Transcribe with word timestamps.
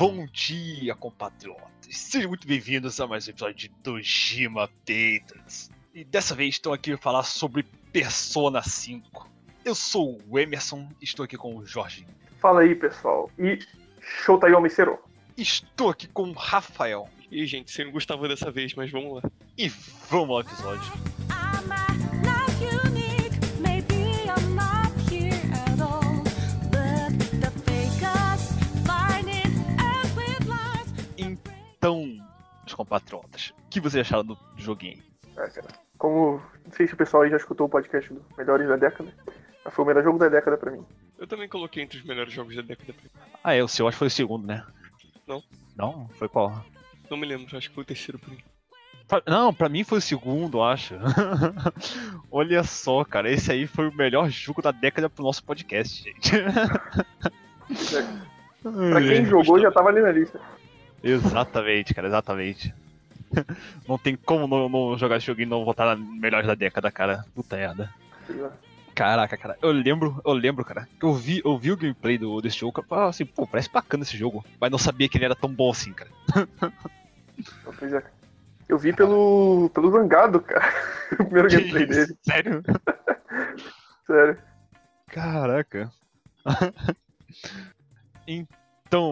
Bom 0.00 0.26
dia, 0.32 0.94
compatriotas. 0.94 1.68
Sejam 1.90 2.30
muito 2.30 2.48
bem-vindos 2.48 2.98
a 2.98 3.06
mais 3.06 3.28
um 3.28 3.32
episódio 3.32 3.54
de 3.54 3.68
Dojima 3.82 4.66
Patriots. 4.66 5.70
E 5.94 6.04
dessa 6.04 6.34
vez 6.34 6.54
estou 6.54 6.72
aqui 6.72 6.92
para 6.92 7.02
falar 7.02 7.22
sobre 7.22 7.66
Persona 7.92 8.62
5. 8.62 9.28
Eu 9.62 9.74
sou 9.74 10.18
o 10.26 10.38
Emerson 10.38 10.88
e 11.02 11.04
estou 11.04 11.22
aqui 11.22 11.36
com 11.36 11.54
o 11.54 11.66
Jorge. 11.66 12.06
Fala 12.40 12.62
aí, 12.62 12.74
pessoal. 12.74 13.30
E 13.38 13.58
Shotayomi 14.00 14.70
Sero. 14.70 14.98
Estou 15.36 15.90
aqui 15.90 16.08
com 16.08 16.30
o 16.30 16.32
Rafael. 16.32 17.06
E 17.30 17.44
gente, 17.44 17.70
sem 17.70 17.90
Gustavo 17.90 18.26
dessa 18.26 18.50
vez, 18.50 18.74
mas 18.74 18.90
vamos 18.90 19.22
lá. 19.22 19.30
E 19.58 19.68
vamos 20.08 20.30
ao 20.30 20.40
episódio. 20.40 20.92
I'm 21.28 22.29
compatriotas, 32.84 33.52
o 33.66 33.68
que 33.68 33.78
vocês 33.80 34.06
acharam 34.06 34.24
do 34.24 34.38
joguinho? 34.56 35.02
É, 35.36 35.48
cara. 35.48 35.68
Como 35.98 36.40
não 36.64 36.72
sei 36.72 36.86
se 36.86 36.94
o 36.94 36.96
pessoal 36.96 37.22
aí 37.24 37.30
já 37.30 37.36
escutou 37.36 37.66
o 37.66 37.70
podcast 37.70 38.12
do 38.12 38.24
Melhores 38.38 38.66
da 38.68 38.76
Década, 38.76 39.12
mas 39.62 39.74
foi 39.74 39.84
o 39.84 39.88
melhor 39.88 40.02
jogo 40.02 40.18
da 40.18 40.28
década 40.28 40.56
pra 40.56 40.70
mim. 40.70 40.82
Eu 41.18 41.26
também 41.26 41.46
coloquei 41.48 41.82
entre 41.82 41.98
os 41.98 42.04
melhores 42.04 42.32
jogos 42.32 42.56
da 42.56 42.62
década. 42.62 42.94
Ah, 43.44 43.54
é, 43.54 43.62
o 43.62 43.68
seu 43.68 43.86
acho 43.86 43.96
que 43.96 43.98
foi 43.98 44.06
o 44.08 44.10
segundo, 44.10 44.46
né? 44.46 44.64
Não. 45.26 45.42
Não? 45.76 46.08
Foi 46.14 46.26
qual? 46.28 46.64
Não 47.10 47.18
me 47.18 47.26
lembro, 47.26 47.54
acho 47.56 47.68
que 47.68 47.74
foi 47.74 47.82
o 47.82 47.86
terceiro 47.86 48.18
pra 48.18 48.30
mim. 48.30 48.38
Pra- 49.06 49.22
Não, 49.26 49.52
pra 49.52 49.68
mim 49.68 49.84
foi 49.84 49.98
o 49.98 50.02
segundo, 50.02 50.56
eu 50.58 50.64
acho. 50.64 50.94
Olha 52.32 52.62
só, 52.64 53.04
cara, 53.04 53.30
esse 53.30 53.52
aí 53.52 53.66
foi 53.66 53.88
o 53.88 53.94
melhor 53.94 54.30
jogo 54.30 54.62
da 54.62 54.70
década 54.70 55.10
pro 55.10 55.22
nosso 55.24 55.44
podcast, 55.44 56.02
gente. 56.02 56.30
Pra 58.62 59.00
quem 59.00 59.24
jogou, 59.24 59.58
já 59.60 59.70
tava 59.70 59.88
ali 59.88 60.00
na 60.00 60.12
lista. 60.12 60.40
Exatamente, 61.02 61.94
cara, 61.94 62.08
exatamente. 62.08 62.74
Não 63.88 63.96
tem 63.96 64.16
como 64.16 64.48
não, 64.48 64.68
não 64.68 64.98
jogar 64.98 65.16
esse 65.16 65.26
joguinho 65.26 65.46
e 65.46 65.50
não 65.50 65.64
voltar 65.64 65.84
na 65.84 65.96
melhores 65.96 66.48
da 66.48 66.54
década, 66.56 66.90
cara. 66.90 67.24
Puta 67.32 67.56
merda. 67.56 67.88
Caraca, 68.94 69.36
cara, 69.36 69.56
eu 69.62 69.70
lembro, 69.70 70.20
eu 70.24 70.32
lembro, 70.32 70.64
cara, 70.64 70.88
que 70.98 71.06
eu 71.06 71.14
vi, 71.14 71.40
eu 71.44 71.56
vi 71.56 71.72
o 71.72 71.76
gameplay 71.76 72.18
do, 72.18 72.40
desse 72.40 72.58
jogo, 72.58 72.80
eu 72.80 72.84
falava 72.84 73.08
assim, 73.08 73.24
pô, 73.24 73.46
parece 73.46 73.70
bacana 73.70 74.02
esse 74.02 74.16
jogo, 74.16 74.44
mas 74.60 74.70
não 74.70 74.78
sabia 74.78 75.08
que 75.08 75.16
ele 75.16 75.24
era 75.24 75.34
tão 75.34 75.48
bom 75.48 75.70
assim, 75.70 75.92
cara. 75.92 76.10
Pois 77.78 77.92
é. 77.92 78.02
Eu 78.68 78.78
vi 78.78 78.92
pelo, 78.92 79.70
pelo 79.72 79.90
Zangado, 79.90 80.40
cara. 80.40 80.70
o 81.18 81.24
primeiro 81.24 81.48
gameplay 81.48 81.86
dele. 81.86 82.16
Sério? 82.22 82.62
Sério. 84.06 84.38
Caraca. 85.08 85.90
então, 88.26 88.59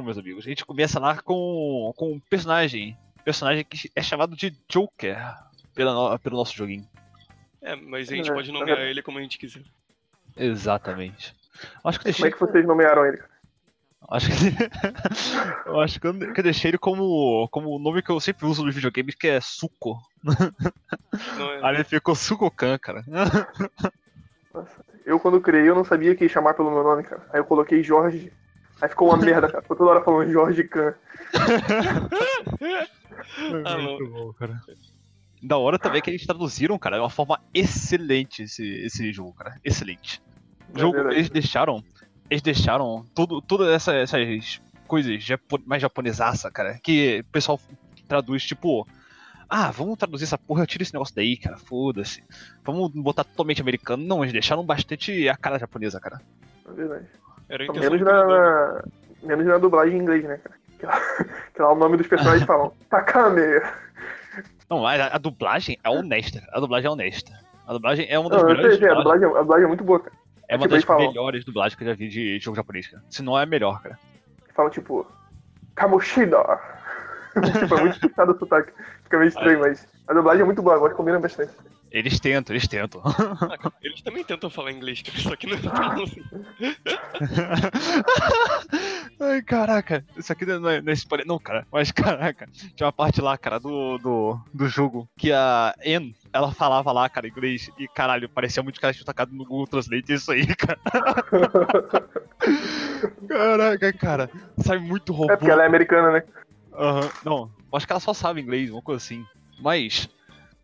meus 0.03 0.19
amigos, 0.19 0.45
a 0.45 0.49
gente 0.49 0.65
começa 0.65 0.99
lá 0.99 1.17
com, 1.21 1.93
com 1.97 2.13
um 2.13 2.21
personagem. 2.21 2.97
Personagem 3.25 3.65
que 3.65 3.91
é 3.95 4.03
chamado 4.03 4.35
de 4.37 4.57
Joker 4.69 5.17
pela, 5.75 5.93
no- 5.93 6.19
pelo 6.19 6.37
nosso 6.37 6.57
joguinho. 6.57 6.87
É, 7.61 7.77
mas 7.77 8.09
a 8.11 8.15
gente 8.17 8.31
É, 8.31 8.35
pode 8.35 8.51
nomear 8.53 8.79
ele 8.81 9.03
como 9.03 9.19
a 9.19 9.23
gente 9.23 9.39
quiser. 9.39 9.63
Exatamente. 10.37 11.35
Acho 11.85 12.01
que 12.01 12.09
eu 12.09 12.15
Como 12.15 12.27
é 12.27 12.29
deixei. 12.29 12.33
que 12.33 12.41
vocês 12.41 12.67
nomearam 12.67 13.05
ele? 13.07 13.17
cara? 13.19 13.31
Acho 14.11 14.29
que, 14.29 14.33
eu 15.69 15.81
acho 15.81 16.01
que 16.01 16.07
eu, 16.07 16.15
que 16.33 16.41
eu 16.41 16.45
deixei 16.45 16.71
ele 16.71 16.79
como, 16.79 17.47
como 17.51 17.69
o 17.71 17.79
nome 17.79 18.01
que 18.01 18.11
eu 18.11 18.19
sempre 18.21 18.47
uso 18.47 18.65
nos 18.65 18.75
videogames, 18.75 19.15
que 19.17 19.27
é 19.27 19.41
Suko. 19.41 19.99
Não 20.25 21.51
é, 21.53 21.61
Aí 21.67 21.75
ele 21.75 21.85
ficou 21.85 22.15
Sukokan, 22.15 22.79
cara. 22.79 23.05
Nossa. 24.55 24.85
Eu, 25.05 25.19
quando 25.19 25.41
criei, 25.41 25.69
eu 25.69 25.75
não 25.75 25.85
sabia 25.85 26.15
que 26.15 26.25
ia 26.25 26.31
chamar 26.31 26.55
pelo 26.55 26.71
meu 26.71 26.83
nome, 26.83 27.03
cara. 27.03 27.27
Aí 27.33 27.41
eu 27.41 27.45
coloquei 27.45 27.83
Jorge. 27.83 28.33
Aí 28.81 28.89
ficou 28.89 29.09
uma 29.09 29.17
merda, 29.17 29.49
cara. 29.49 29.63
Ficou 29.63 29.77
toda 29.77 29.91
hora 29.91 30.05
falando 30.05 30.31
Jorge 30.31 30.65
Khan. 30.65 30.95
Não. 33.65 33.83
Muito 33.83 34.07
bom, 34.11 34.33
cara. 34.33 34.61
Da 35.43 35.57
hora 35.57 35.79
também 35.79 36.03
que 36.03 36.11
eles 36.11 36.27
traduziram, 36.27 36.79
cara, 36.79 36.97
de 36.97 37.03
uma 37.03 37.11
forma 37.11 37.41
excelente 37.55 38.43
esse, 38.43 38.65
esse 38.85 39.13
jogo, 39.13 39.33
cara. 39.33 39.57
Excelente. 39.65 40.21
O 40.75 40.77
É 40.77 40.81
jogo, 40.81 40.93
verdade. 40.95 41.17
eles 41.17 41.31
deixaram. 41.31 41.83
Eles 42.31 42.43
deixaram 42.43 43.07
tudo, 43.15 43.41
todas 43.41 43.69
essa, 43.69 43.95
essas 43.95 44.61
coisas 44.87 45.23
japo- 45.23 45.63
mais 45.65 45.81
japonesaça, 45.81 46.51
cara. 46.51 46.79
Que 46.83 47.21
o 47.21 47.25
pessoal 47.33 47.61
traduz, 48.07 48.45
tipo. 48.45 48.87
Ah, 49.51 49.71
vamos 49.71 49.97
traduzir 49.97 50.25
essa 50.25 50.37
porra, 50.37 50.67
tira 50.67 50.83
esse 50.83 50.93
negócio 50.93 51.15
daí, 51.15 51.37
cara. 51.39 51.57
Foda-se. 51.57 52.23
Vamos 52.65 52.91
botar 52.93 53.25
totalmente 53.25 53.63
americano. 53.63 54.05
Não, 54.05 54.23
eles 54.23 54.33
deixaram 54.33 54.63
bastante 54.65 55.27
a 55.27 55.37
cara 55.37 55.59
japonesa, 55.59 55.99
cara. 55.99 56.21
É 56.69 56.73
verdade. 56.73 57.07
Era 57.49 57.65
a 57.65 57.73
Menos 57.73 58.01
na, 58.01 58.25
na- 58.27 58.83
menos 59.23 59.47
na 59.47 59.59
dublagem 59.59 59.97
em 59.97 60.03
inglês, 60.03 60.25
né, 60.25 60.39
cara? 60.39 60.57
Que 60.79 60.87
lá, 60.87 61.01
que 61.55 61.63
lá 61.63 61.73
o 61.73 61.77
nome 61.77 61.97
dos 61.97 62.07
personagens 62.07 62.45
falam 62.47 62.73
Takame. 62.91 63.43
Não, 64.71 64.81
mas 64.83 65.01
a, 65.01 65.07
a 65.15 65.19
dublagem 65.19 65.79
é 65.83 65.89
honesta. 65.91 66.43
A 66.53 66.61
dublagem 66.61 66.89
é 66.89 66.93
honesta. 66.93 67.33
A 67.67 67.73
dublagem 67.73 68.07
é 68.09 68.19
uma 68.19 68.31
das 68.31 68.43
Não, 68.43 68.49
melhores. 68.49 68.79
sei, 68.79 68.89
a 68.89 68.95
dublagem, 68.95 69.27
a 69.27 69.41
dublagem 69.41 69.65
é 69.65 69.69
muito 69.69 69.85
boa, 69.85 70.01
cara. 70.01 70.17
É 70.49 70.57
uma 70.57 70.67
tipo, 70.69 70.87
das 70.87 70.99
melhores 71.07 71.45
dublagens 71.45 71.75
que 71.75 71.85
eu 71.85 71.89
já 71.89 71.95
vi 71.95 72.09
de 72.09 72.39
jogo 72.39 72.57
japonês, 72.57 72.87
cara. 72.87 73.03
Se 73.11 73.23
não 73.23 73.39
é 73.39 73.43
a 73.43 73.47
melhor, 73.47 73.83
cara. 73.83 73.99
Falam 74.55 74.71
tipo, 74.71 75.07
Kamoshida. 75.75 76.39
tipo, 77.61 77.75
é 77.77 77.81
muito 77.83 78.01
puxado 78.01 78.33
o 78.33 78.39
sotaque. 78.39 78.73
Fica 79.05 79.19
meio 79.19 79.29
estranho, 79.29 79.61
mas 79.61 79.87
a 80.07 80.15
dublagem 80.15 80.43
é 80.43 80.45
muito 80.47 80.63
boa, 80.63 80.77
agora 80.77 80.95
combina 80.95 81.19
bastante. 81.21 81.53
Eles 81.91 82.21
tentam, 82.21 82.55
eles 82.55 82.69
tentam. 82.69 83.03
Eles 83.83 84.03
também 84.03 84.23
tentam 84.23 84.51
falar 84.51 84.73
inglês, 84.73 85.01
cara, 85.03 85.19
só 85.19 85.35
que 85.37 85.47
não 85.47 85.57
é 85.57 85.61
tão 85.61 85.73
assim. 86.05 86.23
Ai, 89.21 89.43
caraca. 89.43 90.05
Isso 90.17 90.33
aqui 90.33 90.45
não 90.45 90.69
é, 90.69 90.81
não 90.83 90.91
é 90.91 90.95
spoiler, 90.95 91.27
não, 91.27 91.39
cara. 91.39 91.67
Mas, 91.73 91.91
caraca. 91.91 92.47
Tinha 92.77 92.87
uma 92.87 92.93
parte 92.93 93.21
lá, 93.21 93.39
cara, 93.39 93.59
do, 93.59 93.99
do, 93.99 94.39
do 94.53 94.69
jogo 94.69 95.09
que 95.17 95.33
a 95.33 95.75
Anne, 95.85 96.15
ela 96.33 96.53
falava 96.53 96.93
lá, 96.93 97.09
cara, 97.09 97.27
inglês. 97.27 97.71
E, 97.79 97.89
caralho, 97.89 98.29
parecia 98.29 98.63
muito 98.63 98.79
que 98.79 98.85
ela 98.85 98.93
tinha 98.93 99.07
tacado 99.07 99.35
no 99.35 99.45
Google 99.45 99.67
Translate 99.67 100.13
isso 100.13 100.31
aí, 100.31 100.47
cara. 100.55 100.79
Caraca, 103.29 103.93
cara. 103.95 104.31
Sai 104.59 104.79
muito 104.79 105.13
robô. 105.13 105.33
É 105.33 105.37
porque 105.37 105.51
ela 105.51 105.63
é 105.63 105.67
americana, 105.67 106.13
né? 106.13 106.23
Aham, 106.75 107.11
não, 107.25 107.51
acho 107.73 107.87
que 107.87 107.93
ela 107.93 108.01
só 108.01 108.15
sabe 108.15 108.41
inglês, 108.41 108.71
uma 108.71 108.83
coisa 108.83 109.03
assim. 109.03 109.25
Mas, 109.61 110.09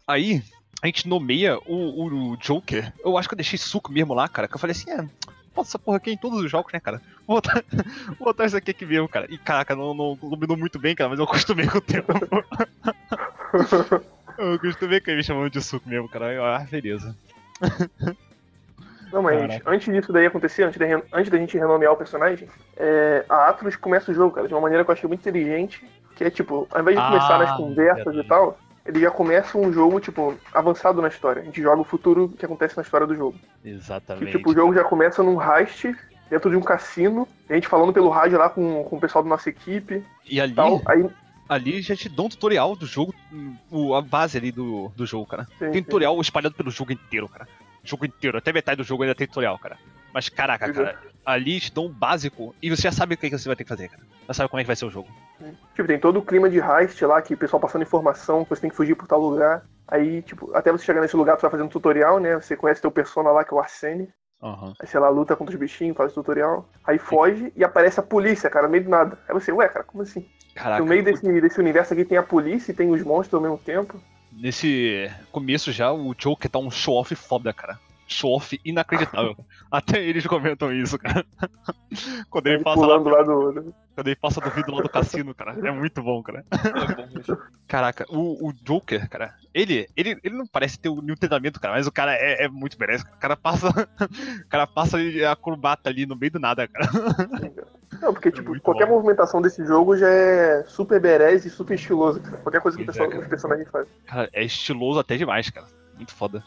aí, 0.07 0.43
a 0.85 0.87
gente 0.87 1.09
nomeia 1.09 1.59
o, 1.65 2.33
o 2.33 2.37
Joker. 2.37 2.93
Eu 3.03 3.17
acho 3.17 3.27
que 3.27 3.33
eu 3.33 3.39
deixei 3.39 3.59
suco 3.59 3.91
mesmo 3.91 4.13
lá, 4.13 4.29
cara. 4.29 4.47
Que 4.47 4.55
eu 4.55 4.59
falei 4.59 4.73
assim, 4.73 4.91
é. 4.91 5.03
Pô, 5.55 5.63
essa 5.63 5.79
porra 5.79 5.97
aqui 5.97 6.13
em 6.13 6.17
todos 6.17 6.41
os 6.41 6.51
jogos, 6.51 6.71
né, 6.75 6.79
cara? 6.79 7.01
Vou 7.27 7.37
botar, 7.37 7.65
vou 8.19 8.27
botar 8.27 8.45
isso 8.45 8.55
aqui 8.55 8.73
aqui 8.73 8.85
mesmo, 8.85 9.09
cara. 9.09 9.27
E 9.31 9.39
caraca, 9.39 9.75
não, 9.75 9.95
não 9.95 10.15
combinou 10.15 10.59
muito 10.59 10.79
bem, 10.79 10.95
cara, 10.95 11.09
mas 11.09 11.19
eu 11.19 11.25
acostumei 11.25 11.67
com 11.67 11.79
o 11.79 11.81
tempo. 11.81 12.13
eu 14.37 14.53
acostumei 14.53 15.01
com 15.01 15.11
ele 15.11 15.17
me 15.17 15.25
chamando 15.25 15.49
de 15.49 15.63
suco 15.63 15.89
mesmo, 15.89 16.07
cara. 16.07 16.59
Ah, 16.59 16.67
beleza. 16.71 17.17
Não, 19.11 19.23
mas 19.23 19.41
Caraca. 19.41 19.71
antes 19.71 19.91
disso 19.91 20.13
daí 20.13 20.27
acontecer, 20.27 20.65
antes 20.65 20.79
da, 20.79 20.85
antes 21.15 21.31
da 21.31 21.39
gente 21.39 21.57
renomear 21.57 21.95
o 21.95 21.97
personagem, 21.97 22.47
é, 22.77 23.25
a 23.27 23.49
Atlus 23.49 23.77
começa 23.77 24.13
o 24.13 24.15
jogo, 24.15 24.35
cara, 24.35 24.47
de 24.47 24.53
uma 24.53 24.61
maneira 24.61 24.85
que 24.85 24.91
eu 24.91 24.93
achei 24.93 25.09
muito 25.09 25.21
inteligente. 25.21 25.83
Que 26.15 26.25
é 26.25 26.31
tipo, 26.31 26.69
ao 26.71 26.83
invés 26.83 26.95
de 26.95 27.03
Ah, 27.03 27.07
começar 27.09 27.39
nas 27.39 27.57
conversas 27.57 28.05
verdade. 28.05 28.27
e 28.27 28.29
tal, 28.29 28.59
ele 28.87 29.01
já 29.01 29.11
começa 29.11 29.57
um 29.57 29.73
jogo, 29.73 29.99
tipo, 29.99 30.35
avançado 30.53 31.01
na 31.01 31.09
história. 31.09 31.43
A 31.43 31.45
gente 31.45 31.63
joga 31.63 31.81
o 31.81 31.85
futuro 31.85 32.29
que 32.29 32.45
acontece 32.45 32.77
na 32.77 32.83
história 32.83 33.07
do 33.07 33.15
jogo. 33.15 33.39
Que, 33.63 33.71
Exatamente. 33.71 34.33
tipo, 34.33 34.51
o 34.51 34.55
jogo 34.55 34.75
já 34.75 34.85
começa 34.85 35.23
num 35.23 35.41
heist, 35.41 35.87
dentro 36.29 36.51
de 36.51 36.57
um 36.57 36.61
cassino, 36.61 37.27
e 37.49 37.53
a 37.53 37.57
gente 37.57 37.69
falando 37.69 37.93
pelo 37.93 38.11
rádio 38.11 38.39
lá 38.39 38.51
com, 38.51 38.85
com 38.85 38.97
o 38.97 39.01
pessoal 39.01 39.25
da 39.25 39.31
nossa 39.31 39.49
equipe 39.49 40.05
E 40.29 40.41
ali, 40.41 40.55
tal. 40.55 40.83
Aí, 40.87 41.09
ali 41.49 41.81
já 41.81 41.97
te 41.97 42.09
dão 42.09 42.27
um 42.27 42.29
tutorial 42.29 42.77
do 42.77 42.87
jogo, 42.87 43.15
a 43.97 44.01
base 44.03 44.37
ali 44.37 44.53
do, 44.53 44.91
do 44.95 45.07
jogo, 45.07 45.27
cara. 45.27 45.45
sim, 45.45 45.71
Tem 45.71 45.75
sim. 45.75 45.83
tutorial 45.83 46.21
espalhado 46.21 46.55
pelo 46.55 46.71
jogo 46.71 46.93
inteiro, 46.93 47.29
cara. 47.29 47.49
O 47.83 47.87
jogo 47.87 48.05
inteiro, 48.07 48.37
até 48.39 48.53
metade 48.53 48.79
do 48.79 48.85
jogo 48.85 49.03
ainda 49.03 49.15
tem 49.15 49.27
tutorial, 49.27 49.59
cara. 49.59 49.79
Mas 50.15 50.29
caraca, 50.29 50.67
é. 50.67 50.73
cara, 50.73 50.99
ali 51.27 51.59
te 51.59 51.75
dão 51.75 51.87
um 51.87 51.93
básico 51.93 52.55
e 52.63 52.71
você 52.71 52.83
já 52.83 52.93
sabe 52.93 53.17
o 53.17 53.19
que 53.19 53.29
que 53.29 53.37
você 53.37 53.49
vai 53.49 53.57
ter 53.57 53.65
que 53.65 53.69
fazer, 53.69 53.89
cara. 53.89 54.05
Já 54.29 54.35
sabe 54.35 54.49
como 54.49 54.61
é 54.61 54.63
que 54.63 54.69
vai 54.69 54.77
ser 54.77 54.87
o 54.87 54.91
jogo. 54.91 55.09
Tipo, 55.75 55.89
tem 55.89 55.99
todo 55.99 56.21
o 56.21 56.25
clima 56.25 56.49
de 56.49 56.59
heist 56.59 57.03
lá, 57.03 57.21
que 57.21 57.35
o 57.35 57.37
pessoal 57.37 57.61
passando 57.61 57.83
informação, 57.83 58.45
que 58.45 58.51
você 58.51 58.61
tem 58.61 58.71
que 58.71 58.77
fugir 58.77 58.95
por 58.95 59.09
tal 59.09 59.21
lugar. 59.21 59.67
Aí, 59.89 60.23
tipo, 60.23 60.55
até 60.55 60.71
você 60.71 60.85
chegar 60.85 61.01
nesse 61.01 61.17
lugar, 61.17 61.35
você 61.35 61.43
vai 61.43 61.51
fazendo 61.51 61.69
tutorial, 61.69 62.21
né? 62.21 62.37
Você 62.37 62.57
conhece 62.57 62.81
teu 62.81 62.93
persona 62.93 63.31
lá, 63.33 63.45
que 63.45 63.53
é 63.53 63.57
o 63.57 63.61
Arsene. 63.61 64.09
Aham. 64.41 64.73
Aí, 64.81 64.87
sei 64.87 65.01
lá, 65.01 65.09
luta 65.09 65.35
contra 65.35 65.53
os 65.53 65.61
bichinhos, 65.61 65.97
faz 65.97 66.13
o 66.13 66.15
tutorial. 66.15 66.69
Aí 66.87 66.97
foge 66.97 67.53
e 67.57 67.65
aparece 67.65 67.99
a 67.99 68.03
polícia, 68.03 68.49
cara, 68.49 68.67
no 68.67 68.73
meio 68.73 68.85
do 68.85 68.91
nada. 68.91 69.19
Aí 69.29 69.35
você, 69.35 69.51
ué, 69.51 69.69
cara, 69.69 69.85
como 69.85 70.05
assim? 70.05 70.25
Caraca, 70.55 70.81
no 70.81 70.89
meio 70.89 71.03
desse, 71.03 71.41
desse 71.41 71.59
universo 71.59 71.93
aqui 71.93 72.05
tem 72.05 72.17
a 72.17 72.23
polícia 72.23 72.71
e 72.71 72.75
tem 72.75 72.89
os 72.89 73.03
monstros 73.03 73.35
ao 73.35 73.41
mesmo 73.41 73.59
tempo. 73.59 74.01
nesse 74.31 75.11
começo 75.33 75.73
já, 75.73 75.93
o 75.93 76.15
Joker 76.15 76.49
tá 76.49 76.61
um 76.61 76.71
show-off 76.71 77.15
foda, 77.17 77.53
cara. 77.53 77.79
Show-off 78.07 78.61
inacreditável. 78.65 79.37
até 79.71 80.03
eles 80.03 80.27
comentam 80.27 80.73
isso, 80.73 80.99
cara. 80.99 81.25
quando 82.31 82.47
ele 82.47 82.57
Ele 82.57 82.65
passa 82.65 82.81
lá, 82.87 82.97
lá 82.97 83.23
do. 83.23 83.53
do- 83.53 83.75
quando 83.95 84.09
ele 84.09 84.17
passa 84.17 84.41
do 84.41 84.51
vidro 84.51 84.75
lá 84.75 84.83
do 84.83 84.89
cassino, 84.89 85.33
cara. 85.35 85.53
É 85.67 85.71
muito 85.71 86.03
bom, 86.03 86.21
cara. 86.23 86.45
É 86.51 87.29
bom. 87.33 87.37
Caraca, 87.69 88.05
o, 88.09 88.49
o 88.49 88.53
Joker, 88.53 89.09
cara, 89.09 89.35
ele, 89.55 89.89
ele, 89.97 90.19
ele 90.25 90.37
não 90.37 90.47
parece 90.49 90.77
ter 90.79 90.91
nenhum 90.91 91.15
treinamento, 91.15 91.61
cara, 91.61 91.75
mas 91.75 91.87
o 91.87 91.93
cara 91.93 92.13
é, 92.15 92.45
é 92.45 92.49
muito 92.49 92.77
merece. 92.79 93.05
O 93.05 93.19
cara 93.19 93.37
passa. 93.37 93.69
O 94.45 94.49
cara 94.49 94.67
passa 94.67 94.99
acrobata 95.31 95.89
ali 95.89 96.07
no 96.07 96.15
meio 96.17 96.33
do 96.33 96.39
nada, 96.39 96.67
cara. 96.69 96.89
Não, 98.01 98.13
porque, 98.13 98.29
É 98.29 98.33
tipo, 98.33 98.59
qualquer 98.61 98.87
bom. 98.87 98.95
movimentação 98.95 99.41
desse 99.41 99.65
jogo 99.65 99.97
já 99.97 100.09
é 100.09 100.65
super 100.65 101.01
berés 101.01 101.45
e 101.45 101.51
super 101.51 101.75
estiloso, 101.75 102.21
cara. 102.21 102.37
Qualquer 102.39 102.61
coisa 102.61 102.77
que 102.77 102.83
o 102.83 102.87
Pois 102.87 102.97
pessoal, 102.97 103.13
é, 103.13 103.19
os 103.23 103.29
personagens 103.29 103.69
fazem. 103.71 103.89
Cara, 104.07 104.29
é 104.33 104.45
estiloso 104.45 104.99
até 104.99 105.17
demais, 105.17 105.49
cara. 105.51 105.67
Muito 105.97 106.13
foda. 106.15 106.43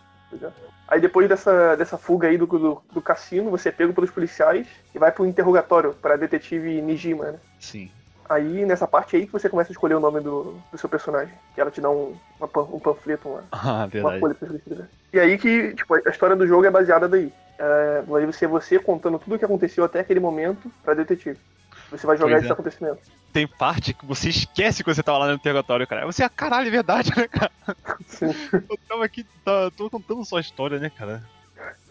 Aí 0.88 1.02
depois 1.02 1.28
dessa, 1.28 1.76
dessa 1.76 1.98
fuga 1.98 2.28
aí 2.28 2.38
do, 2.38 2.46
do, 2.46 2.82
do 2.94 3.02
cassino, 3.02 3.52
você 3.52 3.70
é 3.70 3.72
pego 3.72 3.94
pelos 3.94 4.10
policiais 4.10 4.68
e 4.96 5.00
vai 5.00 5.12
pro 5.12 5.26
interrogatório 5.26 5.94
pra 5.94 6.16
detetive 6.16 6.82
Nijima, 6.82 7.32
né? 7.32 7.40
Sim. 7.60 7.92
Aí 8.30 8.66
nessa 8.66 8.88
parte 8.88 9.16
aí 9.16 9.26
que 9.26 9.32
você 9.32 9.50
começa 9.50 9.72
a 9.72 9.74
escolher 9.74 9.96
o 9.96 10.00
nome 10.00 10.20
do, 10.22 10.56
do 10.72 10.78
seu 10.78 10.90
personagem. 10.90 11.34
Que 11.54 11.62
ela 11.62 11.72
te 11.72 11.82
dá 11.82 11.90
um, 11.90 12.16
uma 12.40 12.50
um 12.74 12.80
panfleto, 12.80 13.28
uma, 13.30 13.44
Ah, 13.52 13.74
uma 13.74 13.88
verdade. 13.88 14.20
folha 14.20 14.36
pra 14.36 14.48
você 14.48 14.56
escrever. 14.58 14.86
E 15.14 15.20
aí 15.20 15.38
que, 15.38 15.74
tipo, 15.74 15.94
a 15.96 16.10
história 16.10 16.36
do 16.36 16.48
jogo 16.48 16.66
é 16.66 16.72
baseada 16.72 17.08
daí. 17.08 17.32
É, 17.60 18.04
vai 18.06 18.32
ser 18.34 18.48
você 18.48 18.78
contando 18.80 19.18
tudo 19.18 19.36
o 19.36 19.40
que 19.40 19.46
aconteceu 19.46 19.84
até 19.84 20.00
aquele 20.00 20.20
momento 20.20 20.72
pra 20.84 20.94
detetive. 20.94 21.40
Você 21.92 22.06
vai 22.06 22.18
jogar 22.18 22.32
Pois 22.34 22.40
esses 22.44 22.50
é. 22.50 22.54
acontecimentos. 22.54 23.12
Tem 23.32 23.48
parte 23.48 23.94
que 23.94 24.06
você 24.06 24.30
esquece 24.30 24.84
que 24.84 24.94
você 24.94 25.04
tava 25.04 25.20
lá 25.20 25.28
no 25.28 25.34
interrogatório, 25.34 25.88
cara. 25.88 26.06
Você, 26.06 26.24
ah, 26.24 26.30
caralho, 26.30 26.68
é 26.68 26.72
verdade, 26.72 27.12
né, 27.16 27.28
cara? 27.28 27.52
Sim. 28.08 28.26
Eu 28.70 28.78
tava 28.90 29.06
aqui, 29.06 29.24
tá, 29.44 29.70
tô 29.72 29.90
contando 29.90 30.26
só 30.26 30.38
a 30.38 30.42
história, 30.42 30.80
né, 30.80 30.90
cara? 30.90 31.24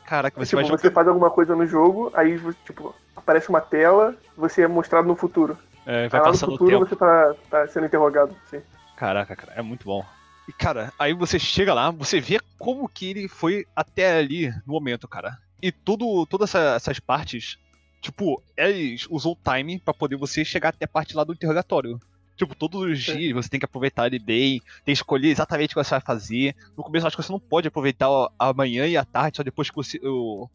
Caraca, 0.06 0.38
você 0.38 0.50
tipo, 0.50 0.56
vai 0.62 0.64
você 0.70 0.84
jogar. 0.88 0.94
faz 0.94 1.08
alguma 1.08 1.30
coisa 1.30 1.54
no 1.56 1.66
jogo, 1.66 2.10
aí, 2.14 2.38
tipo, 2.64 2.94
aparece 3.14 3.48
uma 3.48 3.60
tela, 3.60 4.14
você 4.36 4.62
é 4.62 4.68
mostrado 4.68 5.06
no 5.08 5.16
futuro. 5.16 5.58
É, 5.84 6.08
vai 6.08 6.20
aí 6.20 6.26
no 6.26 6.32
passando 6.32 6.48
o 6.50 6.52
futuro 6.52 6.70
tempo. 6.78 6.86
você 6.88 6.96
tá, 6.96 7.34
tá 7.50 7.66
sendo 7.68 7.86
interrogado, 7.86 8.34
sim. 8.50 8.60
Caraca, 8.96 9.34
cara, 9.34 9.52
é 9.54 9.62
muito 9.62 9.84
bom. 9.84 10.04
E, 10.48 10.52
cara, 10.52 10.92
aí 10.98 11.12
você 11.12 11.38
chega 11.38 11.74
lá, 11.74 11.90
você 11.90 12.20
vê 12.20 12.38
como 12.58 12.88
que 12.88 13.10
ele 13.10 13.28
foi 13.28 13.66
até 13.74 14.18
ali 14.18 14.48
no 14.64 14.72
momento, 14.74 15.08
cara. 15.08 15.38
E 15.60 15.72
tudo, 15.72 16.24
todas 16.26 16.50
essa- 16.54 16.76
essas 16.76 17.00
partes, 17.00 17.58
tipo, 18.00 18.42
eles 18.56 19.06
usou 19.10 19.32
o 19.32 19.50
time 19.50 19.78
pra 19.78 19.94
poder 19.94 20.16
você 20.16 20.44
chegar 20.44 20.70
até 20.70 20.84
a 20.84 20.88
parte 20.88 21.16
lá 21.16 21.24
do 21.24 21.32
interrogatório. 21.32 22.00
Tipo, 22.36 22.54
todos 22.54 22.82
os 22.82 23.02
dias 23.02 23.32
você 23.32 23.48
tem 23.48 23.58
que 23.58 23.64
aproveitar 23.64 24.06
ele 24.06 24.18
bem, 24.18 24.60
tem 24.84 24.92
que 24.94 25.00
escolher 25.00 25.28
exatamente 25.28 25.70
o 25.70 25.74
que 25.74 25.84
você 25.84 25.90
vai 25.90 26.00
fazer. 26.00 26.54
No 26.76 26.84
começo, 26.84 27.04
eu 27.04 27.08
acho 27.08 27.16
que 27.16 27.22
você 27.22 27.32
não 27.32 27.40
pode 27.40 27.68
aproveitar 27.68 28.08
a 28.38 28.52
manhã 28.52 28.86
e 28.86 28.96
a 28.96 29.04
tarde, 29.04 29.38
só 29.38 29.42
depois 29.42 29.70
que 29.70 29.76
você, 29.76 29.98
o, 30.02 30.48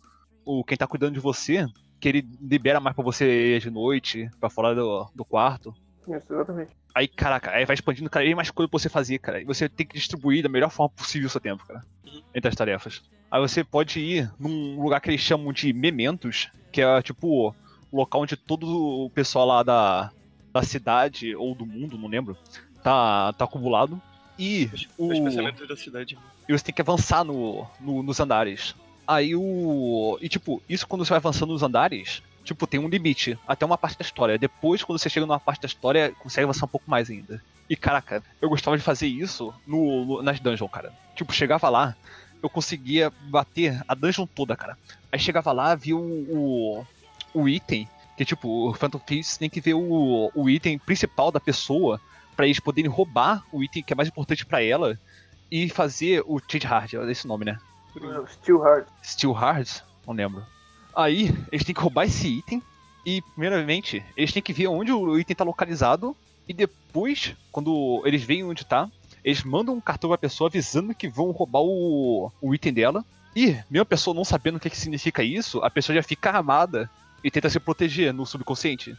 o 0.46 0.64
quem 0.64 0.78
tá 0.78 0.86
cuidando 0.86 1.16
de 1.16 1.20
você, 1.20 1.66
que 2.00 2.08
ele 2.08 2.28
libera 2.40 2.80
mais 2.80 2.96
pra 2.96 3.04
você 3.04 3.60
de 3.60 3.72
noite, 3.72 4.30
pra 4.40 4.50
fora 4.50 4.76
do, 4.76 5.10
do 5.16 5.26
quarto. 5.26 5.74
Isso, 6.08 6.34
exatamente. 6.34 6.72
Aí, 6.94 7.08
caraca, 7.08 7.52
aí 7.52 7.66
vai 7.66 7.74
expandindo 7.74 8.10
cada 8.10 8.24
vez 8.26 8.36
mais 8.36 8.50
coisa 8.52 8.70
pra 8.70 8.80
você 8.80 8.90
fazer, 8.90 9.20
cara. 9.20 9.40
E 9.42 9.46
você 9.46 9.70
tem 9.70 9.86
que 9.86 9.96
distribuir 9.96 10.44
da 10.44 10.50
melhor 10.50 10.70
forma 10.70 10.90
possível 10.90 11.28
o 11.28 11.30
seu 11.30 11.40
tempo, 11.42 11.66
cara. 11.66 11.84
Uhum. 12.06 12.22
Entre 12.36 12.50
as 12.50 12.56
tarefas. 12.56 13.02
Aí 13.30 13.40
você 13.40 13.64
pode 13.64 14.00
ir 14.00 14.30
num 14.40 14.82
lugar 14.82 15.00
que 15.00 15.10
eles 15.10 15.22
chamam 15.22 15.54
de 15.54 15.72
mementos, 15.72 16.50
que 16.72 16.82
é 16.82 17.02
tipo 17.02 17.56
o 17.92 17.98
local 17.98 18.22
onde 18.22 18.36
todo 18.36 19.06
o 19.06 19.10
pessoal 19.10 19.46
lá 19.46 19.64
da, 19.64 20.12
da 20.52 20.64
cidade 20.64 21.34
ou 21.36 21.56
do 21.56 21.66
mundo, 21.66 21.98
não 21.98 22.10
lembro, 22.10 22.38
tá, 22.84 23.32
tá 23.34 23.46
acumulado. 23.46 24.02
E 24.38 24.70
o, 24.98 25.08
Os 25.12 25.20
pensamentos 25.20 25.68
da 25.68 25.76
cidade. 25.78 26.18
e 26.48 26.52
você 26.52 26.64
tem 26.66 26.74
que 26.76 26.82
avançar 26.82 27.24
no, 27.24 27.66
no- 27.80 28.02
nos 28.04 28.20
andares. 28.20 28.76
Aí 29.08 29.36
o. 29.36 30.18
E 30.22 30.28
tipo, 30.30 30.62
isso 30.68 30.88
quando 30.88 31.06
você 31.06 31.10
vai 31.10 31.18
avançando 31.18 31.52
nos 31.54 31.64
andares, 31.64 32.22
tipo, 32.44 32.66
tem 32.68 32.80
um 32.80 32.88
limite 32.88 33.38
até 33.48 33.66
uma 33.66 33.78
parte 33.78 33.98
da 33.98 34.04
história. 34.06 34.38
Depois, 34.38 34.84
quando 34.84 35.00
você 35.00 35.10
chega 35.10 35.26
numa 35.26 35.40
parte 35.40 35.62
da 35.62 35.68
história, 35.68 36.12
consegue 36.20 36.44
avançar 36.46 36.66
um 36.66 36.70
pouco 36.70 36.90
mais 36.90 37.10
ainda. 37.10 37.42
E 37.70 37.76
caraca, 37.76 38.24
eu 38.42 38.50
gostava 38.50 38.78
de 38.78 38.84
fazer 38.84 39.08
isso 39.08 39.54
no, 39.66 40.06
no- 40.06 40.22
nas 40.22 40.40
dungeons, 40.40 40.70
cara. 40.72 40.92
Tipo, 41.16 41.32
chegava 41.34 41.70
lá, 41.70 41.96
eu 42.44 42.50
conseguia 42.50 43.12
bater 43.30 43.82
a 43.88 43.94
dungeon 43.96 44.26
toda, 44.28 44.56
cara. 44.56 44.78
Aí 45.12 45.20
chegava 45.20 45.52
lá, 45.52 45.74
via 45.76 45.96
o, 45.96 46.02
o, 47.34 47.42
o 47.42 47.48
item, 47.50 47.88
que 48.18 48.26
tipo, 48.26 48.70
o 48.70 48.74
Phantom 48.74 49.00
Thieves 49.00 49.38
tem 49.38 49.50
que 49.50 49.62
ver 49.62 49.74
o, 49.76 50.32
o 50.36 50.50
item 50.50 50.78
principal 50.78 51.32
da 51.32 51.40
pessoa 51.40 52.00
pra 52.36 52.46
eles 52.46 52.60
poderem 52.60 52.90
roubar 52.90 53.44
o 53.52 53.64
item 53.64 53.84
que 53.84 53.94
é 53.94 53.96
mais 53.96 54.10
importante 54.10 54.46
pra 54.46 54.62
ela 54.64 55.00
e 55.52 55.70
fazer 55.70 56.24
o 56.26 56.40
Change 56.40 56.66
Hard, 56.68 56.94
é 56.94 57.12
esse 57.12 57.28
nome, 57.28 57.46
né? 57.46 57.58
Still 58.28 58.60
Hard. 58.60 58.86
Steel 59.04 59.34
Hearts? 59.36 59.84
Não 60.08 60.14
lembro. 60.14 60.46
Aí, 60.96 61.34
eles 61.52 61.66
têm 61.66 61.74
que 61.74 61.82
roubar 61.82 62.06
esse 62.06 62.28
item 62.28 62.62
e, 63.06 63.22
primeiramente, 63.22 64.04
eles 64.16 64.32
têm 64.32 64.42
que 64.42 64.54
ver 64.54 64.68
onde 64.68 64.92
o 64.92 65.18
item 65.18 65.36
tá 65.36 65.44
localizado 65.44 66.16
e 66.48 66.54
depois, 66.54 67.36
quando 67.52 68.02
eles 68.06 68.24
veem 68.24 68.44
onde 68.44 68.66
tá, 68.66 68.90
eles 69.24 69.44
mandam 69.44 69.76
um 69.76 69.82
cartão 69.82 70.10
pra 70.10 70.18
pessoa 70.18 70.50
avisando 70.50 70.94
que 70.96 71.08
vão 71.08 71.32
roubar 71.32 71.62
o, 71.62 72.32
o 72.42 72.54
item 72.56 72.74
dela. 72.74 73.06
E, 73.36 73.56
mesmo 73.70 73.84
a 73.84 73.86
pessoa 73.86 74.14
não 74.14 74.26
sabendo 74.26 74.58
o 74.58 74.60
que, 74.60 74.70
que 74.70 74.78
significa 74.78 75.24
isso, 75.24 75.60
a 75.60 75.70
pessoa 75.70 75.96
já 75.96 76.04
fica 76.04 76.32
armada 76.32 76.90
e 77.24 77.32
tenta 77.32 77.50
se 77.50 77.60
proteger 77.60 78.14
no 78.14 78.26
subconsciente. 78.26 78.96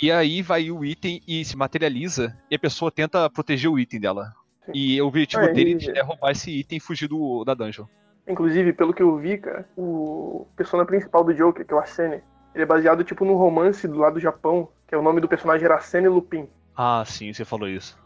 E 0.00 0.10
aí 0.10 0.40
vai 0.40 0.70
o 0.70 0.84
item 0.84 1.20
e 1.26 1.44
se 1.44 1.56
materializa 1.56 2.36
e 2.50 2.54
a 2.54 2.58
pessoa 2.58 2.90
tenta 2.90 3.28
proteger 3.28 3.70
o 3.70 3.78
item 3.78 4.00
dela. 4.00 4.32
E 4.72 5.00
o 5.00 5.06
objetivo 5.06 5.42
Aí- 5.42 5.52
deles 5.52 5.88
é 5.88 6.02
roubar 6.02 6.32
esse 6.32 6.50
item 6.50 6.78
e 6.78 6.80
fugir 6.80 7.08
do, 7.08 7.44
da 7.44 7.54
dungeon. 7.54 7.86
Inclusive, 8.26 8.72
pelo 8.72 8.92
que 8.92 9.02
eu 9.02 9.16
vi, 9.16 9.38
cara, 9.38 9.68
o 9.76 10.46
persona 10.56 10.84
principal 10.84 11.22
do 11.22 11.34
Joker, 11.34 11.64
que 11.64 11.72
é 11.72 11.76
o 11.76 11.78
Arsene, 11.78 12.22
ele 12.54 12.62
é 12.64 12.66
baseado, 12.66 13.04
tipo, 13.04 13.24
num 13.24 13.36
romance 13.36 13.86
do 13.86 13.98
lado 13.98 14.14
do 14.14 14.20
Japão, 14.20 14.68
que 14.88 14.94
é 14.94 14.98
o 14.98 15.02
nome 15.02 15.20
do 15.20 15.28
personagem 15.28 15.64
era 15.64 15.74
Arsene 15.74 16.08
Lupin. 16.08 16.48
Ah, 16.76 17.04
sim, 17.06 17.32
você 17.32 17.44
falou 17.44 17.68
isso. 17.68 17.98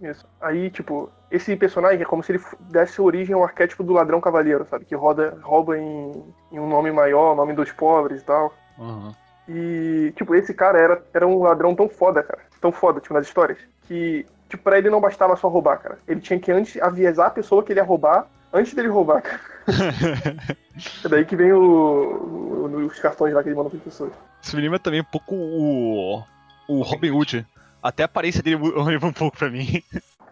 Isso. 0.00 0.26
Aí, 0.40 0.70
tipo, 0.70 1.10
esse 1.30 1.54
personagem 1.56 2.02
é 2.02 2.04
como 2.04 2.22
se 2.22 2.32
ele 2.32 2.42
desse 2.60 3.00
origem 3.00 3.34
ao 3.34 3.44
arquétipo 3.44 3.82
do 3.82 3.92
ladrão 3.92 4.20
cavaleiro, 4.20 4.66
sabe? 4.68 4.84
Que 4.84 4.94
roda, 4.94 5.38
rouba 5.42 5.78
em, 5.78 6.12
em 6.52 6.58
um 6.58 6.68
nome 6.68 6.90
maior, 6.92 7.34
nome 7.34 7.54
dos 7.54 7.72
pobres 7.72 8.22
e 8.22 8.24
tal. 8.24 8.54
Uhum. 8.78 9.14
E, 9.48 10.12
tipo, 10.16 10.34
esse 10.34 10.52
cara 10.52 10.78
era, 10.78 11.02
era 11.14 11.26
um 11.26 11.42
ladrão 11.42 11.74
tão 11.74 11.88
foda, 11.88 12.22
cara. 12.22 12.40
Tão 12.60 12.72
foda, 12.72 13.00
tipo, 13.00 13.14
nas 13.14 13.26
histórias. 13.26 13.58
Que, 13.84 14.26
tipo, 14.48 14.62
pra 14.62 14.78
ele 14.78 14.90
não 14.90 15.00
bastava 15.00 15.36
só 15.36 15.48
roubar, 15.48 15.78
cara. 15.78 15.98
Ele 16.06 16.20
tinha 16.20 16.38
que 16.38 16.52
antes 16.52 16.80
avisar 16.82 17.28
a 17.28 17.30
pessoa 17.30 17.62
que 17.62 17.72
ele 17.72 17.80
ia 17.80 17.84
roubar 17.84 18.26
antes 18.56 18.74
dele 18.74 18.88
roubar, 18.88 19.22
cara. 19.22 19.40
É 21.04 21.08
daí 21.08 21.24
que 21.24 21.34
vem 21.36 21.52
o, 21.52 21.58
o- 21.58 22.86
os 22.86 22.98
cartões 22.98 23.32
lá 23.32 23.42
que 23.42 23.48
ele 23.48 23.56
manda 23.56 23.70
pras 23.70 23.82
pessoas. 23.82 24.12
Isso 24.42 24.54
me 24.56 24.62
lembra 24.62 24.78
também 24.78 25.00
um 25.00 25.04
pouco 25.04 25.34
o, 25.34 26.22
o 26.68 26.82
Robin 26.82 27.10
Hood. 27.10 27.46
Até 27.82 28.02
a 28.02 28.06
aparência 28.06 28.42
dele 28.42 28.56
lembra 28.84 29.06
um 29.08 29.12
pouco 29.12 29.36
pra 29.38 29.48
mim. 29.50 29.82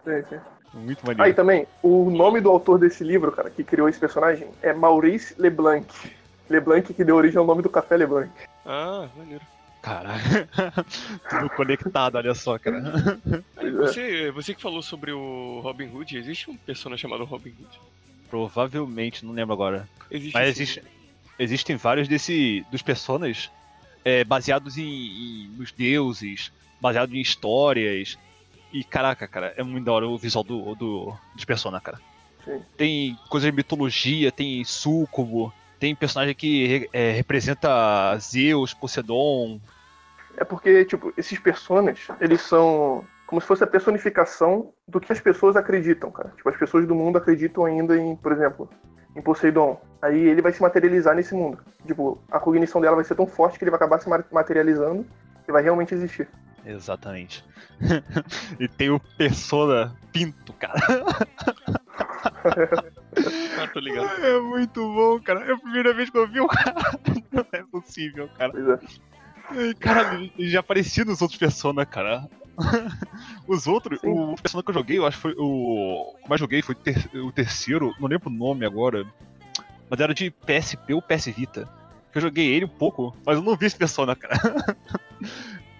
Sim, 0.03 0.23
sim. 0.29 0.39
Muito 0.73 1.09
Aí 1.09 1.15
maneiro. 1.15 1.35
também, 1.35 1.67
o 1.81 2.09
nome 2.11 2.41
do 2.41 2.49
autor 2.49 2.77
desse 2.77 3.03
livro, 3.03 3.31
cara, 3.31 3.49
que 3.49 3.63
criou 3.63 3.87
esse 3.89 3.97
personagem, 3.99 4.47
é 4.61 4.73
Maurice 4.73 5.33
Leblanc. 5.37 5.87
Leblanc 6.49 6.93
que 6.93 7.03
deu 7.03 7.15
origem 7.15 7.37
ao 7.39 7.45
nome 7.45 7.61
do 7.63 7.69
café 7.69 7.95
Leblanc. 7.97 8.29
Ah, 8.65 9.07
maneiro. 9.17 9.41
Caralho. 9.81 10.21
Tudo 11.29 11.49
conectado, 11.51 12.15
olha 12.17 12.33
só, 12.35 12.59
cara. 12.59 12.83
É. 13.57 13.69
você, 13.71 14.31
você 14.31 14.53
que 14.53 14.61
falou 14.61 14.81
sobre 14.81 15.11
o 15.11 15.59
Robin 15.63 15.89
Hood, 15.95 16.17
existe 16.17 16.49
um 16.51 16.57
personagem 16.57 17.01
chamado 17.03 17.23
Robin 17.23 17.51
Hood? 17.51 17.79
Provavelmente, 18.29 19.25
não 19.25 19.33
lembro 19.33 19.53
agora. 19.53 19.87
Existe 20.09 20.33
Mas 20.33 20.49
existe, 20.49 20.83
existem 21.39 21.75
vários 21.75 22.07
desse, 22.07 22.65
dos 22.71 22.81
personas 22.81 23.51
é, 24.03 24.23
baseados 24.23 24.77
em, 24.77 24.83
em- 24.83 25.47
nos 25.57 25.71
deuses, 25.71 26.51
baseados 26.79 27.13
em 27.15 27.19
histórias. 27.21 28.17
E 28.73 28.83
caraca, 28.83 29.27
cara, 29.27 29.53
é 29.55 29.63
muito 29.63 29.85
da 29.85 29.91
hora 29.93 30.07
o 30.07 30.17
visual 30.17 30.43
do, 30.43 30.75
do, 30.75 31.13
dos 31.33 31.45
personagens, 31.45 31.85
cara. 31.85 32.01
Sim. 32.43 32.61
Tem 32.77 33.17
coisa 33.29 33.49
de 33.49 33.55
mitologia, 33.55 34.31
tem 34.31 34.63
súcubo, 34.63 35.53
tem 35.79 35.95
personagem 35.95 36.35
que 36.35 36.89
é, 36.91 37.11
representa 37.11 38.17
Zeus, 38.19 38.73
Poseidon. 38.73 39.59
É 40.37 40.43
porque, 40.43 40.83
tipo, 40.85 41.13
esses 41.15 41.39
personas, 41.39 41.99
eles 42.19 42.41
são 42.41 43.05
como 43.27 43.41
se 43.41 43.47
fosse 43.47 43.63
a 43.63 43.67
personificação 43.67 44.73
do 44.87 44.99
que 44.99 45.11
as 45.11 45.19
pessoas 45.19 45.55
acreditam, 45.55 46.11
cara. 46.11 46.31
Tipo, 46.35 46.49
as 46.49 46.57
pessoas 46.57 46.85
do 46.87 46.93
mundo 46.95 47.17
acreditam 47.17 47.65
ainda 47.65 47.97
em, 47.97 48.15
por 48.15 48.31
exemplo, 48.31 48.69
em 49.15 49.21
Poseidon. 49.21 49.81
Aí 50.01 50.19
ele 50.19 50.41
vai 50.41 50.51
se 50.53 50.61
materializar 50.61 51.15
nesse 51.15 51.33
mundo. 51.33 51.57
Tipo, 51.87 52.21
a 52.31 52.39
cognição 52.39 52.79
dela 52.81 52.95
vai 52.95 53.05
ser 53.05 53.15
tão 53.15 53.25
forte 53.25 53.57
que 53.57 53.63
ele 53.63 53.71
vai 53.71 53.77
acabar 53.77 53.99
se 53.99 54.07
ma- 54.07 54.23
materializando 54.31 55.05
e 55.47 55.51
vai 55.51 55.63
realmente 55.63 55.93
existir. 55.93 56.27
Exatamente. 56.65 57.45
e 58.59 58.67
tem 58.67 58.89
o 58.89 58.99
Persona 58.99 59.95
Pinto, 60.11 60.53
cara. 60.53 60.75
Ah, 63.57 63.67
tô 63.73 63.79
ligado. 63.79 64.07
É 64.23 64.39
muito 64.39 64.81
bom, 64.93 65.19
cara. 65.21 65.45
É 65.45 65.53
a 65.53 65.57
primeira 65.57 65.93
vez 65.93 66.09
que 66.09 66.17
eu 66.17 66.27
vi 66.27 66.39
o 66.39 66.47
cara. 66.47 66.75
Não 67.31 67.45
é 67.51 67.63
possível, 67.63 68.29
cara. 68.37 68.51
Pois 68.51 68.67
é. 68.67 68.79
Ai, 69.49 69.73
Cara, 69.75 70.15
ele 70.15 70.49
já 70.49 70.59
aparecia 70.59 71.05
nos 71.05 71.21
outros 71.21 71.39
Persona, 71.39 71.85
cara. 71.85 72.27
Os 73.47 73.67
outros, 73.67 73.99
Sim. 74.01 74.09
o 74.09 74.35
Persona 74.35 74.63
que 74.63 74.69
eu 74.69 74.73
joguei, 74.73 74.97
eu 74.97 75.05
acho 75.05 75.17
que 75.17 75.21
foi 75.23 75.35
o. 75.37 76.15
O 76.23 76.29
mais 76.29 76.39
joguei 76.39 76.61
foi 76.61 76.73
o 76.75 76.77
ter- 76.77 77.09
o 77.17 77.31
terceiro, 77.31 77.93
não 77.99 78.07
lembro 78.07 78.29
o 78.29 78.33
nome 78.33 78.65
agora. 78.65 79.05
Mas 79.89 79.99
era 79.99 80.13
de 80.13 80.31
PSP 80.31 80.93
ou 80.93 81.01
PS 81.01 81.27
Vita. 81.27 81.67
Eu 82.13 82.21
joguei 82.21 82.53
ele 82.53 82.65
um 82.65 82.69
pouco, 82.69 83.15
mas 83.25 83.37
eu 83.37 83.43
não 83.43 83.55
vi 83.55 83.65
esse 83.65 83.77
Persona, 83.77 84.15
cara. 84.15 84.35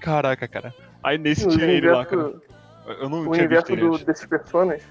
Caraca, 0.01 0.47
cara. 0.47 0.73
Aí 1.03 1.17
nesse 1.17 1.45
O 1.45 1.49
tinha 1.49 1.65
ele 1.65 1.89
lá, 1.89 2.05
cara. 2.05 2.33
Eu 2.99 3.09
não 3.09 3.27
o 3.27 3.31
tinha 3.31 3.47
visto 3.47 3.69
universo 3.69 3.71
ele 3.71 3.81
do- 3.81 4.05
desses 4.05 4.25
personas 4.25 4.83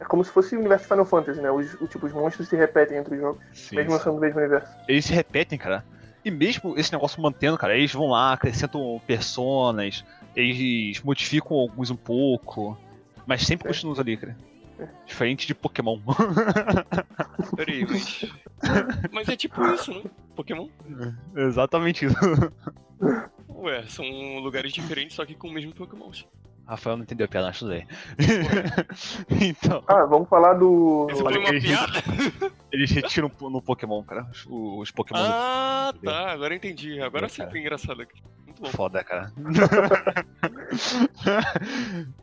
é 0.00 0.04
como 0.04 0.24
se 0.24 0.30
fosse 0.30 0.56
o 0.56 0.58
universo 0.58 0.86
Final 0.88 1.04
Fantasy, 1.04 1.40
né? 1.40 1.50
Os, 1.50 1.74
o, 1.80 1.86
tipo, 1.86 2.06
os 2.06 2.12
monstros 2.12 2.48
se 2.48 2.56
repetem 2.56 2.98
entre 2.98 3.14
os 3.14 3.20
jogos, 3.20 3.42
Sim, 3.52 3.76
mesmo 3.76 3.92
sim. 3.92 3.98
sendo 4.02 4.14
do 4.16 4.20
mesmo 4.20 4.38
universo. 4.40 4.68
Eles 4.88 5.04
se 5.04 5.12
repetem, 5.12 5.58
cara. 5.58 5.84
E 6.24 6.30
mesmo 6.30 6.78
esse 6.78 6.92
negócio 6.92 7.20
mantendo, 7.22 7.58
cara, 7.58 7.76
eles 7.76 7.92
vão 7.92 8.06
lá, 8.08 8.32
acrescentam 8.32 9.00
personas, 9.06 10.04
eles 10.34 11.00
modificam 11.02 11.56
alguns 11.56 11.90
um 11.90 11.96
pouco, 11.96 12.78
mas 13.26 13.42
sempre 13.46 13.68
É. 13.68 13.72
continuam 13.72 13.98
ali, 14.00 14.16
cara. 14.16 14.36
Diferente 15.06 15.46
de 15.46 15.54
Pokémon. 15.54 15.98
Peraí, 17.56 17.86
mas. 17.88 18.24
Mas 19.12 19.28
é 19.28 19.36
tipo 19.36 19.64
isso, 19.66 19.92
né? 19.92 20.02
Pokémon? 20.34 20.68
Exatamente 21.36 22.06
isso. 22.06 22.16
Ué, 23.50 23.84
são 23.86 24.04
lugares 24.38 24.72
diferentes, 24.72 25.14
só 25.14 25.24
que 25.24 25.34
com 25.34 25.48
o 25.48 25.52
mesmo 25.52 25.72
Pokémon. 25.72 26.10
Rafael 26.66 26.96
não 26.96 27.02
entendeu 27.04 27.26
a 27.26 27.28
piada, 27.28 27.52
tudo 27.52 27.70
bem. 27.70 27.86
então, 29.48 29.82
Ah, 29.86 30.04
vamos 30.06 30.28
falar 30.28 30.54
do. 30.54 31.06
Olha 31.10 31.16
foi 31.16 31.38
uma 31.38 31.50
piada? 31.50 32.02
eles 32.72 32.90
retiram 32.90 33.30
no 33.40 33.60
Pokémon, 33.60 34.02
cara. 34.02 34.26
Os, 34.48 34.90
Pokémon. 34.90 35.20
Ah, 35.22 35.92
tá, 36.02 36.30
agora 36.32 36.54
eu 36.54 36.56
entendi. 36.56 37.00
Agora 37.00 37.26
É, 37.26 37.28
sim 37.28 37.46
foi 37.50 37.60
engraçado 37.60 38.00
aqui. 38.02 38.22
Muito 38.46 38.62
bom. 38.62 38.68
Foda, 38.68 39.02
cara. 39.04 39.32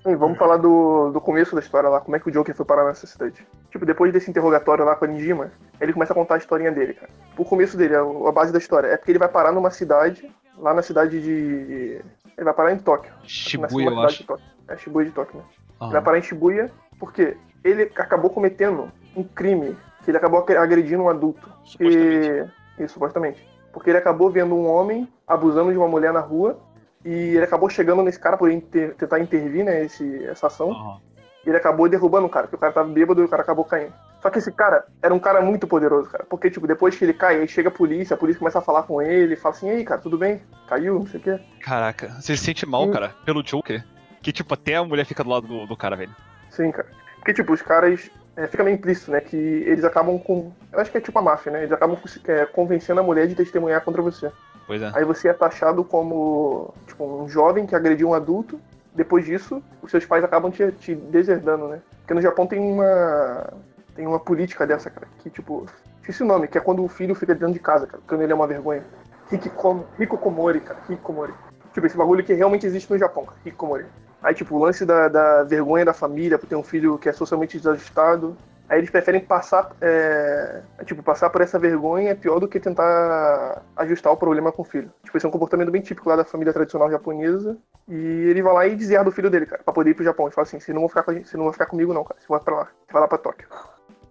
Sim, 0.03 0.15
vamos 0.15 0.38
falar 0.38 0.57
do, 0.57 1.12
do 1.12 1.21
começo 1.21 1.53
da 1.55 1.62
história 1.62 1.89
lá, 1.89 2.00
como 2.01 2.15
é 2.15 2.19
que 2.19 2.29
o 2.29 2.31
Joker 2.31 2.55
foi 2.55 2.65
parar 2.65 2.86
nessa 2.86 3.05
cidade. 3.05 3.45
Tipo, 3.69 3.86
depois 3.86 4.12
desse 4.13 4.29
interrogatório 4.29 4.83
lá 4.86 4.95
com 4.95 5.05
a 5.05 5.07
Nijima, 5.07 5.51
ele 5.79 5.93
começa 5.93 6.13
a 6.13 6.15
contar 6.15 6.36
a 6.36 6.38
historinha 6.38 6.71
dele, 6.71 6.93
cara. 6.93 7.12
O 7.38 7.45
começo 7.45 7.77
dele, 7.77 7.95
a, 7.95 8.01
a 8.01 8.31
base 8.31 8.51
da 8.51 8.60
história, 8.60 8.88
é 8.88 8.98
porque 8.98 9.12
ele 9.12 9.19
vai 9.19 9.29
parar 9.29 9.51
numa 9.51 9.71
cidade, 9.71 10.29
lá 10.57 10.74
na 10.74 10.81
cidade 10.81 11.21
de. 11.21 12.01
Ele 12.38 12.45
vai 12.45 12.53
parar 12.53 12.71
em 12.73 12.77
Tóquio. 12.79 13.13
Shibuya, 13.23 13.88
eu 13.89 14.00
acho. 14.01 14.19
de 14.19 14.23
Tóquio. 14.25 14.45
É 14.67 14.77
Shibuya 14.77 15.05
de 15.05 15.11
Tóquio, 15.11 15.39
né? 15.39 15.43
Ah. 15.79 15.85
Ele 15.85 15.93
vai 15.93 16.01
parar 16.01 16.17
em 16.19 16.21
Shibuya 16.23 16.71
porque 17.00 17.38
ele 17.63 17.83
acabou 17.95 18.29
cometendo 18.29 18.91
um 19.15 19.23
crime, 19.23 19.77
que 20.03 20.11
ele 20.11 20.17
acabou 20.17 20.45
agredindo 20.57 21.03
um 21.03 21.09
adulto. 21.09 21.51
Supostamente. 21.63 22.51
E... 22.79 22.83
Isso, 22.83 22.93
supostamente. 22.93 23.50
Porque 23.73 23.89
ele 23.89 23.97
acabou 23.97 24.29
vendo 24.29 24.55
um 24.55 24.67
homem 24.67 25.07
abusando 25.27 25.71
de 25.71 25.77
uma 25.77 25.88
mulher 25.88 26.11
na 26.11 26.19
rua 26.19 26.59
e 27.05 27.09
ele 27.09 27.43
acabou 27.43 27.69
chegando 27.69 28.03
nesse 28.03 28.19
cara 28.19 28.38
por 28.38 28.50
inter- 28.51 28.95
tentar 28.95 29.19
intervir, 29.19 29.63
né, 29.63 29.83
esse, 29.85 30.25
essa 30.25 30.47
ação. 30.47 30.71
Aham. 30.71 31.00
E 31.45 31.50
ele 31.50 31.57
acabou 31.57 31.89
derrubando 31.89 32.27
o 32.27 32.29
cara, 32.29 32.45
porque 32.45 32.55
o 32.55 32.59
cara 32.59 32.73
tava 32.73 32.89
bêbado 32.89 33.21
e 33.21 33.25
o 33.25 33.29
cara 33.29 33.41
acabou 33.41 33.65
caindo. 33.65 33.93
Só 34.21 34.29
que 34.29 34.37
esse 34.37 34.51
cara 34.51 34.85
era 35.01 35.13
um 35.13 35.19
cara 35.19 35.41
muito 35.41 35.67
poderoso, 35.67 36.09
cara. 36.09 36.23
Porque, 36.29 36.51
tipo, 36.51 36.67
depois 36.67 36.95
que 36.95 37.03
ele 37.03 37.13
cai, 37.13 37.39
aí 37.39 37.47
chega 37.47 37.69
a 37.69 37.71
polícia, 37.71 38.13
a 38.13 38.17
polícia 38.17 38.39
começa 38.39 38.59
a 38.59 38.61
falar 38.61 38.83
com 38.83 39.01
ele, 39.01 39.35
fala 39.35 39.55
assim, 39.55 39.69
ei, 39.69 39.83
cara, 39.83 39.99
tudo 39.99 40.17
bem? 40.17 40.41
Caiu, 40.67 40.99
não 40.99 41.07
sei 41.07 41.19
o 41.19 41.23
quê. 41.23 41.39
Caraca, 41.59 42.09
você 42.19 42.37
se 42.37 42.43
sente 42.43 42.65
mal, 42.65 42.85
Sim. 42.85 42.91
cara, 42.91 43.15
pelo 43.25 43.41
Joker. 43.41 43.83
Que, 44.21 44.31
tipo, 44.31 44.53
até 44.53 44.75
a 44.75 44.83
mulher 44.83 45.05
fica 45.05 45.23
do 45.23 45.29
lado 45.31 45.47
do, 45.47 45.65
do 45.65 45.75
cara, 45.75 45.95
velho. 45.95 46.15
Sim, 46.51 46.71
cara. 46.71 46.87
Porque, 47.15 47.33
tipo, 47.33 47.51
os 47.51 47.61
caras. 47.61 48.09
É, 48.33 48.47
fica 48.47 48.63
meio 48.63 48.75
implícito, 48.75 49.11
né? 49.11 49.19
Que 49.19 49.35
eles 49.35 49.83
acabam 49.83 50.17
com. 50.17 50.53
Eu 50.71 50.79
acho 50.79 50.89
que 50.89 50.97
é 50.97 51.01
tipo 51.01 51.19
a 51.19 51.21
máfia, 51.21 51.51
né? 51.51 51.59
Eles 51.59 51.71
acabam 51.71 51.97
é, 52.27 52.45
convencendo 52.45 53.01
a 53.01 53.03
mulher 53.03 53.27
de 53.27 53.35
testemunhar 53.35 53.81
contra 53.81 54.01
você. 54.01 54.31
Pois 54.65 54.81
é. 54.81 54.89
Aí 54.95 55.03
você 55.03 55.27
é 55.27 55.33
taxado 55.33 55.83
como 55.83 56.73
tipo, 56.87 57.03
um 57.03 57.27
jovem 57.27 57.65
que 57.65 57.75
agrediu 57.75 58.09
um 58.09 58.13
adulto. 58.13 58.57
Depois 58.95 59.25
disso, 59.25 59.61
os 59.81 59.91
seus 59.91 60.05
pais 60.05 60.23
acabam 60.23 60.49
te, 60.49 60.71
te 60.73 60.95
deserdando, 60.95 61.67
né? 61.67 61.81
Porque 61.99 62.13
no 62.13 62.21
Japão 62.21 62.47
tem 62.47 62.59
uma 62.59 63.53
tem 63.95 64.07
uma 64.07 64.19
política 64.19 64.65
dessa, 64.65 64.89
cara, 64.89 65.07
que 65.19 65.29
tipo, 65.29 65.65
esqueci 66.00 66.24
o 66.24 66.25
nome, 66.25 66.48
que 66.48 66.57
é 66.57 66.62
quando 66.62 66.83
o 66.83 66.88
filho 66.88 67.15
fica 67.15 67.33
dentro 67.33 67.53
de 67.53 67.60
casa, 67.60 67.88
cara, 67.88 68.01
quando 68.07 68.21
ele 68.21 68.31
é 68.31 68.36
uma 68.36 68.48
vergonha. 68.48 68.83
Hikikomo- 69.31 69.86
Hikokomori, 70.00 70.60
cara, 70.62 70.79
Hikikomori. 70.89 71.33
Tipo, 71.74 71.88
esse 71.88 71.95
bagulho 71.98 72.24
que 72.24 72.33
realmente 72.33 72.65
existe 72.65 72.91
no 72.91 72.98
Japão, 72.98 73.25
cara, 73.25 73.38
Hikikomori. 73.45 73.86
Aí, 74.21 74.33
tipo, 74.36 74.55
o 74.55 74.60
lance 74.60 74.86
da, 74.86 75.07
da 75.07 75.43
vergonha 75.43 75.86
da 75.86 75.93
família 75.93 76.38
por 76.38 76.48
ter 76.48 76.55
um 76.55 76.63
filho 76.63 76.98
que 76.98 77.10
é 77.10 77.13
socialmente 77.13 77.57
desajustado. 77.57 78.36
Aí 78.69 78.77
eles 78.77 78.89
preferem 78.89 79.19
passar, 79.19 79.69
é, 79.81 80.62
tipo, 80.86 81.03
passar 81.03 81.29
por 81.29 81.41
essa 81.41 81.60
vergonha 81.60 82.12
é 82.12 82.15
pior 82.15 82.39
do 82.39 82.48
que 82.48 82.60
tentar 82.60 83.62
ajustar 83.75 84.13
o 84.13 84.17
problema 84.17 84.50
com 84.51 84.62
o 84.62 84.65
filho. 84.65 84.89
Tipo, 85.03 85.17
esse 85.17 85.25
é 85.25 85.29
um 85.29 85.31
comportamento 85.31 85.71
bem 85.71 85.81
típico 85.81 86.07
lá 86.07 86.15
da 86.15 86.24
família 86.24 86.53
tradicional 86.53 86.89
japonesa. 86.89 87.57
E 87.89 87.95
ele 87.95 88.41
vai 88.41 88.53
lá 88.53 88.67
e 88.67 88.75
deserda 88.75 89.10
o 89.10 89.12
filho 89.12 89.29
dele, 89.29 89.45
cara, 89.45 89.62
pra 89.63 89.74
poder 89.74 89.89
ir 89.89 89.93
pro 89.93 90.05
Japão. 90.05 90.25
Ele 90.27 90.36
fala 90.36 90.48
assim, 90.48 90.60
você 90.60 90.71
não 90.71 90.81
vai 90.81 90.89
ficar, 90.89 91.03
com 91.03 91.13
você 91.13 91.36
não 91.36 91.45
vai 91.45 91.53
ficar 91.53 91.65
comigo 91.65 91.93
não, 91.93 92.03
cara, 92.03 92.19
você 92.19 92.27
vai 92.29 92.39
pra 92.39 92.55
lá, 92.55 92.63
você 92.86 92.93
vai 92.93 93.01
lá 93.01 93.07
pra 93.10 93.17
Tóquio. 93.17 93.48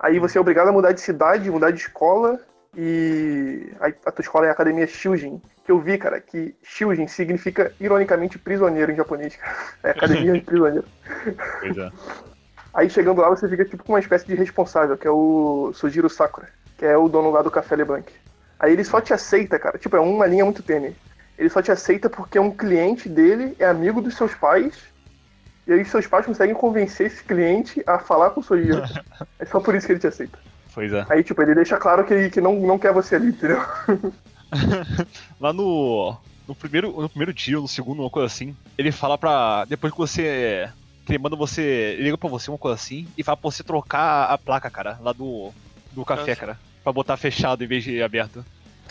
Aí 0.00 0.18
você 0.18 0.38
é 0.38 0.40
obrigado 0.40 0.68
a 0.68 0.72
mudar 0.72 0.92
de 0.92 1.00
cidade, 1.00 1.50
mudar 1.50 1.70
de 1.70 1.80
escola, 1.80 2.40
e 2.74 3.70
aí 3.80 3.94
a 4.06 4.10
tua 4.10 4.22
escola 4.22 4.46
é 4.46 4.48
a 4.48 4.52
Academia 4.52 4.86
Shujin, 4.86 5.40
que 5.64 5.70
eu 5.70 5.78
vi, 5.78 5.98
cara, 5.98 6.20
que 6.20 6.54
Shujin 6.62 7.06
significa, 7.06 7.72
ironicamente, 7.78 8.38
prisioneiro 8.38 8.90
em 8.90 8.96
japonês, 8.96 9.36
cara. 9.36 9.54
É 9.84 9.90
Academia 9.90 10.32
de 10.32 10.40
Prisioneiro. 10.40 10.86
Pois 11.60 11.76
é. 11.76 11.90
Aí 12.72 12.88
chegando 12.88 13.20
lá 13.20 13.28
você 13.28 13.48
fica 13.48 13.64
tipo 13.64 13.84
com 13.84 13.92
uma 13.92 14.00
espécie 14.00 14.26
de 14.26 14.34
responsável, 14.34 14.96
que 14.96 15.06
é 15.06 15.10
o 15.10 15.72
Sujiro 15.74 16.08
Sakura, 16.08 16.48
que 16.78 16.86
é 16.86 16.96
o 16.96 17.08
dono 17.08 17.30
lá 17.30 17.42
do 17.42 17.50
Café 17.50 17.76
LeBlanc. 17.76 18.10
Aí 18.58 18.72
ele 18.72 18.84
só 18.84 19.00
te 19.00 19.12
aceita, 19.12 19.58
cara, 19.58 19.76
tipo, 19.76 19.96
é 19.96 20.00
uma 20.00 20.26
linha 20.26 20.44
muito 20.44 20.62
tênue. 20.62 20.96
Ele 21.36 21.48
só 21.48 21.60
te 21.60 21.72
aceita 21.72 22.08
porque 22.08 22.38
um 22.38 22.50
cliente 22.50 23.08
dele 23.08 23.56
é 23.58 23.66
amigo 23.66 24.00
dos 24.00 24.16
seus 24.16 24.34
pais, 24.34 24.89
e 25.66 25.72
aí 25.72 25.84
seus 25.84 26.06
pais 26.06 26.26
conseguem 26.26 26.54
convencer 26.54 27.06
esse 27.06 27.22
cliente 27.22 27.82
a 27.86 27.98
falar 27.98 28.30
com 28.30 28.40
o 28.40 28.44
Sujiro. 28.44 28.82
é 29.38 29.44
só 29.46 29.60
por 29.60 29.74
isso 29.74 29.86
que 29.86 29.92
ele 29.92 30.00
te 30.00 30.06
aceita. 30.06 30.38
Pois 30.72 30.92
é. 30.92 31.04
Aí, 31.10 31.22
tipo, 31.24 31.40
ele 31.42 31.54
deixa 31.54 31.76
claro 31.76 32.04
que, 32.04 32.30
que 32.30 32.40
não, 32.40 32.54
não 32.60 32.78
quer 32.78 32.92
você 32.92 33.16
ali, 33.16 33.28
entendeu? 33.28 33.60
Lá 35.40 35.52
no. 35.52 36.16
No 36.48 36.54
primeiro, 36.54 37.00
no 37.00 37.08
primeiro 37.08 37.32
dia, 37.32 37.56
ou 37.56 37.62
no 37.62 37.68
segundo, 37.68 38.00
uma 38.02 38.10
coisa 38.10 38.26
assim, 38.26 38.56
ele 38.76 38.90
fala 38.90 39.16
pra. 39.16 39.64
Depois 39.66 39.92
que 39.92 39.98
você. 39.98 40.68
Que 41.06 41.12
ele 41.12 41.18
manda 41.22 41.36
você. 41.36 41.62
Ele 41.94 42.04
liga 42.04 42.18
pra 42.18 42.28
você, 42.28 42.50
uma 42.50 42.58
coisa 42.58 42.74
assim, 42.74 43.06
e 43.16 43.22
fala 43.22 43.36
pra 43.36 43.50
você 43.50 43.62
trocar 43.62 44.24
a 44.24 44.36
placa, 44.38 44.68
cara, 44.70 44.98
lá 45.00 45.12
do. 45.12 45.52
Do 45.92 46.04
café, 46.04 46.22
Nossa. 46.30 46.36
cara. 46.40 46.58
Pra 46.84 46.92
botar 46.92 47.16
fechado 47.16 47.62
em 47.64 47.66
vez 47.66 47.82
de 47.84 48.00
aberto. 48.02 48.44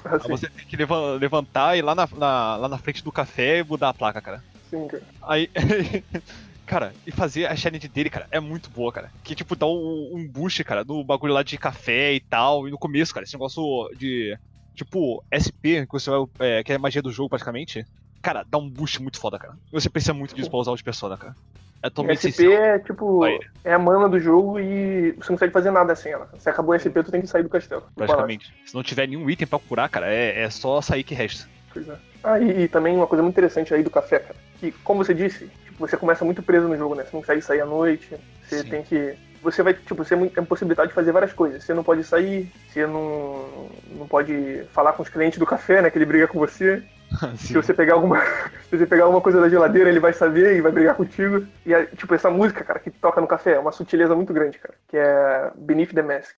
Aí 0.05 0.15
Assim, 0.15 0.27
você 0.29 0.47
tem 0.49 0.65
que 0.65 0.75
levan- 0.77 1.15
levantar 1.17 1.75
e 1.75 1.79
ir 1.79 1.81
lá 1.81 1.93
na, 1.95 2.07
na- 2.17 2.55
lá 2.57 2.69
na 2.69 2.77
frente 2.77 3.03
do 3.03 3.11
café 3.11 3.59
e 3.59 3.63
mudar 3.63 3.89
a 3.89 3.93
placa, 3.93 4.21
cara. 4.21 4.43
sim, 4.69 4.87
cara. 4.87 5.03
Aí. 5.23 5.49
Cara, 6.69 6.93
e 7.03 7.11
fazer 7.11 7.47
a 7.47 7.55
challenge 7.55 7.87
dele, 7.87 8.11
cara, 8.11 8.27
é 8.29 8.39
muito 8.39 8.69
boa, 8.69 8.91
cara. 8.91 9.09
Que, 9.23 9.33
tipo, 9.33 9.55
dá 9.55 9.65
um, 9.65 10.11
um 10.13 10.27
boost, 10.27 10.63
cara, 10.63 10.83
no 10.83 11.03
bagulho 11.03 11.33
lá 11.33 11.41
de 11.41 11.57
café 11.57 12.13
e 12.13 12.19
tal. 12.19 12.67
E 12.67 12.71
no 12.71 12.77
começo, 12.77 13.11
cara, 13.11 13.23
esse 13.23 13.33
negócio 13.33 13.89
de. 13.97 14.37
Tipo, 14.75 15.23
SP, 15.33 15.87
que 15.87 15.91
você 15.91 16.11
vai. 16.11 16.27
É, 16.39 16.63
que 16.63 16.71
é 16.71 16.75
a 16.75 16.79
magia 16.79 17.01
do 17.01 17.11
jogo, 17.11 17.27
praticamente. 17.27 17.83
Cara, 18.21 18.45
dá 18.47 18.59
um 18.59 18.69
boost 18.69 19.01
muito 19.01 19.19
foda, 19.19 19.39
cara. 19.39 19.55
Você 19.71 19.89
precisa 19.89 20.13
muito 20.13 20.35
disso 20.35 20.47
pra 20.47 20.59
usar 20.59 20.71
os 20.71 20.83
persona, 20.83 21.17
cara. 21.17 21.35
É 21.81 21.89
totalmente 21.89 22.19
SP 22.19 22.29
essencial. 22.29 22.61
é 22.61 22.77
tipo. 22.77 23.23
Aí. 23.23 23.39
É 23.63 23.73
a 23.73 23.79
mana 23.79 24.07
do 24.07 24.19
jogo 24.19 24.59
e 24.59 25.13
você 25.13 25.31
não 25.31 25.37
consegue 25.37 25.51
fazer 25.51 25.71
nada 25.71 25.95
sem 25.95 26.11
ela. 26.11 26.29
Se 26.37 26.51
acabou 26.51 26.75
o 26.75 26.77
SP, 26.77 27.01
tu 27.01 27.09
tem 27.09 27.21
que 27.21 27.27
sair 27.27 27.41
do 27.41 27.49
castelo. 27.49 27.81
do. 27.81 27.95
Praticamente. 27.95 28.53
Se 28.63 28.75
não 28.75 28.83
tiver 28.83 29.07
nenhum 29.07 29.27
item 29.27 29.47
pra 29.47 29.57
curar, 29.57 29.89
cara, 29.89 30.05
é, 30.13 30.43
é 30.43 30.49
só 30.51 30.79
sair 30.81 31.03
que 31.03 31.15
resta. 31.15 31.49
Pois 31.73 31.89
é. 31.89 31.97
Ah, 32.23 32.39
e, 32.39 32.65
e 32.65 32.67
também 32.67 32.95
uma 32.95 33.07
coisa 33.07 33.23
muito 33.23 33.33
interessante 33.33 33.73
aí 33.73 33.81
do 33.81 33.89
café, 33.89 34.19
cara. 34.19 34.35
Que, 34.59 34.71
como 34.83 35.03
você 35.03 35.15
disse, 35.15 35.49
você 35.79 35.97
começa 35.97 36.25
muito 36.25 36.43
preso 36.43 36.67
no 36.67 36.77
jogo, 36.77 36.95
né? 36.95 37.03
Você 37.03 37.11
não 37.13 37.21
consegue 37.21 37.41
sair 37.41 37.61
à 37.61 37.65
noite. 37.65 38.15
Você 38.43 38.59
Sim. 38.59 38.69
tem 38.69 38.83
que. 38.83 39.15
Você 39.41 39.63
vai, 39.63 39.73
tipo, 39.73 40.03
você 40.03 40.17
tem 40.17 40.43
possibilidade 40.43 40.89
de 40.89 40.93
fazer 40.93 41.13
várias 41.13 41.31
coisas. 41.31 41.63
Você 41.63 41.73
não 41.73 41.83
pode 41.83 42.03
sair, 42.03 42.51
você 42.67 42.85
não, 42.85 43.69
não 43.91 44.05
pode 44.05 44.65
falar 44.73 44.91
com 44.93 45.01
os 45.01 45.07
clientes 45.07 45.39
do 45.39 45.45
café, 45.45 45.81
né? 45.81 45.89
Que 45.89 45.97
ele 45.97 46.05
briga 46.05 46.27
com 46.27 46.37
você. 46.37 46.83
Se 47.37 47.53
você 47.53 47.73
pegar 47.73 47.93
alguma. 47.93 48.19
Se 48.69 48.77
você 48.77 48.85
pegar 48.85 49.05
alguma 49.05 49.21
coisa 49.21 49.39
da 49.39 49.49
geladeira, 49.49 49.89
ele 49.89 49.99
vai 49.99 50.11
saber 50.11 50.57
e 50.57 50.61
vai 50.61 50.71
brigar 50.71 50.95
contigo. 50.95 51.45
E, 51.65 51.73
é, 51.73 51.85
tipo, 51.85 52.13
essa 52.13 52.29
música, 52.29 52.63
cara, 52.63 52.79
que 52.79 52.91
toca 52.91 53.21
no 53.21 53.27
café 53.27 53.53
é 53.53 53.59
uma 53.59 53.71
sutileza 53.71 54.13
muito 54.15 54.33
grande, 54.33 54.59
cara. 54.59 54.75
Que 54.89 54.97
é 54.97 55.51
Beneath 55.55 55.93
the 55.93 56.01
Mask. 56.01 56.35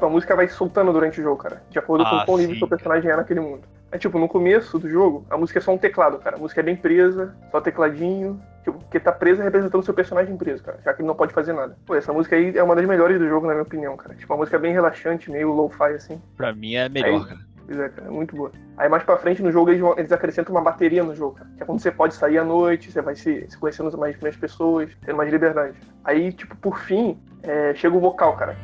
Tipo, 0.00 0.06
a 0.06 0.10
música 0.10 0.34
vai 0.34 0.48
soltando 0.48 0.94
durante 0.94 1.20
o 1.20 1.22
jogo, 1.22 1.42
cara. 1.42 1.62
De 1.68 1.78
acordo 1.78 2.04
com 2.04 2.10
Ah, 2.16 2.22
o 2.22 2.24
quão 2.24 2.38
nível 2.38 2.54
sim, 2.54 2.58
seu 2.60 2.68
personagem 2.68 3.10
é 3.10 3.16
naquele 3.16 3.40
mundo. 3.40 3.60
É 3.92 3.98
tipo, 3.98 4.18
no 4.18 4.26
começo 4.28 4.78
do 4.78 4.88
jogo, 4.88 5.26
a 5.28 5.36
música 5.36 5.58
é 5.58 5.62
só 5.62 5.72
um 5.74 5.78
teclado, 5.78 6.18
cara. 6.18 6.36
A 6.36 6.38
música 6.38 6.60
é 6.60 6.64
bem 6.64 6.74
presa, 6.74 7.34
só 7.50 7.60
tecladinho. 7.60 8.40
Tipo, 8.64 8.78
porque 8.78 8.98
tá 8.98 9.12
presa 9.12 9.42
representando 9.42 9.82
o 9.82 9.84
seu 9.84 9.92
personagem 9.92 10.34
preso, 10.38 10.62
cara. 10.64 10.78
Já 10.82 10.94
que 10.94 11.02
ele 11.02 11.08
não 11.08 11.14
pode 11.14 11.34
fazer 11.34 11.52
nada. 11.52 11.76
Pô, 11.84 11.94
essa 11.94 12.12
música 12.14 12.34
aí 12.34 12.56
é 12.56 12.62
uma 12.62 12.74
das 12.74 12.86
melhores 12.86 13.18
do 13.18 13.28
jogo, 13.28 13.46
na 13.46 13.52
minha 13.52 13.62
opinião, 13.62 13.94
cara. 13.94 14.14
Tipo, 14.14 14.32
uma 14.32 14.38
música 14.38 14.58
bem 14.58 14.72
relaxante, 14.72 15.30
meio 15.30 15.52
lo-fi, 15.52 15.92
assim. 15.94 16.18
Pra 16.34 16.54
mim 16.54 16.76
é 16.76 16.88
melhor, 16.88 17.20
Aí- 17.20 17.24
cara. 17.26 17.40
Pois 17.66 17.78
é, 17.78 17.88
cara, 17.90 18.08
é 18.08 18.10
muito 18.10 18.34
boa. 18.34 18.50
Aí 18.78 18.88
mais 18.88 19.02
pra 19.04 19.16
frente 19.18 19.42
no 19.42 19.52
jogo 19.52 19.70
eles, 19.70 19.80
vão- 19.80 19.94
eles 19.98 20.10
acrescentam 20.10 20.52
uma 20.54 20.62
bateria 20.62 21.04
no 21.04 21.14
jogo, 21.14 21.34
cara. 21.36 21.50
Que 21.56 21.62
é 21.62 21.66
quando 21.66 21.78
você 21.80 21.90
pode 21.90 22.14
sair 22.14 22.38
à 22.38 22.44
noite, 22.44 22.90
você 22.90 23.00
vai 23.02 23.14
se, 23.14 23.46
se 23.50 23.56
conhecendo 23.58 23.96
mais, 23.98 24.18
mais 24.20 24.34
pessoas, 24.36 24.90
tendo 25.04 25.16
mais 25.16 25.30
liberdade. 25.30 25.76
Aí, 26.04 26.32
tipo, 26.32 26.56
por 26.56 26.78
fim, 26.80 27.16
é, 27.42 27.72
chega 27.74 27.94
o 27.96 28.00
vocal, 28.00 28.34
cara. 28.36 28.56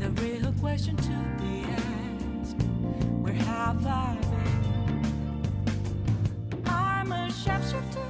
The 0.00 0.08
real 0.22 0.52
question 0.60 0.96
to 0.96 1.12
be 1.38 1.64
asked 1.76 2.56
Where 3.20 3.34
have 3.34 3.86
I 3.86 4.16
been? 4.22 5.02
I'm 6.66 7.12
a 7.12 7.30
sharpshooter. 7.30 8.00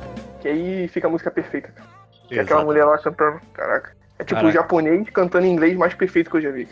Que 0.40 0.48
aí 0.48 0.88
fica 0.88 1.08
a 1.08 1.10
música 1.10 1.32
perfeita, 1.32 1.72
cara. 1.72 1.88
Que 2.28 2.38
é 2.38 2.42
aquela 2.42 2.64
mulher 2.64 2.84
lá 2.84 2.96
cantando. 2.98 3.40
Caraca. 3.52 3.96
É 4.20 4.24
tipo 4.24 4.36
Caraca. 4.36 4.48
o 4.48 4.52
japonês 4.52 5.10
cantando 5.10 5.46
em 5.46 5.52
inglês 5.52 5.76
mais 5.76 5.92
perfeito 5.92 6.30
que 6.30 6.36
eu 6.36 6.40
já 6.40 6.50
vi. 6.52 6.68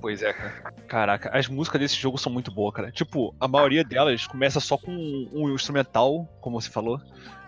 Pois 0.00 0.22
é, 0.22 0.32
cara. 0.32 0.72
Caraca, 0.88 1.30
as 1.36 1.46
músicas 1.46 1.80
desse 1.80 1.96
jogo 1.96 2.16
são 2.16 2.32
muito 2.32 2.50
boas, 2.50 2.74
cara. 2.74 2.90
Tipo, 2.90 3.34
a 3.38 3.46
maioria 3.46 3.84
delas 3.84 4.26
começa 4.26 4.58
só 4.58 4.78
com 4.78 4.90
um 4.90 5.54
instrumental, 5.54 6.26
como 6.40 6.60
você 6.60 6.70
falou. 6.70 6.98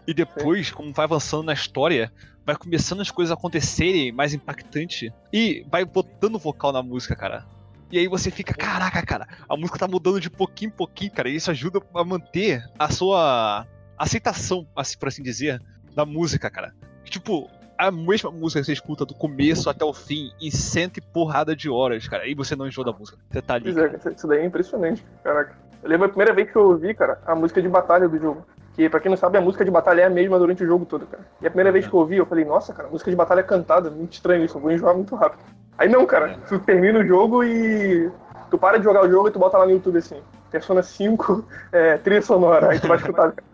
E 0.06 0.12
depois, 0.12 0.70
como 0.70 0.92
vai 0.92 1.04
avançando 1.04 1.44
na 1.44 1.52
história, 1.52 2.12
vai 2.44 2.56
começando 2.56 3.00
as 3.00 3.10
coisas 3.10 3.30
a 3.30 3.34
acontecerem 3.34 4.12
mais 4.12 4.34
impactante. 4.34 5.12
E 5.32 5.64
vai 5.70 5.84
botando 5.84 6.38
vocal 6.38 6.72
na 6.72 6.82
música, 6.82 7.14
cara. 7.14 7.44
E 7.90 7.98
aí 7.98 8.08
você 8.08 8.30
fica, 8.30 8.54
caraca, 8.54 9.04
cara, 9.04 9.28
a 9.46 9.54
música 9.54 9.78
tá 9.78 9.86
mudando 9.86 10.18
de 10.18 10.30
pouquinho 10.30 10.70
em 10.70 10.72
pouquinho, 10.72 11.12
cara. 11.12 11.28
E 11.28 11.36
isso 11.36 11.50
ajuda 11.50 11.80
a 11.94 12.04
manter 12.04 12.64
a 12.78 12.90
sua 12.90 13.66
aceitação, 13.98 14.66
assim, 14.74 14.98
por 14.98 15.08
assim 15.08 15.22
dizer, 15.22 15.60
da 15.94 16.06
música, 16.06 16.50
cara. 16.50 16.72
Tipo, 17.04 17.50
a 17.76 17.90
mesma 17.90 18.30
música 18.30 18.60
que 18.60 18.66
você 18.66 18.72
escuta 18.72 19.04
do 19.04 19.14
começo 19.14 19.68
até 19.68 19.84
o 19.84 19.92
fim 19.92 20.32
em 20.40 20.50
cento 20.50 20.98
e 20.98 21.00
porrada 21.00 21.54
de 21.54 21.68
horas, 21.68 22.08
cara. 22.08 22.26
E 22.26 22.34
você 22.34 22.56
não 22.56 22.66
enjoa 22.66 22.86
da 22.86 22.92
música. 22.92 23.18
Você 23.30 23.42
tá 23.42 23.54
ali. 23.54 23.74
Pois 23.74 23.76
é, 23.76 24.12
isso 24.16 24.26
daí 24.26 24.38
é 24.38 24.46
impressionante, 24.46 25.04
caraca. 25.22 25.54
Eu 25.82 25.88
lembro 25.90 26.06
a 26.06 26.08
primeira 26.08 26.32
vez 26.32 26.50
que 26.50 26.56
eu 26.56 26.62
ouvi, 26.62 26.94
cara, 26.94 27.20
a 27.26 27.34
música 27.34 27.60
de 27.60 27.68
batalha 27.68 28.08
do 28.08 28.18
jogo. 28.18 28.46
Que, 28.74 28.88
pra 28.88 29.00
quem 29.00 29.10
não 29.10 29.16
sabe, 29.16 29.36
a 29.36 29.40
música 29.40 29.64
de 29.64 29.70
batalha 29.70 30.02
é 30.02 30.04
a 30.04 30.10
mesma 30.10 30.38
durante 30.38 30.64
o 30.64 30.66
jogo 30.66 30.86
todo, 30.86 31.06
cara. 31.06 31.26
E 31.40 31.46
a 31.46 31.50
primeira 31.50 31.70
vez 31.70 31.86
que 31.86 31.92
eu 31.92 32.00
ouvi, 32.00 32.16
eu 32.16 32.26
falei, 32.26 32.44
nossa, 32.44 32.72
cara, 32.72 32.88
música 32.88 33.10
de 33.10 33.16
batalha 33.16 33.40
é 33.40 33.44
cantada, 33.44 33.90
muito 33.90 34.14
estranho 34.14 34.44
isso, 34.44 34.56
eu 34.56 34.62
vou 34.62 34.72
enjoar 34.72 34.94
muito 34.94 35.14
rápido. 35.14 35.42
Aí 35.76 35.88
não, 35.88 36.06
cara, 36.06 36.38
tu 36.48 36.58
termina 36.58 37.00
o 37.00 37.06
jogo 37.06 37.44
e 37.44 38.10
tu 38.50 38.56
para 38.56 38.78
de 38.78 38.84
jogar 38.84 39.04
o 39.04 39.10
jogo 39.10 39.28
e 39.28 39.30
tu 39.30 39.38
bota 39.38 39.58
lá 39.58 39.66
no 39.66 39.72
YouTube 39.72 39.98
assim, 39.98 40.22
Persona 40.50 40.82
5, 40.82 41.44
é, 41.70 41.98
trilha 41.98 42.22
sonora, 42.22 42.70
aí 42.70 42.80
tu 42.80 42.88
vai 42.88 42.96
escutar, 42.96 43.32
cara. 43.32 43.44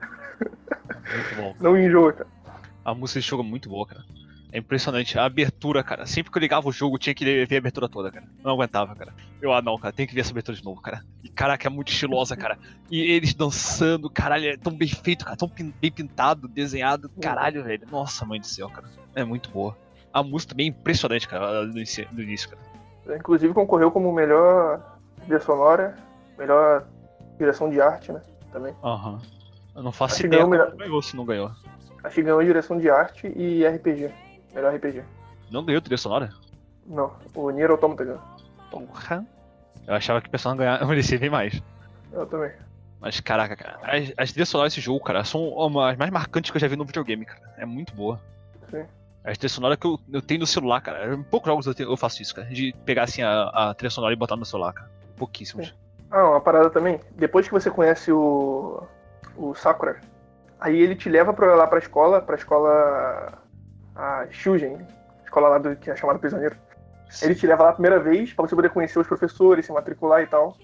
Muito 1.14 1.34
bom. 1.36 1.54
Não 1.60 1.76
enjoa, 1.76 2.12
cara. 2.12 2.28
A 2.84 2.94
música 2.94 3.18
desse 3.18 3.28
jogo 3.28 3.42
é 3.42 3.46
muito 3.46 3.68
boa, 3.68 3.86
cara. 3.86 4.02
É 4.50 4.58
impressionante. 4.58 5.18
A 5.18 5.24
abertura, 5.24 5.82
cara. 5.82 6.06
Sempre 6.06 6.32
que 6.32 6.38
eu 6.38 6.40
ligava 6.40 6.68
o 6.68 6.72
jogo, 6.72 6.98
tinha 6.98 7.14
que 7.14 7.24
ver 7.24 7.54
a 7.54 7.58
abertura 7.58 7.88
toda, 7.88 8.10
cara. 8.10 8.26
Não 8.42 8.52
aguentava, 8.52 8.94
cara. 8.94 9.12
Eu, 9.40 9.52
ah, 9.52 9.60
não, 9.60 9.78
cara, 9.78 9.92
tem 9.92 10.06
que 10.06 10.14
ver 10.14 10.22
essa 10.22 10.30
abertura 10.30 10.56
de 10.56 10.64
novo, 10.64 10.80
cara. 10.80 11.04
E 11.22 11.28
caraca, 11.28 11.66
é 11.66 11.70
muito 11.70 11.92
estilosa, 11.92 12.36
cara. 12.36 12.58
E 12.90 13.00
eles 13.00 13.34
dançando, 13.34 14.08
caralho, 14.08 14.46
é 14.46 14.56
tão 14.56 14.74
bem 14.74 14.88
feito, 14.88 15.24
cara. 15.24 15.36
Tão 15.36 15.50
bem 15.80 15.92
pintado, 15.92 16.48
desenhado. 16.48 17.10
Caralho, 17.20 17.62
velho. 17.62 17.86
Nossa, 17.90 18.24
mãe 18.24 18.40
do 18.40 18.46
céu, 18.46 18.68
cara. 18.70 18.88
É 19.14 19.22
muito 19.22 19.50
boa. 19.50 19.76
A 20.12 20.22
música 20.22 20.50
também 20.50 20.66
é 20.66 20.70
impressionante, 20.70 21.28
cara, 21.28 21.66
do 21.66 22.22
início, 22.22 22.48
cara. 22.48 23.16
Inclusive 23.16 23.52
concorreu 23.54 23.90
como 23.90 24.12
melhor 24.12 24.98
trilha 25.20 25.40
sonora, 25.40 25.96
melhor 26.38 26.86
direção 27.38 27.68
de 27.70 27.80
arte, 27.80 28.12
né? 28.12 28.22
Também. 28.50 28.74
Aham. 28.82 29.20
Eu 29.76 29.82
não 29.82 29.92
faço 29.92 30.14
Acho 30.14 30.26
ideia 30.26 30.44
ganhou 30.44 30.66
como 30.66 30.78
ganhou 30.78 31.02
se 31.02 31.16
não 31.16 31.24
ganhou. 31.24 31.50
Acho 32.02 32.14
que 32.14 32.22
ganhou 32.22 32.42
direção 32.42 32.78
de 32.78 32.90
arte 32.90 33.32
e 33.36 33.66
RPG. 33.66 34.10
Melhor 34.58 34.74
RPG. 34.74 35.04
Não 35.50 35.64
ganhou 35.64 35.80
trilha 35.80 35.96
sonora? 35.96 36.30
Não, 36.86 37.12
o 37.34 37.50
Nier 37.50 37.70
Automata 37.70 38.04
ganhou. 38.04 38.20
Porra. 38.70 39.24
Eu 39.86 39.94
achava 39.94 40.20
que 40.20 40.28
o 40.28 40.30
pessoal 40.30 40.54
não 40.54 40.58
ganhava, 40.58 40.84
merecia 40.86 41.18
bem 41.18 41.30
mais. 41.30 41.62
Eu 42.12 42.26
também. 42.26 42.50
Mas 43.00 43.20
caraca, 43.20 43.54
cara, 43.54 43.78
as, 43.82 44.12
as 44.16 44.32
trilhas 44.32 44.48
sonoras 44.48 44.72
desse 44.72 44.84
jogo, 44.84 45.02
cara, 45.04 45.22
são 45.24 45.40
uma- 45.50 45.92
as 45.92 45.96
mais 45.96 46.10
marcantes 46.10 46.50
que 46.50 46.56
eu 46.56 46.60
já 46.60 46.66
vi 46.66 46.74
no 46.76 46.84
videogame, 46.84 47.24
cara. 47.24 47.40
É 47.56 47.64
muito 47.64 47.94
boa. 47.94 48.20
Sim. 48.68 48.84
As 49.24 49.38
trilhas 49.38 49.52
sonoras 49.52 49.78
que 49.78 49.86
eu, 49.86 49.98
eu 50.12 50.20
tenho 50.20 50.40
no 50.40 50.46
celular, 50.46 50.80
cara. 50.80 51.14
Em 51.14 51.22
poucos 51.22 51.46
jogos 51.48 51.66
eu, 51.66 51.74
tenho- 51.74 51.90
eu 51.92 51.96
faço 51.96 52.20
isso, 52.20 52.34
cara. 52.34 52.48
De 52.48 52.74
pegar 52.84 53.04
assim 53.04 53.22
a, 53.22 53.44
a 53.70 53.74
trilha 53.74 53.90
sonora 53.90 54.12
e 54.12 54.16
botar 54.16 54.34
no 54.36 54.44
celular, 54.44 54.72
cara. 54.72 54.90
Pouquíssimos. 55.16 55.72
Ah, 56.10 56.28
uma 56.28 56.40
parada 56.40 56.70
também. 56.70 56.98
Depois 57.12 57.46
que 57.46 57.52
você 57.52 57.70
conhece 57.70 58.10
o. 58.10 58.82
o 59.36 59.54
Sakura, 59.54 60.00
aí 60.58 60.76
ele 60.80 60.96
te 60.96 61.08
leva 61.08 61.32
pra, 61.32 61.54
lá 61.54 61.66
pra 61.68 61.78
escola, 61.78 62.20
pra 62.20 62.34
escola. 62.36 63.32
A 63.98 64.26
Shugen, 64.30 64.78
escola 65.24 65.48
lá 65.48 65.58
do 65.58 65.76
que 65.76 65.90
é 65.90 65.96
chamada 65.96 66.18
prisioneiro. 66.18 66.56
Ele 67.22 67.34
te 67.34 67.46
leva 67.46 67.64
lá 67.64 67.70
a 67.70 67.72
primeira 67.72 67.98
vez 67.98 68.32
pra 68.32 68.46
você 68.46 68.54
poder 68.54 68.70
conhecer 68.70 68.98
os 68.98 69.06
professores, 69.06 69.66
se 69.66 69.72
matricular 69.72 70.22
e 70.22 70.26
tal. 70.26 70.56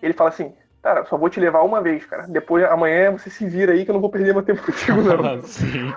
Ele 0.00 0.12
fala 0.12 0.30
assim, 0.30 0.54
cara, 0.82 1.04
só 1.04 1.16
vou 1.16 1.28
te 1.28 1.40
levar 1.40 1.62
uma 1.62 1.82
vez, 1.82 2.04
cara. 2.06 2.26
Depois, 2.26 2.64
amanhã 2.64 3.12
você 3.12 3.28
se 3.28 3.46
vira 3.46 3.72
aí 3.72 3.84
que 3.84 3.90
eu 3.90 3.94
não 3.94 4.00
vou 4.00 4.10
perder 4.10 4.32
meu 4.32 4.42
tempo 4.42 4.62
contigo, 4.62 5.02
não. 5.02 5.42
Sim. 5.44 5.92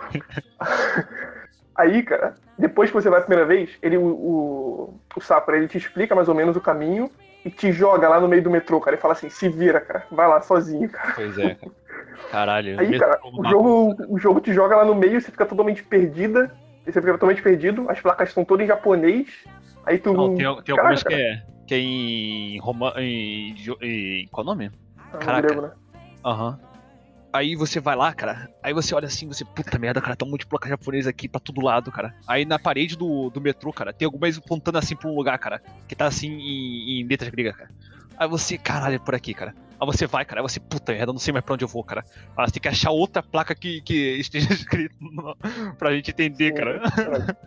Aí, 1.75 2.03
cara, 2.03 2.35
depois 2.57 2.89
que 2.89 2.95
você 2.95 3.09
vai 3.09 3.19
a 3.19 3.23
primeira 3.23 3.45
vez, 3.45 3.69
ele, 3.81 3.97
o, 3.97 4.05
o, 4.05 4.99
o 5.15 5.21
Sakura, 5.21 5.57
ele 5.57 5.67
te 5.67 5.77
explica 5.77 6.15
mais 6.15 6.27
ou 6.27 6.35
menos 6.35 6.55
o 6.55 6.61
caminho 6.61 7.09
e 7.45 7.49
te 7.49 7.71
joga 7.71 8.09
lá 8.09 8.19
no 8.19 8.27
meio 8.27 8.43
do 8.43 8.51
metrô, 8.51 8.79
cara. 8.81 8.97
E 8.97 8.99
fala 8.99 9.13
assim, 9.13 9.29
se 9.29 9.47
vira, 9.49 9.79
cara. 9.79 10.03
Vai 10.11 10.27
lá 10.27 10.41
sozinho, 10.41 10.89
cara. 10.89 11.13
Pois 11.15 11.37
é, 11.37 11.55
cara. 11.55 11.71
Caralho. 12.31 12.79
Aí, 12.79 12.99
cara, 12.99 13.19
o 13.23 13.49
jogo, 13.49 13.95
o 14.09 14.19
jogo 14.19 14.41
te 14.41 14.53
joga 14.53 14.75
lá 14.75 14.85
no 14.85 14.95
meio, 14.95 15.21
você 15.21 15.31
fica 15.31 15.45
totalmente 15.45 15.83
perdida. 15.83 16.51
Você 16.85 16.99
fica 16.99 17.13
totalmente 17.13 17.41
perdido, 17.41 17.89
as 17.89 17.99
placas 17.99 18.29
estão 18.29 18.43
todas 18.43 18.65
em 18.65 18.67
japonês. 18.67 19.27
Aí 19.85 19.97
tu. 19.99 20.13
Não, 20.13 20.35
tem, 20.35 20.63
tem 20.63 20.77
algumas 20.77 21.03
que 21.03 21.13
é, 21.13 21.43
que 21.67 21.73
é 21.75 21.77
em. 21.77 22.59
Roma, 22.59 22.93
em, 22.97 23.55
em. 23.81 24.27
Qual 24.27 24.45
é 24.45 24.49
o 24.49 24.53
nome? 24.53 24.71
Ah, 25.13 25.17
caraca. 25.17 25.47
grego, 25.47 25.61
né? 25.61 25.71
Aham. 26.25 26.59
Aí 27.33 27.55
você 27.55 27.79
vai 27.79 27.95
lá, 27.95 28.13
cara. 28.13 28.49
Aí 28.61 28.73
você 28.73 28.93
olha 28.93 29.07
assim, 29.07 29.25
você, 29.25 29.45
puta 29.45 29.79
merda, 29.79 30.01
cara, 30.01 30.17
tá 30.17 30.25
um 30.25 30.29
monte 30.29 30.41
de 30.41 30.47
placa 30.47 30.67
japonesa 30.67 31.09
aqui 31.09 31.29
pra 31.29 31.39
todo 31.39 31.63
lado, 31.63 31.89
cara. 31.89 32.13
Aí 32.27 32.43
na 32.43 32.59
parede 32.59 32.97
do, 32.97 33.29
do 33.29 33.39
metrô, 33.39 33.71
cara, 33.71 33.93
tem 33.93 34.05
algumas 34.05 34.37
apontando 34.37 34.77
assim 34.77 34.97
pra 34.97 35.09
um 35.09 35.15
lugar, 35.15 35.39
cara. 35.39 35.61
Que 35.87 35.95
tá 35.95 36.07
assim 36.07 36.27
em, 36.27 36.99
em 36.99 37.07
letras 37.07 37.29
gregas, 37.29 37.55
cara. 37.55 37.69
Aí 38.17 38.27
você, 38.27 38.57
caralho, 38.57 38.95
é 38.95 38.99
por 38.99 39.15
aqui, 39.15 39.33
cara. 39.33 39.55
Aí 39.81 39.85
você 39.87 40.05
vai, 40.05 40.23
cara. 40.23 40.39
Aí 40.41 40.43
você, 40.47 40.59
puta 40.59 40.91
merda, 40.93 41.09
eu 41.09 41.13
não 41.13 41.19
sei 41.19 41.33
mais 41.33 41.43
pra 41.43 41.55
onde 41.55 41.63
eu 41.65 41.67
vou, 41.67 41.83
cara. 41.83 42.03
Aí 42.37 42.45
você 42.47 42.53
tem 42.53 42.61
que 42.61 42.67
achar 42.67 42.91
outra 42.91 43.23
placa 43.23 43.55
que, 43.55 43.81
que 43.81 44.19
esteja 44.19 44.47
escrito 44.53 44.95
no- 44.99 45.35
pra 45.77 45.91
gente 45.93 46.11
entender, 46.11 46.53
cara. 46.53 46.81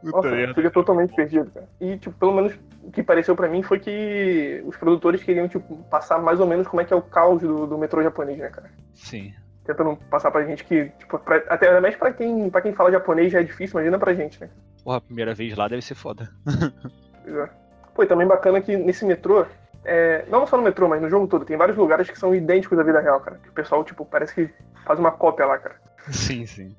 Puta 0.00 0.16
Nossa, 0.16 0.30
merda. 0.30 0.54
fica 0.54 0.70
totalmente 0.70 1.14
perdido, 1.14 1.50
cara. 1.50 1.66
E, 1.80 1.96
tipo, 1.96 2.14
pelo 2.18 2.32
menos 2.34 2.52
o 2.82 2.90
que 2.90 3.02
pareceu 3.02 3.34
pra 3.34 3.48
mim 3.48 3.62
foi 3.62 3.78
que 3.80 4.62
os 4.66 4.76
produtores 4.76 5.22
queriam, 5.22 5.48
tipo, 5.48 5.76
passar 5.84 6.18
mais 6.18 6.40
ou 6.40 6.46
menos 6.46 6.66
como 6.68 6.80
é 6.82 6.84
que 6.84 6.92
é 6.92 6.96
o 6.96 7.00
caos 7.02 7.40
do, 7.40 7.66
do 7.66 7.78
metrô 7.78 8.02
japonês, 8.02 8.38
né, 8.38 8.50
cara? 8.50 8.70
Sim. 8.92 9.32
Tentando 9.64 9.96
passar 10.10 10.30
pra 10.30 10.44
gente 10.44 10.62
que, 10.64 10.90
tipo, 10.98 11.18
pra, 11.18 11.36
até 11.48 11.80
mais 11.80 11.96
pra 11.96 12.12
quem, 12.12 12.50
pra 12.50 12.60
quem 12.60 12.74
fala 12.74 12.92
japonês 12.92 13.32
já 13.32 13.40
é 13.40 13.44
difícil, 13.44 13.78
imagina 13.78 13.98
pra 13.98 14.12
gente, 14.12 14.38
né? 14.40 14.50
Porra, 14.82 14.98
a 14.98 15.00
primeira 15.00 15.34
vez 15.34 15.56
lá 15.56 15.68
deve 15.68 15.80
ser 15.82 15.94
foda. 15.94 16.30
Pois 17.24 17.36
é. 17.36 17.48
Pô, 17.94 18.02
e 18.02 18.06
também 18.06 18.26
bacana 18.26 18.60
que 18.60 18.76
nesse 18.76 19.06
metrô, 19.06 19.46
é, 19.84 20.24
não 20.28 20.46
só 20.46 20.56
no 20.56 20.62
metrô, 20.62 20.88
mas 20.88 21.00
no 21.00 21.10
jogo 21.10 21.26
todo, 21.26 21.44
tem 21.44 21.56
vários 21.56 21.76
lugares 21.76 22.08
que 22.08 22.18
são 22.18 22.34
idênticos 22.34 22.76
da 22.76 22.84
vida 22.84 23.00
real, 23.00 23.20
cara. 23.20 23.38
Que 23.42 23.48
o 23.48 23.52
pessoal, 23.52 23.84
tipo, 23.84 24.04
parece 24.04 24.34
que 24.34 24.50
faz 24.84 24.98
uma 24.98 25.12
cópia 25.12 25.46
lá, 25.46 25.58
cara. 25.58 25.76
Sim, 26.10 26.46
sim. 26.46 26.74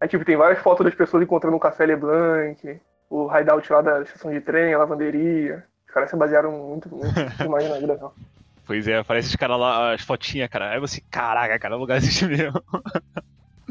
Aí, 0.00 0.08
tipo, 0.08 0.24
tem 0.24 0.36
várias 0.36 0.60
fotos 0.60 0.84
das 0.84 0.94
pessoas 0.94 1.22
encontrando 1.22 1.56
um 1.56 1.60
café 1.60 1.84
Leblanc, 1.86 2.80
o 3.10 3.28
hideout 3.36 3.72
lá 3.72 3.82
da 3.82 4.02
estação 4.02 4.32
de 4.32 4.40
trem, 4.40 4.72
a 4.72 4.78
lavanderia. 4.78 5.64
Os 5.86 5.92
caras 5.92 6.08
se 6.08 6.16
basearam 6.16 6.52
muito, 6.52 6.88
muito 6.88 7.12
demais 7.36 7.68
na 7.68 7.78
vida 7.78 7.94
real. 7.94 8.14
Pois 8.66 8.86
é, 8.86 9.02
parece 9.02 9.30
os 9.30 9.34
caras 9.34 9.58
lá, 9.58 9.94
as 9.94 10.02
fotinhas, 10.02 10.48
cara. 10.48 10.70
Aí 10.70 10.78
você, 10.78 11.02
caraca, 11.10 11.58
cara, 11.58 11.76
o 11.76 11.80
lugar 11.80 11.96
existe 11.96 12.24
mesmo. 12.28 12.62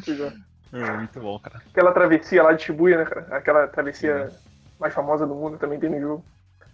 Pois 0.03 0.19
é. 0.19 0.33
É, 0.73 0.91
muito 0.91 1.21
bom, 1.21 1.39
cara. 1.39 1.61
Aquela 1.71 1.93
travessia 1.93 2.43
lá 2.43 2.51
de 2.51 2.63
Shibuya, 2.63 2.97
né, 2.97 3.05
cara? 3.05 3.27
Aquela 3.31 3.65
travessia 3.69 4.29
mais 4.77 4.93
famosa 4.93 5.25
do 5.25 5.33
mundo 5.33 5.57
também 5.57 5.79
tem 5.79 5.89
no 5.89 6.01
jogo. 6.01 6.25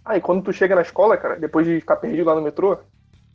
Ah, 0.06 0.16
e 0.16 0.20
quando 0.20 0.42
tu 0.44 0.52
chega 0.52 0.74
na 0.76 0.82
escola, 0.82 1.16
cara, 1.16 1.34
depois 1.36 1.66
de 1.66 1.80
ficar 1.80 1.96
perdido 1.96 2.24
lá 2.26 2.34
no 2.36 2.40
metrô, 2.42 2.78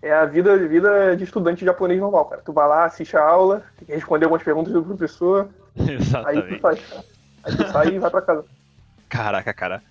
é 0.01 0.11
a 0.13 0.25
vida, 0.25 0.57
vida 0.57 1.15
de 1.17 1.25
estudante 1.25 1.65
japonês 1.65 1.99
normal, 1.99 2.25
cara. 2.25 2.41
Tu 2.41 2.53
vai 2.53 2.67
lá, 2.67 2.85
assiste 2.85 3.15
a 3.17 3.23
aula, 3.23 3.63
tem 3.77 3.85
que 3.87 3.93
responder 3.93 4.25
algumas 4.25 4.43
perguntas 4.43 4.71
do 4.73 4.81
professor, 4.83 5.49
aí 5.77 5.85
tu 5.85 5.91
Exatamente. 5.91 6.61
sai, 6.61 6.75
cara. 6.77 7.03
Aí 7.43 7.57
tu 7.57 7.67
sai 7.71 7.87
e 7.89 7.99
vai 7.99 8.09
pra 8.09 8.21
casa. 8.21 8.45
Caraca, 9.09 9.53
cara. 9.53 9.83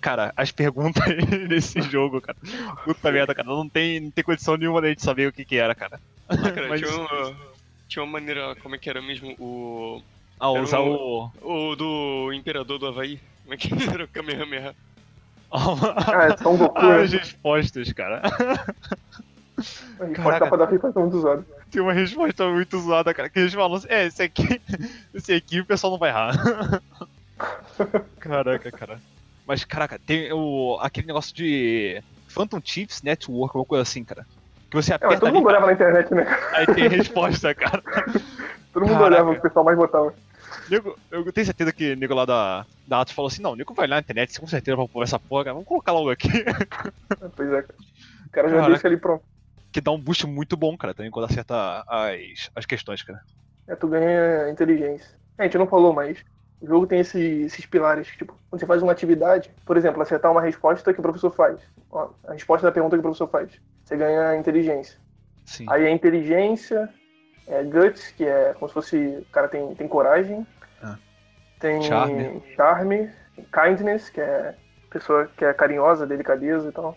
Cara, 0.00 0.32
as 0.36 0.50
perguntas 0.52 1.02
nesse 1.48 1.80
jogo, 1.82 2.20
cara. 2.20 2.36
Puta 2.84 3.10
merda, 3.12 3.34
cara. 3.34 3.48
Não 3.48 3.68
tem, 3.68 4.00
não 4.00 4.10
tem 4.10 4.22
condição 4.24 4.56
nenhuma 4.56 4.80
da 4.80 4.88
gente 4.88 5.02
saber 5.02 5.28
o 5.28 5.32
que 5.32 5.44
que 5.44 5.56
era, 5.56 5.74
cara. 5.74 6.00
Ah, 6.28 6.36
cara, 6.36 6.68
Mas- 6.68 6.80
tinha, 6.80 6.92
uma, 6.96 7.36
tinha 7.88 8.02
uma 8.04 8.12
maneira, 8.12 8.54
como 8.62 8.74
é 8.74 8.78
que 8.78 8.88
era 8.88 9.00
mesmo? 9.02 9.34
O. 9.38 10.00
Ah, 10.38 10.50
usar 10.50 10.80
um- 10.80 10.92
o. 10.92 11.70
O 11.72 11.76
do 11.76 12.32
Imperador 12.32 12.78
do 12.78 12.86
Havaí. 12.86 13.20
Como 13.42 13.54
é 13.54 13.56
que 13.56 13.68
era 13.92 14.04
o 14.04 14.08
Kamehameha? 14.08 14.74
Ah, 15.52 16.24
é 16.32 16.36
São 16.42 16.56
Goku, 16.56 16.80
né? 16.82 17.02
As 17.02 17.12
respostas, 17.12 17.92
cara. 17.92 18.22
A 20.00 20.04
resposta 20.04 20.46
pra 20.46 20.56
dar 20.56 20.68
resposta 20.70 21.00
muito 21.00 21.16
usada. 21.18 21.44
Tem 21.70 21.82
uma 21.82 21.92
resposta 21.92 22.48
muito 22.48 22.78
zoada, 22.80 23.12
cara. 23.14 23.28
Que 23.28 23.40
eles 23.40 23.54
falam 23.54 23.76
assim, 23.76 23.86
é, 23.90 24.06
esse 24.06 24.22
aqui. 24.22 24.60
Esse 25.14 25.32
aqui 25.34 25.60
o 25.60 25.66
pessoal 25.66 25.92
não 25.92 25.98
vai 25.98 26.10
errar. 26.10 26.32
Caraca, 28.18 28.70
cara. 28.72 28.98
Mas, 29.46 29.64
caraca, 29.64 29.98
tem 29.98 30.32
o, 30.32 30.78
aquele 30.80 31.06
negócio 31.08 31.34
de 31.34 32.00
Phantom 32.28 32.60
Chips 32.62 33.02
Network, 33.02 33.50
alguma 33.50 33.64
coisa 33.64 33.82
assim, 33.82 34.04
cara. 34.04 34.24
Que 34.70 34.76
você 34.76 34.92
É, 34.92 34.96
aperta 34.96 35.16
todo 35.20 35.28
ali, 35.28 35.36
mundo 35.38 35.48
olhava 35.48 35.66
na 35.66 35.72
internet, 35.72 36.14
né? 36.14 36.24
aí 36.52 36.66
tem 36.66 36.88
resposta, 36.88 37.52
cara. 37.54 37.82
Todo 38.72 38.82
mundo 38.86 38.98
Caraca. 38.98 39.04
olhava 39.06 39.30
o 39.32 39.40
pessoal 39.40 39.64
mais 39.64 39.76
botava. 39.76 40.14
Nego, 40.70 40.96
eu 41.10 41.32
tenho 41.32 41.44
certeza 41.46 41.72
que 41.72 41.92
o 41.92 41.96
nego 41.96 42.14
lá 42.14 42.24
da, 42.24 42.66
da 42.86 43.00
Atos 43.00 43.12
falou 43.14 43.28
assim, 43.28 43.42
não, 43.42 43.52
o 43.52 43.56
nego 43.56 43.74
vai 43.74 43.86
lá 43.88 43.96
na 43.96 44.00
internet, 44.00 44.38
com 44.40 44.46
certeza 44.46 44.76
vai 44.76 44.86
pôr 44.88 45.02
essa 45.02 45.18
porra, 45.18 45.44
cara. 45.44 45.54
Vamos 45.54 45.68
colocar 45.68 45.92
logo 45.92 46.10
aqui. 46.10 46.28
Pois 47.36 47.52
é, 47.52 47.62
cara. 47.62 47.74
O 48.26 48.30
cara 48.30 48.48
já 48.48 48.54
Caraca. 48.54 48.70
deixa 48.72 48.86
ali 48.88 48.96
pronto. 48.96 49.24
que 49.72 49.80
dá 49.80 49.90
um 49.90 50.00
boost 50.00 50.26
muito 50.26 50.56
bom, 50.56 50.76
cara, 50.76 50.94
também 50.94 51.10
quando 51.10 51.24
acerta 51.26 51.84
as, 51.88 52.50
as 52.54 52.66
questões, 52.66 53.02
cara. 53.02 53.20
É, 53.68 53.74
tu 53.76 53.88
ganha 53.88 54.48
inteligência. 54.50 55.08
É, 55.38 55.42
a 55.42 55.44
gente 55.46 55.58
não 55.58 55.66
falou, 55.66 55.92
mas 55.92 56.22
O 56.62 56.66
jogo 56.66 56.86
tem 56.86 57.00
esse- 57.00 57.42
esses 57.46 57.64
pilares, 57.64 58.06
tipo, 58.08 58.34
quando 58.50 58.60
você 58.60 58.66
faz 58.66 58.82
uma 58.82 58.92
atividade, 58.92 59.50
por 59.64 59.78
exemplo, 59.78 60.02
acertar 60.02 60.30
uma 60.30 60.42
resposta 60.42 60.92
que 60.92 61.00
o 61.00 61.02
professor 61.02 61.30
faz. 61.30 61.58
Ó, 61.90 62.10
a 62.28 62.34
resposta 62.34 62.66
da 62.66 62.70
pergunta 62.72 62.96
que 62.96 63.00
o 63.00 63.02
professor 63.02 63.28
faz. 63.28 63.50
Você 63.82 63.96
ganha 63.96 64.36
inteligência. 64.36 64.98
Sim. 65.46 65.64
Aí 65.70 65.86
a 65.86 65.90
inteligência, 65.90 66.92
é 67.46 67.64
guts, 67.64 68.10
que 68.10 68.24
é 68.26 68.52
como 68.52 68.68
se 68.68 68.74
fosse. 68.74 68.96
O 68.98 69.24
cara 69.32 69.48
tem, 69.48 69.74
tem 69.74 69.88
coragem. 69.88 70.46
Ah. 71.60 71.66
Tem 71.68 71.82
Charme. 71.82 72.42
charme, 72.56 73.10
kindness, 73.52 74.08
que 74.10 74.20
é 74.20 74.54
pessoa 74.90 75.28
que 75.36 75.44
é 75.44 75.52
carinhosa, 75.52 76.06
delicadeza 76.06 76.68
e 76.68 76.72
tal. 76.72 76.96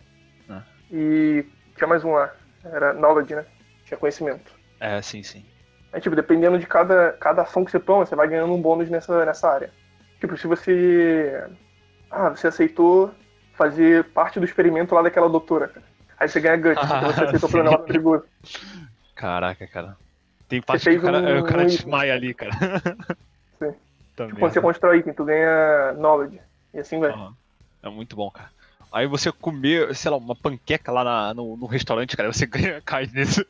Ah. 0.49 0.61
E 0.91 1.45
tinha 1.75 1.87
mais 1.87 2.03
um 2.03 2.13
lá. 2.13 2.31
Era 2.63 2.93
knowledge, 2.93 3.35
né? 3.35 3.45
Tinha 3.85 3.97
conhecimento. 3.97 4.51
É, 4.79 5.01
sim, 5.01 5.21
sim. 5.21 5.45
É 5.91 5.99
tipo, 5.99 6.15
dependendo 6.15 6.57
de 6.57 6.65
cada, 6.65 7.11
cada 7.19 7.41
ação 7.43 7.63
que 7.63 7.71
você 7.71 7.79
toma, 7.79 8.05
você 8.05 8.15
vai 8.15 8.27
ganhando 8.27 8.53
um 8.53 8.61
bônus 8.61 8.89
nessa, 8.89 9.25
nessa 9.25 9.49
área. 9.49 9.69
Tipo, 10.19 10.37
se 10.37 10.47
você. 10.47 11.43
Ah, 12.09 12.29
você 12.29 12.47
aceitou 12.47 13.13
fazer 13.55 14.05
parte 14.05 14.39
do 14.39 14.45
experimento 14.45 14.95
lá 14.95 15.01
daquela 15.01 15.29
doutora, 15.29 15.67
cara. 15.67 15.85
Aí 16.17 16.27
você 16.29 16.39
ganha 16.39 16.55
guts, 16.57 16.79
porque 16.87 17.05
você 17.05 17.21
Ah, 17.21 17.25
aceitou 17.27 17.49
sim. 17.49 17.57
negócio 17.57 17.83
perigoso. 17.85 18.23
Caraca, 19.13 19.67
cara. 19.67 19.97
Tem 20.47 20.61
parte 20.61 20.89
que 20.89 20.95
o 20.97 21.01
cara, 21.01 21.19
um- 21.19 21.39
o 21.39 21.43
cara 21.43 21.65
desmaia 21.65 22.13
ali, 22.13 22.33
cara. 22.33 22.51
Sim. 23.59 23.73
Também. 24.15 24.35
Quando 24.35 24.53
você 24.53 24.61
constrói 24.61 24.99
item, 24.99 25.13
tu 25.13 25.25
ganha 25.25 25.93
knowledge. 25.93 26.39
E 26.73 26.79
assim 26.79 26.99
vai. 26.99 27.11
Aham. 27.11 27.33
É 27.81 27.89
muito 27.89 28.15
bom, 28.15 28.29
cara. 28.31 28.49
Aí 28.91 29.07
você 29.07 29.31
comer, 29.31 29.93
sei 29.95 30.11
lá, 30.11 30.17
uma 30.17 30.35
panqueca 30.35 30.91
lá 30.91 31.03
na- 31.03 31.33
no, 31.33 31.57
no 31.57 31.65
restaurante, 31.65 32.15
cara, 32.15 32.31
você 32.31 32.45
ganha 32.47 32.81
kindness. 32.81 33.43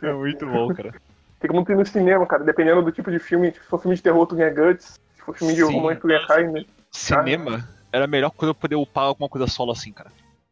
é 0.00 0.12
muito 0.12 0.46
bom, 0.46 0.72
cara. 0.72 0.94
Tem 1.40 1.50
como 1.50 1.64
tu 1.64 1.72
ir 1.72 1.76
no 1.76 1.84
cinema, 1.84 2.26
cara. 2.26 2.44
Dependendo 2.44 2.82
do 2.82 2.92
tipo 2.92 3.10
de 3.10 3.18
filme. 3.18 3.52
Se 3.52 3.60
for 3.60 3.80
filme 3.80 3.96
de 3.96 4.02
terror, 4.02 4.26
tu 4.26 4.36
ganha 4.36 4.50
guts. 4.54 4.94
Se 5.16 5.22
for 5.22 5.36
filme 5.36 5.54
de 5.54 5.64
Sim. 5.64 5.72
romance, 5.72 6.00
tu 6.00 6.06
ganha 6.06 6.26
kindness. 6.26 6.66
Cinema 6.92 7.68
era 7.92 8.04
a 8.04 8.08
melhor 8.08 8.30
coisa 8.30 8.50
eu 8.50 8.54
poder 8.54 8.76
upar 8.76 9.04
alguma 9.04 9.28
coisa 9.28 9.46
solo 9.46 9.72
assim, 9.72 9.92
cara. 9.92 10.10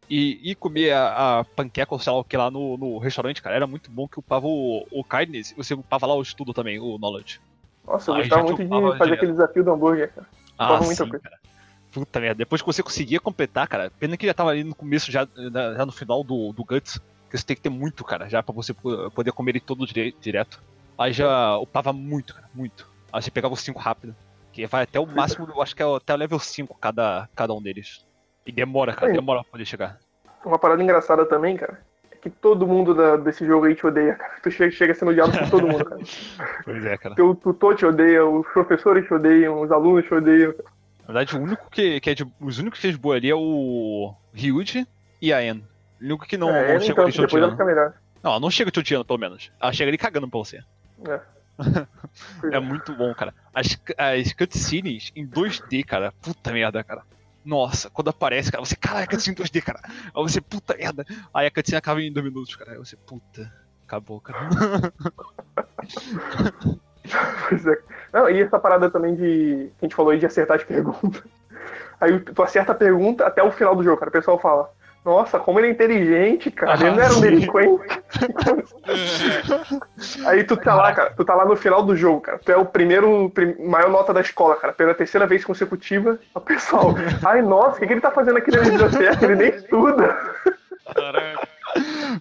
E, 0.08 0.50
e 0.50 0.54
comer 0.56 0.92
a, 0.92 1.38
a 1.38 1.44
panqueca 1.44 1.94
ou 1.94 2.00
sei 2.00 2.12
lá 2.12 2.18
o 2.18 2.24
que 2.24 2.36
lá 2.36 2.50
no, 2.50 2.76
no 2.76 2.98
restaurante, 2.98 3.40
cara, 3.40 3.54
era 3.54 3.66
muito 3.66 3.90
bom 3.92 4.08
que 4.08 4.18
upava 4.18 4.46
o, 4.46 4.84
o 4.90 5.04
kindness 5.04 5.52
e 5.52 5.54
você 5.54 5.72
upava 5.72 6.04
lá 6.06 6.14
o 6.16 6.22
estudo 6.22 6.52
também, 6.52 6.80
o 6.80 6.98
knowledge. 6.98 7.40
Nossa, 7.90 8.10
eu 8.10 8.14
Aí 8.14 8.20
gostava 8.22 8.42
muito 8.44 8.62
de 8.62 8.68
fazer 8.68 8.94
direto. 8.98 9.12
aquele 9.14 9.32
desafio 9.32 9.64
do 9.64 9.72
hambúrguer, 9.72 10.12
cara. 10.14 10.26
Ah, 10.58 10.64
Upava 10.66 10.84
muita 10.84 11.04
sim, 11.04 11.10
coisa. 11.10 11.22
cara. 11.24 11.36
Puta 11.92 12.20
merda. 12.20 12.34
Depois 12.36 12.62
que 12.62 12.66
você 12.66 12.82
conseguia 12.82 13.18
completar, 13.18 13.66
cara, 13.66 13.90
pena 13.98 14.16
que 14.16 14.26
já 14.26 14.32
tava 14.34 14.50
ali 14.50 14.62
no 14.62 14.74
começo, 14.74 15.10
já, 15.10 15.26
já 15.76 15.84
no 15.84 15.90
final 15.92 16.22
do, 16.22 16.52
do 16.52 16.64
Guts, 16.64 17.00
que 17.28 17.36
você 17.36 17.44
tem 17.44 17.56
que 17.56 17.62
ter 17.62 17.68
muito, 17.68 18.04
cara, 18.04 18.28
já 18.28 18.42
pra 18.42 18.54
você 18.54 18.72
po- 18.72 19.10
poder 19.10 19.32
comer 19.32 19.52
ele 19.52 19.60
todo 19.60 19.84
dire- 19.86 20.14
direto. 20.20 20.62
Aí 20.96 21.12
já 21.12 21.56
upava 21.58 21.92
muito, 21.92 22.34
cara, 22.34 22.48
muito. 22.54 22.88
Aí 23.12 23.20
você 23.20 23.30
pegava 23.30 23.54
os 23.54 23.60
5 23.60 23.80
rápido. 23.80 24.14
Que 24.52 24.66
vai 24.66 24.82
até 24.84 24.98
o 25.00 25.06
máximo, 25.06 25.48
eu 25.48 25.62
acho 25.62 25.74
que 25.74 25.82
é 25.82 25.96
até 25.96 26.12
o 26.12 26.16
level 26.16 26.38
5 26.38 26.76
cada, 26.80 27.28
cada 27.34 27.52
um 27.54 27.62
deles. 27.62 28.04
E 28.46 28.52
demora, 28.52 28.92
cara, 28.92 29.06
Aí. 29.08 29.12
demora 29.12 29.42
pra 29.42 29.50
poder 29.52 29.64
chegar. 29.64 29.98
Uma 30.44 30.58
parada 30.58 30.82
engraçada 30.82 31.24
também, 31.26 31.56
cara. 31.56 31.80
É 32.20 32.28
que 32.28 32.30
todo 32.30 32.66
mundo 32.66 32.94
da- 32.94 33.16
desse 33.16 33.46
jogo 33.46 33.64
aí 33.66 33.74
te 33.74 33.86
odeia, 33.86 34.14
cara. 34.14 34.34
Tu 34.42 34.50
chega, 34.50 34.70
chega 34.70 34.94
sendo 34.94 35.10
odiado 35.10 35.32
por 35.32 35.50
todo 35.50 35.66
mundo, 35.66 35.84
cara. 35.84 36.00
Pois 36.64 36.84
é, 36.84 36.96
cara. 36.98 37.14
Teu 37.14 37.34
tutor 37.34 37.74
te 37.76 37.86
odeia, 37.86 38.24
os 38.26 38.46
professores 38.48 39.06
te 39.06 39.14
odeiam, 39.14 39.60
os 39.60 39.70
alunos 39.72 40.04
te 40.04 40.12
odeiam. 40.14 40.52
Na 41.00 41.06
verdade, 41.14 41.36
o 41.36 41.40
único 41.40 41.70
que, 41.70 41.98
que 42.00 42.10
é 42.10 42.14
de. 42.14 42.24
Os 42.40 42.58
únicos 42.58 42.78
que 42.78 42.86
fez 42.86 42.96
boa 42.96 43.16
ali 43.16 43.30
é 43.30 43.34
o 43.34 44.14
Ryuji 44.34 44.86
e 45.20 45.32
a 45.32 45.42
En. 45.42 45.62
O 46.00 46.04
único 46.04 46.26
que 46.26 46.36
não, 46.36 46.50
é, 46.50 46.74
não 46.74 46.80
chega 46.80 46.92
então, 46.92 47.10
te 47.10 47.20
odiando. 47.22 47.56
Não, 48.22 48.30
ela 48.32 48.40
não 48.40 48.50
chega 48.50 48.70
te 48.70 48.78
odiando, 48.80 49.04
pelo 49.04 49.18
menos. 49.18 49.50
Ela 49.60 49.72
chega 49.72 49.90
ali 49.90 49.98
cagando 49.98 50.28
pra 50.28 50.38
você. 50.38 50.60
É. 51.08 51.20
É 52.52 52.58
muito 52.58 52.94
bom, 52.96 53.14
cara. 53.14 53.34
As, 53.54 53.78
as 53.98 54.32
cutscenes 54.32 55.12
em 55.14 55.26
2D, 55.26 55.84
cara. 55.84 56.12
Puta 56.22 56.52
merda, 56.52 56.82
cara. 56.82 57.02
Nossa, 57.44 57.88
quando 57.90 58.10
aparece, 58.10 58.50
cara, 58.52 58.64
você, 58.64 58.76
caralho, 58.76 59.08
cutscene 59.08 59.36
em 59.38 59.42
2D, 59.42 59.62
cara. 59.62 59.80
Aí 59.84 60.12
você, 60.14 60.40
puta 60.40 60.76
merda. 60.76 61.04
Aí 61.32 61.46
a 61.46 61.50
cutscene 61.50 61.78
acaba 61.78 62.00
em 62.00 62.12
2 62.12 62.24
minutos, 62.24 62.54
cara. 62.56 62.72
Aí 62.72 62.78
você, 62.78 62.96
puta. 62.96 63.52
Acabou, 63.86 64.20
cara. 64.20 64.48
É. 67.02 67.82
Não, 68.12 68.28
e 68.28 68.40
essa 68.40 68.58
parada 68.58 68.90
também 68.90 69.14
de. 69.16 69.72
Que 69.78 69.84
a 69.84 69.84
gente 69.86 69.96
falou 69.96 70.12
aí 70.12 70.18
de 70.18 70.26
acertar 70.26 70.58
as 70.58 70.64
perguntas. 70.64 71.22
Aí 72.00 72.20
tu 72.20 72.42
acerta 72.42 72.72
a 72.72 72.74
pergunta 72.74 73.26
até 73.26 73.42
o 73.42 73.50
final 73.50 73.74
do 73.74 73.82
jogo, 73.82 73.96
cara. 73.96 74.10
O 74.10 74.12
pessoal 74.12 74.38
fala. 74.38 74.70
Nossa, 75.04 75.38
como 75.40 75.58
ele 75.58 75.68
é 75.68 75.70
inteligente, 75.70 76.50
cara. 76.50 76.74
ele 76.74 76.88
Ah, 76.88 76.92
não 76.94 77.02
era 77.02 77.14
um 77.14 77.20
delinquente. 77.20 77.80
Aí 80.26 80.44
tu 80.44 80.56
tá 80.56 80.74
lá, 80.74 80.92
cara. 80.92 81.10
Tu 81.16 81.24
tá 81.24 81.34
lá 81.34 81.44
no 81.44 81.56
final 81.56 81.82
do 81.82 81.96
jogo, 81.96 82.20
cara. 82.20 82.38
Tu 82.38 82.52
é 82.52 82.56
o 82.56 82.64
primeiro, 82.66 83.30
prim- 83.30 83.56
maior 83.66 83.90
nota 83.90 84.12
da 84.12 84.20
escola, 84.20 84.56
cara. 84.56 84.72
Pela 84.72 84.94
terceira 84.94 85.26
vez 85.26 85.44
consecutiva, 85.44 86.18
o 86.34 86.40
pessoal. 86.40 86.94
Ai, 87.24 87.42
nossa, 87.42 87.76
o 87.76 87.80
que, 87.80 87.86
que 87.86 87.92
ele 87.94 88.00
tá 88.00 88.10
fazendo 88.10 88.38
aqui 88.38 88.50
na 88.50 88.60
biblioteca? 88.62 89.24
Ele 89.24 89.36
nem 89.36 89.48
estuda. 89.50 90.16
Caraca. 90.94 91.48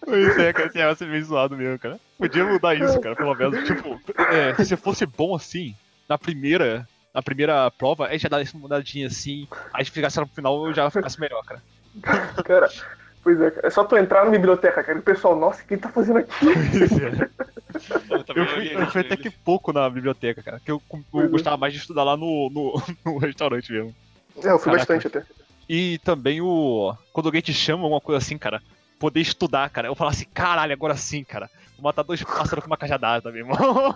Pois 0.05 0.37
é, 0.37 0.53
cara, 0.53 0.67
assim, 0.69 0.79
ia 0.79 0.95
ser 0.95 1.07
meio 1.07 1.25
zoado 1.25 1.57
mesmo, 1.57 1.79
cara. 1.79 1.99
Podia 2.17 2.45
mudar 2.45 2.75
isso, 2.75 2.99
cara, 3.01 3.15
pelo 3.15 3.35
menos. 3.35 3.67
Tipo, 3.67 3.99
é, 4.17 4.53
se 4.55 4.65
você 4.65 4.77
fosse 4.77 5.05
bom 5.05 5.35
assim, 5.35 5.75
na 6.07 6.17
primeira. 6.17 6.87
Na 7.11 7.23
primeira 7.23 7.71
prova, 7.71 8.05
aí 8.07 8.19
já 8.19 8.29
dá 8.29 8.39
essa 8.39 8.55
mudadinha 8.55 9.07
assim, 9.07 9.47
aí 9.73 9.83
se 9.83 9.89
ficasse 9.89 10.19
no 10.19 10.27
final 10.27 10.67
eu 10.67 10.73
já 10.75 10.91
ficasse 10.91 11.19
melhor, 11.19 11.43
cara. 11.43 11.59
Cara, 12.45 12.69
pois 13.23 13.39
é. 13.41 13.59
É 13.63 13.69
só 13.69 13.83
tu 13.83 13.97
entrar 13.97 14.25
na 14.25 14.31
biblioteca, 14.31 14.83
cara. 14.83 14.97
E 14.97 15.01
o 15.01 15.03
pessoal, 15.03 15.35
nossa, 15.37 15.61
o 15.63 15.65
que 15.65 15.73
ele 15.75 15.81
tá 15.81 15.89
fazendo 15.89 16.19
aqui? 16.19 16.33
Eu, 18.09 18.23
também 18.23 18.43
Eu 18.43 18.49
fui, 18.49 18.73
eu 18.83 18.87
fui 18.87 19.01
até 19.01 19.15
que 19.15 19.29
pouco 19.29 19.71
na 19.71 19.87
biblioteca, 19.89 20.41
cara. 20.41 20.59
Que 20.59 20.71
eu, 20.71 20.81
eu 20.91 21.03
Uhum. 21.13 21.29
gostava 21.29 21.55
mais 21.55 21.71
de 21.73 21.79
estudar 21.79 22.03
lá 22.03 22.17
no, 22.17 22.49
no, 22.49 22.81
no 23.05 23.17
restaurante 23.19 23.71
mesmo. 23.71 23.95
É, 24.43 24.49
eu 24.51 24.57
fui 24.59 24.71
Caraca. 24.71 24.77
bastante 24.95 25.07
até. 25.07 25.23
E 25.69 25.99
também 25.99 26.41
o. 26.41 26.95
Quando 27.13 27.27
alguém 27.27 27.41
te 27.41 27.53
chama, 27.53 27.83
alguma 27.83 28.01
coisa 28.01 28.17
assim, 28.17 28.37
cara, 28.39 28.59
poder 28.99 29.19
estudar, 29.21 29.69
cara. 29.69 29.87
Eu 29.87 29.95
falava 29.95 30.15
assim, 30.15 30.25
caralho, 30.33 30.73
agora 30.73 30.95
sim, 30.97 31.23
cara. 31.23 31.47
Vou 31.75 31.83
matar 31.83 32.03
dois 32.03 32.23
pássaros 32.23 32.63
com 32.63 32.69
uma 32.71 32.77
cajadada, 32.77 33.31
meu 33.31 33.41
irmão. 33.45 33.93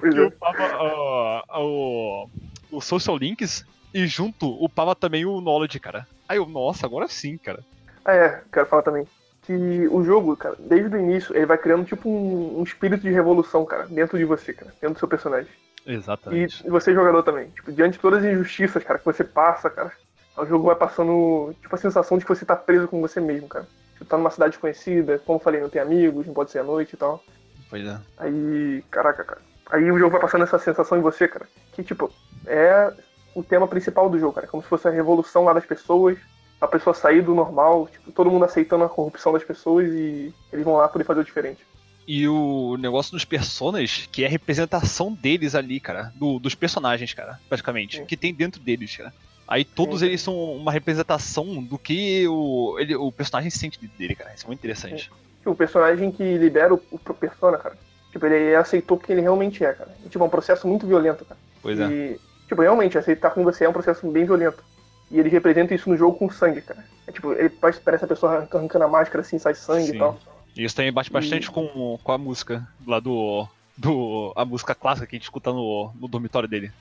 Que 0.00 0.18
é. 0.18 0.22
upava 0.22 0.76
ó, 0.78 1.62
o, 1.62 2.30
o 2.72 2.80
Social 2.80 3.16
Links 3.18 3.66
e 3.92 4.06
junto 4.06 4.48
upava 4.64 4.94
também 4.96 5.24
o 5.26 5.40
Knowledge, 5.42 5.78
cara. 5.78 6.06
Aí 6.28 6.38
eu, 6.38 6.46
nossa, 6.46 6.86
agora 6.86 7.08
sim, 7.08 7.36
cara. 7.36 7.60
Ah, 8.04 8.14
é, 8.14 8.42
quero 8.52 8.66
falar 8.66 8.82
também. 8.82 9.06
Que 9.42 9.86
o 9.88 10.02
jogo, 10.02 10.36
cara, 10.36 10.56
desde 10.58 10.94
o 10.94 10.98
início, 10.98 11.36
ele 11.36 11.46
vai 11.46 11.58
criando 11.58 11.84
tipo 11.84 12.08
um, 12.08 12.60
um 12.60 12.62
espírito 12.62 13.02
de 13.02 13.10
revolução, 13.10 13.64
cara, 13.64 13.86
dentro 13.86 14.16
de 14.16 14.24
você, 14.24 14.52
cara, 14.52 14.72
dentro 14.80 14.94
do 14.94 14.98
seu 14.98 15.08
personagem. 15.08 15.50
E 15.86 15.92
Exatamente. 15.92 16.68
você, 16.68 16.94
jogador 16.94 17.22
também. 17.22 17.48
Tipo, 17.50 17.70
diante 17.70 17.94
de 17.94 17.98
todas 17.98 18.24
as 18.24 18.30
injustiças, 18.30 18.82
cara, 18.82 18.98
que 18.98 19.04
você 19.04 19.22
passa, 19.22 19.68
cara, 19.68 19.92
o 20.36 20.46
jogo 20.46 20.66
vai 20.66 20.76
passando, 20.76 21.54
tipo, 21.60 21.74
a 21.74 21.78
sensação 21.78 22.16
de 22.16 22.24
que 22.24 22.34
você 22.34 22.44
tá 22.44 22.56
preso 22.56 22.88
com 22.88 23.00
você 23.00 23.20
mesmo, 23.20 23.48
cara. 23.48 23.66
Você 23.98 24.04
tá 24.04 24.16
numa 24.16 24.30
cidade 24.30 24.52
desconhecida, 24.52 25.18
como 25.18 25.38
eu 25.38 25.42
falei, 25.42 25.60
não 25.60 25.68
tem 25.68 25.80
amigos, 25.80 26.26
não 26.26 26.34
pode 26.34 26.50
ser 26.50 26.60
à 26.60 26.64
noite 26.64 26.94
e 26.94 26.96
tal. 26.96 27.22
Pois 27.68 27.86
é. 27.86 27.98
Aí, 28.18 28.82
caraca, 28.90 29.24
cara. 29.24 29.40
Aí 29.70 29.90
o 29.90 29.98
jogo 29.98 30.12
vai 30.12 30.20
passando 30.20 30.44
essa 30.44 30.58
sensação 30.58 30.98
em 30.98 31.02
você, 31.02 31.28
cara. 31.28 31.46
Que, 31.72 31.82
tipo, 31.82 32.10
é 32.46 32.92
o 33.34 33.42
tema 33.42 33.66
principal 33.68 34.08
do 34.08 34.18
jogo, 34.18 34.34
cara. 34.34 34.46
Como 34.46 34.62
se 34.62 34.68
fosse 34.68 34.86
a 34.88 34.90
revolução 34.90 35.44
lá 35.44 35.52
das 35.52 35.66
pessoas. 35.66 36.18
A 36.60 36.68
pessoa 36.68 36.94
sair 36.94 37.20
do 37.20 37.34
normal, 37.34 37.88
tipo, 37.92 38.10
todo 38.12 38.30
mundo 38.30 38.44
aceitando 38.44 38.84
a 38.84 38.88
corrupção 38.88 39.32
das 39.32 39.44
pessoas 39.44 39.92
e 39.92 40.32
eles 40.52 40.64
vão 40.64 40.76
lá 40.76 40.88
poder 40.88 41.04
fazer 41.04 41.20
o 41.20 41.24
diferente. 41.24 41.66
E 42.06 42.26
o 42.28 42.76
negócio 42.78 43.12
dos 43.12 43.24
personas, 43.24 44.08
que 44.12 44.22
é 44.22 44.26
a 44.26 44.30
representação 44.30 45.12
deles 45.12 45.54
ali, 45.54 45.80
cara. 45.80 46.12
do- 46.14 46.38
dos 46.38 46.54
personagens, 46.54 47.12
cara, 47.12 47.38
praticamente. 47.48 47.98
Sim. 47.98 48.04
Que 48.06 48.16
tem 48.16 48.32
dentro 48.32 48.60
deles, 48.62 48.96
cara. 48.96 49.12
Aí 49.46 49.64
todos 49.64 50.00
Sim. 50.00 50.06
eles 50.06 50.22
são 50.22 50.34
uma 50.54 50.72
representação 50.72 51.62
do 51.62 51.76
que 51.78 52.26
o, 52.28 52.76
ele, 52.78 52.94
o 52.94 53.10
personagem 53.12 53.50
sente 53.50 53.78
dele, 53.98 54.14
cara. 54.14 54.32
Isso 54.34 54.44
é 54.44 54.46
muito 54.46 54.60
interessante. 54.60 55.10
Tipo, 55.38 55.50
o 55.50 55.54
personagem 55.56 56.10
que 56.10 56.38
libera 56.38 56.72
o, 56.72 56.80
o 56.90 56.98
persona, 56.98 57.58
cara. 57.58 57.76
Tipo, 58.10 58.24
ele 58.26 58.54
aceitou 58.54 58.96
quem 58.96 59.14
ele 59.14 59.22
realmente 59.22 59.62
é, 59.64 59.72
cara. 59.72 59.94
E, 60.04 60.08
tipo, 60.08 60.22
é 60.22 60.26
um 60.26 60.30
processo 60.30 60.66
muito 60.66 60.86
violento, 60.86 61.24
cara. 61.26 61.38
Pois 61.60 61.78
é. 61.78 62.16
E, 62.44 62.48
tipo, 62.48 62.62
realmente, 62.62 62.96
aceitar 62.98 63.30
com 63.30 63.42
você 63.44 63.64
é 63.64 63.68
um 63.68 63.72
processo 63.72 64.08
bem 64.10 64.24
violento. 64.24 64.62
E 65.10 65.18
ele 65.20 65.28
representa 65.28 65.74
isso 65.74 65.88
no 65.88 65.96
jogo 65.96 66.16
com 66.18 66.30
sangue, 66.30 66.60
cara. 66.62 66.84
É 67.06 67.12
tipo, 67.12 67.32
ele 67.32 67.50
parece 67.50 67.80
parece 67.80 68.04
a 68.04 68.08
pessoa 68.08 68.32
arranca- 68.36 68.58
arrancando 68.58 68.84
a 68.84 68.88
máscara 68.88 69.20
assim, 69.20 69.38
sai 69.38 69.54
sangue 69.54 69.88
Sim. 69.88 69.96
e 69.96 69.98
tal. 69.98 70.18
E 70.56 70.64
isso 70.64 70.74
também 70.74 70.92
bate 70.92 71.12
bastante 71.12 71.50
com, 71.50 71.98
com 72.02 72.12
a 72.12 72.18
música 72.18 72.66
lá 72.86 73.00
do. 73.00 73.46
do 73.76 74.32
a 74.36 74.44
música 74.44 74.74
clássica 74.74 75.06
que 75.06 75.16
a 75.16 75.18
gente 75.18 75.24
escuta 75.24 75.52
no, 75.52 75.90
no 76.00 76.08
dormitório 76.08 76.48
dele. 76.48 76.72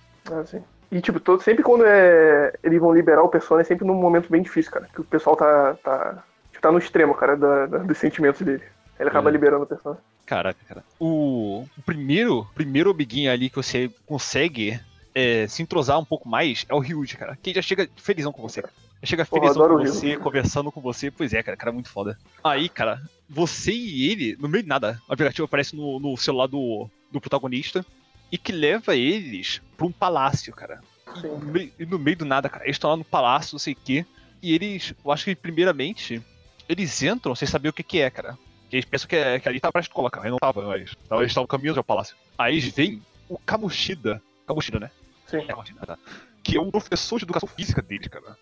Assim. 0.42 0.64
E, 0.92 1.02
tipo, 1.02 1.20
todo, 1.20 1.42
sempre 1.42 1.64
quando 1.64 1.84
é, 1.86 2.54
eles 2.64 2.80
vão 2.80 2.94
liberar 2.94 3.24
o 3.24 3.30
Persona, 3.30 3.62
é 3.62 3.64
sempre 3.64 3.86
num 3.86 3.96
momento 3.96 4.30
bem 4.30 4.42
difícil, 4.42 4.72
cara. 4.72 4.88
Que 4.94 5.02
o 5.02 5.04
pessoal 5.04 5.36
tá, 5.36 5.74
tá, 5.84 6.24
tipo, 6.52 6.62
tá 6.62 6.72
no 6.72 6.78
extremo, 6.78 7.14
cara, 7.16 7.36
da, 7.36 7.66
da- 7.66 7.78
dos 7.80 7.98
sentimentos 7.98 8.42
dele. 8.42 8.64
Ele 9.00 9.10
acaba 9.10 9.30
É. 9.30 9.32
liberando 9.32 9.64
o 9.64 9.68
Persona. 9.68 9.98
Caraca, 10.26 10.60
cara. 10.68 10.84
O, 11.00 11.66
o 11.78 11.82
primeiro, 11.84 12.48
primeiro 12.56 12.92
amiguinho 12.92 13.32
ali 13.32 13.50
que 13.50 13.56
você 13.58 13.92
consegue 14.06 14.80
é, 15.14 15.48
se 15.48 15.62
entrosar 15.62 16.00
um 16.00 16.06
pouco 16.06 16.28
mais 16.28 16.66
é 16.68 16.74
o 16.74 16.80
Ryuji, 16.80 17.18
cara. 17.18 17.38
Que 17.42 17.54
já 17.54 17.62
chega 17.62 17.90
felizão 17.96 18.32
com 18.32 18.42
você. 18.42 18.62
Já 18.62 19.08
chega 19.08 19.26
Porra, 19.26 19.54
felizão 19.54 19.68
com 19.68 19.84
você, 19.84 20.18
conversando 20.18 20.72
com 20.72 20.82
você. 20.82 21.12
Pois 21.12 21.34
é, 21.34 21.44
cara, 21.44 21.58
cara 21.58 21.72
é 21.72 21.74
muito 21.74 21.90
foda. 21.90 22.18
Aí, 22.44 22.70
cara, 22.70 23.02
você 23.30 23.72
e 23.72 24.12
ele, 24.12 24.38
no 24.40 24.48
meio 24.48 24.64
de 24.64 24.70
nada, 24.70 25.02
o 25.08 25.14
aplicativo 25.14 25.46
aparece 25.46 25.76
no, 25.76 26.00
no 26.00 26.16
celular 26.18 26.48
do, 26.48 26.90
do 27.12 27.22
protagonista 27.22 27.86
e 28.32 28.38
que 28.38 28.52
leva 28.52 28.96
eles 28.96 29.62
pra 29.78 29.86
um 29.86 29.92
palácio, 29.92 30.54
cara. 30.54 30.82
E 31.18 31.28
no, 31.28 31.40
meio, 31.40 31.72
e 31.78 31.86
no 31.86 32.00
meio 32.00 32.18
do 32.18 32.26
nada, 32.26 32.50
cara, 32.50 32.66
eles 32.66 32.76
estão 32.76 32.90
lá 32.90 32.98
no 32.98 33.04
palácio, 33.04 33.54
não 33.54 33.60
sei 33.60 33.74
o 33.74 33.78
quê. 33.78 34.06
E 34.42 34.54
eles, 34.54 34.94
eu 35.04 35.12
acho 35.12 35.26
que 35.26 35.36
primeiramente, 35.36 36.22
eles 36.68 37.02
entram 37.04 37.36
sem 37.36 37.48
saber 37.48 37.70
o 37.70 37.74
que 37.74 37.84
que 37.84 38.00
é, 38.00 38.10
cara. 38.10 38.38
E 38.72 38.76
eles 38.78 38.86
pensam 38.86 39.08
que, 39.08 39.16
é, 39.16 39.40
que 39.40 39.48
ali 39.48 39.60
tá 39.60 39.72
pra 39.72 39.82
escola, 39.82 40.10
cara. 40.10 40.26
Aí 40.26 40.32
não 40.32 40.38
tava, 40.38 40.64
mas. 40.64 40.96
Então 41.06 41.20
eles 41.20 41.32
estavam 41.32 41.48
caminhando 41.48 41.78
ao 41.78 41.84
palácio. 41.84 42.16
Aí 42.38 42.56
eles 42.56 42.68
veem 42.74 43.02
o 43.30 43.38
Kamoshida. 43.38 44.22
Kamoshida, 44.48 44.80
né? 44.80 44.90
Sim. 45.28 45.46
É, 45.48 45.86
tá. 45.86 45.98
Que 46.44 46.58
é 46.58 46.60
o 46.60 46.72
professor 46.72 47.18
de 47.18 47.26
educação 47.26 47.48
física 47.48 47.82
deles, 47.82 48.08
cara. 48.08 48.38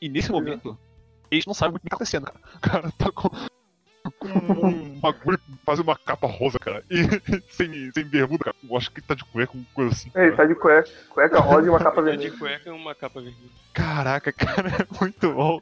E 0.00 0.08
nesse 0.08 0.30
é. 0.30 0.32
momento, 0.32 0.78
eles 1.30 1.46
não 1.46 1.54
sabem 1.54 1.72
muito 1.72 1.82
o 1.82 1.84
que 1.84 1.90
tá 1.90 1.96
acontecendo, 1.96 2.26
cara. 2.26 2.40
O 2.54 2.60
cara 2.60 2.92
tá 2.98 3.12
com. 3.12 3.30
Com 4.20 4.28
um 4.28 5.00
bagulho, 5.00 5.40
faz 5.64 5.80
uma 5.80 5.96
capa 5.98 6.28
rosa, 6.28 6.60
cara. 6.60 6.84
E 6.88 7.02
sem, 7.50 7.90
sem 7.90 8.04
bermuda, 8.04 8.44
cara. 8.44 8.56
Eu 8.62 8.76
acho 8.76 8.88
que 8.92 9.00
ele 9.00 9.06
tá 9.08 9.14
de 9.14 9.24
cueca, 9.24 9.50
uma 9.52 9.66
coisa 9.74 9.90
assim. 9.90 10.12
É, 10.14 10.28
ele 10.28 10.36
cara. 10.36 10.48
tá 10.48 10.54
de 10.54 10.60
cueca, 10.60 10.90
cueca 11.10 11.40
rosa 11.40 11.66
e 11.66 11.70
uma 11.70 11.80
capa 11.80 12.00
É 12.02 12.04
de 12.04 12.10
vermelha. 12.10 12.38
cueca 12.38 12.68
e 12.68 12.72
uma 12.72 12.94
capa 12.94 13.20
vermelha. 13.20 13.50
Caraca, 13.72 14.32
cara, 14.32 14.68
é 14.68 15.00
muito 15.00 15.32
bom. 15.32 15.60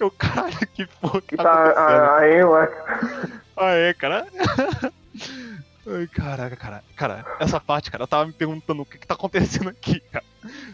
Eu, 0.00 0.10
cara, 0.10 0.66
que 0.72 0.86
porra 0.86 1.20
que 1.20 1.36
tá 1.36 1.44
tá 1.44 1.50
a, 1.50 2.18
a 2.18 3.08
Ah, 3.58 3.70
é, 3.72 3.92
cara? 3.92 4.26
Ai, 5.86 6.06
caraca, 6.08 6.56
cara. 6.56 6.84
Cara, 6.96 7.24
essa 7.38 7.60
parte, 7.60 7.90
cara, 7.90 8.02
eu 8.02 8.08
tava 8.08 8.26
me 8.26 8.32
perguntando 8.32 8.82
o 8.82 8.86
que 8.86 8.98
que 8.98 9.06
tá 9.06 9.14
acontecendo 9.14 9.70
aqui, 9.70 10.00
cara. 10.00 10.24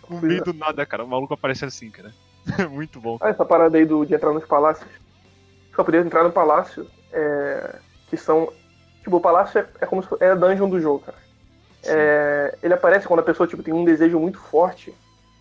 No 0.08 0.20
meio 0.20 0.42
do 0.42 0.54
nada, 0.54 0.86
cara. 0.86 1.04
O 1.04 1.08
maluco 1.08 1.34
aparece 1.34 1.64
assim, 1.64 1.90
cara. 1.90 2.12
Muito 2.70 3.00
bom. 3.00 3.18
Ah, 3.20 3.28
essa 3.28 3.44
parada 3.44 3.76
aí 3.76 3.84
do, 3.84 4.04
de 4.04 4.14
entrar 4.14 4.32
nos 4.32 4.44
palácios. 4.44 4.88
Só 5.74 5.84
poder 5.84 6.04
entrar 6.04 6.24
no 6.24 6.32
palácio, 6.32 6.86
é, 7.12 7.76
que 8.08 8.16
são. 8.16 8.52
Tipo, 9.02 9.16
o 9.16 9.20
palácio 9.20 9.60
é, 9.60 9.66
é 9.80 9.86
como 9.86 10.02
se 10.02 10.08
fosse, 10.08 10.24
é 10.24 10.30
a 10.30 10.34
dungeon 10.34 10.68
do 10.68 10.80
jogo, 10.80 11.00
cara. 11.00 11.18
É, 11.84 12.56
ele 12.62 12.74
aparece 12.74 13.06
quando 13.06 13.20
a 13.20 13.24
pessoa 13.24 13.46
tipo, 13.46 13.62
tem 13.62 13.74
um 13.74 13.84
desejo 13.84 14.18
muito 14.18 14.38
forte. 14.38 14.94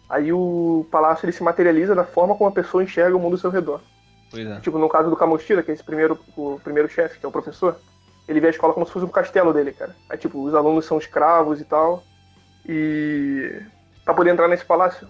Aí 0.09 0.33
o 0.33 0.85
palácio 0.91 1.25
ele 1.25 1.31
se 1.31 1.43
materializa 1.43 1.95
da 1.95 2.03
forma 2.03 2.35
como 2.35 2.49
a 2.49 2.53
pessoa 2.53 2.83
enxerga 2.83 3.15
o 3.15 3.19
mundo 3.19 3.33
ao 3.33 3.39
seu 3.39 3.49
redor. 3.49 3.81
Pois 4.29 4.45
é. 4.45 4.59
Tipo, 4.59 4.77
no 4.77 4.89
caso 4.89 5.09
do 5.09 5.15
Kamoshida, 5.15 5.61
que 5.63 5.71
é 5.71 5.73
esse 5.73 5.83
primeiro, 5.83 6.19
o 6.35 6.59
primeiro 6.61 6.89
chefe, 6.89 7.19
que 7.19 7.25
é 7.25 7.29
o 7.29 7.31
professor, 7.31 7.79
ele 8.27 8.39
vê 8.39 8.47
a 8.47 8.51
escola 8.51 8.73
como 8.73 8.85
se 8.85 8.91
fosse 8.91 9.05
um 9.05 9.09
castelo 9.09 9.53
dele, 9.53 9.71
cara. 9.73 9.95
Aí, 10.09 10.17
tipo, 10.17 10.41
os 10.41 10.53
alunos 10.53 10.85
são 10.85 10.97
escravos 10.97 11.59
e 11.59 11.65
tal. 11.65 12.03
E. 12.67 13.61
Pra 14.05 14.13
poder 14.13 14.31
entrar 14.31 14.47
nesse 14.47 14.65
palácio. 14.65 15.07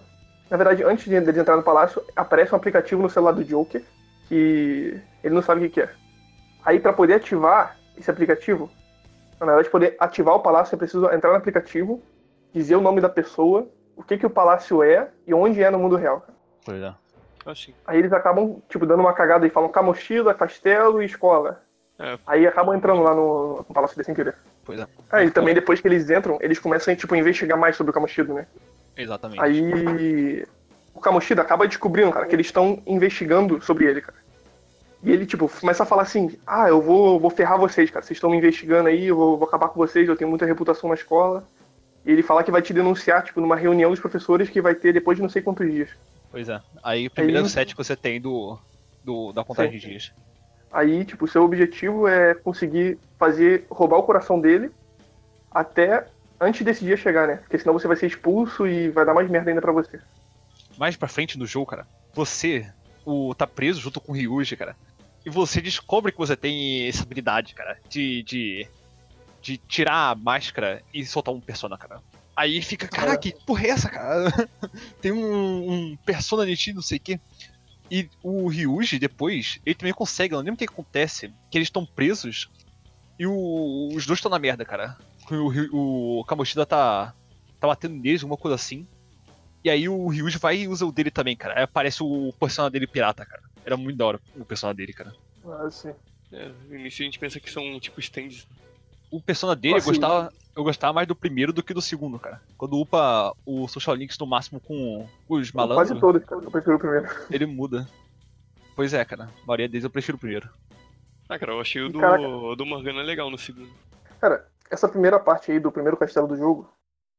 Na 0.50 0.56
verdade, 0.56 0.84
antes 0.84 1.04
de 1.04 1.20
de 1.20 1.40
entrar 1.40 1.56
no 1.56 1.62
palácio, 1.62 2.02
aparece 2.14 2.52
um 2.52 2.56
aplicativo 2.56 3.02
no 3.02 3.08
celular 3.08 3.32
do 3.32 3.44
Joker 3.44 3.82
que 4.28 5.00
ele 5.22 5.34
não 5.34 5.42
sabe 5.42 5.60
o 5.60 5.64
que 5.64 5.74
que 5.74 5.80
é. 5.82 5.90
Aí, 6.64 6.78
pra 6.78 6.92
poder 6.92 7.14
ativar 7.14 7.76
esse 7.96 8.10
aplicativo, 8.10 8.70
na 9.38 9.46
verdade, 9.46 9.70
poder 9.70 9.96
ativar 9.98 10.34
o 10.34 10.40
palácio, 10.40 10.74
é 10.74 10.78
preciso 10.78 11.10
entrar 11.12 11.30
no 11.30 11.36
aplicativo, 11.36 12.02
dizer 12.52 12.76
o 12.76 12.80
nome 12.80 13.00
da 13.00 13.08
pessoa, 13.08 13.68
o 13.96 14.02
que 14.02 14.16
que 14.16 14.26
o 14.26 14.30
palácio 14.30 14.82
é 14.82 15.10
e 15.26 15.34
onde 15.34 15.62
é 15.62 15.70
no 15.70 15.78
mundo 15.78 15.96
real. 15.96 16.20
cara. 16.20 16.34
Pois 16.64 16.82
é. 16.82 16.94
Aí 17.86 17.98
eles 17.98 18.12
acabam, 18.12 18.62
tipo, 18.68 18.86
dando 18.86 19.00
uma 19.00 19.12
cagada 19.12 19.46
e 19.46 19.50
falam 19.50 19.68
Camochila, 19.68 20.32
castelo 20.32 21.02
e 21.02 21.06
escola. 21.06 21.62
É, 21.98 22.18
Aí 22.26 22.46
acabam 22.46 22.74
entrando 22.74 23.02
lá 23.02 23.14
no, 23.14 23.58
no 23.58 23.74
Palácio 23.74 23.96
de 23.96 24.04
sem 24.04 24.14
querer. 24.14 24.34
Pois 24.64 24.80
é. 24.80 24.86
Aí 25.10 25.30
também 25.30 25.54
depois 25.54 25.80
que 25.80 25.88
eles 25.88 26.08
entram, 26.10 26.38
eles 26.40 26.58
começam 26.58 26.94
tipo, 26.96 27.14
a 27.14 27.18
investigar 27.18 27.58
mais 27.58 27.76
sobre 27.76 27.90
o 27.90 27.94
Kamoshida, 27.94 28.32
né? 28.32 28.46
Exatamente. 28.96 29.40
Aí 29.40 30.44
o 30.94 31.00
Kamoshida 31.00 31.42
acaba 31.42 31.66
descobrindo, 31.66 32.12
cara, 32.12 32.26
que 32.26 32.34
eles 32.34 32.46
estão 32.46 32.82
investigando 32.86 33.60
sobre 33.62 33.86
ele, 33.86 34.00
cara. 34.00 34.22
E 35.02 35.10
ele, 35.10 35.26
tipo, 35.26 35.48
começa 35.48 35.82
a 35.82 35.86
falar 35.86 36.02
assim, 36.02 36.38
ah, 36.46 36.68
eu 36.68 36.80
vou, 36.80 37.18
vou 37.18 37.30
ferrar 37.30 37.58
vocês, 37.58 37.90
cara. 37.90 38.04
Vocês 38.04 38.16
estão 38.16 38.30
me 38.30 38.36
investigando 38.36 38.88
aí, 38.88 39.06
eu 39.06 39.16
vou, 39.16 39.36
vou 39.36 39.48
acabar 39.48 39.68
com 39.68 39.74
vocês, 39.74 40.08
eu 40.08 40.16
tenho 40.16 40.30
muita 40.30 40.46
reputação 40.46 40.88
na 40.88 40.94
escola. 40.94 41.44
E 42.06 42.12
ele 42.12 42.22
fala 42.22 42.44
que 42.44 42.52
vai 42.52 42.62
te 42.62 42.72
denunciar, 42.72 43.24
tipo, 43.24 43.40
numa 43.40 43.56
reunião 43.56 43.90
dos 43.90 43.98
professores 43.98 44.48
que 44.48 44.60
vai 44.60 44.74
ter 44.76 44.92
depois 44.92 45.16
de 45.16 45.22
não 45.22 45.28
sei 45.28 45.42
quantos 45.42 45.68
dias. 45.68 45.90
Pois 46.30 46.48
é. 46.48 46.60
Aí 46.84 47.08
o 47.08 47.10
primeiro 47.10 47.42
Aí- 47.42 47.48
set 47.48 47.74
que 47.74 47.82
você 47.84 47.96
tem 47.96 48.20
do, 48.20 48.56
do 49.04 49.32
da 49.32 49.44
contagem 49.44 49.72
de 49.72 49.88
dias. 49.88 50.12
Aí, 50.72 51.04
tipo, 51.04 51.24
o 51.26 51.28
seu 51.28 51.42
objetivo 51.44 52.08
é 52.08 52.34
conseguir 52.34 52.98
fazer, 53.18 53.66
roubar 53.70 53.98
o 53.98 54.02
coração 54.04 54.40
dele 54.40 54.70
até 55.50 56.06
antes 56.40 56.62
desse 56.64 56.84
dia 56.84 56.96
chegar, 56.96 57.28
né? 57.28 57.36
Porque 57.36 57.58
senão 57.58 57.74
você 57.74 57.86
vai 57.86 57.96
ser 57.96 58.06
expulso 58.06 58.66
e 58.66 58.88
vai 58.88 59.04
dar 59.04 59.14
mais 59.14 59.28
merda 59.30 59.50
ainda 59.50 59.60
pra 59.60 59.72
você. 59.72 60.00
Mais 60.78 60.96
pra 60.96 61.08
frente 61.08 61.38
no 61.38 61.46
jogo, 61.46 61.66
cara, 61.66 61.86
você 62.14 62.66
o, 63.04 63.34
tá 63.34 63.46
preso 63.46 63.80
junto 63.80 64.00
com 64.00 64.12
o 64.12 64.14
Ryuji, 64.14 64.56
cara. 64.56 64.74
E 65.24 65.30
você 65.30 65.60
descobre 65.60 66.10
que 66.10 66.18
você 66.18 66.34
tem 66.34 66.88
essa 66.88 67.02
habilidade, 67.02 67.54
cara, 67.54 67.78
de, 67.88 68.22
de, 68.24 68.66
de 69.40 69.56
tirar 69.58 70.10
a 70.10 70.14
máscara 70.14 70.82
e 70.92 71.04
soltar 71.04 71.32
um 71.34 71.40
persona, 71.40 71.76
cara. 71.76 72.00
Aí 72.34 72.62
fica, 72.62 72.88
cara, 72.88 73.12
É. 73.12 73.16
que 73.18 73.32
porra 73.46 73.66
é 73.66 73.70
essa, 73.70 73.90
cara? 73.90 74.48
tem 75.02 75.12
um, 75.12 75.70
um 75.70 75.96
persona 76.04 76.46
de 76.46 76.56
ti, 76.56 76.72
não 76.72 76.80
sei 76.82 76.96
o 76.96 77.00
quê. 77.00 77.20
E 77.94 78.08
o 78.22 78.48
Ryuji, 78.48 78.98
depois, 78.98 79.58
ele 79.66 79.74
também 79.74 79.92
consegue, 79.92 80.32
eu 80.32 80.38
não 80.38 80.44
lembro 80.44 80.54
o 80.54 80.58
que 80.58 80.64
acontece, 80.72 81.28
que 81.50 81.58
eles 81.58 81.66
estão 81.66 81.84
presos 81.84 82.48
e 83.18 83.26
o- 83.26 83.90
os 83.94 84.06
dois 84.06 84.16
estão 84.18 84.30
na 84.30 84.38
merda, 84.38 84.64
cara. 84.64 84.96
O, 85.30 86.20
o 86.20 86.24
Kamoshida 86.24 86.64
tá, 86.64 87.14
tá 87.60 87.66
batendo 87.66 87.94
neles, 87.96 88.22
alguma 88.22 88.38
coisa 88.38 88.54
assim. 88.54 88.86
E 89.62 89.68
aí 89.68 89.88
o 89.90 90.08
Ryuji 90.08 90.38
vai 90.38 90.56
e 90.62 90.68
usa 90.68 90.86
o 90.86 90.90
dele 90.90 91.10
também, 91.10 91.36
cara. 91.36 91.58
Aí 91.58 91.64
aparece 91.64 92.02
o 92.02 92.32
personagem 92.40 92.72
dele 92.72 92.86
pirata, 92.86 93.26
cara. 93.26 93.42
Era 93.64 93.76
muito 93.76 93.96
da 93.98 94.06
hora 94.06 94.20
o 94.36 94.44
personagem 94.44 94.78
dele, 94.78 94.92
cara. 94.94 95.14
Assim. 95.66 95.92
é, 96.32 96.50
no 96.68 96.74
início 96.76 97.02
a 97.02 97.04
gente 97.04 97.18
pensa 97.18 97.38
que 97.38 97.50
são 97.50 97.78
tipo 97.78 98.00
stands. 98.00 98.48
O 99.12 99.20
personagem 99.20 99.60
dele, 99.60 99.74
eu 99.74 99.78
Assim. 99.78 99.88
gostava, 99.90 100.32
eu 100.56 100.64
gostava 100.64 100.92
mais 100.94 101.06
do 101.06 101.14
primeiro 101.14 101.52
do 101.52 101.62
que 101.62 101.74
do 101.74 101.82
segundo, 101.82 102.18
cara. 102.18 102.40
Quando 102.56 102.78
upa 102.80 103.32
o 103.44 103.68
Social 103.68 103.94
Links 103.94 104.18
no 104.18 104.26
máximo 104.26 104.58
com 104.60 105.06
os 105.28 105.50
Quase 105.50 105.54
malandros, 105.54 106.00
todos, 106.00 106.24
cara. 106.24 106.42
Eu 106.42 106.50
prefiro 106.50 106.76
o 106.76 106.78
primeiro. 106.78 107.06
ele 107.30 107.46
muda. 107.46 107.86
Pois 108.74 108.94
é, 108.94 109.04
cara. 109.04 109.24
A 109.24 109.46
maioria 109.46 109.68
deles 109.68 109.84
eu 109.84 109.90
prefiro 109.90 110.16
o 110.16 110.18
primeiro. 110.20 110.48
Ah, 111.28 111.38
cara, 111.38 111.52
eu 111.52 111.60
achei 111.60 111.82
o 111.82 111.88
do, 111.90 112.00
Caraca. 112.00 112.22
do 112.56 112.66
Morgana 112.66 113.02
legal 113.02 113.30
no 113.30 113.36
segundo. 113.38 113.70
Cara, 114.20 114.46
essa 114.70 114.88
primeira 114.88 115.18
parte 115.20 115.52
aí 115.52 115.60
do 115.60 115.70
primeiro 115.70 115.96
castelo 115.96 116.26
do 116.26 116.36
jogo, 116.36 116.68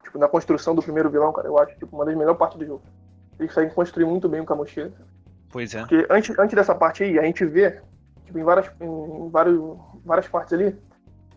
tipo, 0.03 0.17
na 0.17 0.27
construção 0.27 0.73
do 0.73 0.82
primeiro 0.82 1.10
vilão, 1.10 1.32
cara, 1.32 1.47
eu 1.47 1.58
acho, 1.60 1.77
tipo, 1.77 1.95
uma 1.95 2.06
das 2.06 2.15
melhores 2.15 2.38
partes 2.39 2.58
do 2.58 2.65
jogo. 2.65 2.84
Eles 3.39 3.51
conseguem 3.51 3.73
construir 3.73 4.06
muito 4.06 4.27
bem 4.27 4.41
o 4.41 4.45
Kamoshida. 4.45 4.93
Pois 5.51 5.73
é. 5.75 5.79
Porque 5.79 6.08
antes, 6.10 6.38
antes 6.39 6.56
dessa 6.56 6.73
parte 6.73 7.03
aí, 7.03 7.19
a 7.19 7.23
gente 7.23 7.45
vê, 7.45 7.82
tipo, 8.25 8.39
em 8.39 8.43
várias, 8.43 8.67
em 8.82 9.29
vários, 9.29 9.60
várias 10.03 10.27
partes 10.27 10.53
ali, 10.53 10.75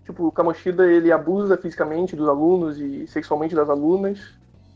tipo, 0.07 0.27
o 0.29 0.33
Kamoshida, 0.33 0.90
ele 0.90 1.12
abusa 1.12 1.57
fisicamente 1.59 2.16
dos 2.16 2.29
alunos 2.29 2.79
e 2.81 3.07
sexualmente 3.09 3.55
das 3.55 3.69
alunas. 3.69 4.35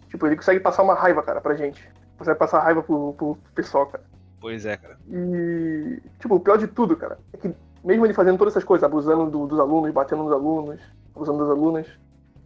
Tipo, 0.08 0.26
ele 0.26 0.36
consegue 0.36 0.60
passar 0.60 0.82
uma 0.82 0.94
raiva, 0.94 1.22
cara, 1.22 1.40
pra 1.40 1.54
gente. 1.54 1.88
Consegue 2.18 2.38
passar 2.38 2.60
raiva 2.60 2.82
pro, 2.82 3.14
pro 3.14 3.38
pessoal, 3.54 3.86
cara. 3.86 4.04
Pois 4.40 4.66
é, 4.66 4.76
cara. 4.76 4.98
E, 5.08 5.98
tipo, 6.18 6.34
o 6.34 6.40
pior 6.40 6.58
de 6.58 6.66
tudo, 6.66 6.96
cara, 6.96 7.18
é 7.32 7.36
que 7.36 7.54
mesmo 7.84 8.04
ele 8.04 8.12
fazendo 8.12 8.36
todas 8.36 8.52
essas 8.52 8.64
coisas, 8.64 8.84
abusando 8.84 9.30
do- 9.30 9.46
dos 9.46 9.58
alunos, 9.58 9.90
batendo 9.92 10.24
nos 10.24 10.32
alunos, 10.32 10.80
abusando 11.14 11.38
das 11.38 11.48
alunas, 11.50 11.86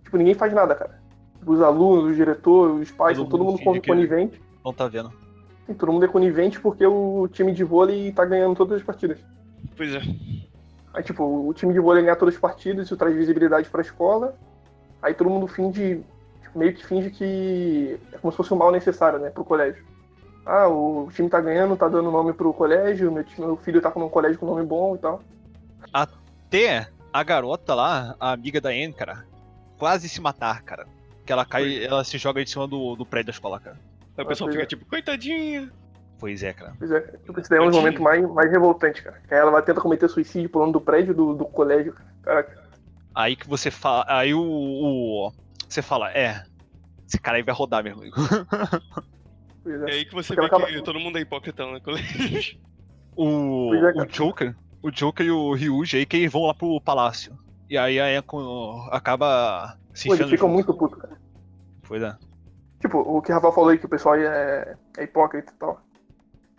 tipo, 0.05 0.17
ninguém 0.17 0.35
faz 0.35 0.53
nada, 0.53 0.75
cara. 0.75 1.01
Tipo, 1.39 1.53
Os 1.53 1.61
alunos, 1.63 2.13
o 2.13 2.15
diretor, 2.15 2.71
os 2.73 2.91
pais, 2.91 3.17
Todo 3.19 3.29
todo 3.31 3.45
mundo 3.45 3.61
mundo 3.65 3.83
conivente. 3.83 4.41
Não 4.65 4.73
tá 4.73 4.87
vendo. 4.89 5.13
E 5.69 5.75
todo 5.75 5.93
mundo 5.93 6.05
é 6.05 6.09
conivente 6.09 6.61
porque 6.61 6.87
o 6.87 7.27
time 7.29 7.53
de 7.53 7.65
vôlei 7.65 8.13
tá 8.13 8.25
ganhando 8.25 8.55
todas 8.55 8.77
as 8.79 8.83
partidas. 8.83 9.19
Pois 9.77 9.95
é. 9.95 10.01
Aí, 10.95 11.03
tipo, 11.03 11.25
o 11.49 11.53
time 11.53 11.73
de 11.73 11.81
vôlei 11.81 12.03
ganha 12.05 12.17
todas 12.17 12.35
as 12.37 12.41
partidas, 12.41 12.87
isso 12.87 12.97
traz 12.97 13.15
visibilidade 13.15 13.69
pra 13.69 13.83
escola. 13.83 14.35
Aí 15.03 15.13
todo 15.13 15.29
mundo 15.29 15.47
finge, 15.49 16.03
tipo, 16.43 16.59
meio 16.59 16.73
que 16.73 16.87
finge 16.87 17.11
que 17.11 17.99
é 18.13 18.19
como 18.19 18.31
se 18.33 18.37
fosse 18.37 18.55
um 18.55 18.57
mal 18.57 18.71
necessário, 18.71 19.19
né, 19.19 19.29
pro 19.31 19.45
colégio. 19.45 19.85
Ah, 20.47 20.69
o 20.69 21.09
time 21.13 21.29
tá 21.29 21.41
ganhando, 21.41 21.77
tá 21.77 21.89
dando 21.89 22.11
nome 22.11 22.33
pro 22.33 22.53
colégio, 22.53 23.11
meu, 23.11 23.25
time- 23.25 23.47
meu 23.47 23.57
filho 23.57 23.81
tá 23.81 23.91
com 23.91 24.05
um 24.05 24.09
colégio 24.09 24.39
com 24.39 24.47
nome 24.47 24.65
bom 24.65 24.95
e 24.95 24.99
tal. 24.99 25.21
Até 25.93 26.89
a 27.13 27.23
garota 27.23 27.75
lá, 27.75 28.15
a 28.21 28.33
amiga 28.33 28.61
da 28.61 28.69
Anne, 28.71 28.93
cara, 28.93 29.25
quase 29.79 30.09
se 30.09 30.21
matar, 30.21 30.63
cara. 30.63 30.87
Que 31.27 31.33
ela 31.33 31.45
cai, 31.47 31.83
ela 31.85 32.05
se 32.05 32.19
joga 32.19 32.45
de 32.45 32.51
cima 32.51 32.69
do, 32.69 32.95
do 32.95 33.07
prédio 33.07 33.27
da 33.29 33.33
escola, 33.33 33.59
cara. 33.59 33.77
Aí 34.17 34.25
o 34.25 34.29
pessoal 34.29 34.51
fica 34.51 34.67
tipo, 34.67 34.85
coitadinha. 34.85 35.73
Pois 36.19 36.43
é, 36.43 36.53
cara. 36.53 36.75
Pois 36.79 36.91
é, 36.91 37.01
tipo, 37.01 37.39
esse 37.41 37.51
daí 37.51 37.59
é 37.59 37.63
um 37.63 37.67
dos 37.67 37.77
momentos 37.77 38.01
mais, 38.01 38.27
mais 38.31 38.51
revoltantes, 38.51 39.03
cara. 39.03 39.21
Ela 39.29 39.51
vai 39.51 39.63
tentar 39.63 39.81
cometer 39.81 40.09
suicídio 40.09 40.49
pulando 40.49 40.73
do 40.73 40.81
prédio 40.81 41.15
do, 41.15 41.35
do 41.35 41.45
colégio, 41.45 41.93
cara. 41.93 42.09
Caraca. 42.23 42.65
Aí 43.15 43.37
que 43.37 43.49
você 43.49 43.71
fala. 43.71 44.05
Aí 44.09 44.33
o, 44.35 44.41
o- 44.43 45.33
Você 45.69 45.83
fala, 45.83 46.11
é. 46.13 46.45
Esse 47.07 47.19
cara 47.21 47.37
aí 47.37 47.43
vai 47.43 47.55
rodar, 47.55 47.85
meu 47.85 47.95
amigo. 47.95 48.17
Pois 49.63 49.83
É 49.83 49.91
é. 49.91 49.93
aí 49.95 50.05
que 50.05 50.15
você 50.15 50.35
Porque 50.35 50.41
vê 50.49 50.55
ela 50.55 50.67
que 50.67 50.73
acaba- 50.73 50.85
todo 50.85 50.99
mundo 51.01 51.19
é 51.19 51.21
hipócrita 51.21 51.65
no 51.67 51.81
colégio. 51.81 52.59
O, 53.17 53.73
é, 53.75 54.03
o. 54.03 54.07
Joker. 54.07 54.57
O 54.83 54.91
Joker 54.91 55.25
e 55.25 55.31
o 55.31 55.53
Ryuji 55.55 55.99
aí 55.99 56.05
que 56.07 56.17
eles 56.17 56.33
vão 56.33 56.47
lá 56.47 56.55
pro 56.55 56.81
palácio. 56.81 57.39
E 57.71 57.79
aí 57.79 58.01
a 58.01 58.11
Echo 58.11 58.89
acaba 58.91 59.79
se 59.95 60.09
Pô, 60.09 60.15
eles 60.17 60.29
ficam 60.31 60.49
junto. 60.49 60.55
muito 60.55 60.75
putos, 60.75 60.99
cara. 61.01 61.17
Pois 61.87 62.03
é. 62.03 62.17
Tipo, 62.81 62.99
o 62.99 63.23
que 63.23 63.31
o 63.31 63.35
Rafael 63.37 63.53
falou 63.53 63.71
aí, 63.71 63.79
que 63.79 63.87
o 63.87 63.89
pessoal 63.89 64.17
aí 64.17 64.25
é, 64.25 64.75
é 64.99 65.05
hipócrita 65.05 65.53
e 65.55 65.59
tal. 65.61 65.81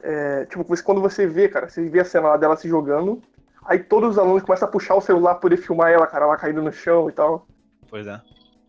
É, 0.08 0.46
tipo, 0.46 0.64
quando 0.84 1.02
você 1.02 1.26
vê, 1.26 1.50
cara, 1.50 1.68
você 1.68 1.90
vê 1.90 2.00
a 2.00 2.06
cena 2.06 2.28
lá 2.30 2.38
dela 2.38 2.56
se 2.56 2.70
jogando, 2.70 3.20
aí 3.66 3.80
todos 3.80 4.12
os 4.12 4.20
alunos 4.20 4.44
começam 4.44 4.68
a 4.68 4.72
puxar 4.72 4.94
o 4.94 5.02
celular 5.02 5.34
pra 5.34 5.42
poder 5.42 5.58
filmar 5.58 5.92
ela, 5.92 6.06
cara, 6.06 6.26
ela 6.26 6.38
caindo 6.38 6.62
no 6.62 6.72
chão 6.72 7.10
e 7.10 7.12
tal. 7.12 7.48
Pois 7.90 8.06
é. 8.06 8.22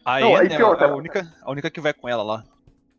A 0.03 0.21
Não, 0.21 0.29
aí 0.35 0.47
Anne 0.47 0.55
é 0.55 0.57
pior, 0.57 0.81
a- 0.81 0.87
é 0.87 0.89
a 0.89 0.95
única, 0.95 1.27
a 1.43 1.51
única 1.51 1.71
que 1.71 1.79
vai 1.79 1.93
com 1.93 2.09
ela 2.09 2.23
lá. 2.23 2.43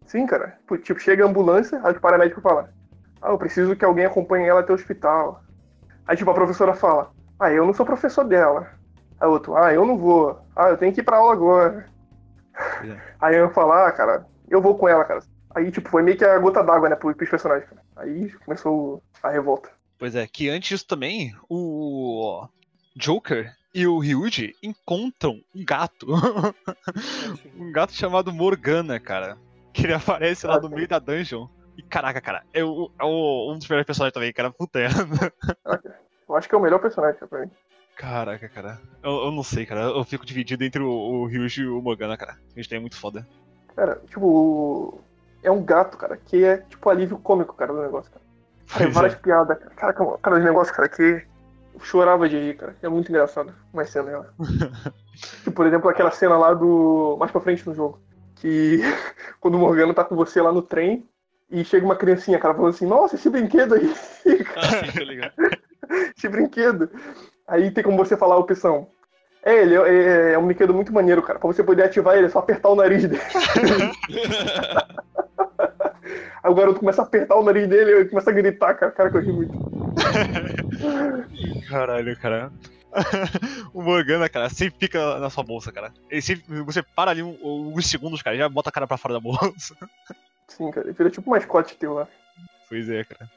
Sim, 0.06 0.28
cara. 0.28 0.60
Tipo, 0.84 1.00
chega 1.00 1.24
a 1.26 1.28
ambulância, 1.28 1.82
aí 1.84 1.94
o 1.94 2.00
paramédico 2.00 2.42
fala: 2.42 2.70
Ah, 3.20 3.32
eu 3.32 3.40
preciso 3.40 3.76
que 3.76 3.84
alguém 3.84 4.06
acompanhe 4.06 4.48
ela 4.48 4.60
até 4.60 4.72
o 4.72 4.76
hospital. 4.76 5.42
Aí, 6.08 6.16
tipo, 6.16 6.30
a 6.30 6.34
professora 6.36 6.76
fala: 6.76 7.10
Ah, 7.40 7.52
eu 7.52 7.66
não 7.66 7.74
sou 7.74 7.86
professor 7.88 8.24
dela. 8.24 8.68
Aí 9.20 9.28
outro: 9.28 9.56
Ah, 9.58 9.74
eu 9.74 9.84
não 9.84 9.98
vou. 9.98 10.40
Ah, 10.56 10.70
eu 10.70 10.78
tenho 10.78 10.94
que 10.94 11.02
ir 11.02 11.04
pra 11.04 11.18
aula 11.18 11.34
agora. 11.34 11.88
É. 12.84 12.98
Aí 13.20 13.36
eu 13.36 13.50
falo: 13.50 13.72
Ah, 13.72 13.92
cara, 13.92 14.28
eu 14.48 14.62
vou 14.62 14.78
com 14.78 14.88
ela, 14.88 15.04
cara. 15.04 15.22
Aí, 15.58 15.72
tipo, 15.72 15.90
foi 15.90 16.04
meio 16.04 16.16
que 16.18 16.24
a 16.24 16.38
gota 16.38 16.64
d'água, 16.64 16.88
né, 16.90 16.96
pro- 16.96 17.16
pros 17.16 17.30
personagens, 17.30 17.68
cara. 17.70 17.82
Aí 17.96 18.30
começou 18.46 19.02
a 19.24 19.30
revolta. 19.30 19.70
Pois 19.98 20.16
é, 20.16 20.28
que 20.28 20.50
antes 20.50 20.70
disso 20.70 20.86
também, 20.88 21.34
o 21.50 22.48
Joker 22.96 23.52
e 23.74 23.88
o 23.88 23.98
Ryuji 23.98 24.54
encontram 24.62 25.42
um 25.56 25.66
gato. 25.66 26.06
Um 27.58 27.72
gato 27.72 27.94
chamado 27.94 28.32
Morgana, 28.32 29.00
cara. 29.00 29.38
Que 29.74 29.84
ele 29.86 29.94
aparece 29.94 30.46
lá 30.48 30.60
no 30.60 30.70
meio 30.70 30.88
da 30.88 31.00
dungeon. 31.00 31.48
E 31.78 31.82
caraca, 31.84 32.20
cara, 32.22 32.44
é, 32.54 32.64
o- 32.64 32.92
é 33.00 33.04
o- 33.04 33.52
um 33.54 33.58
dos 33.58 33.68
melhores 33.68 33.86
personagens 33.86 34.14
também, 34.14 34.34
cara. 34.34 34.52
Puta 34.52 34.80
merda. 34.80 35.34
Eu 36.28 36.36
acho 36.36 36.48
que 36.50 36.56
é 36.56 36.58
o 36.58 36.62
melhor 36.62 36.80
personagem, 36.80 37.16
cara, 37.20 37.30
pra 37.30 37.42
mim. 37.42 37.52
Caraca, 37.96 38.50
cara. 38.50 38.80
Eu, 39.04 39.12
eu 39.26 39.32
não 39.32 39.44
sei, 39.44 39.66
cara. 39.66 39.82
Eu 39.82 40.04
fico 40.04 40.26
dividido 40.26 40.64
entre 40.64 40.82
o, 40.82 40.90
o 40.90 41.26
Ryuji 41.26 41.62
e 41.62 41.68
o 41.68 41.82
Morgana, 41.82 42.16
cara. 42.18 42.38
A 42.56 42.60
gente 42.60 42.74
é 42.76 42.80
muito 42.80 42.96
foda. 42.98 43.28
Cara, 43.76 44.02
tipo, 44.08 45.00
é 45.44 45.52
um 45.52 45.64
gato, 45.64 45.98
cara, 45.98 46.18
que 46.18 46.44
é 46.44 46.58
tipo 46.58 46.90
alívio 46.90 47.18
cômico, 47.18 47.56
cara, 47.56 47.74
do 47.74 47.82
negócio, 47.82 48.12
cara. 48.12 48.26
Tem 48.78 48.90
várias 48.92 49.14
é. 49.14 49.18
piadas, 49.18 49.58
cara. 49.58 49.72
Cara, 49.76 49.94
cara, 49.94 50.18
cara, 50.18 50.38
os 50.38 50.44
negócios, 50.44 50.76
cara, 50.76 50.90
que 50.90 51.26
eu 51.74 51.80
chorava 51.80 52.28
de 52.28 52.38
rir, 52.38 52.58
cara. 52.58 52.76
É 52.82 52.90
muito 52.90 53.10
engraçado 53.10 53.54
uma 53.72 53.86
cena 53.86 54.12
ela. 54.12 54.34
tipo, 55.44 55.52
por 55.52 55.66
exemplo, 55.66 55.90
aquela 55.90 56.12
cena 56.12 56.38
lá 56.38 56.54
do. 56.54 57.16
Mais 57.20 57.32
pra 57.32 57.42
frente 57.42 57.66
no 57.68 57.74
jogo. 57.74 58.00
Que 58.36 58.82
quando 59.40 59.56
o 59.56 59.60
Morgano 59.60 59.94
tá 59.94 60.04
com 60.04 60.16
você 60.16 60.42
lá 60.42 60.52
no 60.52 60.62
trem 60.62 61.08
e 61.50 61.64
chega 61.64 61.86
uma 61.86 61.96
criancinha, 61.96 62.40
cara, 62.40 62.54
falando 62.54 62.74
assim, 62.74 62.86
nossa, 62.86 63.16
esse 63.16 63.30
brinquedo 63.30 63.76
aí, 63.76 63.94
Ah, 64.58 64.92
sim, 64.92 65.04
ligado. 65.04 65.34
esse 66.18 66.28
brinquedo. 66.28 66.90
Aí 67.48 67.72
tem 67.72 67.84
como 67.84 67.98
você 67.98 68.18
falar 68.18 68.36
a 68.36 68.40
opção. 68.40 68.90
É, 69.44 69.62
ele 69.62 69.76
é, 69.76 69.80
é- 69.80 70.34
é 70.34 70.38
um 70.38 70.46
brinquedo 70.46 70.74
muito 70.74 70.92
maneiro, 70.92 71.22
cara. 71.22 71.40
Pra 71.40 71.48
você 71.48 71.64
poder 71.64 71.84
ativar 71.84 72.18
ele, 72.18 72.26
é 72.26 72.30
só 72.30 72.40
apertar 72.40 72.68
o 72.68 72.76
nariz 72.76 73.08
dele. 73.08 73.22
Aí 76.44 76.52
o 76.52 76.56
garoto 76.56 76.80
começa 76.80 77.02
a 77.02 77.06
apertar 77.06 77.36
o 77.36 77.44
nariz 77.44 77.68
dele 77.68 77.92
e 77.92 77.94
ele 77.96 78.10
começa 78.10 78.30
a 78.30 78.34
gritar, 78.34 78.74
cara. 78.76 78.92
Cara, 78.92 79.10
que 79.10 79.18
eu 79.18 79.22
ri 79.22 79.32
muito. 79.32 79.52
Caralho, 81.70 82.18
cara. 82.18 82.52
o 83.74 83.82
Morgana, 83.82 84.30
cara, 84.30 84.50
sempre 84.50 84.80
fica 84.80 85.20
na 85.20 85.30
sua 85.30 85.44
bolsa, 85.44 85.72
cara. 85.72 85.94
Ele 86.10 86.22
sempre, 86.22 86.62
você 86.62 86.82
para 86.82 87.12
ali 87.12 87.22
um- 87.22 87.38
alguns 87.44 87.86
segundos, 87.88 88.22
cara, 88.22 88.36
e 88.36 88.40
já 88.40 88.50
bota 88.50 88.70
a 88.70 88.72
cara 88.72 88.88
pra 88.88 88.98
fora 88.98 89.14
da 89.16 89.20
bolsa. 89.20 89.76
Sim, 90.48 90.72
cara. 90.72 90.88
Ele 90.88 90.94
vira 90.94 91.10
tipo 91.10 91.30
um 91.30 91.34
mascote 91.34 91.76
teu 91.76 91.94
lá. 91.94 92.08
Pois 92.70 92.90
é, 92.90 93.04
cara. 93.04 93.30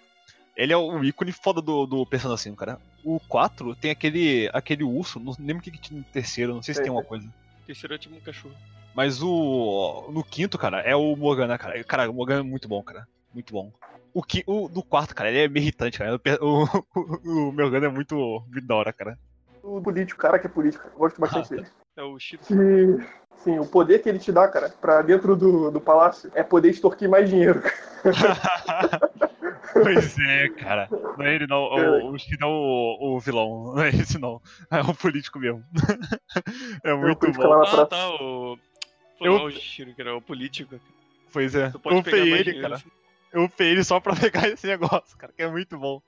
Ele 0.56 0.72
é 0.72 0.76
o 0.76 1.02
ícone 1.02 1.32
foda 1.32 1.60
do, 1.62 1.86
do 1.86 2.04
Persona 2.06 2.36
5, 2.36 2.56
cara. 2.56 2.78
O 3.04 3.18
4 3.28 3.74
tem 3.76 3.90
aquele, 3.90 4.50
aquele 4.52 4.84
urso, 4.84 5.18
não 5.18 5.34
lembro 5.38 5.58
o 5.58 5.62
que, 5.62 5.70
que 5.70 5.78
tinha 5.80 5.98
no 5.98 6.04
terceiro, 6.04 6.54
não 6.54 6.62
sei 6.62 6.74
se 6.74 6.78
Sei, 6.78 6.84
tem 6.84 6.92
uma 6.92 7.00
sei. 7.00 7.08
coisa. 7.08 7.26
Terceiro 7.66 7.94
é 7.94 7.98
tipo 7.98 8.14
um 8.14 8.20
cachorro. 8.20 8.54
Mas 8.94 9.22
o. 9.22 10.09
No 10.11 10.24
quinto, 10.24 10.59
cara, 10.59 10.81
é 10.81 10.94
o 10.94 11.14
Morgana, 11.16 11.57
cara. 11.57 11.83
Cara, 11.85 12.11
o 12.11 12.14
Morgana 12.14 12.40
é 12.40 12.42
muito 12.42 12.68
bom, 12.68 12.83
cara. 12.83 13.07
Muito 13.33 13.53
bom. 13.53 13.72
O, 14.12 14.22
qui, 14.22 14.42
o 14.46 14.68
do 14.68 14.83
quarto, 14.83 15.14
cara, 15.14 15.31
ele 15.31 15.38
é 15.38 15.48
meio 15.48 15.62
irritante, 15.62 15.98
cara. 15.98 16.20
O, 16.40 16.64
o, 16.64 17.48
o, 17.48 17.53
Morgana 17.53 17.87
é 17.87 17.88
muito, 17.88 18.16
muito 18.48 18.66
da 18.66 18.74
hora, 18.74 18.92
cara. 18.92 19.18
O 19.62 19.81
político, 19.81 20.20
cara 20.20 20.38
que 20.38 20.46
é 20.46 20.50
político. 20.50 20.88
Eu 20.92 20.98
gosto 20.98 21.20
bastante 21.20 21.53
Ah, 21.53 21.57
dele. 21.57 21.68
É 21.96 22.03
o. 22.03 22.16
Que, 22.16 22.38
sim, 23.37 23.59
o 23.59 23.66
poder 23.66 24.00
que 24.00 24.09
ele 24.09 24.18
te 24.18 24.33
dá, 24.33 24.48
cara, 24.48 24.70
pra 24.81 25.03
dentro 25.03 25.37
do, 25.37 25.70
do 25.70 25.81
palácio 25.81 26.31
é 26.35 26.42
poder 26.42 26.70
extorquir 26.70 27.09
mais 27.09 27.29
dinheiro. 27.29 27.62
pois 29.72 30.18
é, 30.18 30.48
cara. 30.48 30.88
Não 31.16 31.24
é 31.24 31.35
ele 31.35 31.46
não. 31.46 31.62
O, 31.62 32.12
o 32.12 32.18
Shida 32.18 32.44
é 32.44 32.48
o, 32.48 33.16
o 33.16 33.20
vilão. 33.20 33.74
Não 33.74 33.83
é 33.83 33.90
esse 33.90 34.18
não. 34.18 34.40
É 34.70 34.81
o 34.81 34.94
político 34.94 35.38
mesmo. 35.38 35.62
é 36.83 36.94
muito 36.94 37.18
político 37.18 37.44
bom. 37.44 37.62
Ah, 37.62 37.87
tá, 37.87 38.11
o. 38.20 38.59
Eu- 39.26 39.38
não 39.38 39.44
é 39.48 39.48
o 39.48 39.50
Shiro, 39.50 39.94
que 39.94 40.00
era 40.00 40.16
o 40.16 40.20
político. 40.22 40.80
Pois 41.33 41.54
é. 41.54 41.72
Eu 41.74 41.80
mais 41.92 42.06
ele, 42.06 42.44
dinheiro, 42.44 42.61
cara. 42.62 42.74
assim. 42.76 42.90
Eu 43.33 43.44
upei 43.44 43.68
ele 43.68 43.85
só 43.85 44.00
pra 44.00 44.14
pegar 44.16 44.48
esse 44.48 44.66
negócio, 44.66 45.16
cara, 45.16 45.33
que 45.33 45.42
é 45.42 45.48
muito 45.48 45.78
bom. 45.78 46.02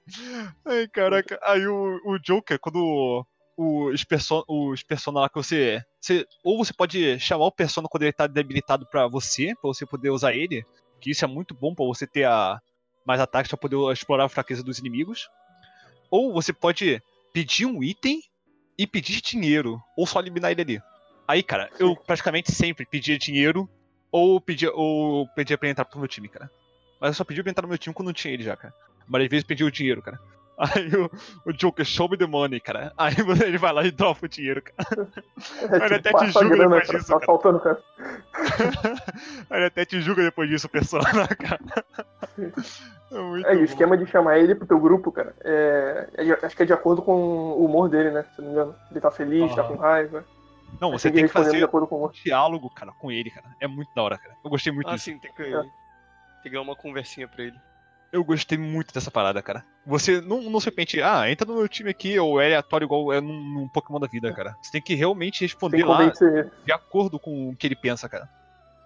Ai, 0.64 0.88
caraca. 0.88 1.38
Aí 1.42 1.66
o, 1.66 2.00
o 2.04 2.18
Joker, 2.18 2.58
quando 2.58 3.24
os, 3.56 4.02
perso 4.04 4.44
os 4.48 4.82
persona 4.82 5.20
lá 5.20 5.28
que 5.28 5.36
você, 5.36 5.80
você. 6.00 6.26
Ou 6.42 6.64
você 6.64 6.72
pode 6.72 7.18
chamar 7.20 7.46
o 7.46 7.52
persona 7.52 7.86
quando 7.88 8.02
ele 8.02 8.12
tá 8.12 8.26
debilitado 8.26 8.86
pra 8.86 9.06
você, 9.06 9.54
pra 9.54 9.68
você 9.68 9.86
poder 9.86 10.10
usar 10.10 10.34
ele. 10.34 10.64
Que 11.00 11.10
isso 11.10 11.24
é 11.24 11.28
muito 11.28 11.54
bom 11.54 11.74
pra 11.74 11.84
você 11.84 12.06
ter 12.06 12.24
a, 12.24 12.60
mais 13.04 13.20
ataques 13.20 13.48
pra 13.48 13.58
poder 13.58 13.76
explorar 13.92 14.24
a 14.24 14.28
fraqueza 14.28 14.62
dos 14.62 14.78
inimigos. 14.78 15.28
Ou 16.10 16.32
você 16.32 16.52
pode 16.52 17.00
pedir 17.32 17.66
um 17.66 17.82
item 17.82 18.20
e 18.76 18.86
pedir 18.86 19.20
dinheiro. 19.20 19.80
Ou 19.96 20.06
só 20.06 20.18
eliminar 20.20 20.50
ele 20.50 20.62
ali. 20.62 20.82
Aí, 21.26 21.42
cara, 21.42 21.70
eu 21.78 21.96
praticamente 21.96 22.52
sempre 22.52 22.84
pedia 22.84 23.18
dinheiro 23.18 23.68
ou 24.10 24.40
pedia, 24.40 24.70
ou 24.72 25.26
pedia 25.28 25.56
pra 25.56 25.66
ele 25.66 25.72
entrar 25.72 25.84
pro 25.84 25.98
meu 25.98 26.08
time, 26.08 26.28
cara. 26.28 26.50
Mas 27.00 27.10
eu 27.10 27.14
só 27.14 27.24
pedi 27.24 27.42
pra 27.42 27.50
entrar 27.50 27.62
no 27.62 27.68
meu 27.68 27.78
time 27.78 27.94
quando 27.94 28.06
não 28.06 28.12
tinha 28.12 28.34
ele 28.34 28.42
já, 28.42 28.56
cara. 28.56 28.74
Mas 29.08 29.22
às 29.22 29.28
vezes 29.28 29.44
pedi 29.44 29.64
o 29.64 29.70
dinheiro, 29.70 30.02
cara. 30.02 30.18
Aí 30.58 30.90
o, 30.94 31.10
o 31.46 31.52
Joker 31.52 31.84
show 31.84 32.08
me 32.08 32.16
the 32.16 32.26
money, 32.26 32.60
cara. 32.60 32.92
Aí 32.96 33.14
ele 33.44 33.58
vai 33.58 33.72
lá 33.72 33.84
e 33.84 33.90
dropa 33.90 34.26
o 34.26 34.28
dinheiro, 34.28 34.62
cara. 34.62 35.08
É, 35.60 35.86
Ele 35.86 35.94
até 35.94 36.12
te 36.12 36.30
julga 36.30 36.56
depois 36.56 36.86
cara, 36.86 36.98
disso, 36.98 37.08
tá 37.08 37.18
cara. 37.18 37.24
assaltando, 37.24 37.60
cara. 37.60 37.82
Ele 39.50 39.64
até 39.64 39.84
te 39.84 40.00
julga 40.00 40.22
depois 40.22 40.48
disso, 40.48 40.68
persona, 40.68 41.26
cara. 41.26 41.60
É 43.44 43.52
É, 43.52 43.54
e 43.56 43.58
o 43.58 43.64
esquema 43.64 43.96
de 43.96 44.06
chamar 44.06 44.38
ele 44.38 44.54
pro 44.54 44.66
teu 44.66 44.78
grupo, 44.78 45.12
cara, 45.12 45.34
é, 45.44 46.08
é 46.14 46.46
acho 46.46 46.56
que 46.56 46.62
é 46.62 46.66
de 46.66 46.72
acordo 46.72 47.02
com 47.02 47.14
o 47.14 47.64
humor 47.64 47.88
dele, 47.88 48.10
né? 48.10 48.24
Se 48.34 48.40
não 48.40 48.48
me 48.48 48.54
engano. 48.54 48.74
Ele 48.90 49.00
tá 49.00 49.10
feliz, 49.10 49.54
tá 49.54 49.62
Aham. 49.62 49.76
com 49.76 49.82
raiva. 49.82 50.24
Não, 50.80 50.90
você 50.90 51.08
que 51.10 51.14
tem 51.16 51.24
que 51.24 51.28
de 51.28 51.32
fazer 51.32 51.64
um 51.64 52.08
diálogo, 52.10 52.70
cara, 52.70 52.92
com 52.92 53.10
ele, 53.10 53.30
cara. 53.30 53.46
É 53.60 53.66
muito 53.66 53.94
da 53.94 54.02
hora, 54.02 54.18
cara. 54.18 54.34
Eu 54.42 54.50
gostei 54.50 54.72
muito 54.72 54.88
Ah, 54.88 54.94
disso. 54.94 55.04
sim, 55.04 55.18
tem 55.18 55.32
que, 55.32 55.42
É. 55.42 55.60
tem 55.62 55.70
que 56.44 56.50
dar 56.50 56.62
uma 56.62 56.74
conversinha 56.76 57.28
pra 57.28 57.44
ele. 57.44 57.56
Eu 58.12 58.22
gostei 58.22 58.58
muito 58.58 58.92
dessa 58.92 59.10
parada, 59.10 59.40
cara. 59.40 59.64
Você 59.86 60.20
não, 60.20 60.42
não 60.42 60.60
simplesmente, 60.60 61.00
ah, 61.00 61.30
entra 61.30 61.46
no 61.46 61.56
meu 61.56 61.68
time 61.68 61.88
aqui, 61.90 62.18
ou 62.18 62.38
é 62.40 62.46
aleatório 62.46 62.84
igual 62.84 63.10
é 63.12 63.20
num, 63.22 63.42
num 63.42 63.68
Pokémon 63.68 63.98
da 63.98 64.06
vida, 64.06 64.30
cara. 64.34 64.54
Você 64.60 64.70
tem 64.70 64.82
que 64.82 64.94
realmente 64.94 65.40
responder 65.40 65.78
que 65.78 65.82
lá 65.84 66.12
de 66.64 66.72
acordo 66.72 67.18
com 67.18 67.50
o 67.50 67.56
que 67.56 67.66
ele 67.66 67.76
pensa, 67.76 68.08
cara. 68.08 68.28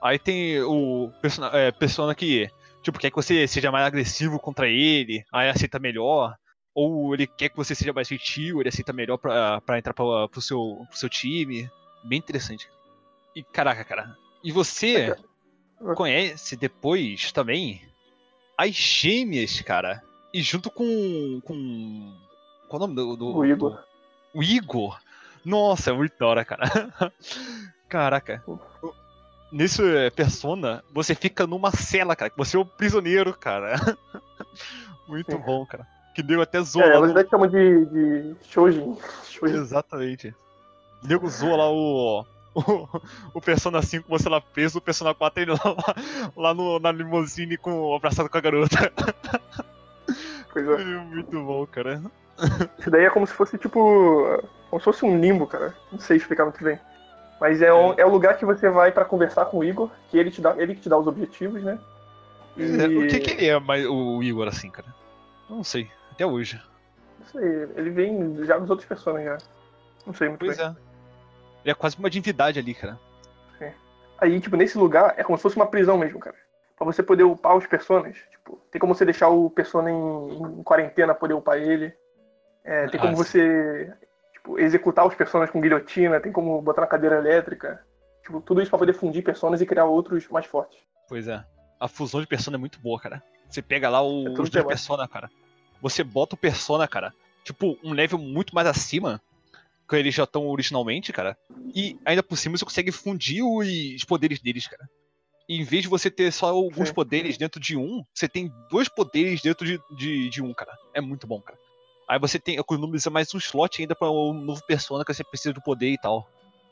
Aí 0.01 0.19
tem 0.19 0.61
o 0.63 1.11
persona, 1.21 1.51
é, 1.59 1.73
persona 1.73 2.15
que, 2.15 2.49
tipo, 2.83 2.99
quer 3.01 3.11
que 3.11 3.17
você 3.17 3.49
seja 3.49 3.73
mais 3.73 3.85
agressivo 3.85 4.39
contra 4.39 4.69
ele, 4.69 5.25
aí 5.33 5.49
aceita 5.49 5.79
melhor. 5.81 6.37
Ou 6.79 7.15
ele 7.15 7.27
quer 7.27 7.49
que 7.49 7.57
você 7.57 7.75
seja 7.75 7.91
mais 7.95 8.07
gentil, 8.07 8.61
ele 8.61 8.69
aceita 8.69 8.93
melhor 8.93 9.17
pra, 9.17 9.63
pra 9.63 9.79
entrar 9.79 9.95
pra, 9.95 10.29
pro, 10.29 10.43
seu, 10.43 10.85
pro 10.91 10.99
seu 10.99 11.09
time. 11.09 11.71
Bem 12.05 12.19
interessante. 12.19 12.69
E 13.35 13.43
caraca, 13.43 13.83
cara. 13.83 14.15
E 14.45 14.53
você 14.53 15.17
conhece 15.97 16.55
depois 16.55 17.33
também 17.33 17.81
as 18.59 18.75
gêmeas, 18.75 19.59
cara. 19.63 20.03
E 20.35 20.43
junto 20.43 20.71
com. 20.71 21.41
com. 21.43 22.15
Qual 22.69 22.83
é 22.83 22.85
o 22.85 22.87
nome 22.87 22.95
do. 22.95 23.17
do 23.17 23.37
O 23.39 23.45
Igor. 23.47 23.71
do- 23.71 23.85
o 24.35 24.43
Igor. 24.43 25.01
Nossa, 25.43 25.91
é 25.91 25.95
muito 25.95 26.19
da 26.19 26.27
hora, 26.27 26.45
cara. 26.45 26.63
Caraca. 27.89 28.45
Nesse 29.51 29.81
é, 29.97 30.11
Persona, 30.11 30.85
você 30.93 31.15
fica 31.15 31.47
numa 31.47 31.71
cela, 31.71 32.15
cara. 32.15 32.31
Você 32.37 32.57
é 32.57 32.61
o 32.61 32.67
prisioneiro, 32.67 33.33
cara. 33.33 33.77
Muito 35.09 35.31
Sim. 35.33 35.39
bom, 35.39 35.65
cara. 35.65 35.87
Que 36.17 36.23
deu 36.23 36.41
até 36.41 36.63
zoa 36.63 36.83
É, 36.83 36.99
lá 36.99 37.11
até 37.11 37.29
chamam 37.29 37.47
de, 37.47 37.85
de. 37.85 38.37
Shojin. 38.43 38.97
Exatamente. 39.43 40.35
O 41.05 41.07
nego 41.07 41.29
zoa 41.29 41.59
lá 41.59 41.71
o. 41.71 42.25
O, 42.55 42.89
o 43.35 43.41
Persona 43.43 43.83
5 43.83 44.09
você 44.09 44.31
lá 44.31 44.41
preso, 44.41 44.79
o 44.79 44.81
Persona 44.81 45.15
4 45.15 45.43
ele 45.43 45.53
lá, 45.53 45.95
lá 46.35 46.55
no, 46.55 46.79
na 46.79 46.91
limousine 46.91 47.59
com, 47.59 47.95
abraçado 47.95 48.31
com 48.31 48.39
a 48.39 48.41
garota. 48.41 48.91
Coisa. 50.51 50.73
É 50.73 50.85
muito 51.05 51.39
bom, 51.45 51.67
cara. 51.67 52.01
Isso 52.79 52.91
daí 52.91 53.05
é 53.05 53.11
como 53.11 53.27
se 53.27 53.35
fosse 53.35 53.59
tipo. 53.59 53.79
Como 54.71 54.81
se 54.81 54.85
fosse 54.85 55.05
um 55.05 55.21
limbo, 55.21 55.47
cara. 55.47 55.75
Não 55.93 55.99
sei 55.99 56.17
explicar 56.17 56.45
muito 56.45 56.65
bem. 56.65 56.81
Mas 57.39 57.61
é, 57.61 57.75
um, 57.75 57.93
é 57.99 58.07
o 58.07 58.11
lugar 58.11 58.39
que 58.39 58.47
você 58.47 58.71
vai 58.71 58.91
pra 58.91 59.05
conversar 59.05 59.45
com 59.45 59.59
o 59.59 59.65
Igor, 59.65 59.91
que 60.09 60.17
ele, 60.17 60.31
te 60.31 60.41
dá, 60.41 60.55
ele 60.57 60.75
que 60.75 60.81
te 60.81 60.89
dá 60.89 60.97
os 60.97 61.07
objetivos, 61.07 61.63
né? 61.63 61.79
E... 62.57 62.65
O 63.05 63.07
que, 63.07 63.21
que 63.21 63.31
ele 63.33 63.49
é, 63.49 63.61
mais, 63.61 63.85
o 63.85 64.23
Igor, 64.23 64.49
assim, 64.49 64.71
cara? 64.71 64.89
Eu 65.51 65.57
Não 65.57 65.63
sei, 65.63 65.91
até 66.17 66.27
hoje. 66.27 66.61
Não 67.21 67.27
sei, 67.27 67.43
ele 67.77 67.91
vem 67.91 68.45
já 68.45 68.59
nos 68.59 68.71
outros 68.71 68.89
personagens 68.89 69.43
já. 69.43 69.49
Não 70.07 70.15
sei 70.15 70.29
muito 70.29 70.45
Pois 70.45 70.57
bem. 70.57 70.67
é. 70.67 70.71
Ele 70.71 71.71
é 71.73 71.75
quase 71.75 71.97
uma 71.99 72.11
divindade 72.11 72.59
ali, 72.59 72.75
cara. 72.75 72.99
Aí, 74.19 74.41
tipo, 74.41 74.57
nesse 74.57 74.79
lugar 74.79 75.13
é 75.19 75.23
como 75.23 75.37
se 75.37 75.43
fosse 75.43 75.57
uma 75.57 75.67
prisão 75.67 75.99
mesmo, 75.99 76.19
cara. 76.19 76.35
Pra 76.75 76.87
você 76.87 77.03
poder 77.03 77.25
upar 77.25 77.55
os 77.55 77.67
personagens. 77.67 78.17
Tipo, 78.31 78.59
tem 78.71 78.81
como 78.81 78.95
você 78.95 79.05
deixar 79.05 79.29
o 79.29 79.51
persona 79.51 79.91
em, 79.91 80.59
em 80.59 80.63
quarentena, 80.63 81.15
poder 81.15 81.35
upar 81.35 81.59
ele. 81.59 81.93
É, 82.65 82.87
tem 82.89 82.99
Ah, 82.99 83.03
como 83.03 83.17
sim. 83.17 83.23
você 83.23 83.93
tipo, 84.33 84.59
executar 84.59 85.07
os 85.07 85.15
personagens 85.15 85.53
com 85.53 85.61
guilhotina, 85.61 86.19
tem 86.19 86.33
como 86.33 86.63
botar 86.63 86.81
na 86.81 86.87
cadeira 86.87 87.17
elétrica. 87.19 87.85
Tipo, 88.23 88.41
tudo 88.41 88.63
isso 88.63 88.71
pra 88.71 88.79
poder 88.79 88.95
fundir 88.95 89.23
personas 89.23 89.61
e 89.61 89.67
criar 89.67 89.85
outros 89.85 90.27
mais 90.29 90.47
fortes. 90.47 90.79
Pois 91.09 91.29
é. 91.29 91.45
A 91.79 91.87
fusão 91.87 92.23
de 92.23 92.27
persona 92.27 92.57
é 92.57 92.59
muito 92.61 92.81
boa, 92.81 92.99
cara. 92.99 93.23
Você 93.51 93.61
pega 93.61 93.91
lá 93.91 94.01
o, 94.01 94.29
É 94.29 94.31
os 94.31 94.49
dois 94.49 94.57
é 94.57 94.63
persona, 94.65 95.07
cara. 95.07 95.29
Você 95.81 96.03
bota 96.03 96.35
o 96.35 96.39
persona, 96.39 96.87
cara, 96.89 97.13
tipo, 97.45 97.79
um 97.83 97.93
level 97.93 98.19
muito 98.19 98.55
mais 98.55 98.67
acima 98.67 99.21
que 99.89 99.97
eles 99.97 100.15
já 100.15 100.25
estão 100.25 100.47
originalmente, 100.49 101.13
cara. 101.13 101.37
E 101.75 101.99
ainda 102.05 102.23
por 102.23 102.37
cima 102.37 102.57
você 102.57 102.65
consegue 102.65 102.91
fundir 102.91 103.45
os 103.45 104.05
poderes 104.05 104.41
deles, 104.41 104.67
cara. 104.67 104.89
E 105.49 105.61
em 105.61 105.65
vez 105.65 105.83
de 105.83 105.89
você 105.89 106.11
ter 106.11 106.33
só 106.33 106.49
alguns 106.49 106.89
Sim. 106.89 106.95
poderes 106.95 107.39
dentro 107.39 107.61
de 107.61 107.77
um, 107.77 108.05
você 108.13 108.29
tem 108.29 108.53
dois 108.69 108.89
poderes 108.89 109.41
dentro 109.41 109.65
de, 109.65 109.81
de, 109.97 110.29
de 110.29 110.43
um, 110.43 110.53
cara. 110.53 110.73
É 110.93 111.01
muito 111.01 111.27
bom, 111.27 111.41
cara. 111.41 111.59
Aí 112.09 112.19
você 112.19 112.39
tem 112.39 112.57
economiza 112.57 113.11
mais 113.11 113.33
um 113.35 113.39
slot 113.39 113.81
ainda 113.81 113.95
pra 113.95 114.11
um 114.11 114.33
novo 114.33 114.65
persona 114.67 115.05
que 115.05 115.15
você 115.15 115.25
precisa 115.25 115.53
do 115.53 115.63
poder 115.63 115.91
e 115.91 115.99
tal. 115.99 116.29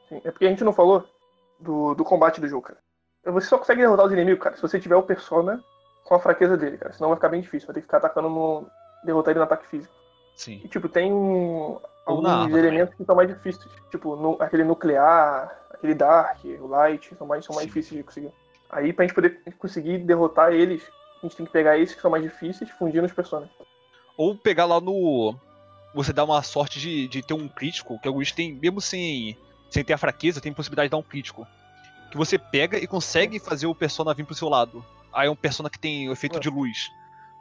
Sim, 0.09 0.20
É 0.24 0.30
porque 0.30 0.46
a 0.46 0.50
gente 0.50 0.64
não 0.64 0.72
falou 0.72 1.09
do, 1.59 1.94
do 1.94 2.05
combate 2.05 2.40
do 2.40 2.48
jogo, 2.48 2.66
cara. 2.66 2.78
Você 3.26 3.48
só 3.48 3.59
consegue 3.59 3.80
derrotar 3.80 4.07
os 4.07 4.12
inimigos, 4.12 4.42
cara, 4.42 4.57
se 4.57 4.62
você 4.62 4.78
tiver 4.78 4.96
o 4.96 5.02
persona 5.02 5.62
com 6.05 6.14
a 6.14 6.20
fraqueza 6.20 6.57
dele, 6.57 6.76
cara. 6.76 6.92
Senão 6.92 7.09
vai 7.09 7.16
ficar 7.16 7.30
bem 7.30 7.40
difícil. 7.40 7.66
Vai 7.66 7.74
ter 7.74 7.80
que 7.80 7.86
ficar 7.86 7.98
atacando 7.98 8.28
no. 8.28 8.66
Derrotar 9.05 9.32
ele 9.32 9.38
no 9.38 9.44
ataque 9.44 9.66
físico. 9.66 9.92
Sim. 10.34 10.61
E, 10.64 10.68
tipo, 10.68 10.88
tem 10.88 11.11
alguns 12.07 12.26
arma 12.28 12.59
elementos 12.59 12.94
que 12.94 13.05
são 13.05 13.14
mais 13.14 13.28
difíceis. 13.28 13.70
Tipo, 13.90 14.16
no- 14.16 14.36
aquele 14.40 14.64
nuclear, 14.64 15.50
aquele 15.70 15.94
dark, 15.94 16.38
o 16.61 16.66
light, 16.66 17.14
são 17.16 17.26
mais, 17.26 17.44
são 17.44 17.55
mais 17.55 17.64
Sim. 17.66 17.72
difíceis 17.72 17.98
de 17.98 18.02
conseguir. 18.05 18.32
Aí, 18.70 18.92
pra 18.92 19.05
gente 19.05 19.14
poder 19.14 19.40
conseguir 19.59 19.98
derrotar 19.98 20.52
eles, 20.52 20.82
a 21.22 21.26
gente 21.26 21.36
tem 21.36 21.46
que 21.46 21.52
pegar 21.52 21.78
esses 21.78 21.94
que 21.94 22.00
são 22.02 22.11
mais 22.11 22.22
difíceis, 22.22 22.68
fundir 22.70 23.00
nos 23.00 23.12
personagens. 23.12 23.55
Ou 24.16 24.36
pegar 24.36 24.64
lá 24.64 24.80
no. 24.80 25.34
Você 25.94 26.12
dá 26.12 26.24
uma 26.24 26.42
sorte 26.42 26.80
de, 26.80 27.07
de 27.07 27.22
ter 27.22 27.34
um 27.34 27.46
crítico, 27.48 27.98
que 28.00 28.09
alguns 28.09 28.32
têm, 28.32 28.52
mesmo 28.52 28.80
sem, 28.80 29.38
sem 29.70 29.84
ter 29.84 29.92
a 29.92 29.98
fraqueza, 29.98 30.40
tem 30.40 30.52
possibilidade 30.52 30.88
de 30.88 30.90
dar 30.90 30.96
um 30.96 31.02
crítico. 31.02 31.46
Que 32.11 32.16
você 32.16 32.36
pega 32.36 32.76
e 32.78 32.86
consegue 32.86 33.38
fazer 33.38 33.66
o 33.66 33.74
persona 33.74 34.12
vir 34.14 34.24
pro 34.26 34.34
seu 34.34 34.48
lado. 34.48 34.84
Aí 35.12 35.28
é 35.28 35.30
um 35.30 35.36
persona 35.36 35.70
que 35.70 35.78
tem 35.78 36.09
o 36.09 36.12
efeito 36.12 36.36
É. 36.38 36.40
de 36.40 36.50
luz. 36.50 36.90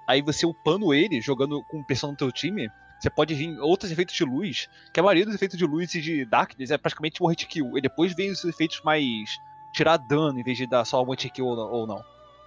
Aí 0.07 0.21
você 0.21 0.45
upando 0.45 0.93
ele, 0.93 1.21
jogando 1.21 1.63
com 1.63 1.79
o 1.79 1.85
persona 1.85 2.11
no 2.11 2.17
teu 2.17 2.31
time, 2.31 2.69
você 2.99 3.09
pode 3.09 3.33
vir 3.33 3.59
outros 3.59 3.91
efeitos 3.91 4.15
de 4.15 4.23
luz, 4.23 4.69
que 4.93 4.99
a 4.99 5.03
maioria 5.03 5.25
dos 5.25 5.35
efeitos 5.35 5.57
de 5.57 5.65
luz 5.65 5.93
e 5.95 6.01
de 6.01 6.25
darkness 6.25 6.71
é 6.71 6.77
praticamente 6.77 7.21
um 7.21 7.27
hit 7.27 7.45
kill. 7.47 7.77
E 7.77 7.81
depois 7.81 8.13
vem 8.13 8.31
os 8.31 8.43
efeitos 8.43 8.81
mais 8.83 9.29
tirar 9.73 9.97
dano 9.97 10.39
em 10.39 10.43
vez 10.43 10.57
de 10.57 10.67
dar 10.67 10.85
só 10.85 11.03
um 11.03 11.11
hit 11.11 11.29
kill 11.29 11.45
ou 11.45 11.87
não-. 11.87 12.03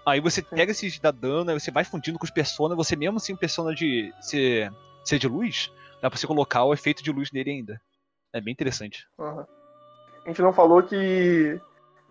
Aí 0.07 0.21
você 0.21 0.41
pega 0.41 0.71
esses 0.71 0.95
de 0.95 1.01
dar 1.01 1.11
dano, 1.11 1.51
aí 1.51 1.59
você 1.59 1.71
vai 1.71 1.85
fundindo 1.85 2.19
com 2.19 2.25
os 2.25 2.31
personas, 2.31 2.77
você 2.77 2.95
mesmo 2.95 3.17
assim, 3.17 3.35
persona 3.35 3.75
de 3.75 4.15
ser, 4.21 4.73
ser 5.05 5.19
de 5.19 5.27
luz, 5.27 5.71
dá 6.01 6.09
pra 6.09 6.19
você 6.19 6.27
colocar 6.27 6.63
o 6.65 6.73
efeito 6.73 7.03
de 7.03 7.11
luz 7.11 7.33
nele 7.33 7.51
ainda. 7.51 7.81
É 8.33 8.41
bem 8.41 8.53
interessante. 8.53 9.07
Aham. 9.19 9.47
A 10.25 10.29
gente 10.29 10.43
não 10.43 10.53
falou 10.53 10.83
que 10.83 11.61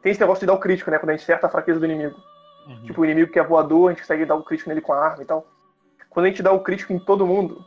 tem 0.01 0.11
esse 0.11 0.21
negócio 0.21 0.41
de 0.41 0.45
dar 0.45 0.53
o 0.53 0.59
crítico, 0.59 0.91
né? 0.91 0.99
Quando 0.99 1.09
a 1.09 1.13
gente 1.13 1.23
acerta 1.23 1.47
a 1.47 1.49
fraqueza 1.49 1.79
do 1.79 1.85
inimigo. 1.85 2.15
Tipo, 2.84 3.01
o 3.01 3.05
inimigo 3.05 3.32
que 3.32 3.39
é 3.39 3.43
voador, 3.43 3.89
a 3.89 3.93
gente 3.93 4.01
consegue 4.01 4.26
dar 4.26 4.36
o 4.36 4.43
crítico 4.43 4.70
nele 4.70 4.82
com 4.82 4.93
a 4.93 4.99
arma 4.99 5.24
e 5.24 5.26
tal. 5.26 5.45
Quando 6.09 6.26
a 6.26 6.30
gente 6.30 6.41
dá 6.41 6.51
o 6.51 6.61
crítico 6.61 6.93
em 6.93 6.99
todo 6.99 7.28
mundo, 7.28 7.63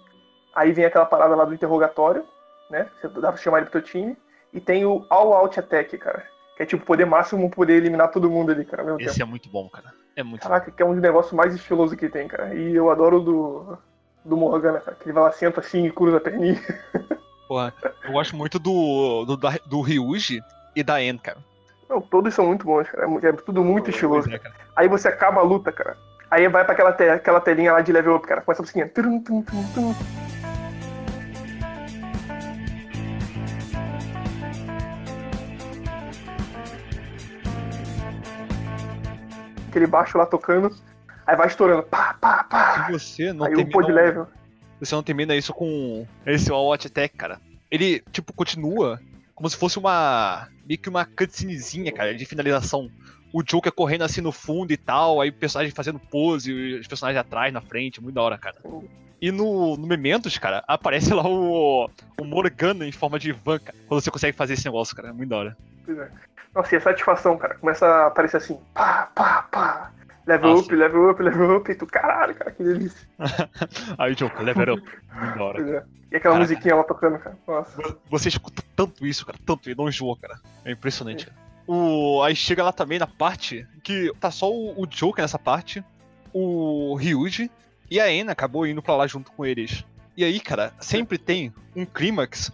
aí 0.54 0.72
vem 0.72 0.84
aquela 0.84 1.06
parada 1.06 1.34
lá 1.36 1.44
do 1.44 1.54
interrogatório, 1.54 2.24
né? 2.70 2.88
Você 3.00 3.08
dá 3.20 3.32
pra 3.32 3.36
chamar 3.36 3.58
ele 3.58 3.66
pro 3.66 3.80
teu 3.80 3.82
time. 3.82 4.16
E 4.52 4.60
tem 4.60 4.84
o 4.84 5.04
All 5.10 5.32
Out 5.34 5.60
Attack, 5.60 5.96
cara. 5.98 6.24
Que 6.56 6.62
é 6.62 6.66
tipo 6.66 6.84
poder 6.84 7.04
máximo 7.04 7.50
poder 7.50 7.74
eliminar 7.74 8.10
todo 8.10 8.30
mundo 8.30 8.50
ali, 8.50 8.64
cara, 8.64 8.82
mesmo 8.82 8.98
tempo. 8.98 9.10
Esse 9.10 9.22
é 9.22 9.24
muito 9.24 9.48
bom, 9.48 9.68
cara. 9.68 9.92
É 10.16 10.22
muito 10.22 10.42
bom. 10.42 10.48
Caraca, 10.48 10.70
que 10.70 10.82
é 10.82 10.84
um 10.84 10.92
dos 10.92 11.02
negócios 11.02 11.32
mais 11.32 11.54
estilosos 11.54 11.96
que 11.96 12.08
tem, 12.08 12.26
cara. 12.26 12.54
E 12.54 12.74
eu 12.74 12.90
adoro 12.90 13.18
o 13.18 13.20
do, 13.20 13.78
do 14.24 14.36
Morgana, 14.36 14.80
cara. 14.80 14.96
Que 14.96 15.04
ele 15.04 15.12
vai 15.12 15.24
lá, 15.24 15.32
senta 15.32 15.60
assim 15.60 15.86
e 15.86 15.92
cruza 15.92 16.16
a 16.16 16.20
perninha. 16.20 16.60
Porra, 17.46 17.72
eu 18.04 18.12
gosto 18.12 18.36
muito 18.36 18.58
do, 18.58 19.24
do, 19.24 19.36
do 19.66 19.80
Ryuji 19.80 20.42
e 20.74 20.82
da 20.82 21.02
En, 21.02 21.16
cara. 21.18 21.38
Não, 21.88 22.00
todos 22.00 22.34
são 22.34 22.46
muito 22.46 22.64
bons, 22.66 22.88
cara. 22.88 23.06
É 23.22 23.26
É 23.28 23.32
tudo 23.32 23.64
muito 23.64 23.90
estiloso. 23.90 24.30
É, 24.32 24.38
cara. 24.38 24.54
Aí 24.76 24.88
você 24.88 25.08
acaba 25.08 25.40
a 25.40 25.44
luta, 25.44 25.72
cara. 25.72 25.96
Aí 26.30 26.46
vai 26.48 26.62
pra 26.64 26.74
aquela, 26.74 26.92
te- 26.92 27.08
aquela 27.08 27.40
telinha 27.40 27.72
lá 27.72 27.80
de 27.80 27.90
level 27.92 28.16
up, 28.16 28.26
cara. 28.26 28.42
Começa 28.42 28.60
a 28.60 28.64
musiquinha. 28.64 28.88
Tum, 28.88 29.20
tum, 29.20 29.42
tum, 29.42 29.64
tum. 29.74 29.94
Aquele 39.68 39.86
baixo 39.86 40.16
lá 40.18 40.26
tocando. 40.26 40.74
Aí 41.26 41.36
vai 41.36 41.46
estourando. 41.46 41.82
Pá, 41.82 42.16
pá, 42.20 42.44
pá. 42.44 42.86
Se 42.86 42.92
você 42.92 43.32
não 43.32 43.44
Aí 43.46 43.54
termina 43.54 43.70
pô 43.72 43.82
de 43.82 43.92
level. 43.92 44.26
você 44.80 44.94
não 44.94 45.02
termina 45.02 45.34
isso 45.36 45.52
com 45.52 46.06
esse 46.24 46.50
All 46.50 46.70
Out 46.72 46.86
Attack, 46.86 47.16
cara. 47.16 47.40
Ele, 47.70 48.02
tipo, 48.10 48.32
continua 48.32 48.98
como 49.38 49.48
se 49.48 49.56
fosse 49.56 49.78
uma. 49.78 50.48
meio 50.66 50.80
que 50.80 50.88
uma 50.88 51.04
cutscenezinha, 51.04 51.92
cara, 51.92 52.12
de 52.12 52.26
finalização. 52.26 52.90
O 53.32 53.40
Joker 53.40 53.70
correndo 53.70 54.02
assim 54.02 54.20
no 54.20 54.32
fundo 54.32 54.72
e 54.72 54.76
tal, 54.76 55.20
aí 55.20 55.28
o 55.28 55.32
personagem 55.32 55.72
fazendo 55.72 56.00
pose, 56.00 56.52
os 56.80 56.88
personagens 56.88 57.20
atrás, 57.20 57.52
na 57.52 57.60
frente, 57.60 58.02
muito 58.02 58.16
da 58.16 58.22
hora, 58.22 58.36
cara. 58.36 58.56
E 59.22 59.30
no, 59.30 59.76
no 59.76 59.86
Mementos, 59.86 60.36
cara, 60.38 60.64
aparece 60.66 61.14
lá 61.14 61.24
o, 61.24 61.88
o 62.20 62.24
Morgana 62.24 62.84
em 62.84 62.90
forma 62.90 63.16
de 63.16 63.30
van, 63.30 63.60
cara. 63.60 63.78
Quando 63.86 64.00
você 64.00 64.10
consegue 64.10 64.36
fazer 64.36 64.54
esse 64.54 64.64
negócio, 64.64 64.96
cara, 64.96 65.10
é 65.10 65.12
muito 65.12 65.30
da 65.30 65.36
hora. 65.36 65.56
Pois 65.86 65.98
é. 65.98 66.10
Nossa, 66.52 66.74
e 66.74 66.78
a 66.78 66.80
satisfação, 66.80 67.38
cara. 67.38 67.54
Começa 67.54 67.86
a 67.86 68.06
aparecer 68.08 68.38
assim. 68.38 68.58
Pá, 68.74 69.08
pá, 69.14 69.42
pá. 69.52 69.92
Level 70.28 70.50
Nossa. 70.50 70.62
up, 70.64 70.74
level 70.74 71.10
up, 71.10 71.22
level 71.22 71.56
up. 71.56 71.72
E 71.72 71.74
tu, 71.74 71.86
caralho, 71.86 72.34
cara, 72.34 72.50
que 72.50 72.62
delícia. 72.62 73.08
Aí 73.96 74.12
o 74.12 74.14
Joker, 74.14 74.42
level 74.42 74.74
up, 74.74 74.90
da 75.10 75.42
hora. 75.42 75.62
É. 75.62 75.84
E 76.12 76.16
aquela 76.16 76.34
Caraca. 76.34 76.38
musiquinha 76.40 76.74
lá 76.74 76.84
tocando, 76.84 77.18
cara. 77.18 77.38
Nossa. 77.46 77.96
Você 78.10 78.28
escuta 78.28 78.62
tanto 78.76 79.06
isso, 79.06 79.24
cara, 79.24 79.38
tanto 79.46 79.70
e 79.70 79.74
não 79.74 79.88
enjoa, 79.88 80.18
cara. 80.18 80.38
É 80.66 80.72
impressionante, 80.72 81.24
cara. 81.24 81.38
O... 81.66 82.22
Aí 82.22 82.36
chega 82.36 82.62
lá 82.62 82.72
também 82.72 82.98
na 82.98 83.06
parte 83.06 83.66
que 83.82 84.12
tá 84.20 84.30
só 84.30 84.52
o, 84.52 84.78
o 84.78 84.86
Joker 84.86 85.22
nessa 85.22 85.38
parte, 85.38 85.82
o 86.30 86.94
Ryuji 86.96 87.50
e 87.90 87.98
a 87.98 88.04
Ana 88.04 88.32
acabou 88.32 88.66
indo 88.66 88.82
pra 88.82 88.96
lá 88.96 89.06
junto 89.06 89.32
com 89.32 89.46
eles. 89.46 89.82
E 90.14 90.24
aí, 90.24 90.40
cara, 90.40 90.74
sempre 90.78 91.16
tem 91.16 91.54
um 91.74 91.86
clímax 91.86 92.52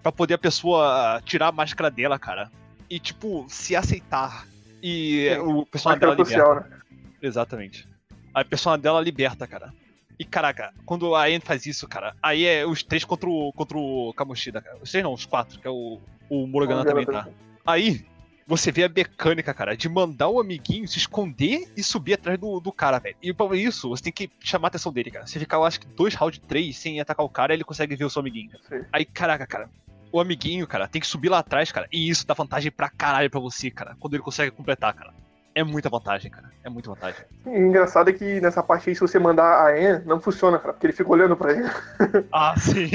pra 0.00 0.12
poder 0.12 0.34
a 0.34 0.38
pessoa 0.38 1.20
tirar 1.24 1.48
a 1.48 1.52
máscara 1.52 1.90
dela, 1.90 2.20
cara. 2.20 2.52
E, 2.88 3.00
tipo, 3.00 3.46
se 3.48 3.74
aceitar. 3.74 4.46
E 4.80 5.30
Sim. 5.34 5.38
o 5.40 5.66
personagem 5.66 6.00
dela 6.00 6.16
social, 6.16 6.54
liberta. 6.54 6.70
né? 6.70 6.82
Exatamente. 7.20 7.88
A 8.34 8.44
persona 8.44 8.76
dela 8.76 9.00
liberta, 9.00 9.46
cara. 9.46 9.72
E 10.18 10.24
caraca, 10.24 10.72
quando 10.84 11.14
a 11.14 11.24
Anne 11.24 11.40
faz 11.40 11.66
isso, 11.66 11.86
cara, 11.86 12.14
aí 12.22 12.46
é 12.46 12.66
os 12.66 12.82
três 12.82 13.04
contra 13.04 13.28
o, 13.28 13.52
contra 13.52 13.76
o 13.76 14.14
Kamoshida, 14.14 14.62
cara. 14.62 14.78
Os 14.80 14.90
três 14.90 15.04
não, 15.04 15.12
os 15.12 15.26
quatro, 15.26 15.60
que 15.60 15.66
é 15.66 15.70
o, 15.70 16.00
o 16.30 16.46
Morgana 16.46 16.82
Morgana 16.82 16.84
também 16.84 17.04
tá. 17.04 17.28
Aí, 17.66 18.04
você 18.46 18.72
vê 18.72 18.84
a 18.84 18.88
mecânica, 18.88 19.52
cara, 19.52 19.76
de 19.76 19.88
mandar 19.88 20.28
o 20.28 20.40
amiguinho 20.40 20.88
se 20.88 20.98
esconder 20.98 21.70
e 21.76 21.82
subir 21.82 22.14
atrás 22.14 22.38
do, 22.38 22.60
do 22.60 22.72
cara, 22.72 22.98
velho. 22.98 23.16
E 23.20 23.32
pra 23.32 23.56
isso, 23.56 23.90
você 23.90 24.04
tem 24.04 24.12
que 24.12 24.30
chamar 24.40 24.66
a 24.66 24.68
atenção 24.68 24.92
dele, 24.92 25.10
cara. 25.10 25.26
Você 25.26 25.38
ficar, 25.38 25.56
eu 25.58 25.64
acho 25.64 25.80
que 25.80 25.86
dois 25.88 26.14
rounds, 26.14 26.40
três, 26.46 26.78
sem 26.78 26.98
atacar 27.00 27.26
o 27.26 27.28
cara, 27.28 27.52
ele 27.52 27.64
consegue 27.64 27.96
ver 27.96 28.04
o 28.04 28.10
seu 28.10 28.20
amiguinho. 28.20 28.50
Sim. 28.68 28.84
Aí, 28.92 29.04
caraca, 29.04 29.46
cara, 29.46 29.68
o 30.12 30.20
amiguinho, 30.20 30.66
cara, 30.66 30.88
tem 30.88 31.00
que 31.00 31.06
subir 31.06 31.28
lá 31.28 31.40
atrás, 31.40 31.70
cara. 31.70 31.88
E 31.92 32.08
isso 32.08 32.26
dá 32.26 32.32
vantagem 32.32 32.70
pra 32.70 32.88
caralho 32.88 33.28
pra 33.28 33.40
você, 33.40 33.70
cara, 33.70 33.96
quando 33.98 34.14
ele 34.14 34.22
consegue 34.22 34.50
completar, 34.50 34.94
cara. 34.94 35.12
É 35.56 35.64
muita 35.64 35.88
vantagem, 35.88 36.30
cara. 36.30 36.50
É 36.62 36.68
muita 36.68 36.90
vantagem. 36.90 37.24
E 37.46 37.48
o 37.48 37.66
engraçado 37.68 38.10
é 38.10 38.12
que 38.12 38.42
nessa 38.42 38.62
parte 38.62 38.90
aí, 38.90 38.94
se 38.94 39.00
você 39.00 39.18
mandar 39.18 39.46
a 39.46 39.70
Anne, 39.70 40.04
não 40.04 40.20
funciona, 40.20 40.58
cara. 40.58 40.74
Porque 40.74 40.86
ele 40.86 40.92
fica 40.92 41.10
olhando 41.10 41.34
pra 41.34 41.50
ele. 41.50 41.64
Ah, 42.30 42.54
sim. 42.58 42.90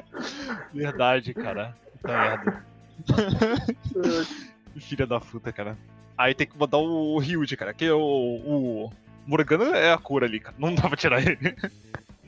Verdade, 0.72 1.34
cara. 1.34 1.76
Puta 2.00 2.16
merda. 2.16 2.64
Filha 4.80 5.06
da 5.06 5.20
puta, 5.20 5.52
cara. 5.52 5.76
Aí 6.16 6.34
tem 6.34 6.46
que 6.46 6.58
mandar 6.58 6.78
o 6.78 7.18
Ryuji, 7.18 7.58
cara, 7.58 7.74
que 7.74 7.84
é 7.84 7.92
o, 7.92 7.98
o 7.98 8.90
Morgana 9.26 9.76
é 9.76 9.92
a 9.92 9.98
cura 9.98 10.24
ali, 10.24 10.40
cara. 10.40 10.56
Não 10.58 10.74
dá 10.74 10.88
pra 10.88 10.96
tirar 10.96 11.20
ele. 11.20 11.54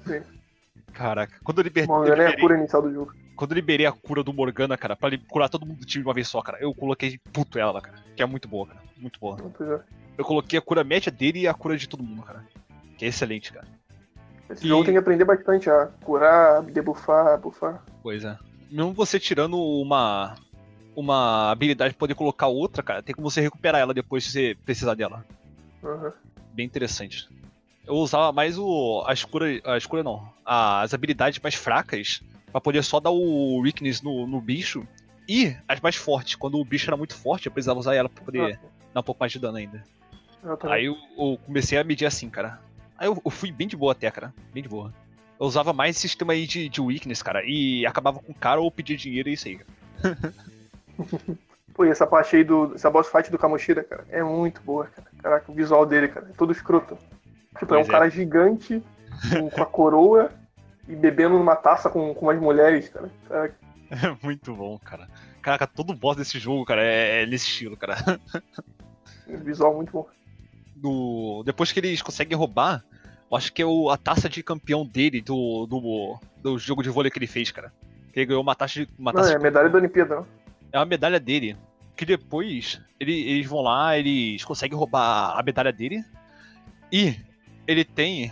Sim. 0.07 0.21
Caraca, 0.93 1.37
quando 1.43 1.61
eu, 1.61 1.65
liber... 1.65 1.85
eu 1.85 1.89
Morgana 1.89 2.23
é 2.25 2.27
a 2.27 2.39
cura 2.39 2.59
inicial 2.59 2.83
do 2.83 2.93
jogo. 2.93 3.15
Quando 3.37 3.53
eu 3.53 3.57
liberei 3.57 3.87
a 3.87 3.93
cura 3.93 4.22
do 4.22 4.32
Morgana, 4.32 4.76
cara, 4.76 4.95
pra 4.97 5.11
curar 5.28 5.49
todo 5.49 5.66
mundo 5.66 5.78
do 5.78 5.87
time 5.87 6.03
de 6.03 6.09
uma 6.09 6.14
vez 6.14 6.28
só, 6.28 6.41
cara, 6.43 6.59
eu 6.61 6.74
coloquei 6.74 7.18
puto 7.32 7.59
ela, 7.59 7.80
cara. 7.80 7.99
Que 8.16 8.22
é 8.22 8.26
muito 8.26 8.49
boa, 8.49 8.66
cara. 8.66 8.80
Muito 8.97 9.18
boa. 9.20 9.39
Eu 10.16 10.24
coloquei 10.24 10.59
a 10.59 10.62
cura 10.62 10.85
média 10.85 11.11
dele 11.11 11.41
e 11.41 11.49
a 11.49 11.55
cura 11.55 11.76
de 11.76 11.89
todo 11.89 12.03
mundo, 12.03 12.22
cara. 12.22 12.45
Que 12.97 13.05
é 13.05 13.09
excelente, 13.09 13.53
cara. 13.53 13.66
Esse 14.49 14.64
E- 14.64 14.68
jogo 14.68 14.85
tem 14.85 14.95
que 14.95 14.99
aprender 14.99 15.24
bastante 15.24 15.68
a 15.70 15.87
curar, 16.05 16.62
debuffar, 16.62 17.39
buffar. 17.41 17.82
Pois 18.03 18.24
é. 18.24 18.39
Mesmo 18.70 18.93
você 18.93 19.18
tirando 19.18 19.59
uma 19.59 20.37
uma 20.97 21.51
habilidade 21.51 21.93
pra 21.95 21.99
poder 21.99 22.14
colocar 22.14 22.47
outra, 22.47 22.80
cara, 22.80 23.03
tem 23.03 23.12
como 23.14 23.28
você 23.28 23.41
recuperar 23.41 23.80
ela 23.80 23.93
depois 23.93 24.22
se 24.24 24.30
você 24.30 24.57
precisar 24.64 24.95
dela. 24.95 25.24
Uhum. 25.82 26.12
Bem 26.53 26.64
interessante. 26.64 27.28
Eu 27.85 27.95
usava 27.95 28.30
mais 28.30 28.57
o 28.57 29.03
a 29.05 29.12
escura, 29.12 29.47
a 29.64 29.76
escura 29.76 30.05
não, 30.05 30.28
as 30.45 30.95
habilidades 30.95 31.41
mais 31.41 31.55
fracas 31.57 32.22
pra 32.55 32.61
poder 32.61 32.85
só 32.85 33.01
dar 33.01 33.11
o 33.11 33.59
weakness 33.63 34.01
no, 34.01 34.29
no 34.29 34.41
bicho 34.41 34.87
e 35.29 35.57
as 35.67 35.81
mais 35.81 35.97
fortes. 35.97 36.37
Quando 36.37 36.57
o 36.57 36.65
bicho 36.65 36.89
era 36.89 36.97
muito 36.97 37.17
forte, 37.17 37.47
eu 37.47 37.53
precisava 37.53 37.81
usar 37.81 37.97
ela 37.97 38.09
pra 38.09 38.23
poder 38.23 38.61
dar 38.95 39.01
um 39.01 39.03
pouco 39.03 39.19
mais 39.19 39.33
de 39.33 39.41
dano 39.41 39.57
ainda. 39.57 39.83
Exatamente. 40.41 40.79
Aí 40.79 40.85
eu, 40.85 40.97
eu 41.19 41.37
comecei 41.45 41.77
a 41.77 41.83
medir 41.83 42.07
assim, 42.07 42.31
cara. 42.31 42.61
Aí 42.97 43.09
eu, 43.09 43.21
eu 43.25 43.31
fui 43.33 43.51
bem 43.51 43.67
de 43.67 43.77
boa 43.77 43.91
até, 43.91 44.09
cara. 44.09 44.33
Bem 44.53 44.63
de 44.63 44.69
boa. 44.69 44.95
Eu 45.41 45.47
usava 45.47 45.73
mais 45.73 45.97
esse 45.97 46.03
sistema 46.03 46.33
aí 46.33 46.47
de, 46.47 46.69
de 46.69 46.81
weakness, 46.81 47.25
cara. 47.25 47.43
E 47.45 47.85
acabava 47.87 48.21
com 48.21 48.31
o 48.31 48.37
cara 48.37 48.61
ou 48.61 48.71
pedia 48.71 48.97
dinheiro 48.97 49.29
e 49.29 49.33
isso 49.33 49.49
aí. 49.49 49.59
Pô, 51.75 51.85
e 51.85 51.89
essa 51.89 52.07
parte 52.07 52.37
aí 52.37 52.45
do. 52.45 52.73
Essa 52.77 52.89
boss 52.89 53.09
fight 53.09 53.33
do 53.33 53.39
Kamoshida, 53.39 53.83
cara, 53.83 54.07
é 54.11 54.23
muito 54.23 54.61
boa, 54.63 54.87
cara. 54.87 55.09
Caraca, 55.21 55.51
o 55.51 55.55
visual 55.57 55.85
dele, 55.85 56.07
cara, 56.07 56.29
é 56.31 56.37
todo 56.37 56.53
escroto. 56.53 56.97
Tipo, 57.59 57.65
é 57.65 57.79
Pois 57.79 57.87
um 57.89 57.91
é. 57.91 57.93
cara 57.93 58.09
gigante, 58.09 58.81
com, 59.29 59.51
com 59.51 59.61
a 59.61 59.67
coroa 59.67 60.31
e 60.89 60.95
bebendo 60.95 61.39
numa 61.39 61.57
taça 61.57 61.89
com, 61.91 62.14
com 62.14 62.26
umas 62.26 62.41
mulheres, 62.41 62.89
cara. 62.89 63.11
Caraca, 63.28 63.55
É 63.91 64.16
muito 64.24 64.55
bom, 64.55 64.78
cara. 64.78 65.09
Caraca, 65.43 65.66
todo 65.66 65.95
boss 65.95 66.16
desse 66.16 66.39
jogo, 66.39 66.64
cara, 66.64 66.82
é, 66.82 67.22
é 67.22 67.26
nesse 67.26 67.47
estilo, 67.49 67.76
cara. 67.76 67.97
visual 69.26 69.74
muito 69.74 69.93
bom. 69.93 70.07
Do... 70.76 71.43
Depois 71.45 71.70
que 71.72 71.80
eles 71.80 72.03
conseguem 72.03 72.37
roubar, 72.37 72.85
eu 73.30 73.37
acho 73.37 73.53
que 73.53 73.62
é 73.62 73.66
o... 73.66 73.91
a 73.91 73.97
taça 73.97 74.28
de 74.28 74.43
campeão 74.43 74.85
dele 74.87 75.20
do... 75.20 75.66
do 75.66 76.18
do 76.43 76.59
jogo 76.59 76.82
de 76.82 76.91
vôlei 76.91 77.11
que 77.11 77.18
ele 77.18 77.26
fez, 77.26 77.51
cara. 77.51 77.72
Que 78.12 78.20
ele 78.20 78.26
ganhou 78.26 78.43
uma 78.43 78.55
taça 78.55 78.74
de. 78.74 78.89
Uma 78.99 79.12
Não, 79.12 79.20
taça 79.22 79.32
é 79.32 79.39
de- 79.39 79.43
medalha 79.43 79.70
da 79.70 79.78
Olimpíada, 79.78 80.16
não. 80.16 80.26
É 80.70 80.78
uma 80.78 80.85
medalha 80.85 81.18
dele. 81.18 81.57
Que 81.97 82.05
depois 82.05 82.78
ele- 83.01 83.26
eles 83.30 83.47
vão 83.47 83.62
lá, 83.62 83.97
eles 83.97 84.45
conseguem 84.45 84.76
roubar 84.76 85.39
a 85.39 85.43
medalha 85.43 85.72
dele. 85.72 86.05
E 86.93 87.16
ele 87.66 87.82
tem. 87.82 88.30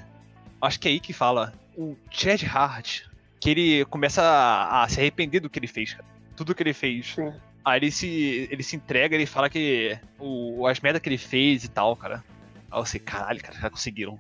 Acho 0.61 0.79
que 0.79 0.89
é 0.89 0.91
aí 0.91 1.01
que 1.01 1.15
fala. 1.15 1.55
O 1.77 1.97
Chad 2.11 2.43
Hart. 2.45 3.03
Que 3.41 3.51
ele 3.51 3.85
começa 3.87 4.23
a, 4.23 4.85
a 4.85 4.89
se 4.89 5.01
arrepender 5.01 5.41
do 5.41 5.51
que 5.51 5.59
ele 5.59 5.67
fez, 5.67 5.95
cara. 5.95 6.05
Tudo 6.37 6.55
que 6.55 6.63
ele 6.63 6.73
fez. 6.73 7.15
Sim. 7.15 7.33
Aí 7.65 7.79
ele 7.79 7.91
se, 7.91 8.49
ele 8.51 8.63
se 8.63 8.77
entrega, 8.77 9.15
ele 9.15 9.27
fala 9.27 9.51
que 9.51 9.99
o, 10.19 10.67
as 10.67 10.81
merdas 10.81 11.03
que 11.03 11.09
ele 11.09 11.19
fez 11.19 11.65
e 11.65 11.69
tal, 11.69 11.97
cara. 11.97 12.23
Aí 12.71 12.81
você, 12.81 12.99
caralho, 12.99 13.43
cara, 13.43 13.59
já 13.59 13.69
conseguiram. 13.69 14.19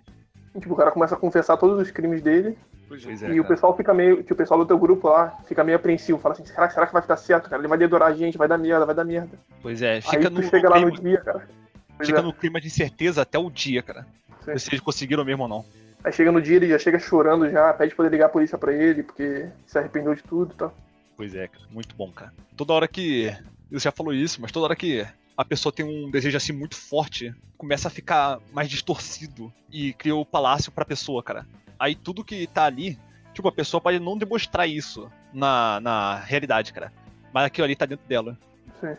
E, 0.54 0.60
tipo, 0.60 0.74
o 0.74 0.76
cara 0.76 0.90
começa 0.90 1.14
a 1.14 1.18
confessar 1.18 1.56
todos 1.56 1.80
os 1.80 1.90
crimes 1.90 2.20
dele 2.20 2.56
Pois 2.92 3.02
é. 3.04 3.06
Pois 3.06 3.22
e 3.22 3.38
é, 3.38 3.40
o 3.40 3.44
pessoal 3.44 3.74
fica 3.74 3.94
meio. 3.94 4.22
Que 4.22 4.32
o 4.32 4.36
pessoal 4.36 4.60
do 4.60 4.66
teu 4.66 4.78
grupo 4.78 5.08
lá 5.08 5.38
fica 5.46 5.64
meio 5.64 5.76
apreensivo. 5.76 6.18
Fala 6.18 6.34
assim, 6.34 6.44
será, 6.44 6.68
será 6.68 6.86
que 6.86 6.92
vai 6.92 7.06
dar 7.06 7.16
certo, 7.16 7.48
cara? 7.48 7.60
Ele 7.60 7.68
vai 7.68 7.78
dedorar 7.78 8.08
a 8.08 8.14
gente, 8.14 8.36
vai 8.36 8.46
dar 8.46 8.58
merda, 8.58 8.84
vai 8.84 8.94
dar 8.94 9.04
merda. 9.04 9.38
Pois 9.62 9.80
é, 9.80 10.00
fica 10.02 10.16
Aí 10.18 10.24
tu 10.24 10.30
no, 10.30 10.42
chega 10.42 10.68
lá 10.68 10.80
no 10.80 10.92
clima, 10.92 11.08
dia, 11.08 11.20
cara. 11.20 11.48
Pois 11.96 12.06
fica 12.06 12.20
é. 12.20 12.22
no 12.22 12.32
clima 12.34 12.60
de 12.60 12.66
incerteza 12.66 13.22
até 13.22 13.38
o 13.38 13.48
dia, 13.48 13.82
cara. 13.82 14.06
Sim. 14.44 14.58
Se 14.58 14.70
eles 14.70 14.80
conseguiram 14.80 15.24
mesmo 15.24 15.44
ou 15.44 15.48
não. 15.48 15.64
Aí 16.04 16.12
chega 16.12 16.32
no 16.32 16.42
dia, 16.42 16.56
ele 16.56 16.68
já 16.68 16.78
chega 16.78 16.98
chorando 16.98 17.48
já, 17.50 17.72
pede 17.72 17.90
pra 17.90 18.04
poder 18.04 18.10
ligar 18.10 18.26
a 18.26 18.30
polícia 18.30 18.58
pra 18.58 18.72
ele, 18.72 19.02
porque 19.02 19.48
se 19.66 19.78
arrependeu 19.78 20.14
de 20.14 20.22
tudo 20.22 20.52
e 20.52 20.56
tal. 20.56 20.74
Pois 21.16 21.34
é, 21.34 21.46
cara. 21.46 21.64
Muito 21.70 21.94
bom, 21.94 22.10
cara. 22.10 22.32
Toda 22.56 22.72
hora 22.72 22.88
que. 22.88 23.34
Você 23.70 23.84
já 23.84 23.92
falou 23.92 24.12
isso, 24.12 24.40
mas 24.40 24.52
toda 24.52 24.66
hora 24.66 24.76
que 24.76 25.06
a 25.36 25.44
pessoa 25.44 25.72
tem 25.72 25.84
um 25.84 26.10
desejo 26.10 26.36
assim 26.36 26.52
muito 26.52 26.76
forte, 26.76 27.34
começa 27.56 27.88
a 27.88 27.90
ficar 27.90 28.38
mais 28.52 28.68
distorcido 28.68 29.52
e 29.70 29.92
cria 29.94 30.14
o 30.14 30.26
palácio 30.26 30.72
pra 30.72 30.84
pessoa, 30.84 31.22
cara. 31.22 31.46
Aí 31.78 31.94
tudo 31.94 32.24
que 32.24 32.46
tá 32.46 32.64
ali, 32.64 32.98
tipo, 33.32 33.48
a 33.48 33.52
pessoa 33.52 33.80
pode 33.80 33.98
não 33.98 34.18
demonstrar 34.18 34.68
isso 34.68 35.10
na, 35.32 35.80
na 35.80 36.16
realidade, 36.18 36.72
cara. 36.72 36.92
Mas 37.32 37.46
aquilo 37.46 37.64
ali 37.64 37.76
tá 37.76 37.86
dentro 37.86 38.06
dela. 38.06 38.36
Sim. 38.80 38.96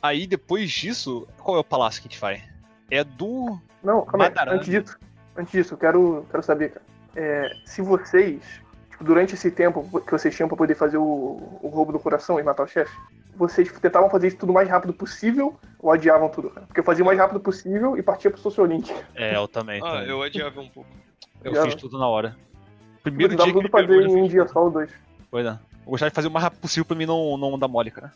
Aí 0.00 0.26
depois 0.26 0.70
disso, 0.70 1.26
qual 1.38 1.56
é 1.56 1.60
o 1.60 1.64
palácio 1.64 2.00
que 2.00 2.08
a 2.08 2.10
gente 2.10 2.20
vai? 2.20 2.42
É 2.90 3.02
do. 3.02 3.60
Não, 3.82 4.04
calma 4.04 4.26
aí. 4.26 4.48
Antes 4.48 4.66
disso, 4.66 4.98
antes 5.36 5.52
disso, 5.52 5.74
eu 5.74 5.78
quero, 5.78 6.26
quero 6.30 6.42
saber, 6.42 6.70
cara. 6.70 6.84
É, 7.14 7.50
se 7.64 7.82
vocês, 7.82 8.42
tipo, 8.90 9.04
durante 9.04 9.34
esse 9.34 9.50
tempo 9.50 9.82
que 10.00 10.10
vocês 10.10 10.34
tinham 10.34 10.48
pra 10.48 10.56
poder 10.56 10.74
fazer 10.74 10.96
o, 10.98 11.58
o 11.62 11.68
roubo 11.68 11.92
do 11.92 11.98
coração 12.00 12.38
e 12.38 12.42
matar 12.42 12.62
o 12.64 12.66
chefe, 12.66 12.94
vocês 13.36 13.70
tentavam 13.80 14.08
fazer 14.10 14.28
isso 14.28 14.36
tudo 14.38 14.50
o 14.50 14.54
mais 14.54 14.68
rápido 14.68 14.92
possível 14.92 15.54
ou 15.78 15.90
adiavam 15.90 16.28
tudo, 16.28 16.50
cara? 16.50 16.66
Porque 16.66 16.80
eu 16.80 16.84
fazia 16.84 17.02
o 17.02 17.06
mais 17.06 17.18
rápido 17.18 17.40
possível 17.40 17.96
e 17.96 18.02
partia 18.02 18.30
pro 18.30 18.40
Social 18.40 18.66
Link. 18.66 18.92
É, 19.14 19.36
eu 19.36 19.48
também. 19.48 19.80
Ah, 19.82 19.92
também. 19.92 20.08
eu 20.08 20.22
adiava 20.22 20.60
um 20.60 20.68
pouco. 20.68 20.88
Eu 21.42 21.54
Já- 21.54 21.62
fiz 21.64 21.74
tudo 21.74 21.98
na 21.98 22.06
hora. 22.08 22.36
Eu 22.96 23.02
Primeiro 23.02 23.30
tentava 23.32 23.50
dia 23.50 23.60
tudo 23.60 23.70
fazer 23.70 23.92
eu 23.94 24.02
em 24.06 24.22
um 24.22 24.28
dia 24.28 24.46
só 24.48 24.64
ou 24.64 24.70
dois. 24.70 24.90
Pois 25.30 25.44
é. 25.46 25.50
Eu 25.50 25.58
gostava 25.90 26.10
de 26.10 26.14
fazer 26.14 26.28
o 26.28 26.30
mais 26.30 26.44
rápido 26.44 26.60
possível 26.60 26.84
pra 26.84 26.96
mim 26.96 27.06
não, 27.06 27.36
não 27.36 27.58
dar 27.58 27.66
mole, 27.68 27.90
cara. 27.90 28.12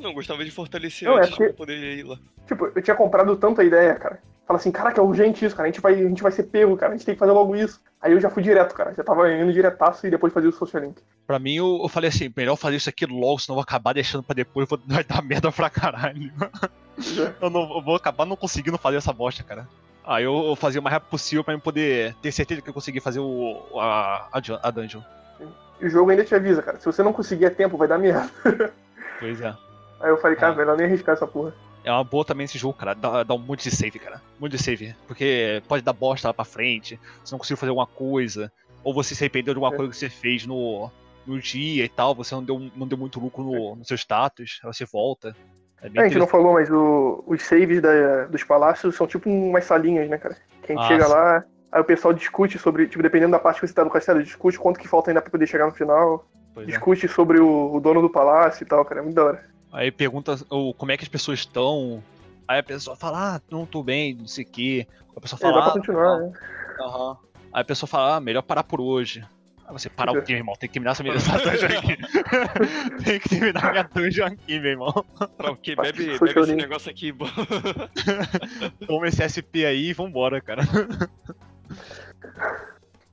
Não, 0.00 0.12
gostava 0.12 0.44
de 0.44 0.50
fortalecer 0.50 1.08
Não, 1.08 1.16
é 1.16 1.20
antes 1.20 1.30
porque- 1.30 1.44
pra 1.46 1.54
poder 1.54 1.98
ir 1.98 2.02
lá. 2.02 2.18
Tipo, 2.46 2.66
eu 2.74 2.82
tinha 2.82 2.94
comprado 2.96 3.36
tanto 3.36 3.60
a 3.60 3.64
ideia, 3.64 3.94
cara. 3.94 4.20
Fala 4.46 4.58
assim, 4.60 4.70
caraca, 4.70 5.00
é 5.00 5.04
urgente 5.04 5.44
isso, 5.44 5.56
cara. 5.56 5.68
A 5.68 5.72
gente, 5.72 5.80
vai, 5.80 5.94
a 5.94 6.08
gente 6.08 6.22
vai 6.22 6.30
ser 6.30 6.44
pego, 6.44 6.76
cara. 6.76 6.92
A 6.92 6.96
gente 6.96 7.04
tem 7.04 7.14
que 7.14 7.18
fazer 7.18 7.32
logo 7.32 7.56
isso. 7.56 7.80
Aí 8.00 8.12
eu 8.12 8.20
já 8.20 8.30
fui 8.30 8.42
direto, 8.44 8.74
cara. 8.74 8.94
Já 8.94 9.02
tava 9.02 9.28
indo 9.32 9.52
diretaço 9.52 10.06
e 10.06 10.10
depois 10.10 10.32
fazia 10.32 10.48
o 10.48 10.52
social 10.52 10.82
link. 10.84 11.02
Pra 11.26 11.38
mim, 11.40 11.54
eu, 11.56 11.80
eu 11.82 11.88
falei 11.88 12.08
assim, 12.10 12.32
melhor 12.36 12.54
fazer 12.54 12.76
isso 12.76 12.88
aqui 12.88 13.04
logo, 13.06 13.40
senão 13.40 13.54
eu 13.54 13.56
vou 13.56 13.62
acabar 13.62 13.92
deixando 13.92 14.22
pra 14.22 14.34
depois, 14.34 14.68
vou, 14.68 14.78
vai 14.86 15.02
dar 15.02 15.20
merda 15.20 15.50
pra 15.50 15.68
caralho. 15.68 16.32
eu, 17.40 17.50
não, 17.50 17.62
eu 17.76 17.82
vou 17.82 17.96
acabar 17.96 18.24
não 18.24 18.36
conseguindo 18.36 18.78
fazer 18.78 18.98
essa 18.98 19.12
bosta, 19.12 19.42
cara. 19.42 19.66
Aí 20.04 20.22
eu, 20.22 20.46
eu 20.46 20.54
fazia 20.54 20.80
o 20.80 20.84
mais 20.84 20.94
rápido 20.94 21.10
possível 21.10 21.42
pra 21.42 21.52
eu 21.54 21.58
poder 21.58 22.14
ter 22.22 22.30
certeza 22.30 22.62
que 22.62 22.70
eu 22.70 22.74
consegui 22.74 23.00
fazer 23.00 23.18
o, 23.18 23.60
a, 23.80 24.28
a, 24.32 24.38
dun- 24.38 24.58
a 24.62 24.70
dungeon. 24.70 25.00
E 25.80 25.86
o 25.86 25.90
jogo 25.90 26.08
ainda 26.12 26.24
te 26.24 26.32
avisa, 26.36 26.62
cara. 26.62 26.78
Se 26.78 26.86
você 26.86 27.02
não 27.02 27.12
conseguir 27.12 27.46
a 27.46 27.50
tempo, 27.50 27.76
vai 27.76 27.88
dar 27.88 27.98
merda. 27.98 28.30
Pois 29.18 29.40
é. 29.40 29.52
Aí 30.00 30.08
eu 30.10 30.18
falei, 30.18 30.36
cara, 30.36 30.52
Ah. 30.52 30.56
melhor 30.56 30.76
nem 30.76 30.86
arriscar 30.86 31.14
essa 31.16 31.26
porra. 31.26 31.52
É 31.86 31.92
uma 31.92 32.02
boa 32.02 32.24
também 32.24 32.44
esse 32.46 32.58
jogo, 32.58 32.74
cara. 32.74 32.94
Dá, 32.94 33.22
dá 33.22 33.32
um 33.32 33.38
monte 33.38 33.62
de 33.62 33.70
save, 33.74 33.96
cara. 34.00 34.20
Um 34.38 34.42
monte 34.42 34.52
de 34.56 34.58
save. 34.62 34.94
Porque 35.06 35.62
pode 35.68 35.84
dar 35.84 35.92
bosta 35.92 36.26
lá 36.28 36.34
pra 36.34 36.44
frente, 36.44 36.98
você 37.24 37.32
não 37.32 37.38
conseguiu 37.38 37.56
fazer 37.56 37.70
alguma 37.70 37.86
coisa, 37.86 38.50
ou 38.82 38.92
você 38.92 39.14
se 39.14 39.22
arrependeu 39.22 39.54
de 39.54 39.58
alguma 39.58 39.72
É. 39.72 39.76
coisa 39.76 39.92
que 39.92 39.96
você 39.96 40.10
fez 40.10 40.44
no, 40.44 40.90
no 41.24 41.38
dia 41.40 41.84
e 41.84 41.88
tal, 41.88 42.12
você 42.12 42.34
não 42.34 42.42
deu, 42.42 42.58
não 42.74 42.88
deu 42.88 42.98
muito 42.98 43.20
lucro 43.20 43.44
no, 43.44 43.76
no 43.76 43.84
seu 43.84 43.96
status, 43.96 44.60
aí 44.64 44.72
você 44.74 44.84
volta. 44.84 45.34
É 45.80 45.86
É, 45.94 46.00
a 46.00 46.08
gente 46.08 46.18
não 46.18 46.26
falou, 46.26 46.54
mas 46.54 46.68
o- 46.70 47.22
os 47.24 47.40
saves 47.42 47.80
da- 47.80 48.24
dos 48.24 48.42
palácios 48.42 48.96
são 48.96 49.06
tipo 49.06 49.30
umas 49.30 49.64
salinhas, 49.64 50.08
né, 50.10 50.18
cara? 50.18 50.36
Que 50.62 50.72
a 50.72 50.74
gente 50.74 50.84
Ah, 50.84 50.88
chega 50.88 51.04
sim. 51.04 51.12
lá, 51.12 51.44
aí 51.70 51.80
o 51.80 51.84
pessoal 51.84 52.12
discute 52.12 52.58
sobre, 52.58 52.88
tipo, 52.88 53.00
dependendo 53.02 53.30
da 53.30 53.38
parte 53.38 53.60
que 53.60 53.66
você 53.68 53.72
tá 53.74 53.84
no 53.84 53.90
castelo, 53.90 54.20
discute 54.24 54.58
quanto 54.58 54.80
que 54.80 54.88
falta 54.88 55.10
ainda 55.10 55.22
pra 55.22 55.30
poder 55.30 55.46
chegar 55.46 55.66
no 55.66 55.72
final, 55.72 56.26
Pois 56.52 56.66
é. 56.66 56.70
discute 56.70 57.06
sobre 57.06 57.38
o, 57.38 57.74
o 57.74 57.80
dono 57.80 58.02
do 58.02 58.10
palácio 58.10 58.64
e 58.64 58.66
tal, 58.66 58.84
cara. 58.84 59.00
É 59.00 59.04
muito 59.04 59.14
da 59.14 59.24
hora. 59.24 59.55
Aí 59.72 59.90
pergunta 59.90 60.38
ou, 60.48 60.72
como 60.72 60.92
é 60.92 60.96
que 60.96 61.04
as 61.04 61.08
pessoas 61.08 61.40
estão. 61.40 62.02
Aí 62.48 62.58
a 62.60 62.62
pessoa 62.62 62.96
fala, 62.96 63.36
ah, 63.36 63.40
não 63.50 63.66
tô 63.66 63.82
bem, 63.82 64.14
não 64.14 64.26
sei 64.26 64.44
o 64.44 64.48
quê. 64.48 64.86
A 65.16 65.20
pessoa 65.20 65.38
É, 65.38 65.42
fala, 65.42 65.56
dá 65.56 65.62
pra 65.62 65.70
ah, 65.70 65.74
continuar, 65.74 66.16
tá 66.16 66.18
né? 66.18 66.32
Aham. 66.80 67.16
Aí 67.52 67.62
a 67.62 67.64
pessoa 67.64 67.88
fala, 67.88 68.16
ah, 68.16 68.20
melhor 68.20 68.42
parar 68.42 68.62
por 68.62 68.80
hoje. 68.80 69.24
Aí 69.66 69.72
você, 69.72 69.90
parar 69.90 70.12
o 70.12 70.22
quê, 70.22 70.32
meu 70.34 70.40
irmão? 70.40 70.54
Tem 70.54 70.68
que 70.68 70.74
terminar 70.74 70.92
essa 70.92 71.02
minha 71.02 71.14
essa 71.16 71.38
dungeon 71.38 71.78
aqui. 71.78 71.96
Tem 73.04 73.18
que 73.18 73.28
terminar 73.28 73.72
minha 73.72 73.82
dungeon 73.82 74.26
aqui, 74.26 74.60
meu 74.60 74.70
irmão. 74.70 75.04
Pra 75.36 75.50
o 75.50 75.56
quê? 75.56 75.74
Bebe, 75.74 76.18
bebe 76.18 76.40
esse 76.40 76.54
negócio 76.54 76.90
aqui. 76.90 77.10
bom. 77.10 77.26
Toma 78.86 79.08
esse 79.08 79.22
SP 79.26 79.66
aí 79.66 79.88
e 79.88 79.92
vambora, 79.92 80.40
cara. 80.40 80.62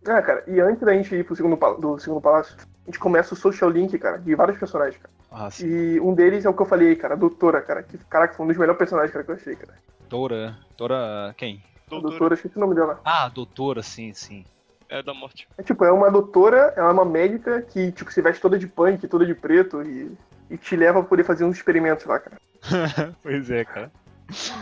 Ah, 0.06 0.22
cara, 0.22 0.43
e 0.45 0.60
antes 0.60 0.82
da 0.82 0.93
gente 0.93 1.16
ir 1.16 1.24
pro 1.24 1.36
segundo, 1.36 1.58
pal- 1.58 1.80
do 1.80 1.97
segundo 1.97 2.22
palácio, 2.22 2.56
a 2.60 2.86
gente 2.86 2.99
começa 2.99 3.34
o 3.34 3.38
social 3.38 3.70
link, 3.70 3.97
cara, 3.97 4.18
de 4.18 4.36
vários 4.36 4.60
personagens, 4.60 5.01
cara. 5.01 5.14
Ah. 5.34 5.50
E 5.60 6.00
um 6.00 6.14
deles 6.14 6.46
é 6.46 6.50
o 6.50 6.54
que 6.54 6.62
eu 6.62 6.66
falei 6.66 6.96
cara, 6.96 7.16
a 7.16 7.18
doutora, 7.18 7.60
cara. 7.62 7.82
Que, 7.82 7.98
caraca, 7.98 8.36
foi 8.36 8.46
um 8.46 8.50
dos 8.50 8.58
melhores 8.58 8.78
personagens, 8.78 9.12
cara, 9.12 9.26
que 9.26 9.32
eu 9.32 9.36
achei, 9.36 9.56
cara. 9.56 9.74
Doutora. 10.08 10.56
Doutora. 10.70 11.34
Quem? 11.36 11.64
A 11.88 11.90
Doutora 11.90 12.10
doutora, 12.12 12.34
esqueci 12.36 12.56
o 12.58 12.60
nome 12.60 12.76
dela. 12.76 13.02
Ah, 13.04 13.28
doutora, 13.30 13.82
sim, 13.82 14.14
sim. 14.14 14.46
é 14.90 15.02
da 15.02 15.14
morte. 15.14 15.48
É 15.58 15.64
tipo, 15.64 15.84
é 15.84 15.92
uma 15.92 16.10
doutora, 16.12 16.74
ela 16.78 16.90
é 16.90 16.92
uma 16.94 17.06
médica 17.06 17.62
que, 17.62 17.92
tipo, 17.92 18.12
se 18.12 18.22
veste 18.22 18.42
toda 18.42 18.58
de 18.58 18.68
punk, 18.68 19.08
toda 19.08 19.26
de 19.26 19.34
preto 19.34 19.82
e, 19.82 20.12
e 20.50 20.58
te 20.58 20.76
leva 20.76 21.00
pra 21.00 21.10
poder 21.10 21.24
fazer 21.24 21.44
uns 21.46 21.58
experimentos 21.58 22.06
lá, 22.06 22.20
cara. 22.20 22.38
pois 23.22 23.50
é, 23.50 23.66
cara. 23.66 23.92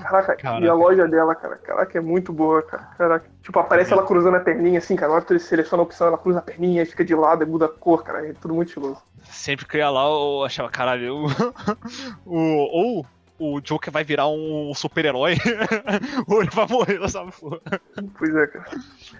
Caraca, 0.04 0.36
Caraca. 0.36 0.66
e 0.66 0.68
a 0.70 0.74
loja 0.74 1.08
dela, 1.08 1.34
cara, 1.36 1.56
caraca, 1.58 1.98
é 1.98 2.02
muito 2.02 2.32
boa, 2.34 2.62
cara. 2.62 2.84
Caraca. 2.98 3.26
Tipo, 3.42 3.60
aparece 3.60 3.94
ela 3.94 4.06
cruzando 4.06 4.38
a 4.38 4.40
perninha 4.40 4.80
assim, 4.80 4.96
cara. 4.96 5.10
Na 5.10 5.16
hora 5.16 5.26
que 5.26 5.34
tu 5.34 5.40
seleciona 5.40 5.82
a 5.82 5.86
opção, 5.86 6.08
ela 6.08 6.18
cruza 6.18 6.40
a 6.40 6.42
perninha, 6.42 6.86
fica 6.86 7.04
de 7.04 7.16
lado 7.16 7.44
e 7.44 7.46
muda 7.46 7.66
a 7.66 7.70
cor, 7.70 8.04
cara. 8.04 8.28
É 8.28 8.34
tudo 8.34 8.54
muito 8.54 8.68
estiloso. 8.70 9.02
Sempre 9.24 9.66
que 9.66 9.78
eu 9.78 9.80
ia 9.80 9.90
lá, 9.90 10.04
eu 10.06 10.44
achava, 10.44 10.70
caralho, 10.70 11.26
o, 11.26 11.28
o, 12.26 13.06
ou 13.40 13.56
o 13.56 13.62
Joker 13.62 13.92
vai 13.92 14.04
virar 14.04 14.28
um 14.28 14.72
super-herói, 14.76 15.36
ou 16.28 16.42
ele 16.42 16.52
vai 16.52 16.68
morrer 16.68 17.00
nessa 17.00 17.26
porra. 17.26 17.60
Pois 18.18 18.36
é, 18.36 18.48
cara. 18.48 18.66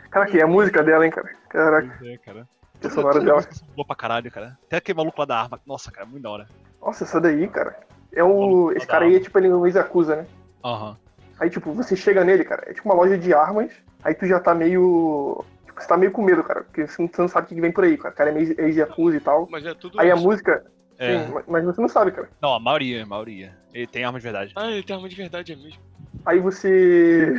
Caraca, 0.10 0.38
e 0.38 0.42
a 0.42 0.48
música 0.48 0.84
dela, 0.84 1.06
hein, 1.06 1.12
cara. 1.12 1.30
Caraca, 1.50 1.96
Pois 1.98 2.12
é, 2.12 2.18
cara. 2.18 2.48
a 2.84 2.90
sonora 2.90 3.20
dela. 3.24 3.44
Boa 3.76 3.86
pra 3.86 3.96
caralho, 3.96 4.32
cara. 4.32 4.58
Até 4.68 4.78
aquele 4.78 4.98
maluco 4.98 5.20
lá 5.20 5.26
da 5.26 5.40
arma. 5.42 5.60
Nossa, 5.66 5.92
cara, 5.92 6.06
muito 6.06 6.22
da 6.24 6.30
hora. 6.30 6.48
Nossa, 6.80 7.04
essa 7.04 7.20
daí, 7.20 7.48
cara. 7.48 7.80
É 8.14 8.24
o. 8.24 8.72
Esse 8.74 8.86
cara 8.86 9.06
aí 9.06 9.16
é 9.16 9.20
tipo 9.20 9.38
ele 9.40 9.48
no 9.50 9.66
Yakuza, 9.66 10.18
né? 10.18 10.26
Aham. 10.64 10.98
Aí, 11.40 11.50
tipo, 11.50 11.72
você 11.74 11.96
chega 11.96 12.24
nele, 12.24 12.44
cara, 12.44 12.64
é 12.68 12.74
tipo 12.74 12.88
uma 12.88 12.96
loja 12.96 13.18
de 13.18 13.34
armas, 13.34 13.72
aí 14.04 14.14
tu 14.14 14.28
já 14.28 14.40
tá 14.40 14.54
meio. 14.54 15.44
Tipo, 15.66 15.82
você 15.82 15.88
tá 15.88 15.98
meio 15.98 16.12
com 16.12 16.22
medo, 16.22 16.44
cara, 16.44 16.64
porque 16.64 16.86
você 16.88 17.10
não, 17.18 17.28
sabe 17.28 17.46
o 17.46 17.50
que 17.50 17.60
vem 17.62 17.72
por 17.72 17.84
aí, 17.84 17.98
cara. 17.98 18.14
O 18.14 18.18
cara 18.18 18.30
é 18.30 18.34
meio 18.34 18.56
ex-Yakuza 18.62 19.18
e 19.18 19.20
tal. 19.22 19.48
Mas 19.50 19.66
é 19.66 19.74
tudo 19.74 20.00
Aí 20.00 20.12
a 20.12 20.16
isso. 20.16 20.24
música. 20.24 20.64
É. 21.00 21.26
Sim, 21.26 21.34
mas- 21.48 21.66
você 21.66 21.82
não 21.82 21.90
sabe, 21.90 22.12
cara. 22.12 22.30
Não, 22.40 22.54
a 22.54 22.60
maioria, 22.60 23.02
a 23.04 23.06
maioria. 23.08 23.58
Ele 23.74 23.88
tem 23.88 24.04
arma 24.06 24.20
de 24.20 24.24
verdade. 24.24 24.54
Ah, 24.56 24.70
ele 24.70 24.84
tem 24.84 24.96
arma 24.96 25.10
de 25.10 25.16
verdade, 25.16 25.54
é 25.54 25.56
mesmo. 25.56 25.82
Aí 26.26 26.40
você. 26.40 27.34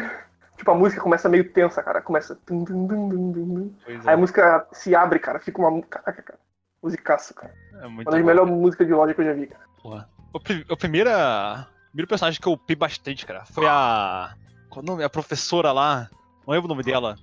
Tipo, 0.56 0.70
a 0.72 0.74
música 0.74 1.00
começa 1.00 1.28
meio 1.28 1.44
tensa, 1.52 1.80
cara. 1.82 2.00
Começa. 2.02 2.36
Pois 2.46 4.00
Aí 4.06 4.08
a 4.08 4.12
é. 4.12 4.16
música 4.16 4.66
se 4.72 4.94
abre, 4.96 5.18
cara. 5.20 5.38
Fica 5.38 5.60
uma. 5.60 5.80
Caraca, 5.82 6.22
cara. 6.22 6.38
Musicaço, 6.82 7.34
cara. 7.34 7.54
É 7.80 7.86
muito 7.86 8.08
Uma 8.08 8.16
das 8.16 8.24
melhores 8.26 8.52
músicas 8.52 8.86
de 8.86 8.92
loja 8.92 9.14
que 9.14 9.20
eu 9.20 9.24
já 9.26 9.32
vi, 9.32 9.46
cara. 9.46 9.62
porra. 9.80 10.08
O, 10.32 10.40
pri- 10.40 10.64
a 10.68 10.76
primeira. 10.76 11.68
Primeiro 11.92 12.08
personagem 12.08 12.40
que 12.40 12.48
eu 12.48 12.56
pi 12.56 12.74
bastante, 12.74 13.26
cara, 13.26 13.44
foi 13.44 13.66
a. 13.68 14.34
Qual 14.70 14.82
o 14.82 14.86
nome? 14.86 15.04
A 15.04 15.10
professora 15.10 15.72
lá. 15.72 16.08
Não 16.46 16.54
lembro 16.54 16.66
o 16.66 16.68
nome 16.68 16.82
dela. 16.82 17.16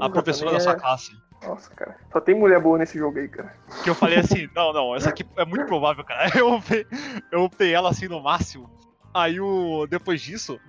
A 0.00 0.08
professora 0.08 0.52
da 0.52 0.60
sua 0.60 0.72
é- 0.72 0.78
classe. 0.78 1.12
Nossa, 1.42 1.68
cara. 1.74 1.96
Só 2.12 2.20
tem 2.20 2.36
mulher 2.36 2.60
boa 2.60 2.78
nesse 2.78 2.96
jogo 2.96 3.18
aí, 3.18 3.28
cara. 3.28 3.52
Que 3.82 3.90
eu 3.90 3.96
falei 3.96 4.18
assim, 4.20 4.48
não, 4.54 4.72
não, 4.72 4.94
essa 4.94 5.08
aqui 5.08 5.26
é 5.36 5.44
muito 5.44 5.66
provável, 5.66 6.04
cara. 6.04 6.30
Eu 6.38 6.54
upei, 6.54 6.86
eu 7.32 7.44
upei 7.44 7.74
ela 7.74 7.90
assim 7.90 8.06
no 8.06 8.22
máximo. 8.22 8.70
Aí 9.12 9.40
o. 9.40 9.86
Depois 9.88 10.22
disso, 10.22 10.60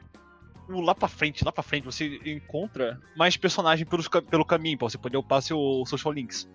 o 0.67 0.81
lá 0.81 0.95
pra 0.95 1.07
frente, 1.07 1.45
lá 1.45 1.51
pra 1.51 1.61
frente, 1.61 1.85
você 1.85 2.19
encontra 2.25 2.99
mais 3.15 3.37
personagens 3.37 3.87
pelos, 3.87 4.07
pelo 4.07 4.43
caminho, 4.43 4.79
pra 4.79 4.89
você 4.89 4.97
poder 4.97 5.17
upar 5.17 5.43
seu 5.43 5.83
social 5.85 6.11
links. 6.11 6.49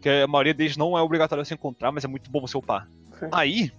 Que 0.00 0.08
a 0.08 0.26
maioria 0.26 0.52
deles 0.52 0.76
não 0.76 0.98
é 0.98 1.00
obrigatório 1.00 1.44
você 1.44 1.54
encontrar, 1.54 1.92
mas 1.92 2.04
é 2.04 2.08
muito 2.08 2.28
bom 2.28 2.40
você 2.40 2.58
upar. 2.58 2.88
Sim. 3.20 3.28
Aí, 3.30 3.72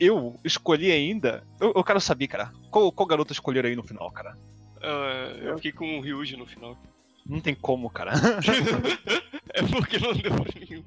eu 0.00 0.38
escolhi 0.44 0.90
ainda. 0.90 1.44
Eu, 1.60 1.72
eu 1.76 1.84
quero 1.84 2.00
saber, 2.00 2.26
cara. 2.28 2.52
Qual, 2.70 2.90
qual 2.92 3.06
garota 3.06 3.32
escolheram 3.32 3.68
aí 3.68 3.76
no 3.76 3.82
final, 3.82 4.10
cara? 4.10 4.36
Ah, 4.82 5.32
eu 5.42 5.56
fiquei 5.56 5.72
com 5.72 5.98
o 5.98 6.00
Ryuji 6.00 6.36
no 6.36 6.46
final. 6.46 6.76
Não 7.24 7.40
tem 7.40 7.54
como, 7.54 7.90
cara. 7.90 8.12
é 9.52 9.62
porque 9.62 9.98
não 9.98 10.12
deu 10.12 10.32
pra 10.34 10.52
nenhum. 10.60 10.84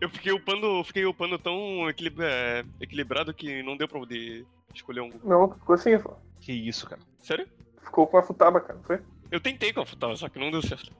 Eu 0.00 0.08
fiquei 0.10 0.32
upando, 0.32 0.84
fiquei 0.84 1.04
upando 1.06 1.38
tão 1.38 1.88
equilib- 1.88 2.20
é, 2.20 2.64
equilibrado 2.80 3.32
que 3.34 3.62
não 3.62 3.76
deu 3.76 3.88
pra 3.88 3.98
poder 3.98 4.46
escolher 4.74 5.00
um. 5.00 5.10
Não, 5.24 5.50
ficou 5.52 5.74
assim, 5.74 5.98
pô. 5.98 6.12
que 6.40 6.52
isso, 6.52 6.86
cara. 6.86 7.00
Sério? 7.18 7.48
Ficou 7.82 8.06
com 8.06 8.18
a 8.18 8.22
futaba, 8.22 8.60
cara, 8.60 8.78
foi? 8.86 9.00
Eu 9.30 9.40
tentei 9.40 9.72
com 9.72 9.80
a 9.80 9.86
Futaba, 9.86 10.14
só 10.16 10.28
que 10.28 10.38
não 10.38 10.50
deu 10.50 10.62
certo. 10.62 10.92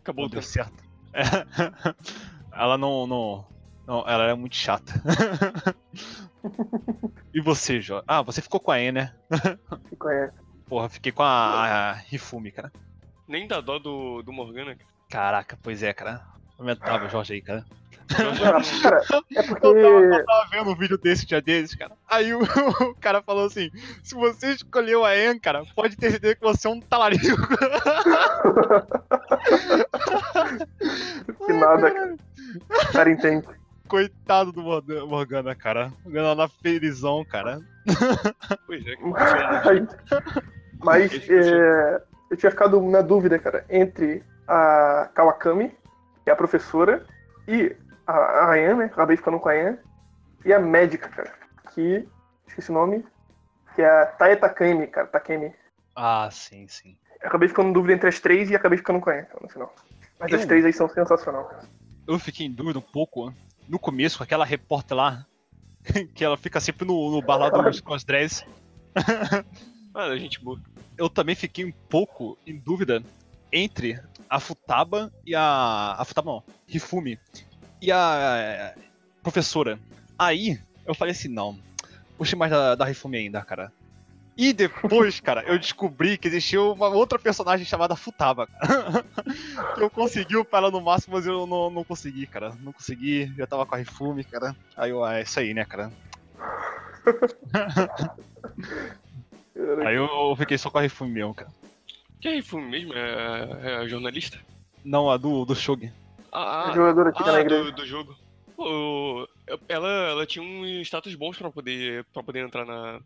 Acabou 0.00 0.22
Não 0.24 0.28
o 0.28 0.30
deu 0.30 0.40
tempo. 0.40 0.52
certo. 0.52 0.84
É. 1.16 1.22
Ela 2.52 2.76
não, 2.78 3.06
não. 3.06 3.46
Não, 3.86 4.04
ela 4.06 4.24
é 4.24 4.34
muito 4.34 4.56
chata. 4.56 4.92
e 7.32 7.40
você, 7.40 7.80
Jó? 7.80 8.02
Ah, 8.06 8.22
você 8.22 8.42
ficou 8.42 8.58
com 8.58 8.72
a 8.72 8.80
E, 8.80 8.90
né? 8.90 9.14
Ficou 9.88 10.10
é. 10.10 10.32
Porra, 10.66 10.88
fiquei 10.88 11.12
com 11.12 11.22
a, 11.22 11.92
a 11.92 12.02
Hifumi, 12.10 12.50
cara. 12.50 12.72
Nem 13.28 13.46
dá 13.46 13.60
dó 13.60 13.78
do, 13.78 14.22
do 14.22 14.32
Morgana. 14.32 14.74
cara. 14.74 14.90
Caraca, 15.08 15.58
pois 15.62 15.82
é, 15.82 15.92
cara. 15.92 16.24
Lamentável, 16.58 17.08
Jorge 17.08 17.34
aí, 17.34 17.42
cara. 17.42 17.64
Ah, 18.10 18.82
cara, 18.82 19.02
é 19.36 19.42
porque. 19.42 19.66
Eu 19.66 20.24
tava 20.24 20.48
vendo 20.50 20.70
um 20.70 20.74
vídeo 20.74 20.96
desse 20.96 21.26
dia 21.26 21.40
desses, 21.40 21.76
cara. 21.76 21.92
Aí 22.08 22.32
o, 22.32 22.40
o 22.42 22.94
cara 22.94 23.22
falou 23.22 23.46
assim: 23.46 23.70
se 24.02 24.14
você 24.14 24.52
escolheu 24.52 25.04
a 25.04 25.16
En, 25.16 25.38
cara, 25.38 25.64
pode 25.74 25.96
ter 25.96 26.12
certeza 26.12 26.34
que 26.34 26.42
você 26.42 26.66
é 26.66 26.70
um 26.70 26.80
talarico. 26.80 27.26
Que 31.46 31.52
nada, 31.52 31.90
cara. 31.90 32.16
O 32.70 32.92
cara 32.92 33.10
entende. 33.10 33.46
Coitado 33.88 34.52
do 34.52 34.62
Morgana- 35.06 35.54
cara. 35.54 35.92
Morgana 36.04 36.32
lá 36.34 36.48
felizão, 36.48 37.24
cara. 37.24 37.60
Pois 38.66 38.84
é, 38.86 38.96
cara. 38.96 39.86
Mas, 40.82 41.12
é, 41.30 42.02
eu 42.30 42.36
tinha 42.36 42.50
ficado 42.50 42.80
na 42.82 43.00
dúvida, 43.00 43.38
cara, 43.38 43.64
entre 43.70 44.22
a 44.46 45.08
Kawakami, 45.14 45.68
que 46.24 46.30
é 46.30 46.32
a 46.32 46.36
professora, 46.36 47.04
e 47.48 47.74
a, 48.06 48.12
a 48.12 48.50
Ayan, 48.52 48.76
né? 48.76 48.84
Acabei 48.86 49.16
ficando 49.16 49.38
com 49.40 49.48
a 49.48 49.52
Ayan. 49.52 49.78
E 50.44 50.52
a 50.52 50.58
médica, 50.60 51.08
cara, 51.08 51.32
que. 51.74 52.06
Esqueci 52.46 52.70
o 52.70 52.74
nome. 52.74 53.04
Que 53.74 53.82
é 53.82 53.88
a 54.02 54.06
Tae 54.06 54.36
Takemi, 54.36 54.86
cara. 54.86 55.06
Takemi. 55.06 55.52
Ah, 55.94 56.28
sim, 56.30 56.66
sim. 56.68 56.96
Eu 57.20 57.28
acabei 57.28 57.48
ficando 57.48 57.68
em 57.70 57.72
dúvida 57.72 57.94
entre 57.94 58.08
as 58.08 58.20
três 58.20 58.50
e 58.50 58.54
acabei 58.56 58.78
ficando 58.78 59.00
com 59.00 59.10
a 59.10 59.12
Ayan 59.14 59.24
cara, 59.24 59.40
no 59.42 59.48
final. 59.48 59.74
Mas 60.20 60.32
as 60.32 60.42
Eu- 60.42 60.46
três 60.48 60.64
aí 60.64 60.72
são 60.72 60.88
sensacionais. 60.88 61.46
cara. 61.48 61.62
Eu 62.06 62.18
fiquei 62.20 62.46
em 62.46 62.52
dúvida 62.52 62.78
um 62.78 62.82
pouco 62.82 63.32
no 63.68 63.78
começo 63.78 64.18
com 64.18 64.24
aquela 64.24 64.44
repórter 64.44 64.96
lá. 64.96 65.26
Que 66.14 66.24
ela 66.24 66.36
fica 66.36 66.60
sempre 66.60 66.84
no, 66.84 67.12
no 67.12 67.22
bar 67.22 67.36
lá 67.36 67.48
dos 67.48 67.80
Cosdress. 67.80 68.44
Ah, 69.94 70.14
gente 70.18 70.44
boa. 70.44 70.60
Eu 70.98 71.08
também 71.08 71.34
fiquei 71.34 71.64
um 71.64 71.72
pouco 71.88 72.36
em 72.46 72.54
dúvida 72.58 73.02
entre 73.50 73.98
a 74.28 74.38
Futaba 74.38 75.10
e 75.24 75.34
a. 75.34 75.94
A 75.96 76.04
Futaba 76.04 76.32
não, 76.32 76.42
Hifumi. 76.68 77.18
E 77.80 77.90
a 77.90 78.74
professora. 79.22 79.78
Aí 80.18 80.60
eu 80.84 80.94
falei 80.94 81.12
assim: 81.12 81.28
não, 81.28 81.58
gostei 82.18 82.38
mais 82.38 82.50
da, 82.50 82.74
da 82.74 82.90
Hifumi 82.90 83.16
ainda, 83.16 83.40
cara. 83.40 83.72
E 84.36 84.52
depois, 84.52 85.18
cara, 85.18 85.42
eu 85.44 85.58
descobri 85.58 86.18
que 86.18 86.28
existia 86.28 86.60
uma 86.60 86.88
outra 86.88 87.18
personagem 87.18 87.64
chamada 87.64 87.96
Futaba, 87.96 88.46
cara. 88.46 89.02
que 89.74 89.82
eu 89.82 89.88
consegui 89.88 90.36
upar 90.36 90.62
ela 90.62 90.70
no 90.70 90.80
máximo, 90.80 91.16
mas 91.16 91.26
eu 91.26 91.46
não, 91.46 91.70
não 91.70 91.82
consegui, 91.82 92.26
cara. 92.26 92.52
Não 92.60 92.70
consegui, 92.72 93.32
já 93.36 93.46
tava 93.46 93.64
com 93.64 93.74
a 93.74 93.80
Hifumi, 93.80 94.24
cara. 94.24 94.54
Aí 94.76 94.90
eu, 94.90 95.02
ah, 95.02 95.18
é 95.18 95.22
isso 95.22 95.40
aí, 95.40 95.54
né, 95.54 95.64
cara. 95.64 95.90
Aí 99.86 99.94
eu, 99.96 100.04
eu 100.04 100.36
fiquei 100.36 100.58
só 100.58 100.68
com 100.68 100.78
a 100.78 100.84
Hifumi 100.84 101.12
mesmo, 101.12 101.34
cara. 101.34 101.50
Que 102.20 102.28
é 102.28 102.36
Ifumi 102.36 102.68
mesmo? 102.68 102.92
É, 102.92 103.58
é 103.62 103.76
a 103.76 103.88
jornalista? 103.88 104.38
Não, 104.84 105.10
a 105.10 105.16
do, 105.16 105.44
do 105.44 105.54
Shogi. 105.54 105.90
Ah, 106.30 106.68
A 106.70 106.74
jogadora 106.74 107.10
que 107.12 107.22
na 107.22 107.32
ah 107.32 107.40
igreja. 107.40 107.64
do, 107.64 107.72
do 107.72 107.86
jogo. 107.86 108.14
Pô, 108.56 109.28
ela, 109.68 109.88
ela 109.88 110.26
tinha 110.26 110.42
um 110.42 110.64
status 110.80 111.14
bons 111.14 111.36
pra 111.36 111.50
poder, 111.50 112.04
pra 112.12 112.22
poder 112.22 112.44
entrar 112.44 112.64
na, 112.64 113.00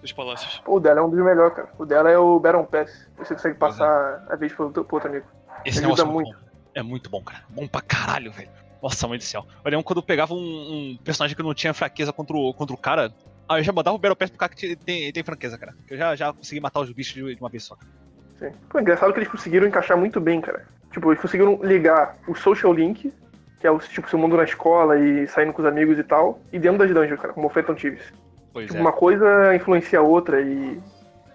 nos 0.00 0.12
palácios. 0.12 0.58
pô, 0.64 0.76
o 0.76 0.80
dela 0.80 1.00
é 1.00 1.02
um 1.02 1.10
dos 1.10 1.18
melhores, 1.18 1.54
cara. 1.54 1.68
O 1.76 1.84
dela 1.84 2.08
é 2.08 2.16
o 2.16 2.38
Baron 2.38 2.64
Pass. 2.64 3.08
Você 3.18 3.34
consegue 3.34 3.56
é. 3.56 3.58
passar 3.58 4.24
a 4.30 4.36
vez 4.36 4.52
pro 4.52 4.66
outro, 4.66 4.84
pro 4.84 4.96
outro 4.96 5.10
amigo. 5.10 5.26
Esse 5.64 5.80
Ajuda 5.80 6.04
negócio 6.04 6.04
é 6.04 6.12
muito. 6.12 6.50
É 6.72 6.82
muito 6.82 7.10
bom, 7.10 7.20
cara. 7.20 7.42
Bom 7.48 7.66
pra 7.66 7.80
caralho, 7.80 8.30
velho. 8.30 8.48
Nossa, 8.80 9.08
mãe 9.08 9.18
do 9.18 9.24
céu. 9.24 9.44
Eu 9.64 9.70
lembro 9.70 9.84
quando 9.84 9.98
eu 9.98 10.04
pegava 10.04 10.32
um, 10.32 10.38
um 10.38 10.98
personagem 11.02 11.36
que 11.36 11.42
não 11.42 11.52
tinha 11.52 11.74
fraqueza 11.74 12.12
contra 12.12 12.36
o, 12.36 12.54
contra 12.54 12.74
o 12.74 12.78
cara, 12.78 13.12
aí 13.48 13.60
eu 13.60 13.64
já 13.64 13.72
mandava 13.72 13.96
o 13.96 13.98
Battle 13.98 14.16
Pass 14.16 14.30
pro 14.30 14.38
cara 14.38 14.54
que 14.54 14.76
tem, 14.76 15.12
tem 15.12 15.22
franqueza, 15.24 15.58
cara. 15.58 15.74
Eu 15.88 15.98
já, 15.98 16.14
já 16.14 16.32
consegui 16.32 16.60
matar 16.60 16.80
os 16.80 16.92
bichos 16.92 17.14
de, 17.14 17.34
de 17.34 17.40
uma 17.40 17.50
vez 17.50 17.64
só. 17.64 17.74
cara. 17.74 17.90
Sim. 18.38 18.52
Pô, 18.68 18.78
é 18.78 18.82
engraçado 18.82 19.12
que 19.12 19.18
eles 19.18 19.28
conseguiram 19.28 19.66
encaixar 19.66 19.98
muito 19.98 20.20
bem, 20.20 20.40
cara. 20.40 20.66
Tipo, 20.92 21.10
eles 21.10 21.20
conseguiram 21.20 21.60
ligar 21.62 22.16
o 22.26 22.34
social 22.34 22.72
link, 22.72 23.12
que 23.60 23.66
é 23.66 23.70
o 23.70 23.78
tipo 23.78 24.08
seu 24.08 24.18
mundo 24.18 24.36
na 24.36 24.44
escola 24.44 24.98
e 24.98 25.28
saindo 25.28 25.52
com 25.52 25.60
os 25.60 25.68
amigos 25.68 25.98
e 25.98 26.02
tal, 26.02 26.40
e 26.50 26.58
dentro 26.58 26.78
das 26.78 26.88
dungeons, 26.92 27.20
cara, 27.20 27.34
como 27.34 27.46
o 27.46 27.50
Phantom 27.50 27.74
Thieves. 27.74 28.12
Pois 28.52 28.66
Tipo, 28.66 28.78
é. 28.78 28.80
uma 28.80 28.92
coisa 28.92 29.54
influencia 29.54 29.98
a 29.98 30.02
outra 30.02 30.40
e. 30.40 30.80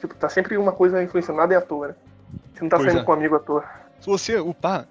Tipo, 0.01 0.15
tá 0.15 0.27
sempre 0.27 0.57
uma 0.57 0.71
coisa 0.71 1.01
influenciando 1.01 1.39
nada 1.39 1.53
é 1.53 1.57
à 1.57 1.61
toa, 1.61 1.89
né? 1.89 1.95
Você 2.53 2.61
não 2.61 2.69
tá 2.69 2.77
Pois 2.77 2.87
saindo 2.87 3.01
é. 3.01 3.05
com 3.05 3.11
um 3.11 3.15
amigo 3.15 3.35
à 3.35 3.39
toa. 3.39 3.63
Se 3.99 4.07
você 4.07 4.37
upar 4.37 4.87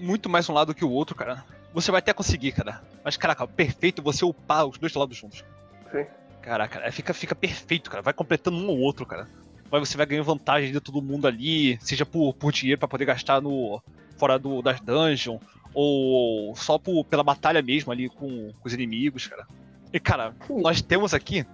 muito 0.00 0.28
mais 0.28 0.48
um 0.48 0.52
lado 0.54 0.74
que 0.74 0.84
o 0.84 0.90
outro, 0.90 1.14
cara, 1.14 1.44
você 1.72 1.90
vai 1.90 1.98
até 1.98 2.12
conseguir, 2.12 2.52
cara. 2.52 2.80
Mas, 3.04 3.16
caraca, 3.16 3.46
perfeito 3.46 4.02
você 4.02 4.24
upar 4.24 4.66
os 4.66 4.78
dois 4.78 4.94
lados 4.94 5.16
juntos. 5.16 5.44
Sim. 5.92 6.06
Caraca, 6.42 6.80
é, 6.80 6.90
fica, 6.90 7.12
fica 7.12 7.34
perfeito, 7.34 7.90
cara. 7.90 8.02
Vai 8.02 8.12
completando 8.12 8.56
um 8.56 8.68
ou 8.68 8.78
outro, 8.78 9.04
cara. 9.06 9.28
Vai, 9.70 9.78
você 9.80 9.96
vai 9.96 10.06
ganhando 10.06 10.24
vantagem 10.24 10.72
de 10.72 10.80
todo 10.80 11.02
mundo 11.02 11.26
ali, 11.26 11.78
seja 11.80 12.06
por, 12.06 12.32
por 12.34 12.50
dinheiro 12.50 12.78
pra 12.78 12.88
poder 12.88 13.04
gastar 13.04 13.40
no 13.40 13.82
fora 14.16 14.38
do, 14.38 14.60
das 14.60 14.80
dungeons, 14.80 15.40
ou 15.80 16.56
só 16.56 16.76
por, 16.76 17.04
pela 17.04 17.22
batalha 17.22 17.62
mesmo 17.62 17.92
ali 17.92 18.08
com, 18.08 18.52
com 18.52 18.66
os 18.66 18.74
inimigos, 18.74 19.28
cara. 19.28 19.46
E, 19.92 20.00
cara, 20.00 20.34
Sim. 20.44 20.60
nós 20.60 20.82
temos 20.82 21.14
aqui 21.14 21.46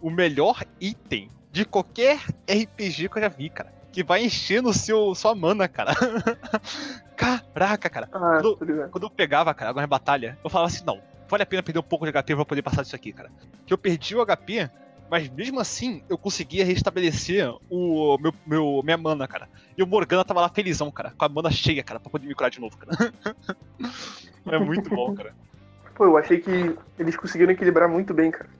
o 0.00 0.10
melhor 0.10 0.62
item 0.80 1.28
de 1.50 1.64
qualquer 1.64 2.20
RPG 2.48 3.08
que 3.08 3.18
eu 3.18 3.22
já 3.22 3.28
vi, 3.28 3.50
cara. 3.50 3.74
Que 3.90 4.04
vai 4.04 4.24
encher 4.24 4.62
no 4.62 4.72
seu 4.72 5.12
sua 5.16 5.34
mana, 5.34 5.66
cara. 5.66 5.92
Caraca, 7.16 7.90
cara. 7.90 8.08
Ah, 8.12 8.38
Quando-. 8.40 8.88
Quando 8.90 9.04
eu 9.04 9.10
pegava, 9.10 9.52
cara, 9.52 9.70
agora 9.70 9.86
em 9.86 9.88
batalha, 9.88 10.38
eu 10.44 10.48
falava 10.48 10.68
assim, 10.72 10.84
não, 10.86 11.00
vale 11.28 11.42
a 11.42 11.46
pena 11.46 11.62
perder 11.62 11.80
um 11.80 11.82
pouco 11.82 12.06
de 12.06 12.12
HP 12.12 12.36
pra 12.36 12.44
poder 12.44 12.62
passar 12.62 12.82
disso 12.82 12.94
aqui, 12.94 13.12
cara. 13.12 13.28
Que 13.66 13.72
eu 13.72 13.78
perdi 13.78 14.14
o 14.14 14.24
HP, 14.24 14.70
mas 15.14 15.28
mesmo 15.28 15.60
assim 15.60 16.02
eu 16.08 16.18
conseguia 16.18 16.64
restabelecer 16.64 17.48
o 17.70 18.18
meu, 18.18 18.34
meu 18.44 18.80
minha 18.82 18.96
mana, 18.98 19.28
cara. 19.28 19.48
E 19.78 19.82
o 19.82 19.86
Morgana 19.86 20.24
tava 20.24 20.40
lá 20.40 20.48
felizão, 20.48 20.90
cara, 20.90 21.12
com 21.16 21.24
a 21.24 21.28
mana 21.28 21.52
cheia, 21.52 21.84
cara, 21.84 22.00
pra 22.00 22.10
poder 22.10 22.26
me 22.26 22.34
curar 22.34 22.50
de 22.50 22.60
novo, 22.60 22.76
cara. 22.76 23.12
é 24.46 24.58
muito 24.58 24.90
bom, 24.90 25.14
cara. 25.14 25.32
Pô, 25.94 26.04
eu 26.04 26.16
achei 26.16 26.40
que 26.40 26.50
eles 26.98 27.16
conseguiram 27.16 27.52
equilibrar 27.52 27.88
muito 27.88 28.12
bem, 28.12 28.32
cara. 28.32 28.50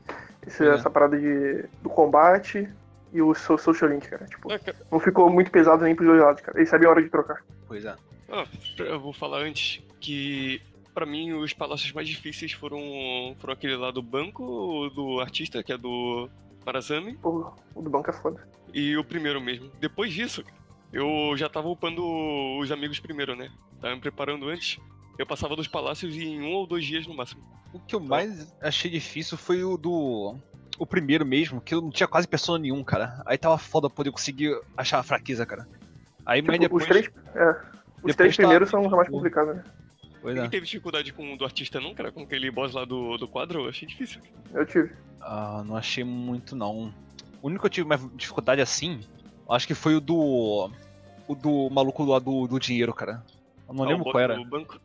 Esse- 0.46 0.64
É. 0.64 0.74
Essa 0.74 0.88
parada 0.88 1.18
de, 1.18 1.64
do 1.82 1.90
combate 1.90 2.68
e 3.12 3.20
o 3.20 3.34
so- 3.34 3.58
social 3.58 3.90
link, 3.90 4.08
cara. 4.08 4.24
Tipo, 4.26 4.52
Ah, 4.52 4.58
cara, 4.60 4.76
não 4.92 5.00
ficou 5.00 5.28
muito 5.28 5.50
pesado 5.50 5.82
nem 5.82 5.94
pros 5.96 6.06
dois 6.08 6.22
lados, 6.22 6.40
cara. 6.40 6.56
Eles 6.56 6.68
sabiam 6.70 6.90
a 6.90 6.92
hora 6.94 7.02
de 7.02 7.08
trocar. 7.10 7.42
Pois 7.66 7.84
é. 7.84 7.96
ah, 8.30 8.44
eu 8.78 9.00
vou 9.00 9.12
falar 9.12 9.38
antes 9.40 9.82
que 10.00 10.62
pra 10.94 11.04
mim 11.04 11.32
os 11.32 11.52
palácios 11.52 11.92
mais 11.92 12.06
difíceis 12.06 12.52
foram, 12.52 13.34
foram 13.40 13.52
aquele 13.54 13.76
lá 13.76 13.90
do 13.90 14.00
banco, 14.00 14.88
do 14.94 15.18
artista, 15.20 15.60
que 15.60 15.72
é 15.72 15.76
do 15.76 16.28
Marazami, 16.64 17.14
Pô, 17.16 17.52
o 17.74 17.82
do 17.82 17.90
banco 17.90 18.10
é 18.10 18.12
foda. 18.12 18.46
e 18.72 18.96
o 18.96 19.04
primeiro 19.04 19.40
mesmo. 19.40 19.70
Depois 19.80 20.12
disso, 20.12 20.44
eu 20.92 21.36
já 21.36 21.48
tava 21.48 21.68
upando 21.68 22.02
os 22.58 22.70
amigos 22.72 22.98
primeiro, 23.00 23.34
né? 23.36 23.50
Tava 23.80 23.94
me 23.94 24.00
preparando 24.00 24.48
antes. 24.48 24.78
Eu 25.18 25.26
passava 25.26 25.54
dos 25.54 25.68
palácios 25.68 26.14
em 26.16 26.40
um 26.42 26.52
ou 26.54 26.66
dois 26.66 26.84
dias 26.84 27.06
no 27.06 27.14
máximo. 27.14 27.42
O 27.72 27.78
que 27.80 27.94
eu 27.94 28.00
mais 28.00 28.52
achei 28.60 28.90
difícil 28.90 29.36
foi 29.36 29.62
o 29.64 29.76
do. 29.76 30.36
O 30.78 30.84
primeiro 30.86 31.24
mesmo, 31.24 31.60
que 31.60 31.72
eu 31.74 31.80
não 31.80 31.90
tinha 31.90 32.08
quase 32.08 32.26
persona 32.26 32.58
nenhum, 32.58 32.82
cara. 32.82 33.22
Aí 33.26 33.38
tava 33.38 33.56
foda 33.58 33.88
poder 33.88 34.10
conseguir 34.10 34.58
achar 34.76 34.98
a 34.98 35.02
fraqueza, 35.04 35.46
cara. 35.46 35.68
Aí, 36.26 36.42
mas 36.42 36.58
Tipo, 36.58 36.62
depois. 36.78 36.82
os 36.82 36.88
três. 36.88 37.10
É, 37.36 37.56
os 38.02 38.16
três 38.16 38.36
primeiros 38.36 38.70
são 38.70 38.84
os 38.84 38.90
mais 38.92 39.08
complicados, 39.08 39.54
né? 39.56 39.64
Pois 40.24 40.32
é. 40.32 40.36
Ninguém 40.36 40.50
teve 40.50 40.64
dificuldade 40.64 41.12
com 41.12 41.34
o 41.34 41.36
do 41.36 41.44
artista, 41.44 41.78
não, 41.78 41.94
cara? 41.94 42.10
Com 42.10 42.22
aquele 42.22 42.50
boss 42.50 42.72
lá 42.72 42.86
do, 42.86 43.18
do 43.18 43.28
quadro, 43.28 43.64
eu 43.64 43.68
achei 43.68 43.86
difícil. 43.86 44.22
Eu 44.54 44.64
tive. 44.64 44.90
Ah, 45.20 45.62
não 45.66 45.76
achei 45.76 46.02
muito 46.02 46.56
não. 46.56 46.94
O 47.42 47.48
único 47.48 47.60
que 47.60 47.66
eu 47.66 47.70
tive 47.70 47.86
mais 47.88 48.00
dificuldade 48.16 48.62
assim, 48.62 49.00
acho 49.50 49.66
que 49.66 49.74
foi 49.74 49.94
o 49.94 50.00
do. 50.00 50.70
O 51.28 51.34
do 51.34 51.68
maluco 51.68 52.02
lá 52.04 52.18
do, 52.18 52.46
do 52.46 52.58
dinheiro, 52.58 52.94
cara. 52.94 53.22
Eu 53.68 53.74
não 53.74 53.84
Ah, 53.84 53.86
o 53.86 53.90
lembro 53.90 54.04
qual 54.04 54.18
era. 54.24 54.34
do 54.34 54.46
banco. 54.46 54.80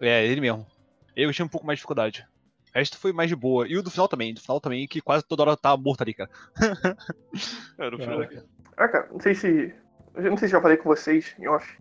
É, 0.00 0.24
ele 0.26 0.40
mesmo. 0.40 0.66
Eu 1.14 1.30
tive 1.30 1.44
um 1.44 1.48
pouco 1.48 1.66
mais 1.66 1.76
de 1.76 1.80
dificuldade. 1.80 2.26
O 2.74 2.78
resto 2.78 2.96
foi 2.96 3.12
mais 3.12 3.28
de 3.28 3.36
boa. 3.36 3.68
E 3.68 3.76
o 3.76 3.82
do 3.82 3.90
final 3.90 4.08
também. 4.08 4.32
Do 4.32 4.40
final 4.40 4.60
também, 4.62 4.88
que 4.88 5.02
quase 5.02 5.22
toda 5.26 5.42
hora 5.42 5.56
tá 5.58 5.76
morto 5.76 6.00
ali, 6.00 6.14
cara. 6.14 6.30
É, 7.78 7.90
no 7.90 7.98
final, 7.98 8.22
Ah, 8.78 8.88
cara, 8.88 9.08
não 9.12 9.20
sei 9.20 9.34
se. 9.34 9.74
Eu 10.14 10.30
não 10.30 10.36
sei 10.38 10.48
se 10.48 10.52
já 10.52 10.60
falei 10.62 10.78
com 10.78 10.88
vocês 10.88 11.34
em 11.38 11.46
off. 11.48 11.78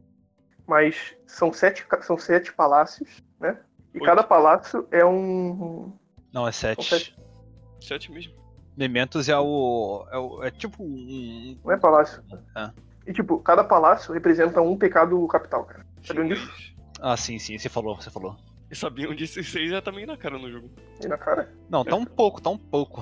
Mas 0.69 1.15
são 1.25 1.51
sete, 1.51 1.83
são 2.01 2.15
sete 2.15 2.53
palácios, 2.53 3.09
né? 3.39 3.57
E 3.91 3.97
Oito. 3.97 4.05
cada 4.05 4.21
palácio 4.21 4.87
é 4.91 5.03
um. 5.03 5.91
Não, 6.31 6.47
é 6.47 6.51
7. 6.51 6.85
sete. 6.87 7.17
sete 7.81 8.11
mesmo. 8.11 8.35
Mementos 8.77 9.27
é 9.27 9.37
o. 9.39 10.05
É, 10.11 10.17
o- 10.19 10.43
é 10.43 10.51
tipo 10.51 10.83
um. 10.83 11.57
Não 11.65 11.71
é 11.71 11.77
palácio. 11.77 12.23
É. 12.55 12.69
E 13.07 13.11
tipo, 13.13 13.39
cada 13.39 13.63
palácio 13.63 14.13
representa 14.13 14.61
um 14.61 14.77
pecado 14.77 15.25
capital, 15.27 15.65
cara. 15.65 15.83
Sabiam 16.03 16.27
disso? 16.27 16.47
Ah, 17.01 17.17
sim, 17.17 17.39
sim, 17.39 17.57
você 17.57 17.67
falou, 17.67 17.95
você 17.99 18.11
falou. 18.11 18.37
E 18.69 18.75
sabiam 18.75 19.15
disso, 19.15 19.39
isso 19.39 19.57
aí 19.57 19.67
já 19.69 19.81
tá 19.81 19.91
meio 19.91 20.05
na 20.05 20.15
cara 20.17 20.37
no 20.37 20.51
jogo. 20.51 20.69
Aí 21.01 21.07
na 21.09 21.17
cara. 21.17 21.51
Não, 21.67 21.83
tá 21.83 21.95
um 21.95 22.05
pouco, 22.05 22.39
tá 22.39 22.51
um 22.51 22.57
pouco. 22.59 23.01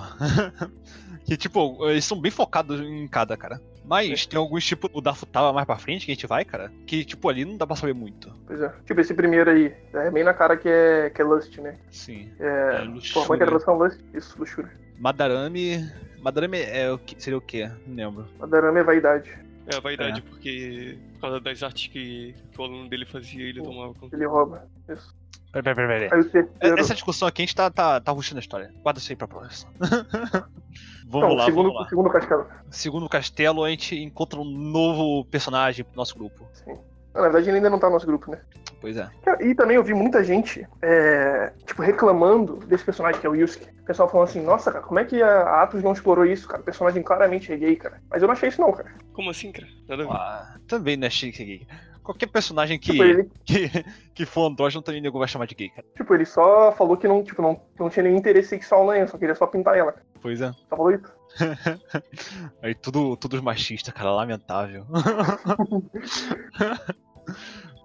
que 1.26 1.36
tipo, 1.36 1.86
eles 1.90 2.06
são 2.06 2.18
bem 2.22 2.32
focados 2.32 2.80
em 2.80 3.06
cada, 3.10 3.36
cara. 3.36 3.62
Mas 3.88 4.26
tem 4.26 4.38
alguns, 4.38 4.66
tipo, 4.66 4.90
o 4.94 5.00
da 5.00 5.14
Futaba 5.14 5.54
mais 5.54 5.66
pra 5.66 5.78
frente 5.78 6.06
que 6.06 6.12
a 6.12 6.16
gente 6.16 6.28
vai, 6.28 6.44
cara, 6.44 6.72
que 6.86 7.06
tipo 7.06 7.30
ali 7.30 7.46
não 7.46 7.56
dá 7.56 7.66
pra 7.66 7.76
saber 7.76 7.94
muito. 7.94 8.32
Pois 8.46 8.62
é. 8.62 8.72
Tipo, 8.86 9.00
esse 9.00 9.14
primeiro 9.14 9.50
aí. 9.50 9.74
É 9.94 10.12
bem 10.12 10.24
na 10.24 10.34
cara 10.34 10.58
que 10.58 10.68
é, 10.68 11.10
que 11.10 11.22
é 11.22 11.26
Lust, 11.26 11.58
né? 11.60 11.78
Sim. 11.90 12.30
É. 12.40 12.84
É, 12.84 13.14
Pô, 13.14 13.22
como 13.24 13.36
é 13.36 13.38
que 13.38 13.44
é 13.44 13.46
a 13.46 13.50
tradução 13.50 13.78
Lust? 13.78 14.00
Isso, 14.14 14.38
luxúria. 14.38 14.72
Madarame. 15.00 15.90
Madarame 16.22 16.60
é 16.62 16.92
o 16.92 16.98
que. 16.98 17.22
Seria 17.22 17.38
o 17.38 17.42
quê? 17.42 17.72
Não 17.86 17.96
lembro. 17.96 18.28
Madarame 18.40 18.80
é 18.80 18.84
vaidade. 18.84 19.48
É 19.70 19.76
a 19.76 19.80
vaidade, 19.80 20.22
porque 20.22 20.98
por 21.16 21.22
causa 21.22 21.40
das 21.42 21.62
artes 21.62 21.88
que, 21.88 22.34
que 22.52 22.62
o 22.62 22.64
aluno 22.64 22.88
dele 22.88 23.06
fazia, 23.06 23.44
ele 23.44 23.60
Pô. 23.60 23.66
tomava 23.66 23.94
conta. 23.94 24.16
Ele 24.16 24.26
rouba. 24.26 24.66
Isso. 24.88 25.14
Peraí, 25.52 25.76
peraí, 25.76 26.08
peraí. 26.08 26.10
Terceiro. 26.10 26.50
Essa 26.62 26.94
discussão 26.94 27.28
aqui 27.28 27.42
a 27.42 27.46
gente 27.46 27.56
tá, 27.56 27.70
tá, 27.70 28.00
tá 28.00 28.12
rushando 28.12 28.40
a 28.40 28.42
história. 28.42 28.72
Guarda 28.84 29.00
isso 29.00 29.12
aí 29.12 29.16
pra 29.16 29.28
próxima. 29.28 29.72
vamos 31.08 31.30
Não, 31.30 31.34
lá, 31.36 31.46
segundo, 31.46 31.64
vamos 31.68 31.82
lá. 31.82 31.90
segundo 31.90 32.10
castelo. 32.10 32.48
Segundo 32.70 33.10
castelo, 33.10 33.64
a 33.64 33.70
gente 33.70 33.96
encontra 33.96 34.40
um 34.40 34.46
novo 34.46 35.26
personagem 35.26 35.86
pro 35.86 35.96
nosso 35.96 36.16
grupo. 36.16 36.48
Sim. 36.54 36.78
Na 37.14 37.22
verdade, 37.22 37.50
ele 37.50 37.58
ainda 37.58 37.70
não 37.70 37.80
tá 37.80 37.88
no 37.88 37.94
nosso 37.94 38.06
grupo, 38.06 38.30
né? 38.30 38.40
Pois 38.80 38.96
é. 38.96 39.10
E 39.40 39.56
também 39.56 39.76
eu 39.76 39.84
vi 39.84 39.94
muita 39.94 40.24
gente, 40.24 40.68
é, 40.84 41.52
tipo, 41.66 41.82
reclamando 41.82 42.58
desse 42.68 42.84
personagem 42.84 43.20
que 43.20 43.26
é 43.26 43.30
o 43.30 43.36
Yusuke. 43.36 43.68
O 43.82 43.86
pessoal 43.86 44.08
falando 44.08 44.28
assim, 44.28 44.42
nossa, 44.44 44.72
cara, 44.72 44.84
como 44.84 45.00
é 45.00 45.06
que 45.06 45.20
a 45.20 45.64
Atos 45.64 45.82
não 45.82 45.94
explorou 45.94 46.26
isso, 46.26 46.48
cara? 46.48 46.62
O 46.62 46.66
personagem 46.66 47.02
claramente 47.02 47.52
é 47.52 47.58
gay, 47.58 47.76
cara. 47.76 48.00
Mas 48.08 48.22
eu 48.22 48.28
não 48.28 48.34
achei 48.34 48.50
isso 48.50 48.62
não, 48.62 48.72
cara. 48.72 48.94
Como 49.14 49.32
assim, 49.32 49.52
cara? 49.52 49.68
Nada 49.88 50.04
a 50.04 50.06
ver. 50.06 50.14
Ah, 50.14 50.56
também 50.68 50.96
não 50.96 51.08
é 51.08 51.10
chique 51.10 51.44
gay. 51.44 51.68
Qualquer 52.08 52.28
personagem 52.28 52.80
que, 52.80 52.92
Tipo, 52.94 53.04
ele, 53.04 53.30
que, 53.44 53.70
que 54.16 54.26
for 54.26 54.50
andrógeno 54.50 54.82
também 54.82 55.02
nego 55.02 55.20
vai 55.20 55.28
chamar 55.28 55.46
de 55.46 55.56
gay, 55.56 55.68
cara. 55.68 55.86
tipo, 55.94 56.14
ele 56.14 56.26
só 56.26 56.72
falou 56.72 56.96
que 56.96 57.06
não, 57.06 57.22
tipo, 57.22 57.42
não, 57.42 57.60
não 57.78 57.90
tinha 57.90 58.04
nenhum 58.04 58.16
interesse 58.16 58.48
sexual 58.48 58.86
na 58.86 59.06
só 59.06 59.18
queria 59.18 59.36
só 59.36 59.46
pintar 59.46 59.78
ela. 59.78 59.94
Pois 60.22 60.40
é. 60.40 60.54
Só 60.70 60.78
falou 60.78 60.92
isso. 60.92 61.12
Aí 62.64 62.74
tudo, 62.74 63.18
tudo 63.18 63.44
machista, 63.44 63.92
cara, 63.92 64.12
lamentável. 64.12 64.86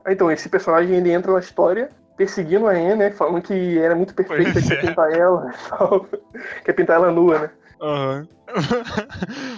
Então, 0.07 0.31
esse 0.31 0.49
personagem, 0.49 0.97
ele 0.97 1.13
entra 1.13 1.33
na 1.33 1.39
história 1.41 1.91
perseguindo 2.17 2.67
a 2.69 2.73
Anne, 2.73 2.97
né? 2.97 3.11
Falando 3.11 3.43
que 3.43 3.79
era 3.79 3.95
muito 3.95 4.15
perfeita, 4.15 4.53
Pois 4.53 4.67
que 4.69 4.73
é. 4.73 4.81
pintar 4.81 5.13
ela 5.13 5.53
tal. 5.69 6.07
Quer 6.65 6.73
pintar 6.73 6.97
ela 6.97 7.11
nua, 7.11 7.39
né? 7.41 7.51
Aham. 7.81 8.29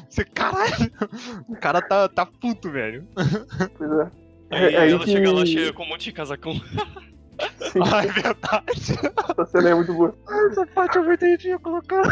Você, 0.09 0.25
caralho! 0.25 0.91
O 1.49 1.57
cara 1.57 1.83
tá, 1.83 2.09
tá 2.09 2.27
puto, 2.27 2.71
velho. 2.71 3.07
Pois 3.77 3.91
é. 3.91 4.24
Aí, 4.55 4.75
É, 4.75 4.79
aí 4.79 4.91
ela 4.93 5.05
que- 5.05 5.11
chega 5.13 5.33
lá 5.33 5.45
cheia 5.47 5.73
com 5.73 5.83
um 5.83 5.89
monte 5.89 6.05
de 6.05 6.13
casacão. 6.13 6.55
Sim, 6.55 7.81
Ah, 7.93 8.05
é 8.05 8.07
verdade. 8.13 8.65
essa 9.31 9.47
cena 9.47 9.71
é 9.71 9.75
muito 9.75 9.93
boa. 9.93 10.17
Essa 10.51 10.67
parte 10.69 10.99
é 10.99 11.03
muito 11.03 11.25
ridícula, 11.25 11.83
cara. 11.83 12.09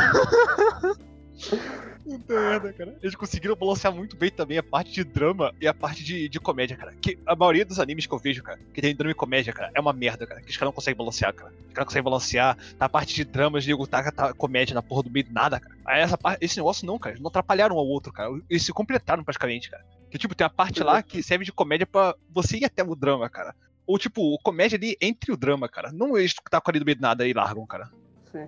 Puta 2.05 2.35
merda, 2.35 2.73
cara. 2.73 2.97
Eles 3.03 3.15
conseguiram 3.15 3.55
balancear 3.55 3.95
muito 3.95 4.17
bem 4.17 4.31
também 4.31 4.59
a 4.59 4.63
parte 4.63 4.93
de 4.93 5.05
drama 5.05 5.55
e 5.61 5.67
a 5.69 5.73
parte 5.75 6.03
de, 6.03 6.29
de 6.29 6.41
comédia, 6.41 6.77
cara. 6.77 6.93
Que 7.01 7.17
a 7.25 7.35
maioria 7.37 7.65
dos 7.65 7.79
animes 7.79 8.07
que 8.07 8.13
eu 8.15 8.19
vejo, 8.19 8.43
cara, 8.43 8.59
que 8.75 8.81
tem 8.81 8.95
drama 8.95 9.13
e 9.13 9.15
comédia, 9.15 9.53
cara, 9.53 9.71
é 9.75 9.81
uma 9.81 9.93
merda, 9.93 10.27
cara. 10.27 10.41
Que 10.41 10.51
os 10.51 10.57
caras 10.57 10.67
não 10.69 10.73
conseguem 10.73 10.97
balancear, 10.99 11.33
cara. 11.33 11.51
Os 11.51 11.57
caras 11.73 11.77
não 11.79 11.85
conseguem 11.85 12.03
balancear. 12.05 12.57
Tá 12.79 12.87
a 12.87 12.89
parte 12.89 13.15
de 13.15 13.25
dramas, 13.25 13.65
nego, 13.67 13.87
tá, 13.87 14.11
tá 14.11 14.35
comédia 14.35 14.75
na 14.75 14.83
porra 14.83 15.05
do 15.05 15.11
meio 15.11 15.25
do 15.27 15.33
nada, 15.33 15.61
cara. 15.61 15.75
Aí 15.87 16.01
essa 16.03 16.19
parte, 16.19 16.45
esse 16.45 16.57
negócio 16.57 16.85
não, 16.87 16.99
cara. 16.99 17.13
Eles 17.15 17.23
não 17.23 17.29
atrapalharam 17.29 17.77
um 17.77 17.79
ao 17.79 17.87
outro, 17.87 18.13
cara. 18.13 18.31
Eles 18.51 18.65
se 18.65 18.73
completaram 18.73 19.23
praticamente, 19.23 19.71
cara. 19.71 19.85
Que 20.13 20.19
tipo, 20.19 20.35
tem 20.35 20.47
a 20.47 20.51
parte 20.51 20.83
lá 20.83 21.03
que 21.03 21.23
serve 21.23 21.43
de 21.43 21.51
comédia 21.53 21.87
pra 21.87 22.15
você 22.29 22.59
ir 22.59 22.67
até 22.67 22.85
o 22.85 22.95
drama, 22.95 23.31
cara. 23.31 23.55
Ou 23.87 23.99
tipo, 23.99 24.39
comédia 24.43 24.77
ali 24.77 24.95
entre 25.01 25.33
o 25.33 25.37
drama, 25.39 25.67
cara. 25.71 25.91
Não 25.91 26.19
eles 26.19 26.35
que 26.35 26.51
tá 26.51 26.61
ali 26.67 26.79
do 26.79 26.85
meio 26.85 26.97
do 26.99 27.01
nada 27.01 27.27
e 27.27 27.33
largam, 27.33 27.67
cara. 27.67 27.91
Sim. 28.31 28.47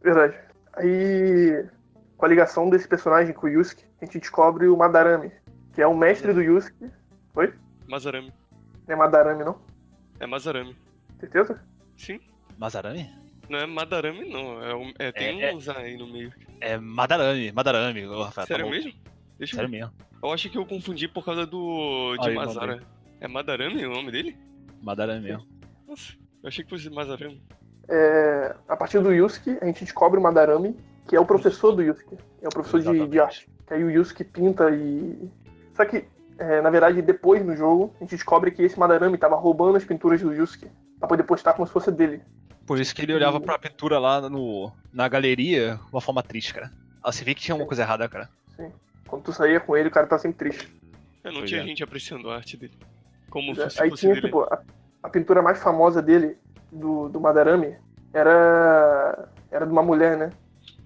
Verdade. 0.00 0.38
Aí, 0.74 1.66
com 2.16 2.24
a 2.24 2.28
ligação 2.28 2.70
desse 2.70 2.86
personagem 2.86 3.34
com 3.34 3.46
o 3.46 3.50
Yusuke, 3.50 3.84
a 4.00 4.04
gente 4.04 4.20
descobre 4.20 4.68
o 4.68 4.76
Madarame, 4.76 5.32
que 5.74 5.82
é 5.82 5.86
o 5.86 5.96
mestre 5.96 6.32
do 6.32 6.40
Yusuke. 6.40 6.88
Mazarami. 7.88 8.32
Não 8.86 8.94
é 8.94 8.96
Madarame, 8.96 9.44
não? 9.44 9.60
É 10.20 10.26
Mazarami. 10.26 10.76
Certeza? 11.18 11.60
Sim. 11.96 12.20
Mazarame? 12.56 13.10
Não 13.48 13.58
é 13.58 13.66
Madarame, 13.66 14.30
não. 14.30 14.62
É, 14.62 14.74
um- 14.76 14.92
é, 14.96 15.10
tem 15.10 15.42
É, 15.42 15.52
uns 15.52 15.68
aí 15.68 15.96
no 15.96 16.06
meio. 16.06 16.32
É 16.60 16.78
Madarame, 16.78 17.50
Madarame, 17.50 18.02
Rafael. 18.06 18.30
tá 18.32 18.46
Sério 18.46 18.66
bom. 18.66 18.70
mesmo? 18.70 18.92
Deixa 19.40 19.54
eu 19.54 19.56
Sério 19.56 19.70
ver. 19.70 19.78
mesmo. 19.78 19.92
Eu 20.22 20.32
acho 20.32 20.50
que 20.50 20.58
eu 20.58 20.66
confundi 20.66 21.08
por 21.08 21.24
causa 21.24 21.46
do. 21.46 22.14
de 22.20 22.28
Aí, 22.28 22.34
Mazara. 22.34 22.82
É 23.18 23.26
Madarame 23.26 23.86
o 23.86 23.90
nome 23.90 24.12
dele? 24.12 24.36
Madarame 24.82 25.24
mesmo. 25.24 25.46
Nossa, 25.88 26.12
eu 26.42 26.48
achei 26.48 26.62
que 26.62 26.68
fosse 26.68 26.90
Mazarame. 26.90 27.42
É, 27.88 28.54
a 28.68 28.76
partir 28.76 29.00
do 29.00 29.10
Yusuke, 29.12 29.56
a 29.60 29.64
gente 29.64 29.82
descobre 29.82 30.20
o 30.20 30.22
Madarame, 30.22 30.76
que 31.08 31.16
é 31.16 31.20
o 31.20 31.24
professor 31.24 31.72
do 31.72 31.82
Yusuke. 31.82 32.18
É 32.42 32.48
o 32.48 32.50
professor 32.50 32.80
de, 32.82 33.08
de 33.08 33.18
arte. 33.18 33.48
Que 33.66 33.74
aí 33.74 33.82
o 33.82 33.90
Yusuke 33.90 34.24
pinta 34.24 34.70
e. 34.70 35.30
Só 35.74 35.86
que, 35.86 36.04
é, 36.38 36.60
na 36.60 36.68
verdade, 36.68 37.00
depois 37.00 37.44
no 37.44 37.56
jogo, 37.56 37.94
a 37.98 38.04
gente 38.04 38.10
descobre 38.10 38.50
que 38.50 38.62
esse 38.62 38.78
Madarame 38.78 39.16
tava 39.16 39.36
roubando 39.36 39.76
as 39.76 39.84
pinturas 39.84 40.20
do 40.20 40.34
Yusuke 40.34 40.68
pra 40.98 41.08
poder 41.08 41.22
postar 41.22 41.54
como 41.54 41.66
se 41.66 41.72
fosse 41.72 41.90
dele. 41.90 42.20
Por 42.66 42.78
isso 42.78 42.94
que 42.94 43.02
ele 43.02 43.14
olhava 43.14 43.40
pra 43.40 43.58
pintura 43.58 43.98
lá 43.98 44.28
no, 44.28 44.70
na 44.92 45.08
galeria 45.08 45.76
de 45.76 45.92
uma 45.92 46.00
forma 46.00 46.22
triste, 46.22 46.52
cara. 46.52 46.70
Ah, 47.02 47.10
você 47.10 47.24
vê 47.24 47.34
que 47.34 47.40
tinha 47.40 47.54
uma 47.54 47.66
coisa 47.66 47.82
errada, 47.82 48.06
cara. 48.06 48.28
Quando 49.10 49.24
tu 49.24 49.32
saía 49.32 49.58
com 49.60 49.76
ele, 49.76 49.88
o 49.88 49.92
cara 49.92 50.06
tá 50.06 50.18
sempre 50.18 50.38
triste. 50.50 50.68
Eu 51.24 51.32
não 51.32 51.40
Pois 51.40 51.50
tinha 51.50 51.62
é. 51.62 51.66
gente 51.66 51.82
apreciando 51.82 52.30
a 52.30 52.36
arte 52.36 52.56
dele. 52.56 52.72
Como 53.28 53.52
É, 53.60 53.68
se 53.68 53.82
Aí 53.82 53.90
fosse 53.90 54.00
tinha, 54.02 54.14
dele. 54.14 54.26
tipo, 54.26 54.42
a, 54.42 54.62
a 55.02 55.08
pintura 55.08 55.42
mais 55.42 55.60
famosa 55.62 56.00
dele, 56.00 56.36
do, 56.72 57.08
do 57.08 57.20
Madarame, 57.20 57.76
era. 58.12 59.28
Era 59.50 59.66
de 59.66 59.72
uma 59.72 59.82
mulher, 59.82 60.16
né? 60.16 60.30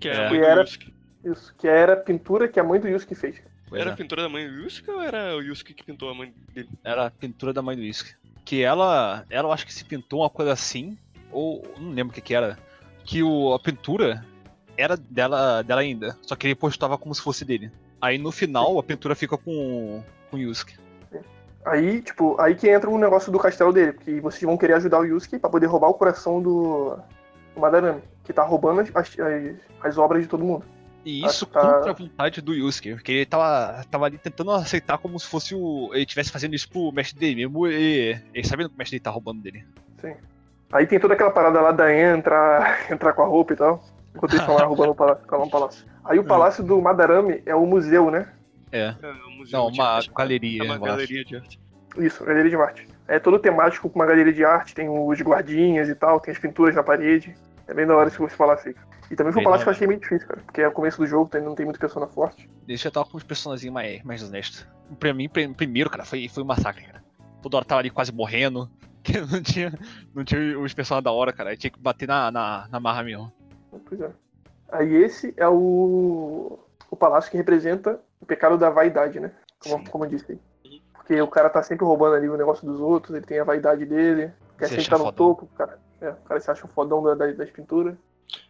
Que 0.01 0.09
é, 0.09 0.13
É. 0.15 0.27
a 0.27 0.31
mãe 0.31 0.41
Que 0.41 0.47
era- 0.47 0.61
Yusuke. 0.63 0.95
Isso, 1.25 1.55
que 1.57 1.67
era 1.69 1.93
a 1.95 1.97
pintura 1.97 2.49
que 2.49 2.61
a 2.61 2.65
mãe 2.65 2.79
do 2.81 2.89
Yusuke 2.89 3.15
fez. 3.15 3.43
Pois 3.69 3.81
Era 3.81 3.91
é. 3.91 3.93
a 3.95 3.97
pintura 3.97 4.23
da 4.23 4.29
mãe 4.29 4.47
do 4.47 4.55
Yusuke 4.63 4.91
ou 4.91 5.01
era 5.01 5.37
o 5.37 5.41
Yusuke 5.43 5.73
que 5.75 5.83
pintou 5.85 6.11
a 6.11 6.15
mãe 6.15 6.35
dele? 6.53 6.69
Era 6.83 7.07
a 7.07 7.11
pintura 7.11 7.53
da 7.53 7.63
mãe 7.63 7.77
do 7.77 7.83
Whisky. 7.83 8.15
Que 8.45 8.63
ela, 8.63 9.25
ela 9.31 9.49
eu 9.49 9.53
acho 9.53 9.65
que 9.65 9.73
se 9.73 9.85
pintou 9.87 10.21
uma 10.21 10.29
coisa 10.29 10.53
assim, 10.53 10.99
ou 11.33 11.63
não 11.79 11.93
lembro 11.93 12.11
o 12.13 12.15
que 12.15 12.21
que 12.21 12.35
era, 12.35 12.59
que 13.05 13.23
o, 13.23 13.55
a 13.55 13.59
pintura 13.59 14.23
era 14.77 14.99
dela, 14.99 15.63
dela 15.63 15.81
ainda, 15.81 16.15
só 16.23 16.37
que 16.37 16.47
ele 16.47 16.55
postava 16.55 16.99
como 16.99 17.15
se 17.15 17.23
fosse 17.23 17.43
dele. 17.43 17.71
Aí 18.05 18.19
no 18.19 18.31
final 18.31 18.79
a 18.79 18.83
pintura 18.83 19.15
fica 19.15 19.39
com, 19.39 20.03
com 20.31 20.37
o 20.37 20.39
Yusuke. 20.41 20.77
Aí, 21.65 22.03
tipo, 22.03 22.39
aí 22.39 22.55
que 22.55 22.69
entra 22.69 22.91
o 22.91 22.99
negócio 22.99 23.33
do 23.33 23.39
castelo 23.39 23.73
dele, 23.73 23.93
porque 23.95 24.21
vocês 24.21 24.43
vão 24.43 24.59
querer 24.59 24.75
ajudar 24.75 25.01
o 25.01 25.05
Yusuke 25.05 25.39
pra 25.39 25.49
poder 25.49 25.65
roubar 25.67 25.89
o 25.89 25.95
coração 25.95 26.43
do, 26.43 26.99
do 27.55 27.61
Madarame, 27.61 28.03
que 28.23 28.35
tá 28.35 28.43
roubando 28.43 28.81
as, 28.83 28.91
as, 28.95 29.19
as- 29.19 29.57
as 29.83 29.97
obras 29.99 30.23
de 30.23 30.29
todo 30.29 30.45
mundo. 30.45 30.63
E 31.07 31.23
Ah, 31.25 31.29
isso 31.29 31.47
tá. 31.47 31.61
contra 31.61 31.91
a 31.91 31.95
vontade 31.95 32.43
do 32.43 32.53
Yusuke, 32.53 32.95
porque 32.95 33.13
ele 33.13 33.27
tava, 33.27 33.83
tava 33.91 34.05
ali 34.05 34.19
tentando 34.19 34.51
aceitar 34.51 34.99
como 34.99 35.19
se 35.19 35.27
fosse 35.27 35.55
o. 35.55 35.89
ele 35.95 36.03
estivesse 36.03 36.31
fazendo 36.31 36.55
isso 36.55 36.69
pro 36.69 36.93
mestre 36.93 37.19
dele, 37.19 37.37
mesmo 37.37 37.67
ele, 37.67 38.21
ele 38.35 38.47
sabendo 38.47 38.69
que 38.69 38.75
o 38.75 38.79
mestre 38.79 38.97
dele 38.99 39.05
tá 39.05 39.11
roubando 39.11 39.41
dele. 39.41 39.65
Aí 40.73 40.87
tem 40.87 40.99
toda 41.01 41.15
aquela 41.15 41.31
parada 41.31 41.61
lá 41.61 41.73
da 41.73 41.85
Anne 41.85 42.19
entrar, 42.19 42.91
entrar 42.93 43.13
com 43.13 43.23
a 43.23 43.27
roupa 43.27 43.53
e 43.53 43.57
tal, 43.57 43.83
enquanto 44.15 44.33
eles 44.33 44.43
estão 44.43 44.57
lá 44.57 44.65
roubando 44.67 44.91
o 44.91 44.95
palácio. 45.51 45.87
Aí 46.05 46.19
o 46.19 46.25
palácio 46.25 46.63
do 46.63 46.81
Madarame 46.81 47.43
é 47.47 47.55
o 47.55 47.65
museu, 47.67 48.11
né? 48.11 48.29
É. 48.71 48.95
É 49.03 49.07
um 49.29 49.37
museu 49.39 49.59
Não, 49.59 49.69
uma 49.69 49.89
arte. 49.89 50.11
galeria. 50.15 50.63
É 50.63 50.65
uma 50.67 50.75
eu 50.77 50.81
galeria 50.81 51.25
de 51.25 51.37
arte. 51.37 51.61
Isso, 51.97 52.25
galeria 52.25 52.51
de 52.51 52.57
arte. 52.57 52.89
É 53.07 53.19
todo 53.19 53.39
temático 53.39 53.89
com 53.89 53.99
uma 53.99 54.07
galeria 54.07 54.33
de 54.33 54.45
arte, 54.45 54.75
tem 54.75 54.89
os 54.89 55.21
guardinhas 55.21 55.89
e 55.89 55.95
tal, 55.95 56.19
tem 56.21 56.33
as 56.33 56.39
pinturas 56.39 56.75
na 56.75 56.83
parede. 56.83 57.35
É 57.67 57.73
bem 57.75 57.87
da 57.87 57.95
hora 57.97 58.09
esse 58.09 58.23
esse 58.23 58.37
palácio 58.37 58.69
aí. 58.71 58.75
E 59.11 59.17
também 59.17 59.33
foi 59.33 59.43
um 59.43 59.45
palácio 59.45 59.65
que 59.65 59.69
eu 59.69 59.73
achei 59.73 59.87
meio 59.87 60.01
difícil, 60.01 60.27
cara, 60.27 60.41
porque 60.45 60.61
é 60.63 60.69
o 60.69 60.73
começo 60.73 60.99
do 60.99 61.07
jogo, 61.07 61.29
tem- 61.31 61.41
não 61.43 61.55
tem 61.55 61.65
muita 61.65 61.79
persona 61.79 62.07
forte. 62.07 62.49
Ele 62.67 62.77
já 62.77 62.91
tava 62.91 63.07
com 63.09 63.17
uns 63.17 63.23
personagens 63.23 63.71
mais, 63.73 64.03
mais 64.03 64.23
honestos. 64.23 64.67
Pra 64.99 65.13
mim, 65.15 65.29
prim- 65.29 65.53
primeiro, 65.53 65.89
cara, 65.91 66.05
foi, 66.05 66.29
foi 66.29 66.43
um 66.43 66.47
massacre, 66.47 66.85
cara. 66.85 67.05
Toda 67.43 67.57
hora 67.59 67.65
tava 67.67 67.81
ali 67.81 67.91
quase 67.91 68.13
morrendo. 68.13 68.69
Que 69.05 69.21
não 69.21 69.43
tinha, 69.43 69.79
não 70.15 70.25
tinha 70.25 70.59
os 70.59 70.73
personagens 70.73 71.05
da 71.05 71.13
hora, 71.13 71.31
cara. 71.31 71.51
Aí 71.51 71.59
tinha 71.59 71.71
que 71.71 71.79
bater 71.79 72.09
na, 72.09 72.31
na, 72.31 72.67
na 72.71 72.81
marra 72.81 73.03
mesmo. 73.03 73.31
Pois 73.87 74.01
é. 74.01 74.11
Aí 74.71 74.95
esse 74.95 75.33
é 75.37 75.49
o, 75.49 76.59
o 76.91 76.97
palácio 76.97 77.31
que 77.31 77.37
representa 77.37 78.01
o 78.21 78.27
pecado 78.27 78.57
da 78.59 78.71
vaidade, 78.71 79.21
né? 79.21 79.31
Como, 79.59 79.89
como 79.91 80.05
eu 80.05 80.11
disse 80.11 80.33
aí. 80.33 80.81
Porque 80.95 81.21
o 81.21 81.29
cara 81.29 81.51
tá 81.51 81.63
sempre 81.63 81.85
roubando 81.85 82.17
ali 82.17 82.29
o 82.29 82.37
negócio 82.37 82.67
dos 82.67 82.81
outros, 82.81 83.15
ele 83.15 83.27
tem 83.27 83.39
a 83.39 83.45
vaidade 83.45 83.85
dele, 83.85 84.33
quer 84.59 84.65
Se 84.67 84.71
sempre 84.71 84.83
estar 84.85 84.99
no 84.99 85.05
fodão. 85.05 85.35
topo, 85.35 85.47
cara. 85.57 85.79
É, 86.01 86.09
o 86.11 86.17
cara 86.17 86.41
se 86.41 86.51
acha 86.51 86.65
o 86.65 86.69
fodão 86.69 87.03
da- 87.03 87.15
da- 87.15 87.33
das 87.33 87.51
pinturas. 87.51 87.95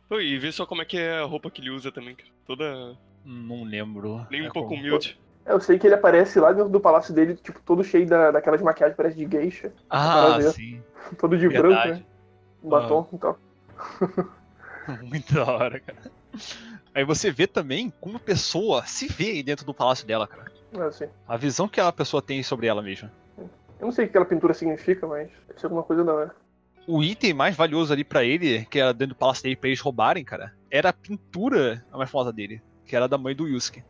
Pô, 0.08 0.20
e 0.20 0.38
vê 0.38 0.52
só 0.52 0.64
como 0.64 0.82
é 0.82 0.84
que 0.84 0.96
é 0.98 1.18
a 1.18 1.24
roupa 1.24 1.50
que 1.50 1.60
ele 1.60 1.70
usa 1.70 1.90
também, 1.90 2.14
cara. 2.14 2.30
Toda. 2.46 2.96
Não 3.24 3.64
lembro. 3.64 4.24
Nem 4.30 4.42
um 4.42 4.46
É 4.46 4.50
pouco 4.52 4.68
como- 4.68 4.80
humilde. 4.80 5.18
É, 5.44 5.52
Eu 5.52 5.60
sei 5.60 5.78
que 5.78 5.86
ele 5.86 5.94
aparece 5.94 6.38
lá 6.40 6.52
dentro 6.52 6.70
do 6.70 6.80
palácio 6.80 7.12
dele, 7.12 7.34
tipo, 7.36 7.60
todo 7.62 7.82
cheio 7.84 8.06
da, 8.06 8.30
daquelas 8.30 8.62
maquiagens, 8.62 8.96
parece 8.96 9.16
de 9.16 9.26
geisha. 9.30 9.72
Ah, 9.90 10.38
sim. 10.52 10.82
Todo 11.18 11.36
de 11.36 11.48
branco, 11.48 11.68
né? 11.74 11.82
Verdade. 11.82 12.06
Um 12.62 12.68
batom 12.68 13.08
e 13.12 13.18
tal. 13.18 13.38
Muito 15.02 15.34
da 15.34 15.44
hora, 15.44 15.80
cara. 15.80 16.10
Aí 16.94 17.04
você 17.04 17.30
vê 17.30 17.46
também 17.46 17.92
como 18.00 18.16
a 18.16 18.20
pessoa 18.20 18.84
se 18.86 19.06
vê 19.06 19.30
aí 19.30 19.42
dentro 19.42 19.64
do 19.64 19.74
palácio 19.74 20.06
dela, 20.06 20.26
cara. 20.26 20.50
É, 20.72 20.82
assim. 20.82 21.06
A 21.26 21.36
visão 21.36 21.68
que 21.68 21.80
a 21.80 21.92
pessoa 21.92 22.22
tem 22.22 22.42
sobre 22.42 22.66
ela 22.66 22.82
mesma. 22.82 23.10
Eu 23.38 23.86
não 23.86 23.92
sei 23.92 24.04
o 24.04 24.08
que 24.08 24.12
aquela 24.12 24.24
pintura 24.24 24.54
significa, 24.54 25.06
mas 25.06 25.28
deve 25.46 25.60
ser 25.60 25.66
alguma 25.66 25.82
coisa 25.82 26.04
da 26.04 26.14
hora. 26.14 26.34
O 26.86 27.02
item 27.02 27.32
mais 27.32 27.56
valioso 27.56 27.92
ali 27.92 28.04
pra 28.04 28.22
ele, 28.22 28.64
que 28.66 28.78
era 28.78 28.92
dentro 28.92 29.14
do 29.14 29.18
palácio 29.18 29.42
dele 29.42 29.56
pra 29.56 29.68
eles 29.68 29.80
roubarem, 29.80 30.24
cara, 30.24 30.52
era 30.70 30.90
a 30.90 30.92
pintura 30.92 31.84
a 31.90 31.96
mais 31.96 32.10
famosa 32.10 32.32
dele, 32.32 32.62
que 32.86 32.94
era 32.94 33.08
da 33.08 33.16
mãe 33.16 33.34
do 33.34 33.48
Yusuke. 33.48 33.82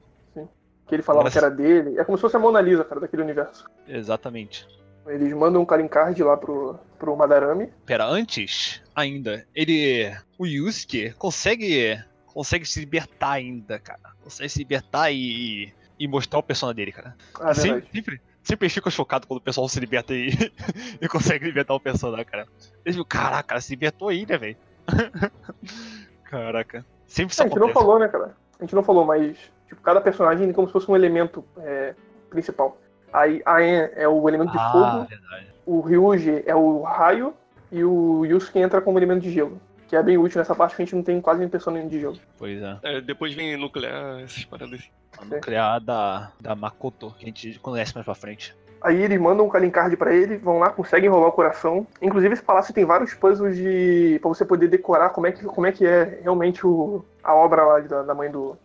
Que 0.86 0.94
ele 0.94 1.02
falava 1.02 1.30
que 1.30 1.38
era 1.38 1.50
dele. 1.50 1.98
É 1.98 2.04
como 2.04 2.18
se 2.18 2.22
fosse 2.22 2.36
a 2.36 2.38
Mona 2.38 2.60
Lisa, 2.60 2.84
cara, 2.84 3.00
daquele 3.00 3.22
universo. 3.22 3.64
Exatamente. 3.88 4.68
Eles 5.06 5.32
mandam 5.32 5.62
um 5.62 5.66
Karin 5.66 5.88
Card 5.88 6.22
lá 6.22 6.36
pro, 6.36 6.78
pro 6.98 7.16
Madarame. 7.16 7.72
Pera, 7.86 8.06
antes 8.06 8.82
ainda, 8.94 9.46
ele. 9.54 10.14
O 10.38 10.46
Yusuke 10.46 11.12
consegue. 11.12 12.02
consegue 12.26 12.64
se 12.66 12.80
libertar 12.80 13.32
ainda, 13.32 13.78
cara. 13.78 14.12
Consegue 14.22 14.48
se 14.48 14.58
libertar 14.58 15.10
e. 15.10 15.72
e 15.98 16.08
mostrar 16.08 16.38
o 16.38 16.42
persona 16.42 16.74
dele, 16.74 16.92
cara. 16.92 17.16
Ah, 17.40 17.50
é 17.50 17.54
sempre, 17.54 17.72
verdade. 17.72 17.92
sempre, 17.92 18.20
sempre 18.42 18.68
fico 18.68 18.90
chocado 18.90 19.26
quando 19.26 19.38
o 19.38 19.42
pessoal 19.42 19.68
se 19.68 19.80
liberta 19.80 20.14
e, 20.14 20.30
e 21.00 21.08
consegue 21.08 21.44
libertar 21.44 21.74
o 21.74 21.80
persona, 21.80 22.24
cara. 22.24 22.46
Eles 22.84 22.96
ficam, 22.96 23.04
caraca, 23.04 23.48
cara, 23.48 23.60
se 23.60 23.72
libertou 23.72 24.08
aí, 24.08 24.26
né, 24.26 24.38
velho? 24.38 24.56
Caraca. 26.24 26.84
Sempre 27.06 27.32
isso 27.32 27.42
É, 27.42 27.46
a 27.46 27.48
gente 27.48 27.58
não 27.58 27.68
falou, 27.68 27.98
né, 27.98 28.08
cara? 28.08 28.36
A 28.58 28.62
gente 28.62 28.74
não 28.74 28.82
falou, 28.82 29.04
mas 29.04 29.36
tipo, 29.68 29.80
cada 29.82 30.00
personagem 30.00 30.50
é 30.50 30.52
como 30.52 30.66
se 30.66 30.72
fosse 30.72 30.90
um 30.90 30.96
elemento 30.96 31.44
é, 31.58 31.94
principal. 32.28 32.76
Aí 33.12 33.40
a 33.46 33.62
En 33.62 33.90
é 33.94 34.08
o 34.08 34.28
elemento 34.28 34.50
de 34.50 34.58
ah, 34.58 34.72
fogo, 34.72 35.08
verdade. 35.08 35.46
o 35.64 35.80
Ryuji 35.80 36.42
é 36.44 36.54
o 36.54 36.82
raio 36.82 37.34
e 37.74 37.84
o 37.84 38.24
Yusuke 38.24 38.60
entra 38.60 38.80
como 38.80 38.98
elemento 38.98 39.22
de 39.22 39.32
gelo. 39.32 39.60
Que 39.88 39.96
é 39.96 40.02
bem 40.02 40.16
útil 40.16 40.38
nessa 40.38 40.54
parte 40.54 40.76
que 40.76 40.82
a 40.82 40.84
gente 40.84 40.94
não 40.94 41.02
tem 41.02 41.20
quase 41.20 41.40
nem 41.40 41.48
personagem 41.48 41.88
de 41.88 42.00
gelo. 42.00 42.16
Pois 42.38 42.62
é. 42.62 42.78
É, 42.82 43.00
depois 43.00 43.34
vem 43.34 43.56
nuclear, 43.56 44.20
essas 44.20 44.44
paradas 44.44 44.80
assim. 44.80 44.88
A 45.18 45.24
nuclear 45.24 45.80
da, 45.80 46.32
da 46.40 46.54
Makoto, 46.54 47.14
que 47.18 47.24
a 47.24 47.26
gente 47.26 47.58
conhece 47.58 47.94
mais 47.94 48.04
pra 48.04 48.14
frente. 48.14 48.56
Aí 48.80 49.02
eles 49.02 49.18
mandam 49.18 49.46
um 49.46 49.48
Karin 49.48 49.70
Card 49.70 49.96
pra 49.96 50.14
ele, 50.14 50.36
vão 50.36 50.58
lá, 50.58 50.70
conseguem 50.70 51.08
roubar 51.08 51.28
o 51.28 51.32
coração. 51.32 51.86
Inclusive 52.00 52.34
esse 52.34 52.42
palácio 52.42 52.74
tem 52.74 52.84
vários 52.84 53.14
puzzles 53.14 53.56
de. 53.56 54.18
pra 54.20 54.28
você 54.28 54.44
poder 54.44 54.68
decorar 54.68 55.10
como 55.10 55.26
é 55.26 55.32
que, 55.32 55.42
como 55.44 55.66
é, 55.66 55.72
que 55.72 55.86
é 55.86 56.20
realmente 56.22 56.66
o, 56.66 57.04
a 57.22 57.34
obra 57.34 57.64
lá 57.64 57.80
da, 57.80 58.02
da 58.02 58.14
mãe 58.14 58.30
do, 58.30 58.56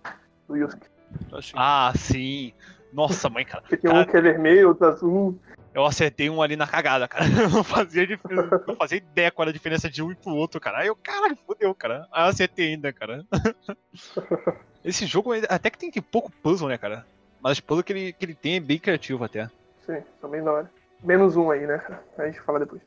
do 0.48 0.58
Yusuke. 0.58 0.88
Assim. 1.32 1.54
Ah, 1.56 1.92
sim. 1.96 2.54
Nossa, 2.92 3.30
mãe, 3.30 3.46
cara. 3.46 3.62
Porque 3.62 3.78
tem 3.78 3.90
Cara, 3.90 4.04
um 4.04 4.06
que 4.06 4.18
é 4.18 4.22
vermelho, 4.22 4.70
outro 4.70 4.88
azul. 4.88 5.40
Eu 5.74 5.86
acertei 5.86 6.30
um 6.30 6.42
ali 6.42 6.56
na 6.56 6.66
cagada, 6.68 7.08
cara. 7.08 7.26
Eu 7.30 7.50
não 7.50 7.64
fazia, 7.64 8.06
dif- 8.08 8.22
não 8.68 8.76
fazia 8.76 8.98
ideia 8.98 9.32
qual 9.32 9.44
era 9.44 9.52
a 9.52 9.54
diferença 9.54 9.90
de 9.90 10.02
um 10.02 10.12
e 10.12 10.16
pro 10.16 10.34
outro, 10.36 10.60
cara. 10.60 10.80
Aí 10.80 10.88
eu, 10.88 10.96
caralho, 10.96 11.38
fodeu, 11.46 11.74
cara. 11.76 12.08
Aí 12.12 12.24
eu 12.24 12.30
acertei 12.30 12.70
ainda, 12.74 12.92
cara. 12.92 13.24
Esse 14.84 15.06
jogo 15.06 15.32
até 15.48 15.70
que 15.70 15.78
tem 15.78 15.92
que 15.92 16.02
pouco 16.02 16.32
puzzle, 16.32 16.70
né, 16.70 16.78
cara? 16.78 17.06
Mas 17.42 17.54
os 17.54 17.60
puzzles 17.60 17.86
que 17.86 17.94
ele, 17.94 18.14
que 18.14 18.26
ele 18.26 18.34
tem 18.34 18.56
é 18.56 18.60
bem 18.60 18.80
criativo 18.80 19.24
até. 19.24 19.50
Sim, 19.86 20.02
também 20.22 20.44
da 20.44 20.52
hora. 20.52 20.72
Menos 21.04 21.36
um 21.38 21.50
aí, 21.52 21.66
né? 21.66 21.82
A 22.18 22.26
gente 22.26 22.42
fala 22.42 22.60
depois. 22.60 22.82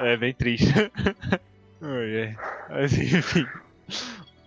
é 0.00 0.16
bem 0.16 0.32
triste. 0.34 0.66
Mas 2.70 2.92
enfim. 2.92 3.46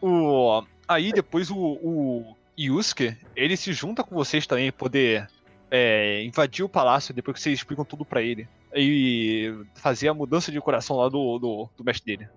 O, 0.01 0.63
aí 0.87 1.11
depois 1.11 1.49
o, 1.51 1.57
o 1.57 2.35
Yusuke, 2.57 3.17
ele 3.35 3.57
se 3.57 3.73
junta 3.73 4.03
com 4.03 4.15
vocês 4.15 4.47
também, 4.47 4.71
poder 4.71 5.27
é, 5.71 6.23
invadir 6.23 6.63
o 6.63 6.69
palácio 6.69 7.13
depois 7.13 7.35
que 7.37 7.41
vocês 7.43 7.59
explicam 7.59 7.85
tudo 7.85 8.03
pra 8.05 8.21
ele. 8.21 8.47
E 8.75 9.53
fazer 9.75 10.09
a 10.09 10.13
mudança 10.13 10.51
de 10.51 10.61
coração 10.61 10.97
lá 10.97 11.09
do, 11.09 11.39
do, 11.39 11.69
do 11.75 11.83
mestre 11.83 12.17
dele. 12.17 12.29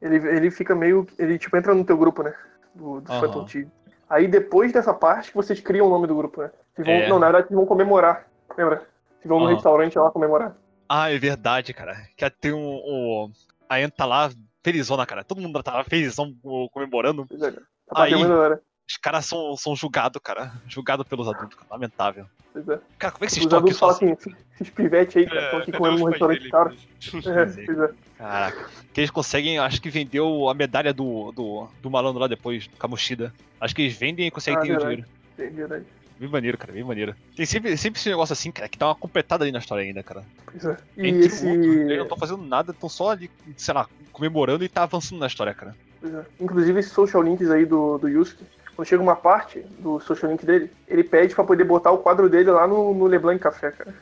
Ele, 0.00 0.16
ele 0.28 0.50
fica 0.50 0.74
meio. 0.74 1.06
Ele 1.18 1.38
tipo 1.38 1.56
entra 1.56 1.74
no 1.74 1.84
teu 1.84 1.96
grupo, 1.96 2.22
né? 2.22 2.34
Do, 2.74 3.00
do 3.00 3.12
Aham. 3.12 3.20
Phantom 3.20 3.44
Team. 3.44 3.70
Aí 4.08 4.26
depois 4.26 4.72
dessa 4.72 4.94
parte 4.94 5.30
que 5.30 5.36
vocês 5.36 5.60
criam 5.60 5.86
o 5.86 5.90
nome 5.90 6.06
do 6.06 6.14
grupo, 6.16 6.40
né? 6.40 6.50
Vão, 6.76 6.86
É. 6.86 7.08
Não, 7.08 7.18
na 7.18 7.26
verdade 7.26 7.48
vocês 7.48 7.56
vão 7.56 7.66
comemorar. 7.66 8.26
Lembra? 8.56 8.76
Vocês 8.76 9.26
vão 9.28 9.40
no 9.40 9.46
Aham. 9.46 9.54
restaurante 9.54 9.98
lá 9.98 10.10
comemorar. 10.10 10.56
Ah, 10.88 11.12
é 11.12 11.18
verdade, 11.18 11.74
cara. 11.74 11.96
Que 12.16 12.30
tem 12.30 12.52
um. 12.52 12.76
um 12.76 13.32
a 13.68 13.76
Anne 13.76 13.90
tá 13.90 14.06
lá 14.06 14.30
felizona, 14.62 15.04
cara. 15.04 15.22
Todo 15.22 15.40
mundo 15.42 15.62
tá 15.62 15.74
lá 15.74 15.84
felizão 15.84 16.34
comemorando. 16.72 17.26
Pois 17.28 17.42
é, 17.42 17.50
cara. 17.52 17.66
É 17.96 18.02
Aí- 18.02 18.24
hora. 18.24 18.62
Os 18.88 18.96
caras 18.96 19.26
são, 19.26 19.56
são 19.56 19.76
julgados, 19.76 20.20
cara. 20.22 20.52
Julgados 20.66 21.06
pelos 21.06 21.28
adultos, 21.28 21.54
cara. 21.56 21.66
Lamentável. 21.70 22.26
Pois 22.52 22.66
é. 22.68 22.80
Cara, 22.98 23.12
como 23.12 23.24
é 23.24 23.26
que 23.28 23.32
vocês 23.34 23.44
Os 23.44 23.52
estão 23.52 23.58
aqui 23.58 23.70
adultos 23.70 23.78
falam 23.78 23.94
assim, 23.96 24.32
esses 24.60 24.70
pivetes 24.72 25.16
aí, 25.16 25.26
cara, 25.26 25.42
estão 25.44 25.58
É, 25.58 25.62
aqui 25.62 25.72
cadê 25.72 25.78
comendo 25.84 26.02
pais 26.02 26.12
restaurante 26.12 26.38
dele? 26.38 26.50
caro. 26.50 26.74
É, 26.74 27.46
Pois 27.66 27.78
é. 27.78 27.90
Caraca. 28.16 28.70
Que 28.94 29.00
eles 29.00 29.10
conseguem, 29.10 29.58
acho 29.58 29.80
que 29.82 29.90
vendeu 29.90 30.48
a 30.48 30.54
medalha 30.54 30.92
do, 30.94 31.30
do, 31.32 31.68
do 31.82 31.90
malandro 31.90 32.20
lá 32.20 32.26
depois, 32.26 32.66
do 32.66 32.76
Kamoshida. 32.76 33.32
Acho 33.60 33.74
que 33.74 33.82
eles 33.82 33.96
vendem 33.96 34.26
e 34.26 34.30
conseguem 34.30 34.58
Ah, 34.58 34.62
ter 34.62 34.68
o 34.68 34.80
verdade. 34.80 34.96
dinheiro. 34.96 35.10
Sim, 35.36 35.56
verdade. 35.56 35.84
Bem 36.18 36.28
maneiro, 36.28 36.58
cara, 36.58 36.72
bem 36.72 36.82
maneiro. 36.82 37.14
Tem 37.36 37.46
sempre, 37.46 37.76
sempre 37.76 38.00
esse 38.00 38.08
negócio 38.08 38.32
assim, 38.32 38.50
cara, 38.50 38.68
que 38.68 38.76
dá 38.76 38.86
uma 38.88 38.94
completada 38.96 39.44
ali 39.44 39.52
na 39.52 39.60
história 39.60 39.84
ainda, 39.84 40.02
cara. 40.02 40.24
Pois 40.46 40.64
é. 40.64 40.76
E 40.96 41.06
Entre 41.08 41.26
esse. 41.26 41.46
o 41.46 41.50
outro, 41.50 41.72
eles 41.72 41.96
não 41.98 42.02
estão 42.04 42.18
fazendo 42.18 42.42
nada, 42.42 42.72
estão 42.72 42.88
só 42.88 43.10
ali, 43.10 43.30
sei 43.56 43.72
lá, 43.74 43.86
comemorando 44.10 44.64
e 44.64 44.68
tá 44.68 44.82
avançando 44.82 45.20
na 45.20 45.28
história, 45.28 45.54
cara. 45.54 45.76
Pois 46.00 46.12
é. 46.12 46.24
Inclusive 46.40 46.80
esses 46.80 46.90
social 46.92 47.22
links 47.22 47.48
aí 47.50 47.64
do, 47.64 47.98
do 47.98 48.08
Yusuke, 48.08 48.44
quando 48.78 48.86
chega 48.86 49.02
uma 49.02 49.16
parte 49.16 49.58
do 49.80 49.98
social 49.98 50.30
link 50.30 50.46
dele, 50.46 50.70
ele 50.86 51.02
pede 51.02 51.34
pra 51.34 51.42
poder 51.42 51.64
botar 51.64 51.90
o 51.90 51.98
quadro 51.98 52.30
dele 52.30 52.48
lá 52.52 52.64
no, 52.64 52.94
no 52.94 53.06
Leblanc 53.06 53.42
Café, 53.42 53.72
cara. 53.72 53.92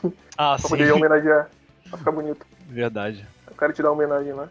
Ah, 0.38 0.56
Pra 0.56 0.58
sim. 0.60 0.68
poder 0.70 0.92
homenagear. 0.92 1.50
Pra 1.90 1.98
ficar 1.98 2.10
bonito. 2.10 2.46
Verdade. 2.66 3.26
O 3.50 3.54
cara 3.54 3.74
te 3.74 3.82
dá 3.82 3.92
uma 3.92 4.02
homenagem 4.02 4.32
lá. 4.32 4.48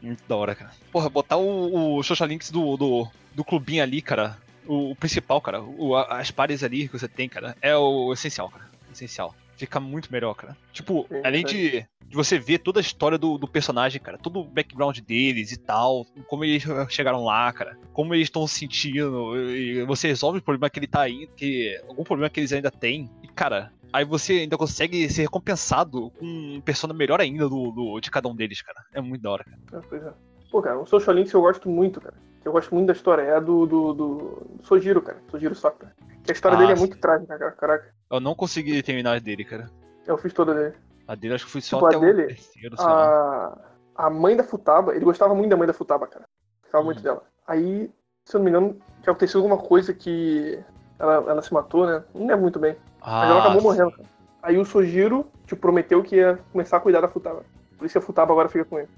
Muito 0.00 0.22
da 0.26 0.34
hora, 0.36 0.54
cara. 0.54 0.70
Porra, 0.90 1.10
botar 1.10 1.36
o, 1.36 1.98
o 1.98 2.02
social 2.02 2.26
links 2.26 2.50
do, 2.50 2.78
do, 2.78 3.06
do 3.34 3.44
clubinho 3.44 3.82
ali, 3.82 4.00
cara. 4.00 4.38
O, 4.66 4.92
o 4.92 4.96
principal, 4.96 5.38
cara. 5.42 5.60
O, 5.60 5.94
as 5.94 6.30
pares 6.30 6.64
ali 6.64 6.88
que 6.88 6.98
você 6.98 7.06
tem, 7.06 7.28
cara. 7.28 7.54
É 7.60 7.76
o 7.76 8.14
essencial, 8.14 8.48
cara. 8.48 8.64
Essencial. 8.90 9.34
Fica 9.58 9.78
muito 9.78 10.10
melhor, 10.10 10.32
cara. 10.34 10.56
Tipo, 10.72 11.06
Sim, 11.10 11.20
além 11.22 11.44
de, 11.44 11.86
de 12.10 12.16
você 12.16 12.38
ver 12.40 12.58
toda 12.58 12.80
a 12.80 12.82
história 12.82 13.16
do, 13.16 13.38
do 13.38 13.46
personagem, 13.46 14.00
cara. 14.00 14.18
Todo 14.18 14.40
o 14.40 14.44
background 14.44 14.98
deles 14.98 15.52
e 15.52 15.56
tal. 15.56 16.04
Como 16.26 16.44
eles 16.44 16.64
chegaram 16.88 17.24
lá, 17.24 17.52
cara. 17.52 17.78
Como 17.92 18.12
eles 18.14 18.24
estão 18.26 18.46
se 18.48 18.58
sentindo. 18.58 19.36
E 19.50 19.84
você 19.84 20.08
resolve 20.08 20.40
o 20.40 20.42
problema 20.42 20.68
que 20.68 20.78
ele 20.80 20.88
tá 20.88 21.02
aí. 21.02 21.28
Que, 21.36 21.80
algum 21.88 22.02
problema 22.02 22.28
que 22.28 22.40
eles 22.40 22.52
ainda 22.52 22.70
têm. 22.70 23.08
E, 23.22 23.28
cara. 23.28 23.72
Aí 23.92 24.04
você 24.04 24.34
ainda 24.40 24.56
consegue 24.58 25.08
ser 25.08 25.22
recompensado 25.22 26.10
com 26.12 26.24
um 26.26 26.60
persona 26.60 26.92
melhor 26.92 27.20
ainda 27.20 27.48
do, 27.48 27.70
do- 27.72 28.00
de 28.00 28.10
cada 28.10 28.28
um 28.28 28.34
deles, 28.36 28.60
cara. 28.62 28.84
É 28.92 29.00
muito 29.00 29.22
da 29.22 29.30
hora, 29.30 29.44
cara. 29.44 29.58
É, 29.72 29.86
pois 29.88 30.02
é. 30.02 30.12
Pô, 30.50 30.60
cara, 30.62 30.78
o 30.80 30.86
social 30.86 31.14
links 31.14 31.32
eu 31.32 31.40
gosto 31.40 31.68
muito, 31.68 32.00
cara. 32.00 32.14
Eu 32.44 32.52
gosto 32.52 32.74
muito 32.74 32.88
da 32.88 32.92
história. 32.92 33.22
É 33.22 33.36
a 33.36 33.40
do, 33.40 33.66
do, 33.66 33.92
do, 33.94 34.42
Sojiro, 34.62 35.00
cara. 35.00 35.18
Sojiro 35.30 35.54
Sakura. 35.54 35.92
Que 36.24 36.32
a 36.32 36.34
história 36.34 36.56
Ah, 36.56 36.60
dele 36.60 36.72
é 36.72 36.76
muito 36.76 36.98
trágica, 36.98 37.38
cara. 37.38 37.50
Caraca. 37.52 37.94
Eu 38.10 38.18
não 38.20 38.34
consegui 38.34 38.82
terminar 38.82 39.20
dele, 39.20 39.44
cara. 39.44 39.70
Eu 40.06 40.18
fiz 40.18 40.32
toda 40.32 40.54
dele. 40.54 40.74
A 41.10 41.16
dele 41.16 41.34
acho 41.34 41.44
que 41.46 41.50
foi 41.50 41.60
só 41.60 41.76
Tipo, 41.78 41.86
a 41.86 41.88
até 41.88 41.98
dele, 41.98 42.22
o 42.22 42.26
terceiro, 42.28 42.76
sei 42.76 42.86
lá. 42.86 43.58
A, 43.96 44.06
a 44.06 44.10
mãe 44.10 44.36
da 44.36 44.44
Futaba, 44.44 44.94
ele 44.94 45.04
gostava 45.04 45.34
muito 45.34 45.50
da 45.50 45.56
mãe 45.56 45.66
da 45.66 45.72
Futaba, 45.74 46.06
cara. 46.06 46.24
Gostava 46.62 46.82
Hum. 46.82 46.86
muito 46.86 47.02
dela. 47.02 47.24
Aí, 47.48 47.90
se 48.24 48.36
eu 48.36 48.38
não 48.38 48.44
me 48.44 48.50
engano, 48.50 48.80
que 49.02 49.10
aconteceu 49.10 49.40
alguma 49.40 49.58
coisa 49.58 49.92
que 49.92 50.62
ela, 51.00 51.14
ela 51.14 51.42
se 51.42 51.52
matou, 51.52 51.84
né? 51.84 52.04
Não 52.14 52.28
lembro 52.28 52.42
muito 52.42 52.60
bem. 52.60 52.76
Mas 53.04 53.28
ela 53.28 53.40
acabou 53.40 53.60
sim. 53.60 53.66
morrendo, 53.66 53.90
cara. 53.90 54.08
Aí 54.40 54.56
o 54.56 54.64
Sojiro 54.64 55.28
te 55.46 55.56
prometeu 55.56 56.00
que 56.00 56.14
ia 56.14 56.38
começar 56.52 56.76
a 56.76 56.80
cuidar 56.80 57.00
da 57.00 57.08
Futaba. 57.08 57.42
Por 57.76 57.86
isso 57.86 57.94
que 57.94 57.98
a 57.98 58.02
Futaba 58.02 58.32
agora 58.32 58.48
fica 58.48 58.64
com 58.64 58.78
ele. 58.78 58.88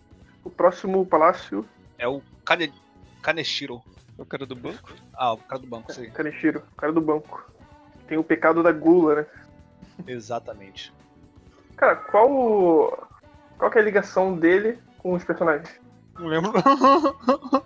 O 0.45 0.51
próximo 0.51 1.07
palácio 1.07 1.65
É 1.97 2.07
o 2.07 2.21
Kane... 2.45 2.75
Kaneshiro. 3.23 3.81
O 4.19 4.27
cara 4.27 4.45
do 4.45 4.55
banco? 4.55 4.93
Ah, 5.15 5.33
o 5.33 5.39
cara 5.39 5.63
do 5.63 5.67
banco, 5.67 5.91
é 5.91 5.95
sei. 5.95 6.11
Kaneshiro, 6.11 6.63
o 6.75 6.77
cara 6.77 6.93
do 6.93 7.01
banco. 7.01 7.51
Tem 8.07 8.19
o 8.19 8.25
pecado 8.25 8.63
da 8.63 8.71
gula, 8.71 9.15
né? 9.15 9.27
Exatamente. 10.07 10.93
Cara, 11.77 11.97
qual. 11.97 12.31
o- 12.31 12.99
Qual 13.59 13.71
que 13.71 13.79
é 13.79 13.81
a 13.81 13.85
ligação 13.85 14.37
dele 14.37 14.79
com 14.99 15.13
os 15.15 15.23
personagens? 15.25 15.69
Não 16.19 16.27
lembro. 16.27 16.53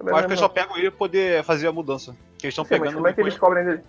Eu 0.00 0.14
acho 0.16 0.26
que 0.26 0.32
eles 0.32 0.38
só 0.40 0.48
pegam 0.48 0.76
ele 0.76 0.90
pra 0.90 0.98
poder 0.98 1.42
fazer 1.44 1.66
a 1.68 1.72
mudança. 1.72 2.16
Que 2.38 2.46
eles 2.46 2.52
estão. 2.52 2.64
Sim, 2.64 2.70
mas 2.74 2.80
pegando 2.80 2.94
como 2.96 3.08
é 3.08 3.12
que 3.12 3.16
depois, 3.16 3.32
eles 3.34 3.40
cobrem 3.40 3.64
dele? 3.64 3.84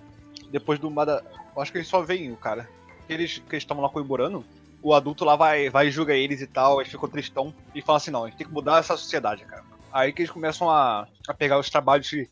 depois 0.51 0.79
do 0.79 0.89
Mada. 0.89 1.23
Eu 1.55 1.61
acho 1.61 1.71
que 1.71 1.77
eles 1.77 1.87
só 1.87 2.01
veem 2.01 2.31
o 2.31 2.37
cara. 2.37 2.67
Que 3.07 3.13
eles 3.13 3.37
que 3.39 3.55
estão 3.55 3.79
lá 3.79 3.89
comemorando. 3.89 4.43
O 4.81 4.93
adulto 4.93 5.25
lá 5.25 5.35
vai, 5.35 5.69
vai 5.69 5.87
e 5.87 5.91
julga 5.91 6.13
eles 6.13 6.41
e 6.41 6.47
tal, 6.47 6.79
eles 6.79 6.91
ficam 6.91 7.09
tristão 7.09 7.53
e 7.75 7.81
fala 7.81 7.97
assim, 7.97 8.11
não, 8.11 8.23
a 8.23 8.27
gente 8.29 8.37
tem 8.37 8.47
que 8.47 8.53
mudar 8.53 8.79
essa 8.79 8.95
sociedade, 8.95 9.43
cara. 9.45 9.61
Aí 9.91 10.13
que 10.13 10.21
eles 10.21 10.31
começam 10.31 10.69
a, 10.69 11.05
a 11.27 11.33
pegar 11.33 11.59
os 11.59 11.69
trabalhos 11.69 12.07
de, 12.07 12.29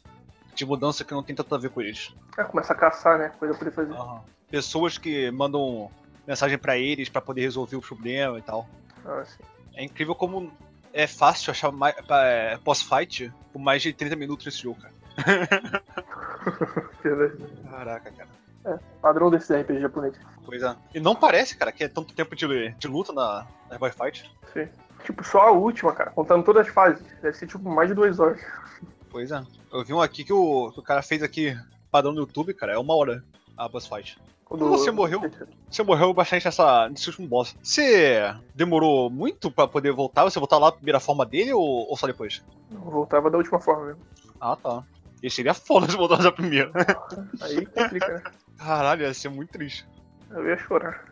de 0.55 0.65
mudança 0.65 1.03
que 1.03 1.13
não 1.13 1.21
tem 1.23 1.35
tanto 1.35 1.53
a 1.53 1.57
ver 1.57 1.69
com 1.71 1.81
eles. 1.81 2.15
Ah, 2.38 2.45
começa 2.45 2.71
a 2.71 2.75
caçar, 2.75 3.17
né? 3.19 3.31
Coisa 3.38 3.53
pra 3.53 3.67
ele 3.67 3.75
fazer. 3.75 3.93
Aham. 3.93 4.21
Pessoas 4.49 4.97
que 4.97 5.29
mandam 5.31 5.91
mensagem 6.28 6.57
pra 6.57 6.78
eles 6.78 7.09
pra 7.09 7.21
poder 7.21 7.41
resolver 7.41 7.78
o 7.78 7.82
problema 7.82 8.38
e 8.38 8.41
tal. 8.41 8.67
Ah. 9.05 9.23
É 9.73 9.84
incrível 9.84 10.13
como 10.13 10.51
é 10.93 11.07
fácil 11.07 11.51
achar 11.51 11.71
mais, 11.71 11.95
é, 12.09 12.57
pós-fight 12.63 13.32
com 13.53 13.59
mais 13.59 13.82
de 13.82 13.93
30 13.93 14.15
minutos 14.15 14.45
nesse 14.45 14.63
jogo, 14.63 14.82
cara. 14.82 14.93
Caraca, 17.69 18.11
cara. 18.11 18.38
Padrão 19.01 19.32
desses 19.32 19.49
RPG 19.49 19.80
japonês. 19.80 20.15
Coisa. 20.45 20.78
E 20.93 20.99
não 20.99 21.15
parece, 21.15 21.57
cara, 21.57 21.71
que 21.71 21.84
é 21.84 21.88
tanto 21.88 22.13
tempo 22.13 22.36
de, 22.36 22.69
de 22.71 22.88
luta 22.88 23.13
na, 23.13 23.47
na 23.69 23.78
Boy 23.78 23.91
Fight. 23.91 24.30
Sim. 24.53 24.67
Tipo, 25.03 25.23
só 25.23 25.39
a 25.39 25.51
última, 25.51 25.93
cara, 25.93 26.11
contando 26.11 26.43
todas 26.43 26.67
as 26.67 26.73
fases. 26.73 27.05
Deve 27.21 27.38
ser 27.38 27.47
tipo 27.47 27.69
mais 27.69 27.88
de 27.88 27.95
duas 27.95 28.19
horas. 28.19 28.41
Pois 29.09 29.32
é. 29.32 29.41
Eu 29.71 29.86
vi 29.86 29.93
um 29.93 30.01
aqui 30.01 30.23
que 30.23 30.34
o, 30.34 30.71
que 30.71 30.80
o 30.80 30.84
cara 30.84 31.01
fez 31.01 31.23
aqui, 31.23 31.57
padrão 31.91 32.11
no 32.11 32.19
YouTube, 32.19 32.53
cara, 32.53 32.73
é 32.73 32.78
uma 32.78 32.95
hora 32.95 33.23
a 33.55 33.67
boss 33.69 33.88
fight. 33.88 34.17
Quando 34.47 34.69
Você 34.69 34.91
morreu? 34.91 35.21
Você 35.69 35.83
morreu 35.83 36.13
bastante 36.13 36.45
nessa, 36.45 36.87
nesse 36.89 37.09
último 37.09 37.27
boss. 37.27 37.55
Você 37.61 38.33
demorou 38.53 39.09
muito 39.09 39.51
pra 39.51 39.67
poder 39.67 39.91
voltar? 39.91 40.23
Você 40.23 40.39
voltar 40.39 40.57
lá 40.57 40.67
na 40.67 40.71
primeira 40.71 40.99
forma 40.99 41.25
dele 41.25 41.53
ou, 41.53 41.61
ou 41.89 41.97
só 41.97 42.07
depois? 42.07 42.41
Eu 42.71 42.79
voltava 42.79 43.29
da 43.29 43.37
última 43.37 43.59
forma 43.59 43.87
mesmo. 43.87 44.01
Ah, 44.39 44.55
tá. 44.55 44.83
E 45.21 45.29
seria 45.29 45.53
foda 45.53 45.89
se 45.89 45.97
voltasse 45.97 46.23
da 46.23 46.31
primeira. 46.31 46.71
Aí 47.41 47.65
complica, 47.65 48.07
né? 48.13 48.23
Caralho, 48.57 49.01
ia 49.03 49.13
ser 49.13 49.29
muito 49.29 49.51
triste. 49.51 49.85
Eu 50.29 50.47
ia 50.47 50.57
chorar. 50.57 51.03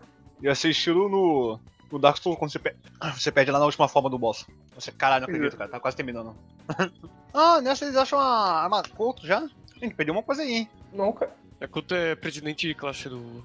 Ia 0.42 0.56
ser 0.56 0.70
estilo 0.70 1.10
no, 1.10 1.60
no 1.92 2.00
Dark 2.00 2.18
Souls 2.18 2.38
quando 2.40 2.52
você, 2.52 2.60
pe- 2.60 2.76
você 3.14 3.32
perde 3.32 3.52
lá 3.52 3.60
na 3.60 3.66
última 3.66 3.88
forma 3.90 4.10
do 4.10 4.18
boss. 4.18 4.48
Você, 4.76 4.92
caralho, 4.92 5.22
não 5.22 5.34
acredito, 5.34 5.58
cara, 5.58 5.70
tá 5.70 5.80
quase 5.80 5.98
terminando. 5.98 6.36
ah, 7.34 7.60
nessa 7.62 7.84
eles 7.86 7.98
acham 7.98 8.20
a 8.20 8.62
arma 8.64 8.84
Couto 8.96 9.26
já? 9.28 9.42
Tem 9.80 9.90
que 9.90 9.96
perder 9.96 10.12
uma 10.12 10.24
coisa 10.24 10.42
aí, 10.42 10.54
hein? 10.54 10.70
Não, 10.94 11.12
cara. 11.12 11.34
Yakuto 11.62 11.96
é 11.96 12.16
presidente 12.16 12.68
de 12.68 12.76
classe 12.76 13.08
do 13.10 13.44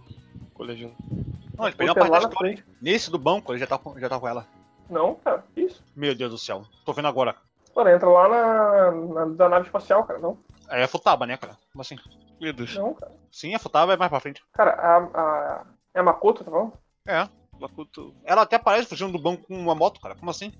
colégio. 0.55 0.95
Não, 1.57 1.67
ele 1.69 1.77
Outra 1.89 2.05
uma 2.05 2.11
lá 2.11 2.29
parte 2.29 2.57
da. 2.57 2.65
Nesse 2.81 3.11
do 3.11 3.19
banco, 3.19 3.53
ele 3.53 3.61
já 3.61 3.67
tá, 3.67 3.79
com- 3.79 3.99
já 3.99 4.09
tá 4.09 4.19
com 4.19 4.29
ela. 4.29 4.47
Não, 4.89 5.15
cara. 5.17 5.45
que 5.55 5.61
Isso. 5.63 5.83
Meu 5.95 6.15
Deus 6.15 6.31
do 6.33 6.39
céu. 6.39 6.65
Tô 6.85 6.93
vendo 6.93 7.09
agora. 7.09 7.37
Mano, 7.75 7.91
entra 7.91 8.09
lá 8.09 8.29
na, 8.29 8.91
na 8.91 9.25
da 9.27 9.49
nave 9.49 9.67
espacial, 9.67 10.05
cara. 10.05 10.19
Não. 10.19 10.37
É 10.69 10.87
Futaba, 10.87 11.27
né, 11.27 11.37
cara? 11.37 11.57
Como 11.73 11.83
assim? 11.83 11.97
Meu 12.41 12.53
Deus. 12.53 12.75
Não, 12.77 12.95
cara. 12.95 13.13
Sim, 13.31 13.55
a 13.55 13.59
Futaba 13.59 13.93
é 13.93 13.97
mais 13.97 14.11
pra 14.11 14.21
frente. 14.21 14.43
Cara, 14.53 14.73
a. 14.73 14.97
a 14.99 15.67
é 15.95 15.99
a 16.01 16.03
Makoto, 16.03 16.45
tá 16.45 16.51
falando? 16.51 16.73
É. 17.07 17.29
Makoto, 17.59 18.15
Ela 18.25 18.43
até 18.43 18.57
aparece 18.57 18.89
fugindo 18.89 19.13
do 19.13 19.19
banco 19.19 19.45
com 19.47 19.57
uma 19.59 19.75
moto, 19.75 20.01
cara. 20.01 20.15
Como 20.15 20.31
assim? 20.31 20.53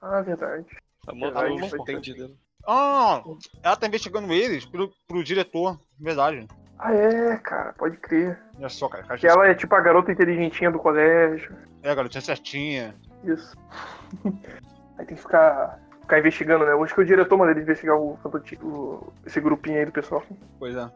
Ah, 0.00 0.20
verdade. 0.22 0.66
a 1.06 1.12
moto 1.14 1.34
Verdade, 1.34 1.48
não 1.50 1.68
dela. 2.16 2.30
Ah, 2.66 3.22
ela 3.62 3.76
tá 3.76 3.86
investigando 3.86 4.32
eles 4.32 4.66
pro, 4.66 4.92
pro 5.06 5.22
diretor. 5.24 5.78
Verdade. 5.98 6.46
Ah, 6.78 6.94
é, 6.94 7.36
cara. 7.38 7.72
Pode 7.76 7.96
crer. 7.96 8.38
Olha 8.58 8.68
só, 8.68 8.88
cara. 8.88 9.16
Que 9.16 9.26
ela 9.26 9.46
é 9.48 9.54
tipo 9.54 9.74
a 9.74 9.80
garota 9.80 10.12
inteligentinha 10.12 10.70
do 10.70 10.78
colégio. 10.78 11.54
É, 11.82 11.94
garotinha 11.94 12.20
certinha. 12.20 12.94
Isso. 13.24 13.56
Aí 14.98 15.06
tem 15.06 15.16
que 15.16 15.22
ficar, 15.22 15.78
ficar 16.00 16.18
investigando, 16.18 16.64
né? 16.64 16.74
Hoje 16.74 16.92
que 16.94 17.00
o 17.00 17.04
diretor 17.04 17.36
manda 17.36 17.52
ele 17.52 17.60
investigar 17.62 17.96
o, 17.96 18.18
o- 18.62 19.12
esse 19.26 19.40
grupinho 19.40 19.76
aí 19.78 19.84
do 19.86 19.92
pessoal. 19.92 20.22
Pois 20.58 20.74
é. 20.74 20.90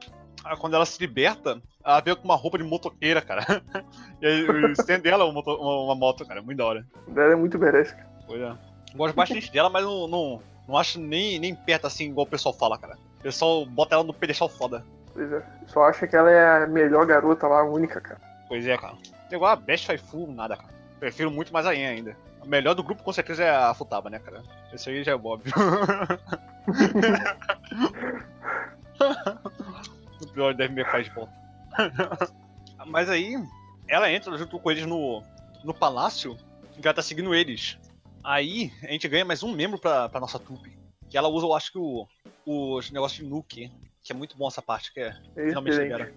Aí 0.44 0.56
quando 0.56 0.74
ela 0.74 0.84
se 0.84 1.00
liberta, 1.00 1.62
ela 1.84 2.00
veio 2.00 2.16
com 2.16 2.24
uma 2.24 2.34
roupa 2.34 2.58
de 2.58 2.64
motoqueira, 2.64 3.20
cara. 3.22 3.44
E 4.20 4.26
aí 4.26 4.48
o 4.48 4.72
stand 4.72 5.00
dela 5.00 5.22
é 5.24 5.26
uma, 5.26 5.32
moto- 5.32 5.56
uma- 5.56 5.84
uma 5.84 5.94
moto, 5.96 6.24
cara. 6.26 6.40
Muito 6.42 6.58
da 6.58 6.64
hora. 6.66 6.86
Ela 7.14 7.32
é 7.32 7.36
muito 7.36 7.58
merece, 7.58 7.94
cara. 7.94 8.08
Pois 8.26 8.40
é. 8.40 8.52
Gosto 8.94 9.14
bastante 9.16 9.50
dela, 9.52 9.68
mas 9.70 9.84
não, 9.84 10.06
não, 10.06 10.42
não 10.68 10.76
acho 10.76 11.00
nem, 11.00 11.38
nem 11.40 11.54
perto 11.54 11.86
assim, 11.86 12.06
igual 12.10 12.26
o 12.26 12.30
pessoal 12.30 12.54
fala, 12.54 12.78
cara. 12.78 12.96
O 13.18 13.22
pessoal 13.22 13.64
bota 13.66 13.94
ela 13.96 14.04
no 14.04 14.12
pedestal 14.14 14.48
foda. 14.48 14.84
Pois 15.14 15.32
é. 15.32 15.42
Só 15.66 15.84
acha 15.84 16.06
que 16.06 16.16
ela 16.16 16.30
é 16.30 16.64
a 16.64 16.66
melhor 16.66 17.06
garota 17.06 17.46
lá, 17.46 17.60
a 17.60 17.64
única, 17.64 18.00
cara. 18.00 18.20
Pois 18.48 18.66
é, 18.66 18.76
cara. 18.76 18.96
Igual 19.30 19.52
a 19.52 19.56
Best 19.56 19.88
Waifu, 19.88 20.26
nada, 20.32 20.56
cara. 20.56 20.72
Prefiro 20.98 21.30
muito 21.30 21.52
mais 21.52 21.66
a 21.66 21.72
Yen 21.72 21.86
ainda. 21.86 22.16
A 22.40 22.46
melhor 22.46 22.74
do 22.74 22.82
grupo 22.82 23.02
com 23.02 23.12
certeza 23.12 23.44
é 23.44 23.50
a 23.50 23.72
Futaba, 23.74 24.10
né, 24.10 24.18
cara? 24.18 24.42
Esse 24.72 24.90
aí 24.90 25.04
já 25.04 25.12
é 25.12 25.14
óbvio. 25.14 25.52
o 30.20 30.26
pior 30.32 30.54
deve 30.54 30.74
me 30.74 30.84
de 30.84 31.10
volta. 31.10 31.32
Mas 32.86 33.08
aí, 33.08 33.36
ela 33.88 34.10
entra 34.10 34.36
junto 34.36 34.58
com 34.58 34.70
eles 34.70 34.86
no, 34.86 35.22
no 35.64 35.72
palácio 35.72 36.36
e 36.76 36.80
ela 36.84 36.94
tá 36.94 37.02
seguindo 37.02 37.34
eles. 37.34 37.78
Aí, 38.24 38.72
a 38.82 38.88
gente 38.88 39.08
ganha 39.08 39.24
mais 39.24 39.42
um 39.42 39.52
membro 39.52 39.78
pra, 39.78 40.08
pra 40.08 40.20
nossa 40.20 40.38
trupe. 40.38 40.76
Que 41.08 41.18
ela 41.18 41.28
usa, 41.28 41.46
eu 41.46 41.54
acho 41.54 41.72
que 41.72 41.78
o, 41.78 42.06
os 42.46 42.90
negócios 42.90 43.24
de 43.24 43.30
nuke. 43.30 43.70
Que 44.02 44.12
é 44.12 44.14
muito 44.14 44.36
bom 44.36 44.48
essa 44.48 44.62
parte, 44.62 44.92
que 44.92 45.00
é 45.00 45.14
É 45.36 45.48
finalmente 45.48 45.74
excelente. 45.74 45.92
libera. 45.92 46.14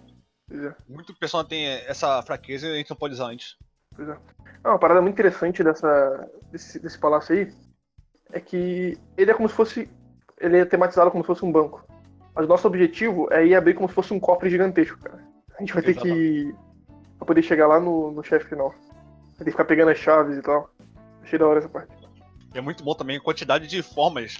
Pois 0.48 0.64
é. 0.64 0.74
Muito 0.88 1.14
pessoal 1.14 1.44
tem 1.44 1.66
essa 1.66 2.22
fraqueza 2.22 2.68
e 2.68 2.72
a 2.72 2.76
gente 2.76 2.90
não 2.90 2.96
pode 2.96 3.14
usar 3.14 3.26
antes. 3.26 3.56
Pois 3.94 4.08
é. 4.08 4.16
Ah, 4.64 4.70
uma 4.70 4.78
parada 4.78 5.00
muito 5.00 5.14
interessante 5.14 5.62
dessa, 5.62 6.30
desse, 6.50 6.78
desse 6.78 6.98
palácio 6.98 7.34
aí 7.34 7.52
é 8.32 8.40
que 8.40 8.98
ele 9.16 9.30
é 9.30 9.34
como 9.34 9.48
se 9.48 9.54
fosse. 9.54 9.88
Ele 10.38 10.58
é 10.58 10.64
tematizado 10.64 11.10
como 11.10 11.22
se 11.22 11.26
fosse 11.26 11.44
um 11.44 11.52
banco. 11.52 11.86
Mas 12.34 12.44
o 12.44 12.48
nosso 12.48 12.66
objetivo 12.66 13.32
é 13.32 13.46
ir 13.46 13.54
abrir 13.54 13.74
como 13.74 13.88
se 13.88 13.94
fosse 13.94 14.12
um 14.12 14.20
cofre 14.20 14.50
gigantesco, 14.50 14.98
cara. 14.98 15.24
A 15.56 15.60
gente 15.60 15.72
vai 15.72 15.82
ter 15.82 15.94
que. 15.94 16.54
pra 17.16 17.26
poder 17.26 17.42
chegar 17.42 17.66
lá 17.66 17.80
no, 17.80 18.10
no 18.10 18.22
chefe 18.22 18.48
final. 18.48 18.70
Vai 18.70 19.38
ter 19.38 19.44
que 19.44 19.50
ficar 19.52 19.64
pegando 19.64 19.90
as 19.90 19.98
chaves 19.98 20.36
e 20.36 20.42
tal. 20.42 20.70
Achei 21.22 21.38
da 21.38 21.46
hora 21.46 21.60
essa 21.60 21.68
parte. 21.68 21.90
É 22.54 22.60
muito 22.60 22.84
bom 22.84 22.94
também 22.94 23.16
a 23.16 23.20
quantidade 23.20 23.66
de 23.66 23.82
formas 23.82 24.36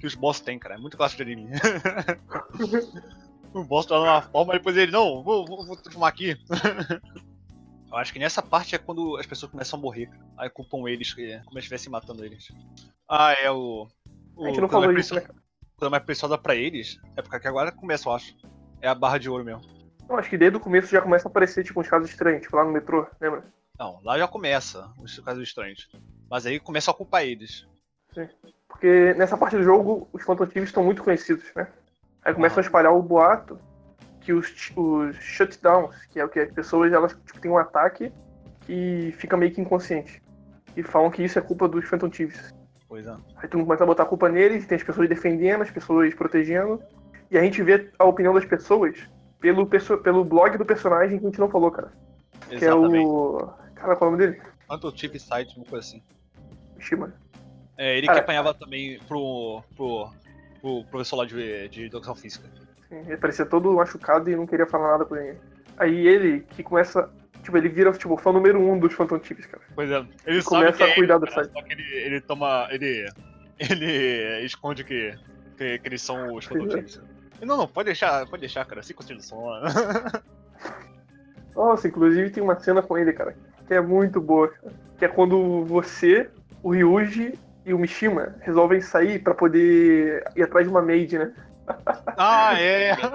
que 0.00 0.06
os 0.06 0.14
boss 0.14 0.40
têm, 0.40 0.58
cara. 0.58 0.74
É 0.74 0.78
muito 0.78 0.96
clássico 0.96 1.24
de 1.24 1.32
anime. 1.32 1.50
o 3.52 3.64
boss 3.64 3.86
tá 3.86 3.98
numa 3.98 4.22
forma, 4.22 4.54
depois 4.54 4.76
ele, 4.76 4.90
não, 4.90 5.22
vou, 5.22 5.44
vou, 5.46 5.66
vou 5.66 5.76
transformar 5.76 6.08
aqui. 6.08 6.36
Eu 7.90 7.96
acho 7.96 8.12
que 8.12 8.20
nessa 8.20 8.40
parte 8.40 8.74
é 8.74 8.78
quando 8.78 9.16
as 9.16 9.26
pessoas 9.26 9.50
começam 9.50 9.78
a 9.78 9.82
morrer. 9.82 10.08
Aí 10.38 10.48
culpam 10.48 10.88
eles, 10.88 11.12
que- 11.12 11.38
como 11.40 11.52
se 11.54 11.58
estivessem 11.58 11.90
matando 11.90 12.24
eles. 12.24 12.48
Ah, 13.08 13.32
é 13.32 13.50
o. 13.50 13.88
o 14.36 14.44
A 14.44 14.48
gente 14.48 14.60
não 14.60 14.68
coisa 14.68 14.86
falou 14.86 14.92
mais 14.94 15.06
isso, 15.06 15.14
né, 15.16 15.22
coisa 15.76 15.90
mais 15.90 16.04
preciosa 16.04 16.38
pra 16.38 16.54
eles 16.54 17.00
é 17.16 17.22
porque 17.22 17.48
agora 17.48 17.72
começa, 17.72 18.08
eu 18.08 18.12
acho. 18.12 18.34
É 18.80 18.88
a 18.88 18.94
barra 18.94 19.18
de 19.18 19.28
ouro 19.28 19.44
mesmo. 19.44 19.62
Não, 20.08 20.16
acho 20.16 20.30
que 20.30 20.38
desde 20.38 20.56
o 20.56 20.60
começo 20.60 20.88
já 20.88 21.02
começa 21.02 21.28
a 21.28 21.30
aparecer, 21.30 21.64
tipo, 21.64 21.80
uns 21.80 21.88
casos 21.88 22.08
estranhos, 22.08 22.42
tipo 22.42 22.56
lá 22.56 22.64
no 22.64 22.72
metrô, 22.72 23.06
lembra? 23.20 23.44
Não, 23.78 24.00
lá 24.04 24.16
já 24.16 24.28
começa 24.28 24.92
os 24.98 25.18
casos 25.18 25.42
estranhos. 25.42 25.88
Mas 26.30 26.46
aí 26.46 26.60
começa 26.60 26.92
a 26.92 26.94
culpar 26.94 27.24
eles. 27.24 27.66
Porque 28.70 29.12
nessa 29.14 29.36
parte 29.36 29.56
do 29.56 29.62
jogo, 29.62 30.08
os 30.12 30.22
Phantom 30.22 30.46
Thieves 30.46 30.70
estão 30.70 30.82
muito 30.82 31.02
conhecidos, 31.02 31.44
né? 31.54 31.68
Aí 32.24 32.32
começam 32.32 32.58
a 32.58 32.62
espalhar 32.62 32.94
o 32.94 33.02
boato 33.02 33.58
que 34.20 34.32
os, 34.32 34.72
os 34.76 35.16
shutdowns, 35.16 35.94
que 36.06 36.20
é 36.20 36.24
o 36.24 36.28
que 36.28 36.38
as 36.38 36.50
pessoas 36.52 36.92
elas 36.92 37.12
tipo, 37.26 37.40
têm 37.40 37.50
um 37.50 37.58
ataque 37.58 38.12
que 38.62 39.14
fica 39.18 39.36
meio 39.36 39.52
que 39.52 39.60
inconsciente. 39.60 40.22
E 40.76 40.82
falam 40.82 41.10
que 41.10 41.22
isso 41.22 41.38
é 41.38 41.42
culpa 41.42 41.68
dos 41.68 41.84
Phantom 41.86 42.08
Thieves. 42.08 42.54
Pois 42.88 43.06
é. 43.06 43.10
Aí 43.10 43.48
mundo 43.54 43.66
começa 43.66 43.84
a 43.84 43.86
botar 43.86 44.04
a 44.04 44.06
culpa 44.06 44.28
neles, 44.28 44.66
tem 44.66 44.76
as 44.76 44.82
pessoas 44.82 45.08
defendendo, 45.08 45.62
as 45.62 45.70
pessoas 45.70 46.14
protegendo. 46.14 46.80
E 47.30 47.38
a 47.38 47.42
gente 47.42 47.62
vê 47.62 47.90
a 47.98 48.04
opinião 48.04 48.34
das 48.34 48.44
pessoas 48.44 48.96
pelo, 49.40 49.66
pelo 49.66 50.24
blog 50.24 50.56
do 50.58 50.64
personagem 50.64 51.18
que 51.18 51.24
a 51.26 51.28
gente 51.28 51.40
não 51.40 51.50
falou, 51.50 51.70
cara. 51.70 51.92
Que 52.48 52.54
é 52.54 52.68
Exatamente. 52.68 53.06
o. 53.06 53.48
Cara, 53.74 53.96
qual 53.96 54.10
é 54.10 54.14
o 54.14 54.16
nome 54.16 54.26
dele? 54.26 54.42
Quanto 54.66 54.96
Chip 54.96 55.18
Site, 55.18 55.56
uma 55.56 55.66
coisa 55.66 55.86
assim. 55.86 56.02
Shima. 56.78 57.12
É, 57.80 57.96
ele 57.96 58.06
Cara, 58.06 58.18
que 58.18 58.24
apanhava 58.24 58.52
também 58.52 58.98
pro, 59.08 59.62
pro, 59.74 60.10
pro 60.60 60.84
professor 60.84 61.16
lá 61.16 61.24
de, 61.24 61.66
de 61.70 61.86
educação 61.86 62.14
física. 62.14 62.46
Sim, 62.90 62.98
ele 63.06 63.16
parecia 63.16 63.46
todo 63.46 63.72
machucado 63.72 64.28
e 64.28 64.36
não 64.36 64.46
queria 64.46 64.66
falar 64.66 64.92
nada 64.92 65.06
com 65.06 65.14
ninguém. 65.14 65.38
Aí 65.78 66.06
ele 66.06 66.40
que 66.40 66.62
começa. 66.62 67.08
Tipo, 67.42 67.56
ele 67.56 67.70
vira 67.70 67.90
tipo, 67.92 68.18
fã 68.18 68.32
número 68.32 68.60
um 68.60 68.78
dos 68.78 68.92
Phantom 68.92 69.18
Thieves, 69.18 69.46
cara. 69.46 69.62
Pois 69.74 69.90
é, 69.90 69.96
ele 70.26 70.42
começa 70.42 70.76
sabe 70.76 70.76
que 70.76 70.82
a 70.82 70.88
é 70.88 70.94
cuidar 70.94 71.14
ele, 71.14 71.20
do 71.20 71.32
cara, 71.32 71.44
site. 71.44 71.52
Só 71.54 71.62
que 71.62 71.72
ele, 71.72 71.94
ele 71.94 72.20
toma. 72.20 72.68
Ele. 72.70 73.08
Ele 73.58 74.44
esconde 74.44 74.84
que, 74.84 75.14
que, 75.56 75.78
que 75.78 75.88
eles 75.88 76.02
são 76.02 76.34
os 76.34 76.46
Pois 76.46 76.60
é. 76.60 76.66
prototípicos. 76.66 77.02
Não, 77.40 77.56
não, 77.56 77.66
pode 77.66 77.86
deixar, 77.86 78.26
pode 78.26 78.40
deixar, 78.40 78.66
cara. 78.66 78.82
Sem 78.82 78.94
constituição. 78.94 79.38
Nossa, 81.56 81.88
inclusive 81.88 82.28
tem 82.28 82.42
uma 82.42 82.60
cena 82.60 82.82
com 82.82 82.98
ele, 82.98 83.14
cara, 83.14 83.34
que 83.66 83.72
é 83.72 83.80
muito 83.80 84.20
boa, 84.20 84.48
cara. 84.48 84.72
Que 84.98 85.06
é 85.06 85.08
quando 85.08 85.64
você, 85.64 86.28
o 86.62 86.72
Ryuji 86.72 87.38
e 87.70 87.74
o 87.74 87.78
Mishima 87.78 88.34
resolvem 88.40 88.80
sair 88.80 89.20
pra 89.20 89.32
poder 89.32 90.24
ir 90.34 90.42
atrás 90.42 90.66
de 90.66 90.70
uma 90.70 90.82
maid, 90.82 91.16
né? 91.18 91.32
ah, 92.16 92.60
é! 92.60 92.96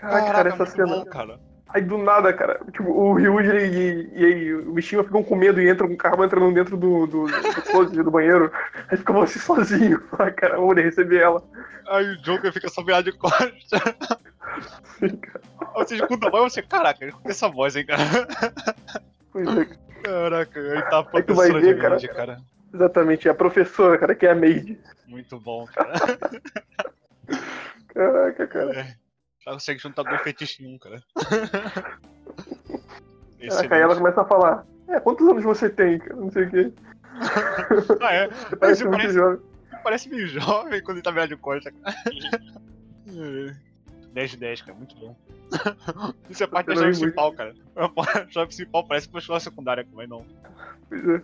Caraca, 0.00 0.32
cara, 0.32 0.48
essa 0.50 0.66
cena. 0.66 0.86
bom, 0.86 1.04
cara. 1.06 1.40
Aí 1.70 1.82
do 1.82 1.98
nada, 1.98 2.32
cara, 2.32 2.60
tipo, 2.72 2.88
o 2.88 3.12
Ryuji 3.14 3.50
e, 3.50 4.08
e, 4.14 4.24
aí 4.24 4.54
o 4.54 4.72
Mishima 4.72 5.02
ficam 5.02 5.24
com 5.24 5.34
medo 5.34 5.60
e 5.60 5.68
entram 5.68 5.88
com 5.88 5.94
o 5.94 5.98
carro 5.98 6.24
entrando 6.24 6.54
dentro 6.54 6.76
do, 6.76 7.08
do, 7.08 7.26
do 7.26 7.62
closet 7.62 8.00
do 8.00 8.10
banheiro. 8.10 8.52
Aí 8.88 8.96
fica 8.96 9.12
você 9.12 9.38
sozinho. 9.40 10.00
Ah, 10.16 10.30
cara, 10.30 10.54
eu 10.54 10.60
vou 10.60 10.72
receber 10.72 11.20
ela. 11.22 11.42
Aí 11.88 12.06
o 12.12 12.22
Joker 12.22 12.52
fica 12.52 12.68
só 12.68 12.84
virado 12.84 13.10
de 13.10 13.18
costas. 13.18 13.50
Sim, 14.98 15.16
cara. 15.16 15.40
Aí 15.60 15.84
você 15.84 15.96
escuta 15.96 16.28
a 16.28 16.30
voz 16.30 16.52
e 16.52 16.54
você, 16.54 16.62
caraca, 16.62 17.04
escuta 17.04 17.30
essa 17.30 17.48
voz, 17.48 17.74
hein, 17.74 17.84
cara. 17.84 18.02
Pois 19.32 19.48
é, 19.48 19.64
Caraca, 20.02 20.60
aí 20.60 20.82
tá 20.90 20.98
a 20.98 21.08
Aí 21.16 21.22
tu 21.22 21.34
vai 21.34 21.50
ver, 21.52 21.74
de 21.74 21.80
cara. 21.80 21.90
maid, 21.96 22.08
cara. 22.08 22.40
exatamente, 22.72 23.28
é 23.28 23.30
a 23.30 23.34
professora, 23.34 23.98
cara, 23.98 24.14
que 24.14 24.26
é 24.26 24.30
a 24.30 24.34
maid. 24.34 24.78
Muito 25.06 25.38
bom, 25.40 25.66
cara. 25.66 25.92
Caraca, 27.88 28.46
cara. 28.46 28.96
Ela 29.46 29.54
consegue 29.56 29.80
juntar 29.80 30.02
dois 30.02 30.20
fetiches 30.22 30.60
em 30.60 30.74
um, 30.74 30.78
cara. 30.78 31.02
Caraca, 33.48 33.74
aí 33.76 33.80
ela 33.82 33.96
começa 33.96 34.20
a 34.20 34.24
falar, 34.24 34.66
é, 34.88 34.98
quantos 35.00 35.26
anos 35.28 35.44
você 35.44 35.68
tem, 35.70 35.98
cara? 35.98 36.16
Não 36.16 36.30
sei 36.30 36.44
o 36.44 36.50
quê. 36.50 36.72
ah, 38.02 38.12
é. 38.12 38.28
Você 38.28 38.56
parece 38.56 38.84
parece- 38.88 39.12
jovem. 39.14 39.40
Parece 39.82 40.08
meio 40.08 40.26
jovem 40.26 40.82
quando 40.82 40.96
ele 40.96 41.04
tá 41.04 41.10
virado 41.12 41.28
de 41.28 41.36
costa, 41.36 41.70
cara. 41.70 41.96
É. 43.08 43.65
10 44.16 44.30
de 44.30 44.36
10, 44.38 44.62
cara, 44.62 44.74
muito 44.78 44.96
bom. 44.96 45.14
Isso 46.30 46.42
é 46.42 46.46
parte 46.46 46.68
da 46.68 46.74
chave 46.74 46.86
principal, 46.88 47.32
cara. 47.34 47.54
A 47.76 48.28
chave 48.30 48.46
principal 48.46 48.82
parece 48.86 49.06
que 49.06 49.12
foi 49.12 49.20
escola 49.20 49.38
secundária, 49.40 49.86
mas 49.92 50.08
não. 50.08 50.24
Pois 50.88 51.06
é. 51.06 51.22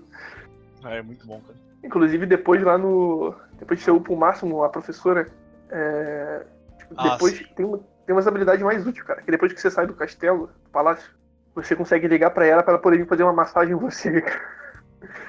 Ah, 0.85 0.95
é 0.97 1.03
muito 1.03 1.27
bom, 1.27 1.41
cara. 1.41 1.59
Inclusive, 1.83 2.27
depois 2.27 2.63
lá 2.63 2.77
no. 2.77 3.35
Depois 3.59 3.79
de 3.79 3.85
ser 3.87 3.93
o 3.93 4.17
máximo, 4.17 4.63
a 4.63 4.69
professora. 4.69 5.27
É, 5.71 6.45
tipo, 6.79 6.95
Ah, 6.99 7.11
depois 7.15 7.35
sim. 7.39 7.45
tem, 7.57 7.65
uma, 7.65 7.79
tem 8.05 8.15
umas 8.15 8.27
habilidades 8.27 8.63
mais 8.63 8.87
úteis, 8.87 9.03
cara. 9.07 9.23
Que 9.23 9.31
depois 9.31 9.53
que 9.55 9.61
você 9.61 9.71
sai 9.71 9.87
do 9.87 9.95
castelo, 9.95 10.49
do 10.63 10.71
palácio, 10.71 11.11
você 11.55 11.75
consegue 11.75 12.07
ligar 12.07 12.31
pra 12.31 12.45
ela 12.45 12.63
pra 12.63 12.75
ela 12.75 12.83
poder 12.83 12.99
vir 12.99 13.07
fazer 13.09 13.23
uma 13.23 13.33
massagem 13.33 13.73
em 13.75 13.79
você, 13.79 14.21
cara. 14.21 14.41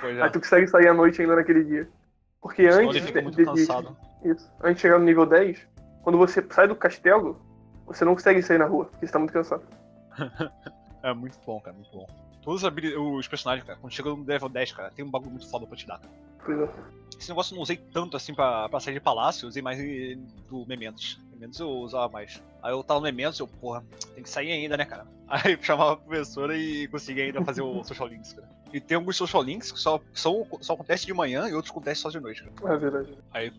Pois 0.02 0.18
é. 0.18 0.22
Aí 0.22 0.30
tu 0.32 0.40
consegue 0.42 0.68
sair 0.68 0.90
à 0.90 0.94
noite 0.94 1.22
ainda 1.22 1.38
naquele 1.38 1.64
dia. 1.64 1.88
Porque 2.42 2.70
Senão 2.70 2.90
antes. 2.90 2.98
ele 2.98 3.06
fica 3.08 3.20
de- 3.20 3.24
muito 3.26 3.38
de- 3.38 3.46
cansado. 3.46 3.96
Isso. 4.26 4.52
Antes 4.62 4.76
de 4.76 4.82
chegar 4.82 5.00
no 5.00 5.06
nível 5.06 5.26
10, 5.26 5.66
quando 6.04 6.18
você 6.18 6.46
sai 6.52 6.68
do 6.68 6.76
castelo, 6.76 7.40
você 7.86 8.06
não 8.06 8.14
consegue 8.14 8.42
sair 8.42 8.58
na 8.58 8.66
rua, 8.66 8.86
porque 8.86 9.06
você 9.06 9.12
tá 9.12 9.20
muito 9.20 9.34
cansado. 9.34 9.64
É 11.04 11.14
muito 11.14 11.38
bom, 11.46 11.60
cara, 11.60 11.76
muito 11.76 11.92
bom. 11.92 12.08
Todos 12.42 12.64
os, 12.64 13.28
personagens, 13.28 13.68
cara, 13.68 13.78
quando 13.78 13.92
chega 13.92 14.10
no 14.10 14.24
level 14.24 14.48
10, 14.48 14.72
cara, 14.72 14.90
tem 14.90 15.04
um 15.04 15.12
bagulho 15.12 15.32
muito 15.32 15.50
foda 15.50 15.68
pra 15.68 15.76
te 15.76 15.86
dar, 15.86 16.00
cara. 16.00 16.14
Pois 16.46 16.60
é. 16.60 16.70
Esse 17.20 17.30
negócio 17.30 17.54
eu 17.54 17.56
não 17.58 17.64
usei 17.64 17.76
tanto 17.76 18.16
assim 18.16 18.34
pra, 18.34 18.70
pra 18.70 18.80
sair 18.80 18.94
de 18.94 19.00
palácio, 19.02 19.46
eu 19.46 19.50
usei 19.50 19.62
mais 19.62 19.78
do 20.50 20.66
Mementos. 20.66 21.22
Mementos 21.32 21.60
eu 21.60 21.70
usava 21.70 22.12
mais. 22.12 22.42
Aí 22.62 22.72
eu 22.72 22.82
tava 22.84 23.02
no 23.02 23.06
Mementos, 23.06 23.38
eu, 23.40 23.48
porra, 23.48 23.84
tem 24.16 24.24
que 24.24 24.30
sair 24.30 24.52
ainda, 24.52 24.78
né, 24.78 24.86
cara? 24.86 25.06
Aí 25.28 25.54
eu 25.54 25.64
chamava 25.64 25.94
a 25.94 25.98
professora 25.98 26.58
e 26.58 26.88
conseguia 26.88 27.26
ainda 27.26 27.44
fazer 27.44 27.62
o 27.62 27.84
Social 27.86 28.08
Links, 28.08 28.34
cara. 28.34 28.50
E 28.74 28.80
tem 28.82 28.96
alguns 28.98 29.16
Social 29.16 29.44
Links 29.44 29.72
que 29.72 29.80
só, 29.80 30.02
são, 30.14 30.48
só 30.60 30.74
acontecem 30.74 31.06
de 31.06 31.14
manhã 31.14 31.48
e 31.48 31.54
outros 31.54 31.70
acontecem 31.72 32.02
só 32.02 32.10
de 32.10 32.20
noite, 32.20 32.44
cara. 32.44 32.74
É 32.74 32.78
verdade. 32.78 33.18
Aí, 33.32 33.54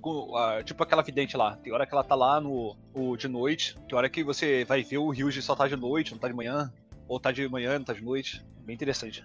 tipo 0.64 0.82
aquela 0.82 1.02
vidente 1.02 1.36
lá, 1.36 1.56
tem 1.62 1.72
hora 1.72 1.86
que 1.86 1.94
ela 1.94 2.02
tá 2.02 2.16
lá 2.16 2.40
no 2.40 2.76
o 2.92 3.16
de 3.16 3.28
noite, 3.28 3.78
tem 3.88 3.96
hora 3.96 4.08
que 4.08 4.24
você 4.24 4.64
vai 4.64 4.82
ver 4.82 4.98
o 4.98 5.08
Ryuji 5.10 5.40
só 5.40 5.54
tá 5.54 5.68
de 5.68 5.76
noite, 5.76 6.10
não 6.12 6.18
tá 6.18 6.26
de 6.26 6.34
manhã, 6.34 6.72
ou 7.06 7.20
tá 7.20 7.30
de 7.30 7.48
manhã, 7.48 7.78
não 7.78 7.84
tá 7.84 7.92
de 7.92 8.02
noite. 8.02 8.44
Bem 8.66 8.74
interessante. 8.74 9.24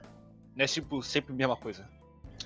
Não 0.55 0.63
é 0.63 0.67
tipo, 0.67 1.01
sempre 1.01 1.33
a 1.33 1.35
mesma 1.35 1.55
coisa. 1.57 1.83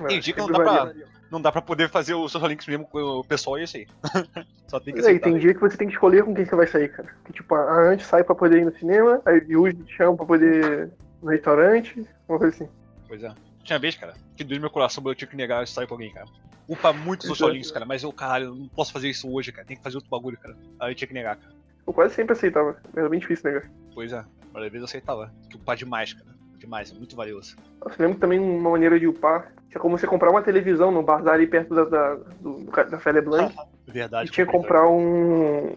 Tem 0.07 0.19
dia 0.21 0.33
que 0.33 0.39
não 0.39 0.47
dá 0.47 0.59
pra- 0.59 0.85
varia. 0.85 1.05
Não 1.29 1.41
dá 1.41 1.51
pra 1.51 1.61
poder 1.61 1.89
fazer 1.89 2.13
os 2.13 2.31
social 2.31 2.49
links 2.49 2.67
mesmo 2.67 2.85
com 2.85 2.99
o 2.99 3.23
pessoal 3.23 3.57
e 3.59 3.63
isso 3.63 3.75
aí. 3.75 3.87
Só 4.67 4.79
tem 4.79 4.93
que 4.93 4.99
é, 5.05 5.11
e 5.11 5.19
tem 5.19 5.37
dia 5.37 5.53
que 5.53 5.59
você 5.59 5.75
tem 5.75 5.87
que 5.87 5.93
escolher 5.93 6.23
com 6.23 6.33
quem 6.33 6.45
você 6.45 6.55
vai 6.55 6.67
sair, 6.67 6.89
cara. 6.89 7.09
Que 7.25 7.33
tipo, 7.33 7.53
a 7.55 7.89
Ant 7.91 8.01
sai 8.01 8.23
pra 8.23 8.35
poder 8.35 8.59
ir 8.59 8.65
no 8.65 8.73
cinema, 8.77 9.21
aí 9.25 9.39
o 9.39 9.65
Yuji 9.67 9.83
te 9.83 9.95
chama 9.97 10.15
pra 10.15 10.25
poder 10.25 10.63
ir 10.87 10.91
no 11.21 11.29
restaurante, 11.31 12.07
uma 12.29 12.37
coisa 12.37 12.55
assim. 12.55 12.69
Pois 13.14 13.24
é. 13.24 13.32
Tinha 13.64 13.78
vez, 13.78 13.95
cara, 13.95 14.16
que 14.36 14.43
doeu 14.43 14.55
no 14.55 14.61
meu 14.61 14.72
coração, 14.72 15.03
mas 15.03 15.11
eu 15.11 15.16
tinha 15.16 15.28
que 15.28 15.36
negar 15.36 15.68
sair 15.68 15.86
com 15.86 15.93
alguém, 15.93 16.11
cara. 16.11 16.26
Upa 16.68 16.91
muito 16.91 17.28
social 17.28 17.51
links, 17.51 17.70
cara, 17.70 17.86
mas 17.86 18.01
eu, 18.01 18.11
caralho, 18.11 18.45
eu 18.45 18.55
não 18.55 18.68
posso 18.68 18.91
fazer 18.91 19.07
isso 19.07 19.32
hoje, 19.32 19.51
cara. 19.51 19.68
Tem 19.68 19.78
que 19.78 19.84
fazer 19.84 19.97
outro 19.97 20.09
bagulho, 20.09 20.36
cara. 20.36 20.57
Aí 20.80 20.91
eu 20.91 20.95
tinha 20.95 21.07
que 21.07 21.14
negar, 21.14 21.36
cara. 21.36 21.53
Eu 21.86 21.93
quase 21.93 22.16
sempre 22.16 22.34
aceitava, 22.34 22.76
era 22.95 23.07
bem 23.07 23.20
difícil 23.20 23.51
negar. 23.51 23.70
Pois 23.93 24.11
é. 24.11 24.26
Mas 24.51 24.64
às 24.64 24.72
vezes 24.72 24.80
eu 24.80 24.86
aceitava. 24.86 25.32
Que 25.47 25.57
upar 25.57 25.76
demais, 25.76 26.11
cara. 26.11 26.26
Demais, 26.57 26.91
é 26.91 26.95
muito 26.95 27.16
valioso. 27.16 27.55
Nossa, 27.86 28.01
eu 28.01 28.07
lembro 28.07 28.20
também 28.20 28.39
uma 28.39 28.72
maneira 28.72 28.99
de 28.99 29.05
upar, 29.05 29.53
tinha 29.70 29.80
como 29.80 29.95
você 29.95 30.07
comprar 30.07 30.32
uma 30.32 30.41
televisão 30.41 30.91
no 30.91 31.03
bazar 31.03 31.36
ali 31.36 31.45
perto 31.45 31.76
da, 31.76 31.84
da, 31.84 32.16
do, 32.16 32.64
da 32.89 32.97
Fé 32.97 33.11
Leblanc, 33.11 33.55
Verdade. 33.86 34.28
e 34.28 34.32
tinha 34.32 34.47
que 34.47 34.51
comprar 34.51 34.89
um, 34.89 35.68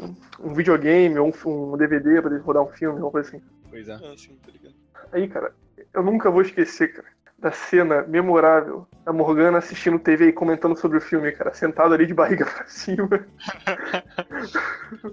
um 0.41 0.55
videogame 0.55 1.18
ou 1.18 1.30
um, 1.45 1.74
um 1.74 1.76
DVD 1.76 2.22
pra 2.22 2.39
rodar 2.39 2.62
um 2.62 2.68
filme, 2.68 2.99
uma 2.99 3.11
coisa 3.11 3.28
assim. 3.28 3.43
Pois 3.68 3.87
é. 3.89 3.93
Ah, 3.93 4.14
sim, 4.16 4.34
tá 4.37 4.51
ligado. 4.51 4.74
Aí, 5.12 5.28
cara, 5.28 5.53
eu 5.93 6.03
nunca 6.03 6.30
vou 6.30 6.41
esquecer, 6.41 6.95
cara, 6.95 7.15
da 7.39 7.53
cena 7.53 8.03
memorável 8.03 8.87
da 9.05 9.12
Morgana 9.12 9.59
assistindo 9.59 9.99
TV 9.99 10.28
e 10.28 10.32
comentando 10.32 10.76
sobre 10.76 10.99
o 10.99 11.01
filme, 11.01 11.30
cara, 11.32 11.53
sentado 11.53 11.93
ali 11.93 12.07
de 12.07 12.14
barriga 12.14 12.47
pra 12.47 12.64
cima. 12.68 13.09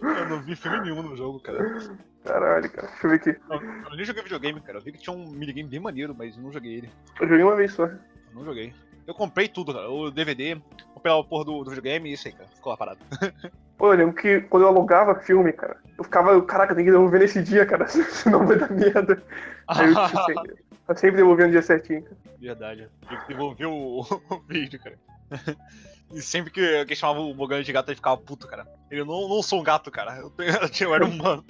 Eu 0.01 0.29
não 0.29 0.41
vi 0.41 0.55
filme 0.55 0.79
nenhum 0.81 1.03
no 1.03 1.15
jogo, 1.15 1.39
cara. 1.39 1.79
Caralho, 2.23 2.71
cara, 2.71 2.87
deixa 2.87 3.05
eu 3.05 3.09
ver 3.09 3.15
aqui. 3.17 3.29
Eu, 3.49 3.61
eu 3.91 3.95
nem 3.95 4.05
joguei 4.05 4.23
videogame, 4.23 4.61
cara. 4.61 4.77
Eu 4.77 4.81
vi 4.81 4.93
que 4.93 4.99
tinha 4.99 5.15
um 5.15 5.29
minigame 5.31 5.69
bem 5.69 5.79
maneiro, 5.79 6.15
mas 6.17 6.37
não 6.37 6.51
joguei 6.51 6.75
ele. 6.75 6.89
Eu 7.19 7.27
joguei 7.27 7.43
uma 7.43 7.55
vez 7.55 7.73
só. 7.73 7.85
Eu 7.85 7.99
não 8.33 8.45
joguei. 8.45 8.73
Eu 9.05 9.13
comprei 9.13 9.49
tudo, 9.49 9.73
cara. 9.73 9.89
O 9.89 10.09
DVD, 10.09 10.57
comprei 10.93 11.13
a 11.13 11.23
porra 11.23 11.45
do, 11.45 11.63
do 11.63 11.69
videogame 11.69 12.09
e 12.09 12.13
isso 12.13 12.27
aí, 12.27 12.33
cara. 12.33 12.49
Ficou 12.55 12.71
lá 12.71 12.77
parado. 12.77 12.99
Pô, 13.77 13.91
eu 13.91 13.97
lembro 13.97 14.15
que 14.15 14.41
quando 14.41 14.63
eu 14.63 14.69
alugava 14.69 15.15
filme, 15.15 15.51
cara, 15.51 15.77
eu 15.97 16.03
ficava, 16.03 16.41
caraca, 16.43 16.75
tem 16.75 16.85
que 16.85 16.91
devolver 16.91 17.19
nesse 17.19 17.41
dia, 17.41 17.65
cara, 17.65 17.87
senão 17.87 18.45
vai 18.45 18.57
dar 18.57 18.71
merda. 18.71 19.21
Aí 19.67 19.89
eu, 19.89 20.05
tipo, 20.05 20.25
sempre, 20.25 20.62
eu 20.93 20.97
sempre 20.97 21.17
devolvendo 21.17 21.47
no 21.47 21.51
dia 21.53 21.61
certinho, 21.61 22.03
cara. 22.03 22.17
Verdade. 22.39 22.89
Tem 23.07 23.19
que 23.19 23.27
devolver 23.27 23.67
o, 23.67 24.01
o 24.29 24.39
vídeo, 24.47 24.79
cara. 24.81 24.97
E 26.11 26.21
sempre 26.21 26.51
que, 26.51 26.85
que 26.85 26.95
chamava 26.95 27.19
o 27.19 27.33
Mogami 27.33 27.63
de 27.63 27.71
gato, 27.73 27.89
ele 27.89 27.95
ficava 27.95 28.17
puto, 28.17 28.47
cara. 28.47 28.67
Ele 28.91 29.03
não, 29.03 29.27
não 29.27 29.41
sou 29.41 29.59
um 29.59 29.63
gato, 29.63 29.89
cara. 29.89 30.17
Eu, 30.17 30.29
tenho- 30.29 30.51
eu 30.81 30.95
era 30.95 31.05
humano. 31.05 31.43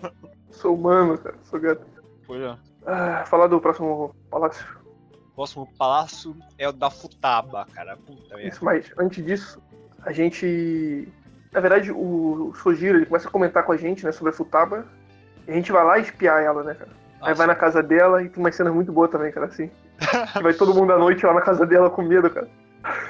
Sou 0.52 0.76
humano, 0.76 1.18
cara, 1.18 1.36
sou 1.44 1.60
gato. 1.60 1.86
Pois 2.26 2.42
é. 2.42 2.58
Ah, 2.86 3.26
falar 3.26 3.48
do 3.48 3.60
próximo 3.60 4.16
palácio. 4.30 4.66
O 5.12 5.36
próximo 5.36 5.68
palácio 5.78 6.36
é 6.58 6.68
o 6.70 6.72
da 6.72 6.90
Futaba, 6.90 7.66
cara. 7.74 7.98
Puta 7.98 8.36
merda. 8.36 8.50
Isso, 8.50 8.64
mas 8.64 8.92
antes 8.98 9.26
disso, 9.26 9.62
a 10.02 10.12
gente. 10.12 11.08
Na 11.52 11.60
verdade, 11.60 11.92
o 11.92 12.54
Sojiro 12.56 12.98
ele 13.00 13.06
começa 13.06 13.28
a 13.28 13.32
comentar 13.32 13.64
com 13.64 13.72
a 13.72 13.78
gente, 13.78 14.06
né, 14.06 14.12
sobre 14.12 14.32
a 14.32 14.36
Futaba. 14.36 14.88
E 15.48 15.52
a 15.52 15.54
gente 15.56 15.72
vai 15.72 15.84
lá 15.84 16.00
espiar 16.00 16.42
ela, 16.42 16.64
né, 16.64 16.74
cara? 16.74 16.92
Aí 17.24 17.34
vai 17.34 17.48
na 17.48 17.56
casa 17.56 17.82
dela 17.82 18.22
e 18.22 18.30
tem 18.30 18.44
umas 18.44 18.56
cenas 18.56 18.74
muito 18.74 18.92
boas 18.92 19.10
também, 19.10 19.32
cara, 19.32 19.48
assim. 19.48 19.70
Vai 20.42 20.54
todo 20.54 20.74
mundo 20.74 20.94
à 20.94 20.98
noite 20.98 21.26
lá 21.26 21.34
na 21.34 21.42
casa 21.42 21.66
dela 21.66 21.90
com 21.90 22.02
medo, 22.02 22.30
cara. 22.30 22.48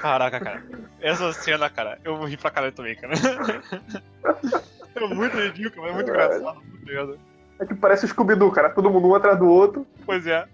Caraca, 0.01 0.39
cara. 0.39 0.64
Essa 1.01 1.34
cena, 1.34 1.70
cara, 1.70 1.97
eu 2.03 2.16
vou 2.16 2.28
rir 2.28 2.38
pra 2.38 2.51
caralho 2.51 2.74
também, 2.74 2.95
cara. 2.95 3.14
É 4.95 5.07
muito 5.07 5.36
ridículo, 5.36 5.82
mas 5.82 5.91
é 5.91 5.95
muito 5.95 6.09
engraçado. 6.11 6.61
Muito 6.61 6.86
merda. 6.86 7.18
É 7.59 7.66
que 7.66 7.74
parece 7.74 8.05
o 8.05 8.07
Scooby-Doo, 8.07 8.51
cara. 8.51 8.70
Todo 8.70 8.89
mundo 8.89 9.07
um 9.07 9.16
atrás 9.16 9.39
do 9.39 9.47
outro. 9.47 9.88
Pois 10.05 10.28
é. 10.28 10.45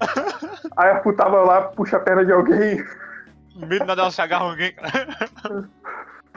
Aí 0.78 0.92
a 0.92 1.04
Futaba 1.04 1.42
lá 1.42 1.62
puxa 1.64 1.98
a 1.98 2.00
perna 2.00 2.26
de 2.26 2.32
alguém. 2.32 2.84
No 3.56 3.68
meio 3.68 3.82
de 3.82 3.88
nada 3.88 4.02
ela 4.02 4.12
se 4.12 4.22
agarra 4.22 4.46
alguém, 4.46 4.74
cara. 4.74 5.68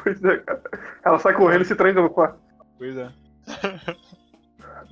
Pois 0.03 0.25
é, 0.25 0.37
cara. 0.39 0.62
Ela 1.05 1.18
sai 1.20 1.33
correndo 1.35 1.62
e 1.62 1.64
se 1.64 1.77
tranca 1.77 2.03
no 2.03 2.11
quarto. 2.11 2.37
Pois 2.77 2.97
é. 2.97 3.09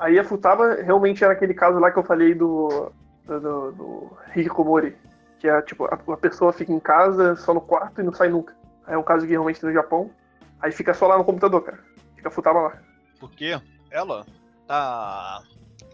Aí 0.01 0.19
a 0.19 0.25
Futaba 0.25 0.77
realmente 0.77 1.23
era 1.23 1.35
aquele 1.35 1.53
caso 1.53 1.79
lá 1.79 1.93
que 1.93 1.99
eu 1.99 2.03
falei 2.03 2.35
do. 2.35 2.91
do, 3.27 3.41
do, 3.41 3.73
do 3.73 4.17
Hikikomori. 4.35 4.97
Que 5.39 5.47
é 5.47 5.61
tipo, 5.61 5.85
a, 5.85 5.95
a 5.95 6.17
pessoa 6.17 6.55
fica 6.55 6.73
em 6.73 6.81
casa, 6.81 7.37
só 7.37 7.53
no 7.53 7.61
quarto 7.61 8.01
e 8.01 8.05
não 8.05 8.13
sai 8.13 8.31
nunca. 8.31 8.57
Aí 8.87 8.95
é 8.95 8.99
um 8.99 9.03
caso 9.03 9.27
que 9.27 9.33
realmente 9.33 9.61
tem 9.61 9.69
no 9.69 9.75
Japão. 9.75 10.11
Aí 10.59 10.73
fica 10.73 10.95
só 10.95 11.07
lá 11.07 11.19
no 11.19 11.25
computador, 11.25 11.63
cara. 11.63 11.85
Fica 12.17 12.29
a 12.29 12.33
Futaba 12.33 12.61
lá. 12.61 12.83
Porque 13.19 13.61
ela 13.91 14.25
tá. 14.67 15.43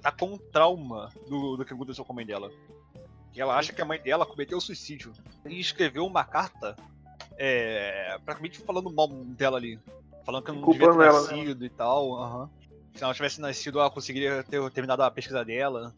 tá 0.01 0.13
com 0.13 0.35
um 0.35 0.39
trauma 0.39 1.11
do, 1.29 1.57
do 1.57 1.65
que 1.65 1.75
aconteceu 1.75 2.05
com 2.05 2.13
a 2.13 2.17
mãe 2.17 2.27
dela. 2.27 2.49
E 3.35 3.41
ela 3.41 3.57
acha 3.57 3.73
que 3.73 3.83
a 3.83 3.85
mãe 3.85 4.01
dela 4.01 4.25
cometeu 4.25 4.61
suicídio. 4.61 5.13
E 5.45 5.59
escreveu 5.59 6.07
uma 6.07 6.25
carta, 6.25 6.77
é. 7.37 8.17
praticamente 8.25 8.61
falando 8.61 8.93
mal 8.93 9.09
dela 9.09 9.57
ali. 9.57 9.81
Falando 10.25 10.45
que 10.45 10.51
ela 10.53 10.61
não 10.61 10.71
devia 10.71 10.91
ter 10.93 10.95
ela, 10.95 11.23
né? 11.23 11.37
nascido 11.37 11.65
e 11.65 11.71
tal. 11.71 12.15
aham. 12.15 12.51
Se 12.97 13.05
ela 13.05 13.15
tivesse 13.15 13.41
nascido, 13.41 13.79
ela 13.79 13.91
conseguiria 13.91 14.43
ter 14.43 14.71
terminado 14.71 15.03
a 15.03 15.11
pesquisa 15.11 15.45
dela. 15.45 15.95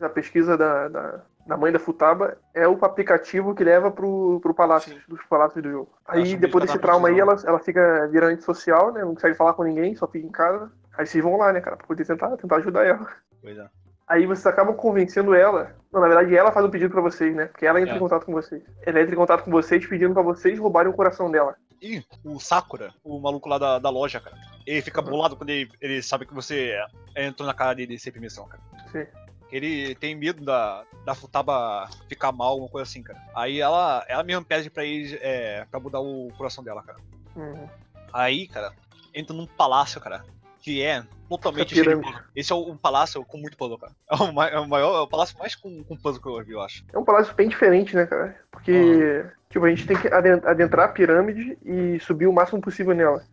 A 0.00 0.08
pesquisa 0.08 0.58
da, 0.58 0.88
da, 0.88 1.20
da 1.46 1.56
mãe 1.56 1.70
da 1.70 1.78
Futaba 1.78 2.36
é 2.52 2.66
o 2.66 2.84
aplicativo 2.84 3.54
que 3.54 3.62
leva 3.62 3.90
pro, 3.90 4.40
pro 4.40 4.52
palácio, 4.52 5.00
dos 5.06 5.22
palácios 5.24 5.62
do 5.62 5.70
jogo. 5.70 5.92
Aí 6.06 6.36
depois 6.36 6.64
desse 6.64 6.78
trauma 6.78 7.08
aí, 7.08 7.20
ela, 7.20 7.36
ela 7.44 7.60
fica 7.60 8.08
virando 8.08 8.32
antissocial, 8.32 8.92
né? 8.92 9.02
Não 9.02 9.14
consegue 9.14 9.36
falar 9.36 9.54
com 9.54 9.62
ninguém, 9.62 9.94
só 9.94 10.08
fica 10.08 10.26
em 10.26 10.30
casa. 10.30 10.72
Aí 10.98 11.06
vocês 11.06 11.22
vão 11.22 11.36
lá, 11.36 11.52
né, 11.52 11.60
cara, 11.60 11.76
pra 11.76 11.86
poder 11.86 12.04
tentar, 12.04 12.36
tentar 12.36 12.56
ajudar 12.56 12.84
ela. 12.84 13.08
Pois 13.40 13.56
é. 13.56 13.68
Aí 14.12 14.26
vocês 14.26 14.46
acabam 14.46 14.74
convencendo 14.76 15.34
ela. 15.34 15.74
Não, 15.90 16.02
na 16.02 16.06
verdade, 16.06 16.36
ela 16.36 16.52
faz 16.52 16.66
um 16.66 16.70
pedido 16.70 16.90
pra 16.90 17.00
vocês, 17.00 17.34
né? 17.34 17.46
Porque 17.46 17.64
ela 17.64 17.80
entra 17.80 17.94
É. 17.94 17.96
em 17.96 17.98
contato 17.98 18.26
com 18.26 18.32
vocês. 18.32 18.62
Ela 18.84 19.00
entra 19.00 19.14
em 19.14 19.16
contato 19.16 19.42
com 19.42 19.50
vocês 19.50 19.86
pedindo 19.86 20.12
pra 20.12 20.22
vocês 20.22 20.58
roubarem 20.58 20.92
o 20.92 20.94
coração 20.94 21.30
dela. 21.30 21.56
E 21.80 22.04
o 22.22 22.38
Sakura, 22.38 22.92
o 23.02 23.18
maluco 23.18 23.48
lá 23.48 23.56
da, 23.56 23.78
da 23.78 23.88
loja, 23.88 24.20
cara, 24.20 24.36
ele 24.66 24.82
fica 24.82 25.00
bolado 25.00 25.34
quando 25.34 25.48
ele, 25.48 25.70
ele 25.80 26.02
sabe 26.02 26.26
que 26.26 26.34
você 26.34 26.74
entrou 27.16 27.46
na 27.46 27.54
cara 27.54 27.74
dele 27.74 27.98
sem 27.98 28.12
permissão, 28.12 28.46
cara. 28.46 28.62
Sim. 28.92 29.06
Ele 29.50 29.94
tem 29.94 30.14
medo 30.14 30.44
da, 30.44 30.84
da 31.06 31.14
Futaba 31.14 31.88
ficar 32.06 32.32
mal, 32.32 32.50
alguma 32.50 32.68
coisa 32.68 32.88
assim, 32.88 33.02
cara. 33.02 33.18
Aí 33.34 33.60
ela, 33.60 34.04
ela 34.08 34.22
mesmo 34.22 34.44
pede 34.44 34.68
pra 34.68 34.84
ele 34.84 35.18
é, 35.22 35.64
pra 35.70 35.80
mudar 35.80 36.00
o 36.00 36.28
coração 36.36 36.62
dela, 36.62 36.82
cara. 36.82 36.98
Uhum. 37.34 37.66
Aí, 38.12 38.46
cara, 38.46 38.72
entra 39.14 39.34
num 39.34 39.46
palácio, 39.46 40.00
cara, 40.02 40.22
que 40.62 40.80
é 40.82 41.02
totalmente 41.28 41.74
puzzle. 41.74 42.02
Esse 42.36 42.52
é 42.52 42.54
um 42.54 42.76
palácio 42.76 43.24
com 43.24 43.36
muito 43.36 43.56
puzzle, 43.56 43.76
cara. 43.78 43.92
É 44.10 44.14
o, 44.14 44.32
ma- 44.32 44.48
é 44.48 44.58
o 44.58 44.68
maior, 44.68 44.96
é 44.96 45.00
o 45.00 45.06
palácio 45.08 45.36
mais 45.38 45.54
com, 45.56 45.82
com 45.82 45.96
puzzle 45.96 46.22
que 46.22 46.28
eu 46.28 46.44
vi, 46.44 46.52
eu 46.52 46.60
acho. 46.62 46.84
É 46.92 46.98
um 46.98 47.04
palácio 47.04 47.34
bem 47.34 47.48
diferente, 47.48 47.94
né, 47.96 48.06
cara? 48.06 48.36
Porque, 48.50 49.24
tipo, 49.50 49.64
a 49.64 49.68
gente 49.68 49.86
tem 49.86 49.98
que 49.98 50.08
aden- 50.08 50.40
adentrar 50.44 50.86
a 50.88 50.92
pirâmide 50.92 51.58
e 51.64 51.98
subir 52.00 52.26
o 52.28 52.32
máximo 52.32 52.60
possível 52.60 52.94
nela. 52.94 53.24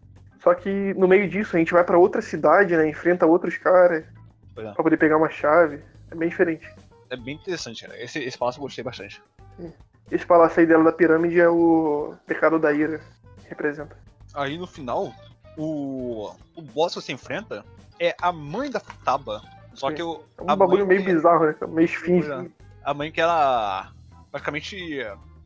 Só 0.41 0.53
que 0.55 0.93
no 0.95 1.07
meio 1.07 1.29
disso 1.29 1.55
a 1.55 1.59
gente 1.59 1.71
vai 1.73 1.83
pra 1.83 1.97
outra 1.99 2.21
cidade, 2.21 2.75
né? 2.75 2.89
Enfrenta 2.89 3.25
outros 3.27 3.57
caras 3.57 4.03
Pois 4.55 4.65
é. 4.67 4.71
pra 4.73 4.83
poder 4.83 4.97
pegar 4.97 5.17
uma 5.17 5.29
chave. 5.29 5.81
É 6.09 6.15
bem 6.15 6.29
diferente. 6.29 6.67
É 7.11 7.15
bem 7.17 7.35
interessante, 7.35 7.85
cara. 7.85 8.01
Esse, 8.01 8.19
esse 8.19 8.37
palácio 8.37 8.59
eu 8.59 8.63
gostei 8.63 8.83
bastante. 8.83 9.21
esse 10.11 10.25
palácio 10.25 10.59
aí 10.61 10.65
dela 10.65 10.83
da 10.85 10.91
pirâmide 10.91 11.39
é 11.39 11.49
o 11.49 12.15
pecado 12.25 12.57
da 12.57 12.71
ira. 12.73 13.01
Representa. 13.47 13.95
Aí 14.33 14.57
no 14.57 14.65
final, 14.65 15.13
o, 15.61 16.31
o 16.55 16.61
boss 16.61 16.93
que 16.93 17.01
você 17.01 17.11
enfrenta 17.11 17.65
é 17.99 18.15
a 18.21 18.31
mãe 18.31 18.69
da 18.71 18.79
Futaba. 18.79 19.41
Só 19.73 19.91
que 19.91 20.01
o, 20.01 20.23
É 20.37 20.41
um 20.43 20.49
a 20.51 20.55
bagulho 20.55 20.85
mãe 20.87 20.95
meio 20.97 21.05
que- 21.07 21.13
bizarro, 21.13 21.45
né? 21.45 21.55
Meio 21.67 21.85
esfinge. 21.85 22.51
A 22.83 22.93
mãe 22.93 23.11
que 23.11 23.19
ela 23.21 23.91
praticamente 24.31 24.77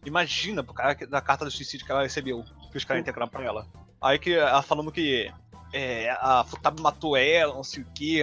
imagina 0.06 0.64
cara 0.64 0.96
que- 0.96 1.06
da 1.06 1.22
carta 1.22 1.46
do 1.46 1.52
suicídio 1.52 1.86
que 1.86 1.92
ela 1.92 2.04
recebeu, 2.04 2.44
que 2.72 2.78
os 2.78 2.84
caras 2.86 3.02
integraram 3.02 3.30
pra 3.30 3.44
ela. 3.44 3.68
Aí 4.02 4.20
que 4.20 4.34
ela 4.34 4.62
falando 4.62 4.92
que 4.92 5.32
é, 5.74 6.12
a 6.20 6.44
Futaba 6.44 6.82
matou 6.82 7.18
ela, 7.18 7.54
não 7.54 7.64
sei 7.64 7.84
o 7.84 7.88
que. 7.94 8.22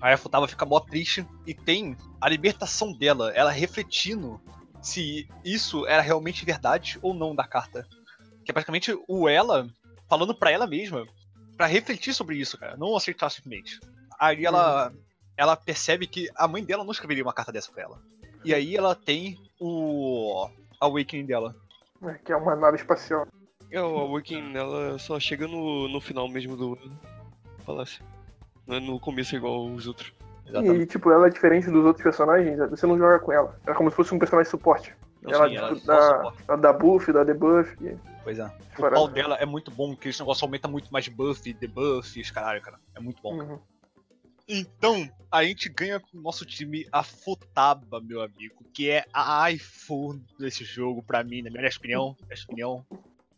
Aí 0.00 0.12
a 0.12 0.18
Futaba 0.18 0.46
fica 0.48 0.64
mó 0.64 0.78
triste 0.80 1.26
e 1.46 1.52
tem 1.54 1.96
a 2.20 2.28
libertação 2.28 2.92
dela, 2.92 3.30
ela 3.34 3.50
refletindo 3.50 4.40
se 4.82 5.28
isso 5.44 5.86
era 5.86 6.00
realmente 6.02 6.44
verdade 6.44 6.98
ou 7.02 7.12
não 7.14 7.34
da 7.34 7.44
carta. 7.46 7.86
Que 8.44 8.50
é 8.50 8.52
praticamente 8.52 8.96
o 9.08 9.28
ela 9.28 9.66
falando 10.08 10.34
pra 10.34 10.50
ela 10.50 10.66
mesma, 10.66 11.04
pra 11.56 11.66
refletir 11.66 12.12
sobre 12.14 12.36
isso, 12.36 12.58
cara, 12.58 12.76
não 12.76 12.96
aceitar 12.96 13.30
simplesmente. 13.30 13.80
Aí 14.18 14.44
ela, 14.44 14.92
ela 15.36 15.56
percebe 15.56 16.06
que 16.06 16.28
a 16.36 16.46
mãe 16.48 16.64
dela 16.64 16.84
não 16.84 16.92
escreveria 16.92 17.22
uma 17.22 17.32
carta 17.32 17.52
dessa 17.52 17.70
pra 17.72 17.82
ela. 17.82 17.98
E 18.44 18.54
aí 18.54 18.76
ela 18.76 18.94
tem 18.94 19.38
o 19.60 20.48
Awakening 20.80 21.26
dela. 21.26 21.54
né? 22.00 22.18
Que 22.24 22.32
é 22.32 22.36
uma 22.36 22.54
nave 22.54 22.76
espacial. 22.76 23.26
É, 23.70 23.80
o 23.80 23.98
Awakening 23.98 24.52
nela 24.52 24.98
só 24.98 25.18
chega 25.18 25.48
no, 25.48 25.88
no 25.88 26.00
final 26.00 26.28
mesmo 26.28 26.56
do 26.56 26.78
palácio. 27.64 28.04
Não 28.66 28.76
é 28.76 28.80
no 28.80 29.00
começo 29.00 29.34
igual 29.34 29.66
os 29.66 29.86
outros. 29.86 30.12
Exatamente. 30.46 30.82
E, 30.82 30.86
tipo, 30.86 31.10
ela 31.10 31.26
é 31.26 31.30
diferente 31.30 31.68
dos 31.68 31.84
outros 31.84 32.02
personagens, 32.04 32.56
você 32.70 32.86
não 32.86 32.96
joga 32.96 33.18
com 33.18 33.32
ela. 33.32 33.58
Ela 33.64 33.74
é 33.74 33.76
como 33.76 33.90
se 33.90 33.96
fosse 33.96 34.14
um 34.14 34.18
personagem 34.18 34.48
suporte. 34.50 34.94
Ela, 35.32 35.48
Sim, 35.48 35.56
ela 35.56 35.74
dá, 35.74 36.16
suporta. 36.16 36.42
ela 36.48 36.56
dá 36.58 36.72
buff, 36.72 37.12
dá 37.12 37.24
debuff. 37.24 37.76
Pois 38.24 38.38
é. 38.38 38.44
O 38.46 38.76
Fora- 38.76 38.94
pau 38.96 39.08
dela 39.08 39.36
é 39.36 39.46
muito 39.46 39.70
bom, 39.70 39.94
que 39.96 40.08
esse 40.08 40.20
negócio 40.20 40.44
aumenta 40.44 40.66
muito 40.68 40.92
mais 40.92 41.06
buff, 41.08 41.52
debuff, 41.54 42.32
caralho, 42.32 42.60
cara. 42.62 42.78
É 42.94 43.00
muito 43.00 43.20
bom. 43.22 43.34
Uhum. 43.40 43.58
Então, 44.48 45.08
a 45.30 45.42
gente 45.44 45.68
ganha 45.68 45.98
com 45.98 46.16
o 46.16 46.20
nosso 46.20 46.44
time 46.46 46.86
a 46.92 47.02
Futaba, 47.02 48.00
meu 48.00 48.22
amigo, 48.22 48.64
que 48.72 48.88
é 48.88 49.04
a 49.12 49.50
iPhone 49.50 50.24
desse 50.38 50.64
jogo, 50.64 51.02
pra 51.02 51.24
mim, 51.24 51.42
na 51.42 51.50
minha 51.50 51.68
opinião. 51.68 52.16
Na 52.20 52.26
minha 52.28 52.44
opinião, 52.44 52.86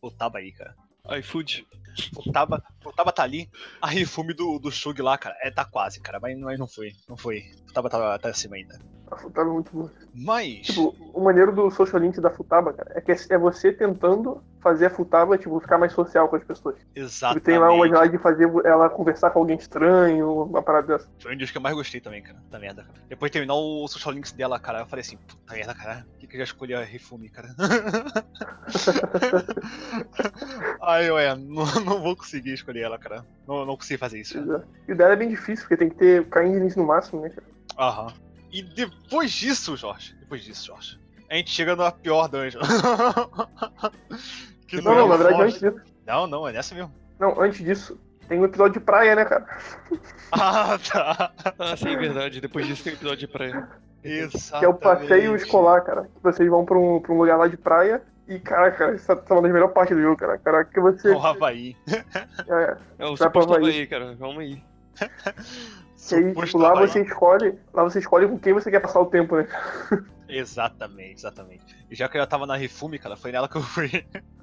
Futaba 0.01 0.39
aí, 0.39 0.53
cara. 0.53 0.75
iFood. 1.19 1.67
Futaba, 2.15 2.63
Futaba 2.83 3.11
tá 3.11 3.23
ali. 3.23 3.49
A 3.81 3.89
Rifume 3.89 4.35
do, 4.35 4.59
do 4.59 4.71
Shug 4.71 5.01
lá, 5.03 5.17
cara, 5.19 5.37
é, 5.41 5.51
tá 5.51 5.65
quase, 5.65 5.99
cara, 6.01 6.21
mas, 6.21 6.39
mas 6.39 6.59
não 6.59 6.69
foi, 6.69 6.93
não 7.09 7.17
foi. 7.17 7.51
Futaba 7.67 7.89
tá, 7.89 8.19
tá 8.19 8.29
acima 8.29 8.57
ainda. 8.57 8.79
A 9.11 9.17
Futaba 9.17 9.49
é 9.49 9.53
muito 9.53 9.73
boa. 9.73 9.93
Mas, 10.15 10.67
Tipo, 10.67 10.95
o 11.15 11.23
maneiro 11.23 11.53
do 11.53 11.71
social 11.71 12.01
link 12.01 12.21
da 12.21 12.31
Futaba, 12.31 12.73
cara, 12.73 12.93
é 12.95 13.01
que 13.01 13.13
é 13.13 13.39
você 13.39 13.73
tentando 13.73 14.43
fazer 14.61 14.87
a 14.87 14.91
Futaba, 14.91 15.39
tipo, 15.39 15.59
ficar 15.61 15.79
mais 15.79 15.93
social 15.93 16.29
com 16.29 16.37
as 16.37 16.45
pessoas. 16.45 16.77
Tipo, 16.77 16.91
exatamente. 16.95 17.45
tem 17.45 17.59
lá 17.59 17.73
uma 17.73 17.87
lá 17.87 18.07
de 18.07 18.19
fazer 18.19 18.51
ela 18.65 18.91
conversar 18.91 19.31
com 19.31 19.39
alguém 19.39 19.57
estranho, 19.57 20.43
uma 20.43 20.63
parada 20.63 20.89
dessa. 20.89 21.09
Foi 21.19 21.35
um 21.35 21.39
dos 21.39 21.51
que 21.51 21.57
eu 21.57 21.63
mais 21.63 21.75
gostei 21.75 22.01
também, 22.01 22.23
cara. 22.23 22.39
Da 22.51 22.59
merda, 22.59 22.83
cara. 22.83 22.99
Depois 23.09 23.31
de 23.31 23.35
terminar 23.35 23.55
o 23.55 23.87
social 23.89 24.15
links 24.15 24.33
dela, 24.33 24.59
cara, 24.59 24.81
eu 24.81 24.87
falei 24.87 25.03
assim, 25.03 25.17
puta 25.17 25.55
merda, 25.55 25.75
cara. 25.75 26.07
Por 26.11 26.19
que, 26.19 26.27
que 26.27 26.37
eu 26.37 26.41
já 26.41 26.45
escolhi 26.45 26.75
a 26.75 26.83
Rifume, 26.83 27.31
cara? 27.31 27.49
Ai, 30.83 31.11
ué, 31.11 31.35
não, 31.37 31.65
não 31.85 32.03
vou 32.03 32.17
conseguir 32.17 32.55
escolher 32.55 32.83
ela, 32.83 32.99
cara. 32.99 33.25
Não, 33.47 33.65
não 33.65 33.77
consigo 33.77 34.01
fazer 34.01 34.21
isso. 34.21 34.39
E 34.87 34.93
o 34.93 34.97
dela 34.97 35.13
é 35.13 35.17
bem 35.17 35.29
difícil, 35.29 35.65
porque 35.65 35.77
tem 35.77 35.89
que 35.89 35.97
ter 35.97 36.29
kindness 36.29 36.77
no 36.77 36.85
máximo, 36.85 37.23
né, 37.23 37.31
cara? 37.31 37.47
Aham. 37.79 38.13
E 38.51 38.63
depois 38.63 39.31
disso, 39.31 39.77
Jorge, 39.77 40.15
depois 40.21 40.43
disso, 40.43 40.67
Jorge, 40.67 40.99
a 41.31 41.37
gente 41.37 41.51
chega 41.51 41.77
na 41.77 41.93
pior 41.93 42.29
dungeon. 42.29 42.61
que 44.67 44.81
Não, 44.81 44.95
não, 44.95 45.07
é 45.07 45.09
na 45.09 45.17
verdade, 45.17 45.43
antes 45.43 45.61
disso. 45.61 45.81
Não, 46.07 46.27
não, 46.27 46.49
é 46.49 46.53
nessa 46.53 46.75
mesmo. 46.75 46.93
Não, 47.19 47.41
antes 47.41 47.65
disso, 47.65 47.99
tem 48.29 48.39
um 48.39 48.45
episódio 48.45 48.75
de 48.75 48.81
praia, 48.81 49.15
né, 49.15 49.25
cara? 49.25 49.47
Ah, 50.31 50.79
tá. 50.79 51.33
Ah, 51.59 51.75
sim, 51.75 51.97
verdade. 51.97 52.39
Depois 52.39 52.67
disso 52.67 52.85
tem 52.85 52.93
um 52.93 52.97
episódio 52.97 53.27
de 53.27 53.29
praia. 53.29 53.67
Exatamente. 54.05 54.59
Que 54.59 54.65
é 54.65 54.69
o 54.69 54.75
passeio 54.75 55.35
escolar, 55.35 55.81
cara. 55.81 56.03
Que 56.03 56.23
vocês 56.23 56.49
vão 56.51 56.67
pra 56.67 56.79
um, 56.79 57.01
pra 57.01 57.15
um 57.15 57.19
lugar 57.19 57.39
lá 57.39 57.49
de 57.49 57.57
praia. 57.57 58.03
E, 58.29 58.39
cara, 58.39 58.71
cara, 58.73 58.95
isso 58.95 59.11
é 59.11 59.15
uma 59.15 59.43
das 59.43 59.53
melhores 59.53 59.73
partes 59.73 59.97
do 59.97 60.03
jogo, 60.03 60.19
cara. 60.19 60.37
Caraca, 60.37 60.71
que 60.71 60.79
você. 60.79 61.13
O 61.13 61.19
Havaí. 61.19 61.75
É, 62.47 62.77
É 62.99 63.07
o 63.07 63.15
Havaí. 63.15 63.57
Havaí, 63.57 63.87
cara. 63.87 64.15
Calma 64.17 64.43
aí. 64.43 64.63
que 66.07 66.15
aí, 66.15 66.35
tipo, 66.35 66.59
lá 66.59 66.75
você 66.75 67.03
escolhe. 67.03 67.59
Lá 67.75 67.83
você 67.83 67.99
escolhe 67.99 68.29
com 68.29 68.39
quem 68.39 68.53
você 68.53 68.71
quer 68.71 68.81
passar 68.81 69.01
o 69.01 69.07
tempo, 69.07 69.37
né? 69.37 69.49
Exatamente, 70.29 71.21
exatamente. 71.21 71.65
E 71.91 71.95
já 71.95 72.07
que 72.07 72.19
ela 72.19 72.27
tava 72.27 72.47
na 72.47 72.55
Rifume, 72.55 72.99
cara, 72.99 73.17
foi 73.17 73.33
nela 73.33 73.49
que 73.49 73.57
eu 73.57 73.63
fui. 73.63 73.91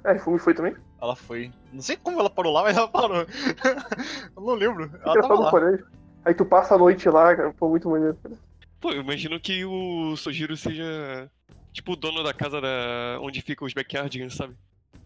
É, 0.04 0.18
Fumi 0.18 0.40
foi 0.40 0.56
também. 0.56 0.76
Ela 1.00 1.16
foi. 1.16 1.52
Não 1.72 1.82
sei 1.82 1.96
como 1.96 2.20
ela 2.20 2.30
parou 2.30 2.52
lá, 2.52 2.64
mas 2.64 2.76
ela 2.76 2.88
parou. 2.88 3.18
eu 4.36 4.42
não 4.42 4.56
lembro. 4.56 4.86
Ela 5.04 5.14
Fica 5.14 5.28
tava 5.28 5.36
lá. 5.36 5.78
Aí 6.26 6.34
tu 6.34 6.44
passa 6.44 6.74
a 6.74 6.78
noite 6.78 7.08
lá, 7.08 7.36
cara. 7.36 7.54
Pô, 7.54 7.70
muito 7.70 7.88
maneiro, 7.88 8.18
cara. 8.22 8.36
Pô, 8.80 8.92
eu 8.92 9.02
imagino 9.02 9.40
que 9.40 9.64
o 9.64 10.18
Sojiro 10.18 10.58
seja 10.58 11.30
tipo 11.72 11.94
o 11.94 11.96
dono 11.96 12.24
da 12.24 12.34
casa 12.34 12.60
da... 12.60 13.20
onde 13.22 13.42
ficam 13.42 13.68
os 13.68 13.74
backyardigans, 13.74 14.34
sabe? 14.34 14.56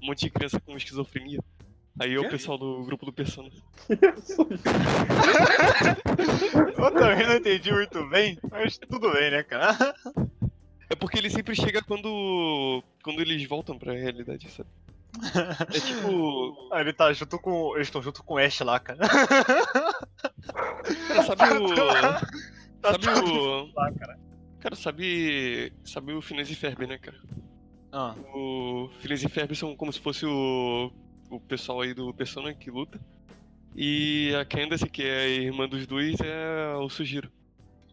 Um 0.01 0.07
monte 0.07 0.21
de 0.21 0.29
criança 0.29 0.61
com 0.61 0.77
esquizofrenia. 0.77 1.39
Aí 1.99 2.13
é 2.13 2.19
o 2.19 2.29
pessoal 2.29 2.57
do 2.57 2.83
grupo 2.83 3.05
do 3.05 3.11
Persona. 3.13 3.49
Eu 6.77 6.91
também 6.91 7.27
não 7.27 7.35
entendi 7.35 7.71
muito 7.71 8.07
bem, 8.09 8.37
mas 8.49 8.77
tudo 8.77 9.11
bem, 9.11 9.31
né, 9.31 9.43
cara? 9.43 9.75
É 10.89 10.95
porque 10.95 11.17
ele 11.19 11.29
sempre 11.29 11.55
chega 11.55 11.81
quando. 11.81 12.83
quando 13.03 13.19
eles 13.21 13.47
voltam 13.47 13.77
pra 13.77 13.93
realidade, 13.93 14.49
sabe? 14.49 14.69
É 15.75 15.79
tipo. 15.79 16.69
Ah, 16.71 16.81
ele 16.81 16.93
tá 16.93 17.11
junto 17.13 17.37
com. 17.39 17.75
Eles 17.75 17.87
estão 17.87 18.01
junto 18.01 18.23
com 18.23 18.35
o 18.35 18.37
Ash 18.37 18.59
lá, 18.61 18.79
cara. 18.79 18.99
Cara, 21.07 21.23
sabe 21.23 21.43
o. 21.57 21.69
Tá 22.81 22.93
Sabe 22.93 23.09
o. 23.29 23.73
lá, 23.75 23.91
cara. 23.91 24.17
Cara, 24.61 24.75
sabe. 24.75 25.73
Sabe 25.83 26.13
o 26.13 26.21
Phineas 26.21 26.49
e 26.49 26.55
Ferb, 26.55 26.87
né, 26.87 26.97
cara? 26.97 27.17
Ah, 27.91 28.15
O 28.33 28.89
Phineas 29.01 29.21
e 29.21 29.27
Ferb 29.27 29.53
são 29.53 29.75
como 29.75 29.91
se 29.91 29.99
fosse 29.99 30.25
o. 30.25 30.89
o 31.29 31.39
pessoal 31.39 31.81
aí 31.81 31.93
do 31.93 32.13
Persona 32.13 32.53
que 32.53 32.69
luta. 32.71 32.99
E 33.75 34.33
a 34.35 34.43
Candace, 34.45 34.89
que 34.89 35.03
é 35.03 35.19
a 35.21 35.27
irmã 35.27 35.67
dos 35.67 35.85
dois, 35.85 36.19
é 36.21 36.73
o 36.75 36.89
Sujiro. 36.89 37.31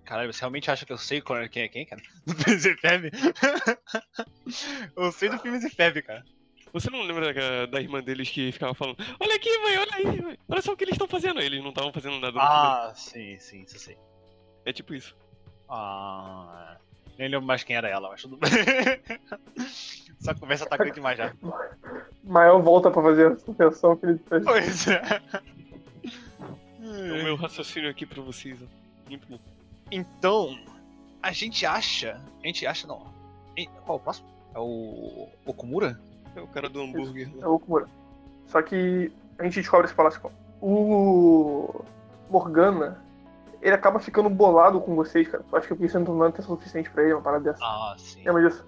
caralho, 0.04 0.32
você 0.32 0.40
realmente 0.40 0.70
acha 0.70 0.86
que 0.86 0.92
eu 0.92 0.98
sei 0.98 1.18
é- 1.18 1.48
quem 1.48 1.62
é 1.62 1.68
quem, 1.68 1.86
cara? 1.86 2.02
Do 2.26 2.34
Filmes 2.34 2.64
e 2.64 2.74
Feb? 2.76 3.10
eu 4.96 5.12
sei 5.12 5.28
do 5.28 5.38
Filmes 5.38 5.64
e 5.64 5.70
Feb, 5.70 6.02
cara. 6.02 6.24
Você 6.72 6.90
não 6.90 7.02
lembra 7.02 7.32
da, 7.32 7.66
da 7.66 7.80
irmã 7.80 8.02
deles 8.02 8.28
que 8.30 8.52
ficava 8.52 8.74
falando: 8.74 8.96
Olha 9.20 9.36
aqui, 9.36 9.56
mãe, 9.58 9.78
olha 9.78 9.94
aí, 9.94 10.22
mãe. 10.22 10.38
olha 10.48 10.62
só 10.62 10.72
o 10.72 10.76
que 10.76 10.84
eles 10.84 10.94
estão 10.94 11.08
fazendo. 11.08 11.40
Eles 11.40 11.62
não 11.62 11.70
estavam 11.70 11.92
fazendo 11.92 12.18
nada 12.18 12.32
filme. 12.32 12.46
Ah, 12.46 12.92
sim, 12.94 13.38
sim, 13.38 13.62
isso 13.62 13.78
sei. 13.78 13.96
É 14.64 14.72
tipo 14.72 14.94
isso. 14.94 15.16
Ah. 15.68 16.78
Nem 17.18 17.28
lembro 17.28 17.46
mais 17.46 17.64
quem 17.64 17.76
era 17.76 17.88
ela, 17.88 18.08
mas 18.10 18.22
tudo 18.22 18.36
bem. 18.36 18.50
Essa 20.20 20.34
conversa 20.34 20.66
tá 20.66 20.76
grande 20.76 20.94
demais 20.94 21.16
já. 21.16 21.32
Maior 22.24 22.60
volta 22.60 22.90
pra 22.90 23.02
fazer 23.02 23.32
a 23.32 23.36
suspensão 23.36 23.96
que 23.96 24.06
ele 24.06 24.18
fez. 24.28 24.44
Pois 24.44 24.88
é. 24.88 25.02
É 26.82 27.20
o 27.20 27.24
meu 27.24 27.36
raciocínio 27.36 27.90
aqui 27.90 28.06
pra 28.06 28.22
vocês. 28.22 28.58
ó. 28.62 28.66
Muito 29.08 29.26
bom. 29.28 29.38
Então, 29.90 30.58
a 31.22 31.32
gente 31.32 31.64
acha. 31.64 32.20
A 32.42 32.46
gente 32.46 32.66
acha 32.66 32.86
não. 32.86 33.14
Qual 33.84 33.98
é 33.98 34.00
o 34.00 34.02
próximo? 34.02 34.28
É 34.54 34.58
o. 34.58 35.28
Okumura? 35.44 35.98
É 36.34 36.40
o 36.40 36.46
cara 36.46 36.68
do 36.68 36.80
hambúrguer. 36.80 37.30
É 37.40 37.46
o 37.46 37.54
Okumura. 37.54 37.86
Só 38.46 38.60
que 38.62 39.10
a 39.38 39.44
gente 39.44 39.60
descobre 39.60 39.86
esse 39.86 39.94
palácio. 39.94 40.20
O 40.60 41.84
Morgana, 42.30 43.02
ele 43.60 43.74
acaba 43.74 43.98
ficando 43.98 44.28
bolado 44.28 44.80
com 44.80 44.94
vocês, 44.94 45.28
cara. 45.28 45.44
Eu 45.50 45.58
acho 45.58 45.66
que 45.66 45.72
eu 45.72 45.76
pensei 45.76 46.00
não 46.00 46.06
dando 46.06 46.24
atenção 46.26 46.56
suficiente 46.56 46.90
pra 46.90 47.02
ele, 47.02 47.14
uma 47.14 47.22
parada 47.22 47.52
dessa. 47.52 47.64
Ah, 47.64 47.94
sim. 47.98 48.22
Lembra 48.24 48.48
disso? 48.48 48.64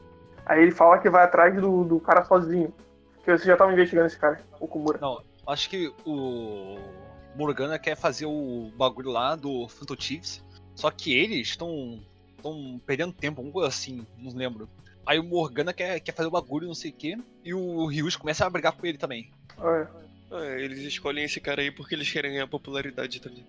Aí 0.46 0.62
ele 0.62 0.70
fala 0.70 0.98
que 0.98 1.10
vai 1.10 1.24
atrás 1.24 1.54
do, 1.54 1.84
do 1.84 2.00
cara 2.00 2.24
sozinho. 2.24 2.72
Que 3.22 3.36
você 3.36 3.44
já 3.44 3.56
tava 3.56 3.72
investigando 3.72 4.06
esse 4.06 4.18
cara, 4.18 4.40
o 4.58 4.64
Okumura. 4.64 4.98
Não, 5.00 5.22
acho 5.46 5.68
que 5.68 5.92
o 6.06 6.78
Morgana 7.36 7.78
quer 7.78 7.96
fazer 7.96 8.26
o 8.26 8.70
bagulho 8.76 9.10
lá 9.10 9.36
do 9.36 9.68
Phantom 9.68 9.96
Chiefs, 9.98 10.42
só 10.74 10.90
que 10.90 11.16
eles 11.16 11.48
estão 11.48 12.00
estão 12.36 12.80
perdendo 12.86 13.12
tempo, 13.12 13.40
alguma 13.40 13.52
coisa 13.52 13.68
assim, 13.68 14.06
não 14.16 14.32
lembro. 14.32 14.68
Aí 15.04 15.18
o 15.18 15.24
Morgana 15.24 15.72
quer, 15.72 16.00
quer 16.00 16.12
fazer 16.12 16.28
o 16.28 16.30
bagulho, 16.32 16.66
não 16.66 16.74
sei 16.74 16.90
o 16.90 16.94
quê, 16.94 17.18
e 17.44 17.52
o 17.52 17.86
Ryus 17.86 18.16
começa 18.16 18.46
a 18.46 18.50
brigar 18.50 18.72
com 18.72 18.86
ele 18.86 18.98
também. 18.98 19.30
Ah, 19.58 19.76
é. 19.76 20.08
Ah, 20.30 20.60
eles 20.60 20.80
escolhem 20.80 21.24
esse 21.24 21.40
cara 21.40 21.62
aí 21.62 21.70
porque 21.70 21.94
eles 21.94 22.10
querem 22.10 22.32
ganhar 22.32 22.46
popularidade 22.46 23.20
também. 23.20 23.44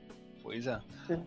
Pois 0.50 0.66
é. 0.66 0.80
Sim. 1.06 1.24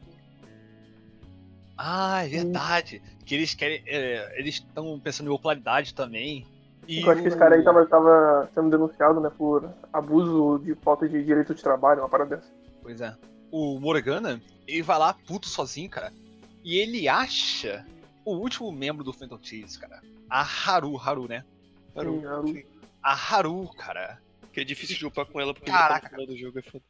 Ah, 1.78 2.24
é 2.24 2.28
verdade. 2.28 3.01
Que 3.24 3.36
eles 3.36 3.55
querem. 3.55 3.81
é, 3.86 4.36
eles 4.36 4.57
estão 4.57 4.99
pensando 4.99 5.28
em 5.28 5.32
popularidade 5.32 5.94
também. 5.94 6.44
E 6.89 7.03
Eu 7.03 7.11
acho 7.12 7.23
que 7.23 7.28
esse 7.28 7.39
cara 7.39 7.55
aí 7.55 7.62
tava, 7.62 7.86
tava 7.86 8.51
sendo 8.53 8.69
denunciado, 8.69 9.20
né, 9.20 9.31
por 9.31 9.73
abuso 9.93 10.61
de 10.65 10.74
falta 10.74 11.09
de 11.09 11.24
direito 11.24 11.55
de 11.55 11.62
trabalho, 11.62 12.01
uma 12.01 12.09
parada 12.09 12.35
dessa. 12.35 12.51
Pois 12.82 13.01
é. 13.01 13.16
O 13.53 13.78
Morgana, 13.78 14.43
ele 14.66 14.82
vai 14.82 14.99
lá 14.99 15.15
puto 15.15 15.47
sozinho, 15.47 15.89
cara. 15.89 16.12
E 16.65 16.78
ele 16.78 17.09
acha 17.09 17.86
o 18.24 18.35
último 18.35 18.73
membro 18.73 19.05
do 19.05 19.12
Phantom 19.12 19.39
Cheese, 19.40 19.78
cara. 19.78 20.03
A 20.28 20.43
Haru, 20.43 20.97
Haru, 20.97 21.28
né? 21.28 21.44
Haru, 21.94 22.19
Sim, 22.19 22.27
Haru. 22.27 22.62
A 23.01 23.12
Haru, 23.12 23.69
cara. 23.78 24.20
Que 24.53 24.61
é 24.61 24.65
difícil 24.65 24.97
de 24.97 25.07
upar 25.07 25.24
com 25.27 25.41
ela 25.41 25.55
porque 25.55 25.70
Caraca. 25.70 25.95
já 25.95 26.01
tá 26.01 26.05
no 26.05 26.11
final 26.11 26.27
do 26.27 26.37
jogo, 26.37 26.59
é 26.59 26.62
foda. 26.62 26.85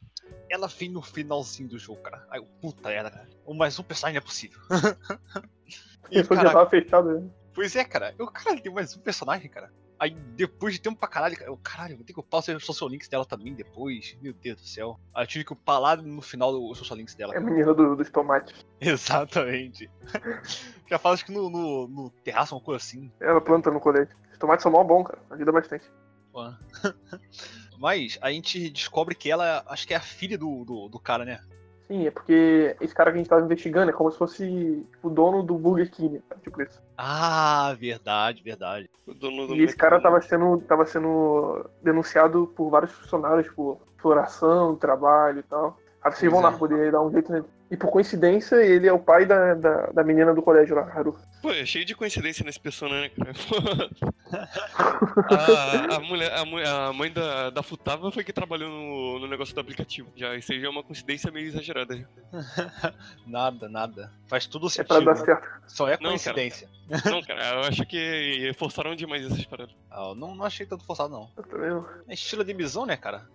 Ela 0.49 0.67
vem 0.67 0.89
no 0.89 1.01
finalzinho 1.01 1.69
do 1.69 1.79
jogo, 1.79 2.01
cara. 2.01 2.25
Aí, 2.29 2.41
puta 2.61 2.89
merda, 2.89 3.09
cara. 3.09 3.29
Mais 3.55 3.79
um 3.79 3.83
personagem 3.83 4.19
não 4.19 4.23
é 4.23 4.25
possível. 4.25 4.59
e, 6.11 6.15
Pensou 6.15 6.29
que 6.29 6.35
já 6.35 6.43
cara, 6.43 6.51
tava 6.51 6.69
fechado, 6.69 7.13
né? 7.19 7.29
pois 7.53 7.75
é, 7.75 7.83
cara. 7.85 8.13
Eu, 8.19 8.27
caralho, 8.27 8.61
tem 8.61 8.73
mais 8.73 8.95
um 8.97 8.99
personagem, 8.99 9.49
cara. 9.49 9.71
Aí, 9.99 10.09
depois 10.35 10.73
de 10.73 10.81
tempo 10.81 10.99
pra 10.99 11.07
caralho, 11.07 11.37
cara, 11.37 11.49
eu, 11.49 11.57
caralho, 11.57 11.95
vou 11.95 12.05
ter 12.05 12.11
que 12.11 12.19
upar 12.19 12.41
os 12.41 12.65
social 12.65 12.89
links 12.89 13.07
dela 13.07 13.25
também 13.25 13.53
depois. 13.53 14.17
Meu 14.21 14.33
Deus 14.33 14.59
do 14.61 14.67
céu. 14.67 14.99
Aí 15.13 15.23
eu 15.23 15.27
tive 15.27 15.45
que 15.45 15.53
upar 15.53 15.79
lá 15.79 15.95
no 15.95 16.21
final 16.21 16.51
os 16.69 16.77
social 16.77 16.97
links 16.97 17.15
dela. 17.15 17.33
É 17.33 17.37
a 17.37 17.41
menina 17.41 17.73
do- 17.73 17.95
dos 17.95 18.09
tomates. 18.09 18.53
Exatamente. 18.81 19.89
Já 20.89 20.99
fala 20.99 21.13
acho 21.15 21.25
que 21.25 21.31
no, 21.31 21.49
no, 21.49 21.87
no 21.87 22.09
terraço, 22.09 22.53
uma 22.53 22.61
coisa 22.61 22.83
assim. 22.83 23.09
Ela 23.21 23.39
planta 23.39 23.71
no 23.71 23.79
colete. 23.79 24.13
Os 24.33 24.37
tomates 24.37 24.63
são 24.63 24.71
mó 24.71 24.83
bom, 24.83 25.03
cara. 25.05 25.21
Ajuda 25.29 25.51
bastante. 25.53 25.89
Pô. 26.33 26.51
Mas 27.79 28.17
a 28.21 28.31
gente 28.31 28.69
descobre 28.71 29.13
que 29.13 29.29
ela, 29.29 29.63
acho 29.67 29.87
que 29.87 29.93
é 29.93 29.97
a 29.97 30.01
filha 30.01 30.37
do, 30.37 30.65
do, 30.65 30.89
do 30.89 30.99
cara, 30.99 31.23
né? 31.23 31.39
Sim, 31.87 32.07
é 32.07 32.11
porque 32.11 32.75
esse 32.81 32.95
cara 32.95 33.11
que 33.11 33.17
a 33.17 33.19
gente 33.19 33.29
tava 33.29 33.45
investigando 33.45 33.91
é 33.91 33.93
como 33.93 34.11
se 34.11 34.17
fosse 34.17 34.85
o 35.03 35.09
dono 35.09 35.43
do 35.43 35.55
Burger 35.55 35.91
King, 35.91 36.21
cara, 36.27 36.41
tipo 36.41 36.61
isso. 36.61 36.81
Ah, 36.97 37.75
verdade, 37.77 38.41
verdade. 38.41 38.89
O 39.05 39.13
dono 39.13 39.47
do 39.47 39.55
E 39.55 39.63
esse 39.63 39.75
cara 39.75 40.01
tava 40.01 40.21
sendo, 40.21 40.59
tava 40.61 40.85
sendo 40.85 41.69
denunciado 41.83 42.47
por 42.55 42.69
vários 42.69 42.91
funcionários 42.93 43.47
por 43.53 43.79
exploração, 43.95 44.75
trabalho 44.75 45.39
e 45.39 45.43
tal. 45.43 45.77
Aí 46.01 46.11
vocês 46.11 46.31
vão 46.31 46.41
Pois 46.41 46.51
lá 46.51 46.57
é. 46.57 46.59
poder 46.59 46.91
dar 46.91 47.01
um 47.01 47.11
jeito 47.11 47.31
nele. 47.31 47.45
E 47.69 47.77
por 47.77 47.91
coincidência, 47.91 48.55
ele 48.55 48.87
é 48.87 48.93
o 48.93 48.99
pai 48.99 49.25
da, 49.25 49.53
da, 49.53 49.87
da 49.87 50.03
menina 50.03 50.33
do 50.33 50.41
colégio 50.41 50.75
lá, 50.75 50.83
Haru. 50.83 51.15
Pô, 51.43 51.51
é 51.51 51.65
cheio 51.65 51.83
de 51.83 51.93
coincidência 51.93 52.43
nesse 52.45 52.57
personagem, 52.59 53.11
né, 53.17 53.33
cara? 53.33 53.89
a, 55.91 55.95
a 55.97 55.99
mulher, 55.99 56.31
a, 56.31 56.87
a 56.87 56.93
mãe 56.93 57.11
da, 57.11 57.49
da 57.49 57.61
Futaba 57.61 58.09
foi 58.13 58.23
que 58.23 58.31
trabalhou 58.31 58.69
no, 58.69 59.19
no 59.19 59.27
negócio 59.27 59.53
do 59.53 59.59
aplicativo. 59.59 60.09
Já, 60.15 60.33
isso 60.37 60.53
aí 60.53 60.61
já 60.61 60.67
é 60.67 60.69
uma 60.69 60.81
coincidência 60.83 61.29
meio 61.31 61.47
exagerada. 61.47 62.07
Nada, 63.27 63.67
nada. 63.67 64.11
Faz 64.27 64.45
tudo 64.45 64.67
É 64.67 64.83
pra 64.83 64.95
sentido. 64.97 65.05
dar 65.05 65.19
né? 65.19 65.25
certo. 65.25 65.47
Só 65.67 65.87
é 65.89 65.97
Não, 65.99 66.11
coincidência. 66.11 66.69
Não, 67.05 67.21
cara, 67.21 67.55
eu 67.55 67.59
acho 67.61 67.85
que 67.85 68.51
forçaram 68.57 68.95
demais 68.95 69.25
essas 69.25 69.45
paradas. 69.45 69.73
Ah, 69.91 70.09
eu 70.09 70.15
não, 70.15 70.35
não 70.35 70.45
achei 70.45 70.65
tanto 70.65 70.85
forçado, 70.85 71.09
não. 71.11 71.29
Eu 71.37 71.43
também 71.43 71.69
não. 71.69 71.85
É 72.07 72.13
estilo 72.13 72.43
de 72.43 72.53
visão, 72.53 72.85
né, 72.85 72.95
cara? 72.97 73.25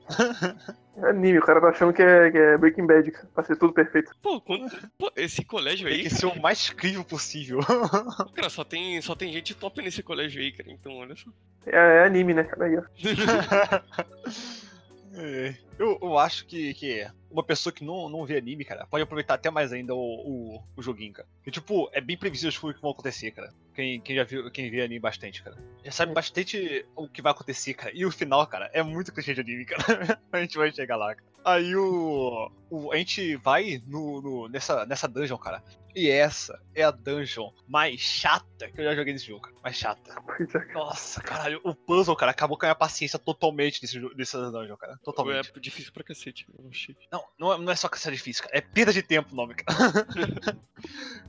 É 1.03 1.11
anime, 1.11 1.39
o 1.39 1.43
cara 1.43 1.61
tá 1.61 1.69
achando 1.69 1.93
que 1.93 2.03
é, 2.03 2.31
que 2.31 2.39
é 2.39 2.59
Breaking 2.59 2.87
Bad, 2.87 3.11
cara. 3.11 3.29
Pra 3.35 3.45
ser 3.45 3.57
tudo 3.57 3.73
perfeito. 3.73 4.13
Pô, 4.23 4.41
quando- 4.41 4.71
pô, 4.99 5.11
esse 5.17 5.45
colégio 5.45 5.87
Tem 5.89 5.97
aí, 5.99 6.03
que 6.05 6.11
ser 6.11 6.27
o 6.27 6.41
mais 6.41 6.71
incrível 6.71 7.05
possível. 7.05 7.61
cara, 8.35 8.51
só 8.51 8.65
tem, 8.65 9.01
só 9.01 9.15
tem 9.15 9.33
gente 9.33 9.55
top 9.55 9.81
nesse 9.83 10.03
colégio 10.03 10.41
aí, 10.41 10.53
cara. 10.53 10.71
Então, 10.71 10.97
olha 10.97 11.17
só. 11.17 11.31
É, 11.67 11.77
é 11.77 12.05
anime, 12.05 12.35
né, 12.35 12.45
cara? 12.45 12.65
Aí, 12.67 12.77
ó. 12.77 12.83
É, 15.21 15.55
eu, 15.79 15.99
eu 16.03 16.19
acho 16.19 16.47
que, 16.47 16.75
que 16.75 17.07
uma 17.31 17.43
pessoa 17.43 17.73
que 17.73 17.85
não, 17.85 18.09
não 18.09 18.25
vê 18.25 18.37
anime, 18.39 18.65
cara, 18.65 18.87
pode 18.87 19.03
aproveitar 19.03 19.35
até 19.35 19.51
mais 19.51 19.73
ainda 19.73 19.95
o, 19.95 19.99
o, 19.99 20.63
o 20.77 20.83
joguinho, 20.83 21.13
cara. 21.13 21.29
Porque, 21.37 21.51
tipo, 21.51 21.89
é 21.93 22.01
bem 22.01 22.17
previsível 22.17 22.49
as 22.49 22.59
coisas 22.59 22.77
que 22.77 22.83
vão 22.83 22.91
acontecer, 22.93 23.31
cara. 23.33 23.53
Quem, 23.75 24.01
quem 24.01 24.17
já 24.17 24.25
viu, 24.25 24.51
quem 24.51 24.71
vê 24.71 24.81
anime 24.83 24.99
bastante, 24.99 25.43
cara. 25.43 25.57
Já 25.85 25.93
sabe 25.93 26.13
É. 26.13 26.15
bastante 26.15 26.87
o 26.97 27.09
que 27.09 27.23
vai 27.23 27.33
acontecer, 27.33 27.75
cara. 27.75 27.93
E 27.95 28.05
o 28.05 28.11
final, 28.11 28.47
cara, 28.47 28.71
é 28.73 28.83
muito 28.83 29.13
clichê 29.13 29.35
de 29.35 29.41
anime, 29.41 29.65
cara. 29.65 29.83
a 30.33 30.41
gente 30.41 30.57
vai 30.57 30.73
chegar 30.73 30.97
lá, 30.97 31.15
cara. 31.15 31.29
Aí 31.45 31.75
o. 31.77 32.51
o 32.69 32.93
a 32.93 32.97
gente 32.97 33.37
vai 33.37 33.81
no, 33.87 34.21
no- 34.21 34.49
nessa, 34.49 34.85
nessa 34.85 35.07
dungeon, 35.07 35.39
cara. 35.39 35.63
E 35.95 36.09
essa 36.11 36.61
é 36.75 36.83
a 36.83 36.91
dungeon 36.91 37.51
mais 37.67 38.01
chata 38.01 38.69
que 38.71 38.81
eu 38.81 38.85
já 38.85 38.95
joguei 38.95 39.13
nesse 39.13 39.27
jogo, 39.27 39.43
cara. 39.43 39.57
Mais 39.63 39.77
chata. 39.77 40.13
É. 40.13 40.73
Nossa, 40.75 41.21
caralho, 41.23 41.61
o 41.65 41.75
puzzle, 41.75 42.15
cara, 42.17 42.33
acabou 42.33 42.59
com 42.59 42.67
a 42.67 42.69
minha 42.69 42.75
paciência 42.75 43.19
totalmente 43.19 43.81
nesse, 43.83 43.99
nessa 44.17 44.51
dungeon, 44.51 44.77
cara. 44.77 44.99
Totalmente. 45.03 45.51
É 45.69 45.71
difícil 45.71 45.93
pra 45.93 46.03
cacete, 46.03 46.47
eu 46.59 46.67
achei. 46.71 46.97
Não, 47.13 47.23
não 47.39 47.53
é, 47.53 47.59
não 47.59 47.71
é 47.71 47.77
só 47.77 47.89
é 47.89 48.11
difícil, 48.11 48.43
cara. 48.43 48.57
É 48.57 48.61
perda 48.63 48.91
de 48.91 49.03
tempo 49.03 49.33
o 49.33 49.37
nome, 49.37 49.55
cara. 49.55 50.07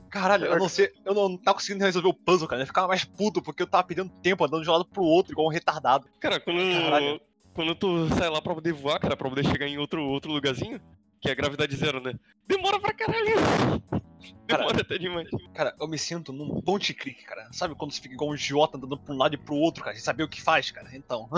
Caralho, 0.08 0.46
eu 0.46 0.58
não 0.58 0.68
sei. 0.68 0.90
Eu 1.04 1.12
não 1.12 1.36
tava 1.36 1.56
conseguindo 1.56 1.84
resolver 1.84 2.08
o 2.08 2.14
puzzle, 2.14 2.48
cara. 2.48 2.62
Eu 2.62 2.66
ficava 2.66 2.88
mais 2.88 3.04
puto 3.04 3.42
porque 3.42 3.62
eu 3.62 3.66
tava 3.66 3.84
perdendo 3.84 4.10
tempo 4.22 4.42
andando 4.42 4.62
de 4.62 4.70
um 4.70 4.72
lado 4.72 4.86
pro 4.86 5.02
outro, 5.02 5.32
igual 5.32 5.46
um 5.46 5.50
retardado. 5.50 6.08
Cara, 6.18 6.40
quando, 6.40 6.56
Caralho. 6.56 7.20
quando 7.52 7.74
tu 7.74 8.08
sai 8.16 8.30
lá 8.30 8.40
pra 8.40 8.54
poder 8.54 8.72
voar, 8.72 8.98
cara, 8.98 9.14
pra 9.14 9.28
poder 9.28 9.44
chegar 9.44 9.68
em 9.68 9.76
outro, 9.76 10.02
outro 10.02 10.32
lugarzinho, 10.32 10.80
que 11.20 11.28
é 11.28 11.32
a 11.32 11.34
gravidade 11.34 11.76
zero, 11.76 12.00
né? 12.00 12.14
Demora 12.46 12.80
pra 12.80 12.92
caralho! 12.92 13.34
Cara, 14.46 14.64
Demora 14.64 14.80
até 14.80 14.98
demais. 14.98 15.28
Cara, 15.54 15.74
eu 15.78 15.86
me 15.86 15.98
sinto 15.98 16.32
num 16.32 16.60
ponte 16.60 16.92
clique, 16.92 17.24
cara. 17.24 17.48
Sabe 17.52 17.74
quando 17.74 17.92
você 17.92 18.00
fica 18.00 18.14
igual 18.14 18.30
um 18.30 18.34
idiota 18.34 18.76
andando 18.76 18.98
pra 18.98 19.14
um 19.14 19.18
lado 19.18 19.34
e 19.34 19.38
pro 19.38 19.54
outro, 19.54 19.84
cara, 19.84 19.94
sem 19.94 20.04
saber 20.04 20.24
o 20.24 20.28
que 20.28 20.42
faz, 20.42 20.70
cara? 20.70 20.88
Então. 20.94 21.28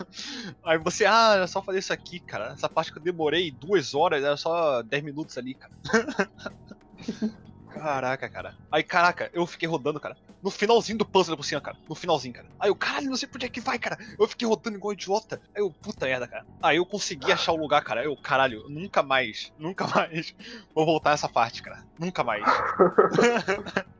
Aí 0.64 0.78
você, 0.78 1.04
ah, 1.06 1.40
é 1.42 1.46
só 1.46 1.62
fazer 1.62 1.78
isso 1.78 1.92
aqui, 1.92 2.20
cara. 2.20 2.52
Essa 2.52 2.68
parte 2.68 2.92
que 2.92 2.98
eu 2.98 3.02
demorei 3.02 3.50
duas 3.50 3.94
horas, 3.94 4.22
era 4.22 4.36
só 4.36 4.82
10 4.82 5.02
minutos 5.02 5.38
ali, 5.38 5.54
cara. 5.54 5.72
Caraca, 7.72 8.28
cara. 8.28 8.54
Aí, 8.70 8.82
caraca, 8.82 9.30
eu 9.32 9.46
fiquei 9.46 9.68
rodando, 9.68 10.00
cara. 10.00 10.16
No 10.42 10.50
finalzinho 10.50 10.98
do 10.98 11.04
puzzle 11.06 11.36
por 11.36 11.44
cima, 11.44 11.60
cara. 11.60 11.76
No 11.88 11.94
finalzinho, 11.94 12.34
cara. 12.34 12.46
Aí 12.58 12.68
eu, 12.68 12.74
caralho, 12.74 13.08
não 13.08 13.16
sei 13.16 13.28
por 13.28 13.36
onde 13.36 13.46
é 13.46 13.48
que 13.48 13.60
vai, 13.60 13.78
cara. 13.78 13.96
Eu 14.18 14.26
fiquei 14.26 14.46
rodando 14.46 14.76
igual 14.76 14.90
um 14.90 14.94
idiota. 14.94 15.40
Aí 15.54 15.62
eu, 15.62 15.70
puta 15.70 16.06
merda, 16.06 16.26
cara. 16.26 16.44
Aí 16.62 16.76
eu 16.78 16.86
consegui 16.86 17.30
achar 17.30 17.52
o 17.52 17.56
lugar, 17.56 17.82
cara. 17.82 18.04
Eu, 18.04 18.16
caralho, 18.16 18.64
nunca 18.68 19.02
mais, 19.02 19.52
nunca 19.58 19.86
mais 19.86 20.34
vou 20.74 20.84
voltar 20.84 21.10
nessa 21.10 21.28
parte, 21.28 21.62
cara. 21.62 21.84
Nunca 21.98 22.24
mais. 22.24 22.44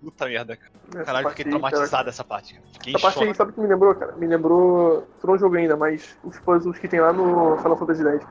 Puta 0.00 0.26
merda, 0.26 0.56
cara. 0.56 0.72
Essa 0.94 1.04
Caralho, 1.04 1.28
fiquei 1.30 1.44
aí, 1.44 1.50
cara. 1.50 1.60
traumatizado 1.70 2.04
dessa 2.06 2.24
parte, 2.24 2.54
cara. 2.54 2.66
Fiquei 2.72 2.94
Essa 2.94 3.02
parte 3.02 3.14
choque. 3.14 3.28
aí, 3.28 3.34
sabe 3.34 3.50
o 3.50 3.54
que 3.54 3.60
me 3.60 3.66
lembrou, 3.66 3.94
cara? 3.94 4.12
Me 4.16 4.26
lembrou. 4.26 5.06
Tu 5.20 5.26
não 5.26 5.38
jogou 5.38 5.58
ainda, 5.58 5.76
mas 5.76 6.16
os 6.24 6.38
puzzles 6.40 6.78
que 6.78 6.88
tem 6.88 7.00
lá 7.00 7.12
no 7.12 7.56
Final 7.58 7.76
Fantasy 7.76 8.02
X. 8.02 8.26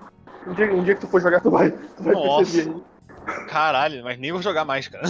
Um 0.48 0.54
dia, 0.54 0.74
um 0.74 0.84
dia 0.84 0.96
que 0.96 1.02
tu 1.02 1.08
for 1.08 1.22
jogar, 1.22 1.42
tu 1.42 1.52
vai, 1.52 1.72
tu 1.72 2.04
vai 2.04 2.14
Nossa. 2.14 2.52
perceber. 2.52 2.82
Caralho, 3.48 4.04
mas 4.04 4.18
nem 4.20 4.32
vou 4.32 4.42
jogar 4.42 4.66
mais, 4.66 4.88
cara. 4.88 5.04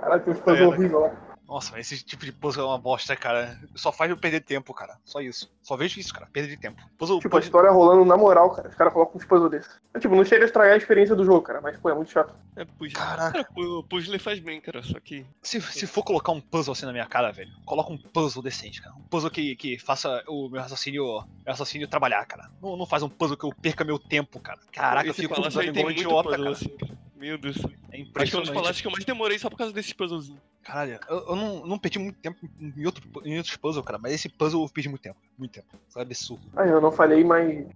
Caralho, 0.00 0.22
tem 0.22 0.34
puzzles 0.34 0.60
né? 0.60 0.66
horríveis 0.66 0.92
lá. 0.92 1.10
Nossa, 1.46 1.70
mas 1.72 1.92
esse 1.92 2.04
tipo 2.04 2.24
de 2.24 2.32
puzzle 2.32 2.64
é 2.64 2.66
uma 2.68 2.78
bosta, 2.78 3.14
cara. 3.14 3.56
Só 3.76 3.92
faz 3.92 4.10
eu 4.10 4.16
perder 4.16 4.40
tempo, 4.40 4.74
cara. 4.74 4.98
Só 5.04 5.20
isso. 5.20 5.48
Só 5.62 5.76
vejo 5.76 6.00
isso, 6.00 6.12
cara. 6.12 6.26
Perda 6.32 6.48
de 6.48 6.56
tempo. 6.56 6.82
Puzzle 6.98 7.20
Tipo, 7.20 7.36
a 7.36 7.40
história 7.40 7.70
rolando 7.70 8.04
na 8.04 8.16
moral, 8.16 8.50
cara. 8.50 8.68
Os 8.68 8.74
caras 8.74 8.92
colocam 8.92 9.16
uns 9.16 9.24
puzzles 9.24 9.50
desses. 9.52 9.80
É, 9.94 10.00
tipo, 10.00 10.16
não 10.16 10.24
chega 10.24 10.44
a 10.44 10.46
estragar 10.46 10.74
a 10.74 10.76
experiência 10.76 11.14
do 11.14 11.24
jogo, 11.24 11.42
cara, 11.42 11.60
mas, 11.60 11.78
pô, 11.78 11.88
é 11.88 11.94
muito 11.94 12.10
chato. 12.10 12.34
É, 12.56 12.64
puzzle. 12.64 12.94
Caraca. 12.94 13.32
Cara, 13.32 13.44
pu- 13.44 13.84
puzzle 13.84 14.18
faz 14.18 14.40
bem, 14.40 14.60
cara, 14.60 14.82
só 14.82 14.98
que. 14.98 15.24
Se, 15.40 15.60
se 15.60 15.86
for 15.86 16.02
colocar 16.02 16.32
um 16.32 16.40
puzzle 16.40 16.72
assim 16.72 16.84
na 16.84 16.92
minha 16.92 17.06
cara, 17.06 17.30
velho, 17.30 17.52
coloca 17.64 17.92
um 17.92 17.96
puzzle 17.98 18.42
decente, 18.42 18.82
cara. 18.82 18.96
Um 18.96 19.02
puzzle 19.02 19.30
que, 19.30 19.54
que 19.54 19.78
faça 19.78 20.24
o 20.26 20.48
meu 20.48 20.60
raciocínio, 20.60 21.04
meu 21.04 21.24
raciocínio 21.46 21.86
trabalhar, 21.86 22.26
cara. 22.26 22.50
Não, 22.60 22.76
não 22.76 22.86
faz 22.86 23.04
um 23.04 23.08
puzzle 23.08 23.36
que 23.36 23.44
eu 23.44 23.54
perca 23.62 23.84
meu 23.84 24.00
tempo, 24.00 24.40
cara. 24.40 24.58
Caraca, 24.72 25.06
eu 25.06 25.12
esse 25.12 25.22
fico 25.22 25.34
aí 25.34 25.40
andando 25.46 25.60
tem 25.60 25.68
igual 25.68 25.82
um 25.82 25.86
muito 25.86 26.00
idiota, 26.00 26.28
puzzle 26.30 26.42
cara. 26.44 26.50
assim, 26.56 26.68
cara. 26.76 26.96
Meu 27.14 27.38
Deus. 27.38 27.56
É 27.56 27.60
Acho 27.60 27.70
que 27.70 27.70
é 27.70 27.98
um 27.98 28.02
dos 28.02 28.08
impressionante. 28.10 28.52
palácios 28.52 28.80
que 28.80 28.86
eu 28.88 28.92
mais 28.92 29.04
demorei 29.04 29.38
só 29.38 29.48
por 29.48 29.56
causa 29.56 29.72
desses 29.72 29.92
puzzlezinhos. 29.92 30.40
Caralho, 30.66 30.98
eu, 31.08 31.18
eu 31.28 31.36
não, 31.36 31.64
não 31.64 31.78
perdi 31.78 32.00
muito 32.00 32.18
tempo 32.18 32.38
em, 32.60 32.84
outro, 32.84 33.04
em 33.24 33.36
outros 33.36 33.56
puzzles, 33.56 33.84
cara, 33.84 33.98
mas 33.98 34.12
esse 34.12 34.28
puzzle 34.28 34.64
eu 34.64 34.68
perdi 34.68 34.88
muito 34.88 35.02
tempo. 35.02 35.16
Muito 35.38 35.52
tempo. 35.52 35.68
Isso 35.88 35.96
é 35.96 36.02
absurdo. 36.02 36.42
Ah, 36.56 36.66
eu 36.66 36.80
não 36.80 36.90
falei, 36.90 37.22
mas. 37.22 37.68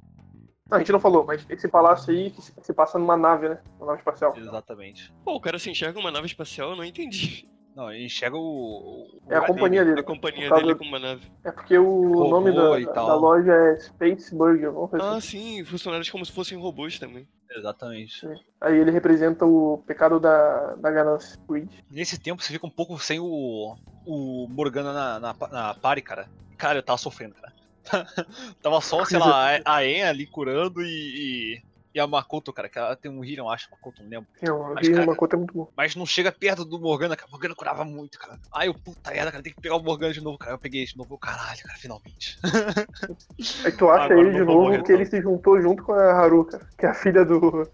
Não, 0.69 0.77
a 0.77 0.79
gente 0.81 0.91
não 0.91 0.99
falou, 0.99 1.25
mas 1.25 1.47
esse 1.49 1.69
palácio 1.69 2.12
aí 2.12 2.33
que 2.33 2.43
se, 2.43 2.73
passa 2.73 2.99
numa 2.99 3.17
nave, 3.17 3.49
né? 3.49 3.61
Uma 3.79 3.87
nave 3.87 4.01
espacial. 4.01 4.37
Exatamente. 4.37 5.12
Pô, 5.25 5.37
o 5.37 5.41
cara 5.41 5.57
se 5.61 5.71
enxerga 5.71 6.01
uma 6.01 6.11
nave 6.11 6.27
espacial, 6.27 6.71
eu 6.71 6.77
não 6.77 6.85
entendi. 6.85 7.49
Não, 7.77 7.93
ele 7.93 8.07
enxerga 8.07 8.37
o. 8.37 8.41
o 8.41 9.33
É 9.33 9.37
a 9.37 9.47
companhia 9.47 9.85
dele. 9.85 9.95
dele. 9.95 10.01
A 10.01 10.03
companhia 10.03 10.51
dele 10.51 10.75
como 10.75 10.91
uma 10.91 10.99
nave. 10.99 11.31
É 11.45 11.53
porque 11.53 11.79
o 11.79 12.29
nome 12.29 12.51
Robô 12.51 12.87
da, 12.87 12.93
da, 12.93 13.15
loja 13.15 13.53
é 13.53 13.79
Space 13.79 14.35
Burger, 14.35 14.73
Ah, 15.01 15.17
assim. 15.17 15.59
sim, 15.59 15.65
funcionários 15.65 16.11
como 16.11 16.27
se 16.27 16.33
fossem 16.33 16.59
robôs 16.59 16.99
também. 16.99 17.29
Exatamente. 17.51 18.27
Aí 18.60 18.78
ele 18.78 18.90
representa 18.90 19.44
o 19.44 19.82
pecado 19.86 20.20
da, 20.20 20.74
da 20.77 20.90
ganância, 20.90 21.39
greed. 21.48 21.68
Nesse 21.90 22.18
tempo 22.18 22.43
você 22.43 22.52
fica 22.52 22.66
um 22.66 22.70
pouco 22.70 22.98
sem 22.98 23.18
o. 23.18 23.77
O 24.06 24.47
Morgana 24.48 24.93
na, 24.93 25.20
na, 25.20 25.36
na 25.51 25.74
party, 25.74 26.02
cara. 26.02 26.28
Cara, 26.56 26.78
eu 26.78 26.82
tava 26.82 26.98
sofrendo, 26.98 27.35
cara. 27.35 27.52
tava 28.62 28.81
só, 28.81 29.05
sei 29.05 29.18
lá, 29.18 29.56
a 29.64 29.77
a 29.77 29.85
En 29.85 30.05
ali 30.05 30.27
curando 30.27 30.82
e. 30.82 30.86
e... 31.56 31.62
e 31.93 31.99
a 31.99 32.07
Makoto, 32.07 32.53
cara, 32.53 32.69
que 32.69 32.79
ela 32.79 32.95
tem 32.95 33.11
um 33.11 33.25
eu 33.25 33.49
acho, 33.49 33.71
Makoto, 33.71 34.03
não 34.03 34.11
lembro. 34.11 34.29
Eu 34.41 34.75
Mas, 34.75 34.87
vi 34.87 34.93
cara, 34.95 35.07
uma 35.07 35.17
conta 35.17 35.37
muito 35.37 35.53
boa. 35.53 35.69
Mas 35.77 35.97
não 35.97 36.07
chega 36.07 36.31
perto 36.31 36.65
do 36.65 36.79
Morgana, 36.79 37.17
cara. 37.17 37.29
O 37.29 37.33
Morgana 37.33 37.55
curava 37.55 37.85
muito, 37.85 38.19
cara. 38.19 38.39
Ai, 38.53 38.69
eu 38.69 38.75
puta 38.75 39.11
merda, 39.11 39.33
cara, 39.33 39.43
tem 39.43 39.53
que 39.53 39.61
pegar 39.61 39.77
o 39.77 39.83
Morgana 39.83 40.12
de 40.12 40.21
novo, 40.21 40.39
cara. 40.39 40.53
Eu 40.53 40.59
peguei 40.59 40.85
de 40.85 40.97
novo, 40.97 41.19
caralho, 41.19 41.62
cara, 41.62 41.79
finalmente. 41.79 42.39
Aí 43.65 43.73
tu 43.73 43.91
acha 43.91 44.05
Agora 44.05 44.21
ele 44.21 44.33
de 44.33 44.45
novo 44.45 44.62
morrer, 44.62 44.83
que 44.83 44.93
não. 44.93 45.01
ele 45.01 45.07
se 45.07 45.21
juntou 45.21 45.61
junto 45.61 45.83
com 45.83 45.93
a 45.93 46.12
Haru, 46.12 46.45
cara. 46.45 46.67
Que 46.79 46.87
é 46.87 46.89
a 46.91 46.95
filha 46.95 47.25
do. 47.25 47.69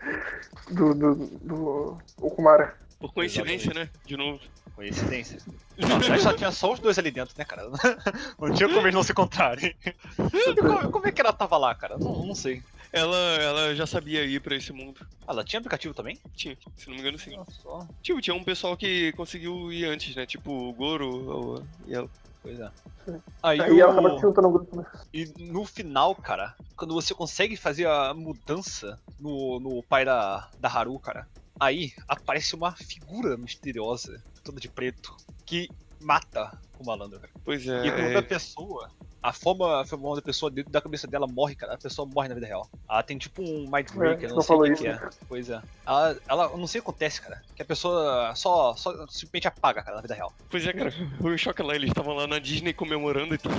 do. 0.70 0.94
do. 0.94 1.14
do 1.14 1.98
Okumara. 2.20 2.74
Por 2.98 3.12
coincidência, 3.12 3.74
né? 3.74 3.90
De 4.06 4.16
novo. 4.16 4.40
Coincidência. 4.74 5.38
Não, 5.78 6.20
só 6.20 6.34
tinha 6.34 6.50
só 6.50 6.72
os 6.72 6.78
dois 6.78 6.98
ali 6.98 7.10
dentro, 7.10 7.34
né, 7.38 7.44
cara? 7.44 7.62
Não 8.38 8.52
tinha 8.52 8.68
como 8.68 8.82
eles 8.82 8.94
não 8.94 9.02
se 9.02 9.12
encontrarem. 9.12 9.74
E 9.84 10.54
como, 10.60 10.90
como 10.90 11.06
é 11.06 11.12
que 11.12 11.20
ela 11.20 11.32
tava 11.32 11.56
lá, 11.56 11.74
cara? 11.74 11.96
Não, 11.98 12.26
não 12.26 12.34
sei. 12.34 12.62
Ela, 12.96 13.16
ela 13.42 13.74
já 13.74 13.86
sabia 13.86 14.24
ir 14.24 14.40
pra 14.40 14.56
esse 14.56 14.72
mundo. 14.72 15.06
Ah, 15.22 15.32
ela 15.32 15.44
tinha 15.44 15.58
aplicativo 15.58 15.94
também? 15.94 16.18
Tinha, 16.34 16.56
se 16.76 16.86
não 16.88 16.94
me 16.94 17.00
engano, 17.00 17.18
sim. 17.18 17.32
Só. 17.62 17.86
Tipo, 18.02 18.20
tinha 18.20 18.34
um 18.34 18.44
pessoal 18.44 18.76
que 18.76 19.12
conseguiu 19.12 19.72
ir 19.72 19.84
antes, 19.86 20.14
né? 20.16 20.24
Tipo, 20.26 20.50
o 20.50 20.72
Goro 20.72 21.56
o- 21.58 21.66
e 21.86 21.94
ela. 21.94 22.08
Pois 22.42 22.58
é. 22.60 22.70
Aí, 23.42 23.60
Aí 23.60 23.80
ela 23.80 23.92
acaba 23.92 24.14
se 24.16 24.20
juntando 24.22 24.46
ao 24.46 24.52
grupo, 24.52 24.76
né? 24.76 24.84
E 25.12 25.24
no 25.38 25.64
final, 25.64 26.14
cara, 26.14 26.54
quando 26.76 26.94
você 26.94 27.14
consegue 27.14 27.56
fazer 27.56 27.86
a 27.86 28.14
mudança 28.14 28.98
no, 29.18 29.58
no 29.60 29.82
pai 29.82 30.04
da, 30.04 30.48
da 30.58 30.68
Haru, 30.68 30.98
cara, 30.98 31.28
aí 31.58 31.92
aparece 32.08 32.54
uma 32.54 32.72
figura 32.72 33.36
misteriosa, 33.36 34.22
toda 34.44 34.60
de 34.60 34.68
preto, 34.68 35.16
que 35.44 35.68
mata 36.00 36.50
o 36.78 36.84
malandro, 36.86 37.18
cara. 37.20 37.32
Pois 37.44 37.66
é. 37.66 37.86
E 37.86 37.90
quando 37.90 38.06
é- 38.12 38.16
a 38.18 38.22
pessoa. 38.22 38.90
A 39.26 39.32
forma, 39.32 39.80
a 39.80 39.84
forma 39.84 40.14
da 40.14 40.22
pessoa 40.22 40.48
dentro 40.48 40.70
da 40.70 40.80
cabeça 40.80 41.04
dela 41.08 41.26
morre, 41.26 41.56
cara. 41.56 41.74
A 41.74 41.76
pessoa 41.78 42.06
morre 42.06 42.28
na 42.28 42.34
vida 42.36 42.46
real. 42.46 42.70
Ela 42.88 43.02
tem 43.02 43.18
tipo 43.18 43.42
um 43.42 43.62
Mind 43.68 43.90
Breaker, 43.92 44.26
É, 44.26 44.28
não 44.28 44.36
não 44.36 44.42
sei 44.42 44.54
o 44.54 44.58
falou 44.58 44.62
que, 44.66 44.72
isso, 44.74 44.82
que 44.84 44.88
é. 44.88 45.00
Pois 45.28 45.50
é. 45.50 45.60
Ela, 45.84 46.16
ela. 46.28 46.44
Eu 46.44 46.56
não 46.56 46.68
sei 46.68 46.78
o 46.78 46.84
que 46.84 46.90
acontece, 46.90 47.20
cara. 47.20 47.42
Que 47.56 47.62
a 47.62 47.64
pessoa 47.64 48.32
só, 48.36 48.76
só 48.76 48.92
simplesmente 49.08 49.48
apaga, 49.48 49.82
cara, 49.82 49.96
na 49.96 50.02
vida 50.02 50.14
real. 50.14 50.32
Pois 50.48 50.64
é, 50.64 50.72
cara. 50.72 50.92
Foi 51.20 51.34
um 51.34 51.38
choque 51.38 51.60
lá, 51.60 51.74
eles 51.74 51.88
estavam 51.88 52.14
lá 52.14 52.28
na 52.28 52.38
Disney 52.38 52.72
comemorando 52.72 53.34
e 53.34 53.38
tal. 53.38 53.50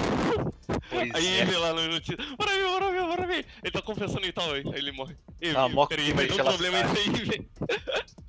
Pois 0.89 1.13
Aí 1.13 1.27
é. 1.27 1.41
ele 1.41 1.57
lá 1.57 1.73
no 1.73 1.85
notícia, 1.89 2.15
bora 2.37 2.51
ver, 2.51 2.63
bora 2.65 2.91
ver, 2.91 3.01
bora 3.03 3.27
ver. 3.27 3.45
Ele 3.61 3.71
tá 3.73 3.81
confessando 3.81 4.25
e 4.25 4.31
tal, 4.31 4.49
aí 4.53 4.63
aí 4.65 4.79
ele 4.79 4.93
morre. 4.93 5.17
Ei, 5.41 5.53
Ah, 5.53 5.67
viu, 5.67 5.75
mó 5.75 5.85
peraí, 5.85 6.13
vai 6.13 6.27
dar 6.27 6.43
um 6.43 6.45
problema 6.45 6.79
isso 6.79 6.97
aí, 6.97 7.09
velho. 7.25 7.49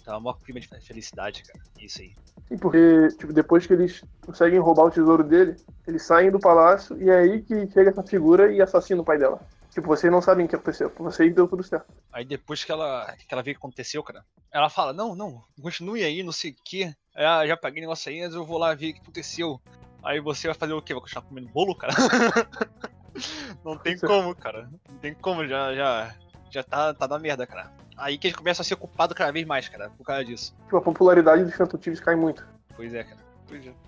Tá 0.05 0.19
uma 0.19 0.35
clima 0.39 0.59
de 0.59 0.69
felicidade, 0.81 1.43
cara. 1.45 1.61
Isso 1.79 2.01
aí. 2.01 2.15
Sim, 2.49 2.57
porque, 2.57 3.09
tipo, 3.19 3.33
depois 3.33 3.67
que 3.67 3.75
eles 3.75 4.03
conseguem 4.25 4.59
roubar 4.59 4.87
o 4.87 4.91
tesouro 4.91 5.23
dele, 5.23 5.57
eles 5.87 6.03
saem 6.03 6.31
do 6.31 6.41
palácio 6.41 6.97
e 7.01 7.11
é 7.11 7.27
aí 7.29 7.43
que 7.43 7.71
chega 7.71 7.91
essa 7.91 8.03
figura 8.03 8.53
e 8.53 8.61
assassina 8.61 9.03
o 9.03 9.05
pai 9.05 9.19
dela. 9.19 9.41
Tipo, 9.71 9.89
vocês 9.89 10.13
não 10.13 10.21
sabem 10.21 10.47
o 10.47 10.49
que 10.49 10.57
aconteceu. 10.57 10.91
Pra 10.91 11.05
vocês 11.05 11.35
deu 11.35 11.47
tudo 11.47 11.63
certo. 11.63 11.87
Aí 12.13 12.25
depois 12.25 12.65
que 12.65 12.73
ela, 12.73 13.15
que 13.17 13.33
ela 13.33 13.43
vê 13.43 13.51
o 13.51 13.55
que 13.55 13.59
aconteceu, 13.59 14.03
cara, 14.03 14.25
ela 14.51 14.69
fala, 14.71 14.93
não, 14.93 15.15
não, 15.15 15.45
continue 15.61 16.03
aí, 16.03 16.23
não 16.23 16.33
sei 16.33 16.53
o 16.53 16.57
que. 16.65 16.93
Já, 17.17 17.47
já 17.47 17.57
paguei 17.57 17.81
negócio 17.81 18.11
aí, 18.11 18.21
mas 18.21 18.35
eu 18.35 18.45
vou 18.45 18.59
lá 18.59 18.75
ver 18.75 18.91
o 18.91 18.95
que 18.95 19.01
aconteceu. 19.01 19.61
Aí 20.03 20.21
você 20.21 20.49
vai 20.49 20.55
fazer 20.55 20.73
o 20.73 20.83
quê? 20.83 20.95
Vai 20.95 21.03
continuar 21.03 21.27
comendo 21.27 21.49
bolo, 21.49 21.75
cara? 21.75 21.93
não 23.65 23.77
tem 23.77 23.99
como, 23.99 24.35
cara. 24.35 24.71
Não 24.89 24.99
tem 24.99 25.15
como, 25.15 25.47
já, 25.47 25.75
já, 25.75 26.15
já 26.51 26.63
tá, 26.63 26.95
tá 26.95 27.07
na 27.07 27.19
merda, 27.19 27.47
cara. 27.47 27.73
Aí 27.97 28.17
que 28.17 28.29
eles 28.29 28.37
começam 28.37 28.63
a 28.63 28.65
ser 28.65 28.77
culpados 28.77 29.17
cada 29.17 29.33
vez 29.33 29.47
mais, 29.47 29.69
cara, 29.69 29.91
por 29.91 30.05
causa 30.05 30.25
disso. 30.25 30.57
Tipo, 30.65 30.77
a 30.77 30.83
popularidade 30.83 31.45
dos 31.45 31.55
Phantom 31.55 31.79
Thieves 31.79 32.01
cai 32.01 32.15
muito. 32.15 32.47
Pois 32.77 32.95
é, 32.95 33.03
cara. 33.03 33.21
Pois 33.47 33.67
é. 33.67 33.88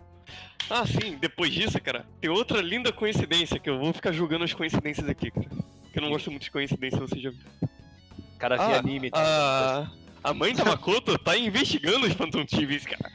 Ah, 0.69 0.87
sim, 0.87 1.17
depois 1.21 1.53
disso, 1.53 1.81
cara, 1.83 2.05
tem 2.21 2.31
outra 2.31 2.61
linda 2.61 2.93
coincidência 2.93 3.59
que 3.59 3.69
eu 3.69 3.79
vou 3.79 3.93
ficar 3.93 4.13
julgando 4.13 4.45
as 4.45 4.53
coincidências 4.55 5.09
aqui, 5.09 5.31
cara. 5.31 5.49
Que 5.93 5.99
eu 5.99 6.03
não 6.03 6.11
gosto 6.11 6.31
muito 6.31 6.43
de 6.45 6.51
coincidência, 6.51 6.99
você 7.01 7.19
já 7.19 7.31
viu. 7.31 7.41
O 7.63 8.39
cara 8.39 8.57
Ah, 8.57 8.79
anime. 8.79 9.11
tá? 9.11 9.91
A, 10.23 10.31
a 10.31 10.35
mãe 10.35 10.55
da 10.55 10.65
Makoto 10.65 11.19
tá 11.19 11.37
investigando 11.37 12.07
os 12.07 12.13
Phantom 12.13 12.45
Thieves, 12.45 12.87
cara. 12.87 13.11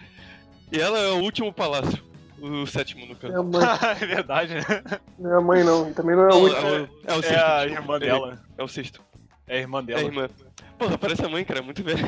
E 0.71 0.79
ela 0.79 0.97
é 0.99 1.11
o 1.11 1.21
último 1.21 1.53
palácio. 1.53 2.03
O 2.37 2.67
sétimo, 2.67 3.05
no 3.05 3.13
é 3.13 3.15
caso. 3.15 3.39
a 3.39 3.43
mãe, 3.43 3.61
é 4.01 4.05
verdade, 4.05 4.53
né? 4.55 4.61
não 5.17 5.31
é 5.33 5.37
a 5.37 5.41
mãe 5.41 5.63
não. 5.63 5.93
Também 5.93 6.15
não 6.15 6.23
é 6.23 6.25
a 6.25 6.29
Não, 6.29 6.41
última. 6.41 6.67
é, 6.67 6.81
o, 6.81 6.89
é 7.05 7.13
o 7.15 7.21
sexto. 7.21 7.33
É 7.39 7.45
a 7.61 7.65
irmã 7.65 7.99
peraí. 7.99 7.99
dela. 8.19 8.43
É 8.57 8.63
o 8.63 8.67
sexto. 8.67 9.01
É 9.47 9.55
a 9.55 9.59
irmã 9.59 9.77
É 9.79 9.81
a 9.81 9.85
dela. 9.85 10.01
irmã. 10.01 10.29
Porra, 10.77 10.97
parece 10.97 11.23
a 11.25 11.29
mãe, 11.29 11.45
cara, 11.45 11.59
é 11.59 11.63
muito 11.63 11.81
velha. 11.81 12.03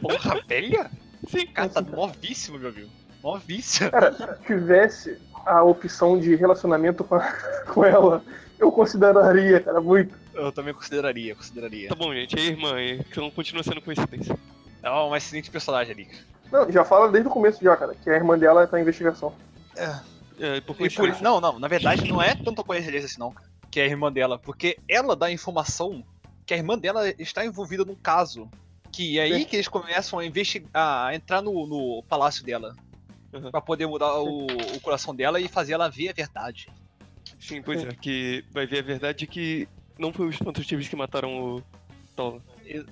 Porra, 0.00 0.40
velha? 0.48 0.90
Sim, 1.28 1.46
Cara, 1.48 1.68
tá 1.68 1.82
novíssimo, 1.82 2.58
meu 2.58 2.70
amigo. 2.70 2.88
Novíssimo. 3.22 3.90
Cara, 3.90 4.12
se 4.12 4.46
tivesse 4.46 5.18
a 5.44 5.62
opção 5.62 6.18
de 6.18 6.34
relacionamento 6.34 7.02
com, 7.04 7.14
a- 7.16 7.32
com 7.72 7.84
ela, 7.84 8.22
eu 8.58 8.70
consideraria, 8.70 9.60
cara, 9.60 9.80
muito. 9.80 10.14
Eu 10.34 10.52
também 10.52 10.72
consideraria, 10.74 11.34
consideraria. 11.34 11.88
Tá 11.88 11.94
bom, 11.94 12.12
gente, 12.14 12.38
é 12.38 12.42
a 12.42 12.44
irmã, 12.44 12.78
é- 12.78 12.94
então 12.94 13.30
continua 13.30 13.62
sendo 13.62 13.80
coincidência. 13.80 14.38
É 14.82 14.90
uma 14.90 15.16
excelente 15.16 15.50
personagem 15.50 15.92
ali. 15.92 16.04
cara. 16.04 16.22
Não, 16.50 16.72
já 16.72 16.84
fala 16.84 17.10
desde 17.10 17.28
o 17.28 17.32
começo 17.32 17.62
já, 17.62 17.76
cara, 17.76 17.94
que 17.94 18.08
a 18.08 18.14
irmã 18.14 18.38
dela 18.38 18.66
tá 18.66 18.78
em 18.78 18.82
investigação. 18.82 19.32
É, 19.76 20.60
por 20.60 20.76
E 20.80 20.88
por, 20.88 21.20
não, 21.20 21.40
não, 21.40 21.58
na 21.58 21.68
verdade 21.68 22.08
não 22.08 22.22
é 22.22 22.34
tanta 22.34 22.62
coincidência 22.62 23.06
assim 23.06 23.18
não, 23.18 23.32
cara, 23.32 23.46
que 23.70 23.80
é 23.80 23.82
a 23.82 23.86
irmã 23.86 24.10
dela, 24.10 24.38
porque 24.38 24.78
ela 24.88 25.14
dá 25.16 25.26
a 25.26 25.32
informação 25.32 26.02
que 26.46 26.54
a 26.54 26.56
irmã 26.56 26.78
dela 26.78 27.08
está 27.18 27.44
envolvida 27.44 27.84
num 27.84 27.94
caso. 27.96 28.48
Que 28.90 29.18
é 29.18 29.22
aí 29.24 29.44
que 29.44 29.54
eles 29.56 29.68
começam 29.68 30.18
a 30.18 30.24
investigar, 30.24 31.06
a 31.08 31.14
entrar 31.14 31.42
no, 31.42 31.66
no 31.66 32.02
palácio 32.08 32.42
dela. 32.44 32.74
Uhum. 33.32 33.50
Pra 33.50 33.60
poder 33.60 33.86
mudar 33.86 34.14
o, 34.20 34.46
o 34.46 34.80
coração 34.80 35.14
dela 35.14 35.40
e 35.40 35.48
fazer 35.48 35.74
ela 35.74 35.88
ver 35.88 36.08
a 36.08 36.12
verdade. 36.12 36.68
Sim, 37.38 37.60
pois 37.62 37.84
é, 37.84 37.88
que 37.88 38.44
vai 38.52 38.66
ver 38.66 38.78
a 38.78 38.82
verdade 38.82 39.26
que 39.26 39.68
não 39.98 40.12
foi 40.12 40.28
os 40.28 40.36
Phantom 40.36 40.62
Thieves 40.62 40.88
que 40.88 40.96
mataram 40.96 41.56
o 41.56 41.62
Tola. 42.16 42.40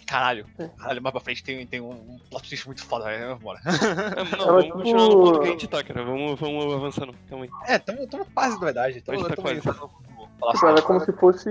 Caralho, 0.07 0.47
É. 0.59 0.69
caralho, 0.69 1.03
mais 1.03 1.13
pra 1.13 1.21
frente 1.21 1.43
tem, 1.45 1.67
tem 1.67 1.81
um, 1.81 1.91
um 1.91 2.19
plot 2.31 2.49
twist 2.49 2.67
muito 2.67 2.85
foda, 2.85 3.05
né? 3.07 3.35
Bora. 3.35 3.61
É, 3.65 4.37
não, 4.37 4.47
vamos 4.47 4.73
continuar 4.73 5.09
no 5.09 5.11
ponto 5.23 5.33
que 5.41 5.49
a 5.49 5.51
tipo- 5.51 5.61
gente 5.61 5.69
tá, 5.69 5.85
cara. 5.85 6.05
Vamos, 6.05 6.39
vamos 6.41 6.75
avançando. 6.75 7.15
Calma 7.29 7.45
aí. 7.45 7.51
É, 7.67 7.79
tamo, 7.79 8.07
tamo 8.07 8.25
quase 8.35 8.55
na 8.55 8.65
verdade. 8.65 9.01
Tamo, 9.03 9.19
A 9.19 9.23
gente 9.23 9.37
tá 9.37 9.43
quase. 9.43 9.61
Tipo, 9.61 10.67
ela 10.67 10.79
é 10.79 10.83
como 10.83 11.01
se 11.01 11.13
fosse 11.13 11.51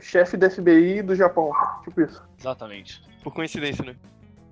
chefe 0.00 0.36
da 0.36 0.48
FBI 0.50 1.02
do 1.02 1.14
Japão, 1.14 1.52
tipo 1.84 2.00
isso. 2.00 2.22
Exatamente. 2.38 3.02
Por 3.22 3.32
coincidência, 3.32 3.84
né? 3.84 3.96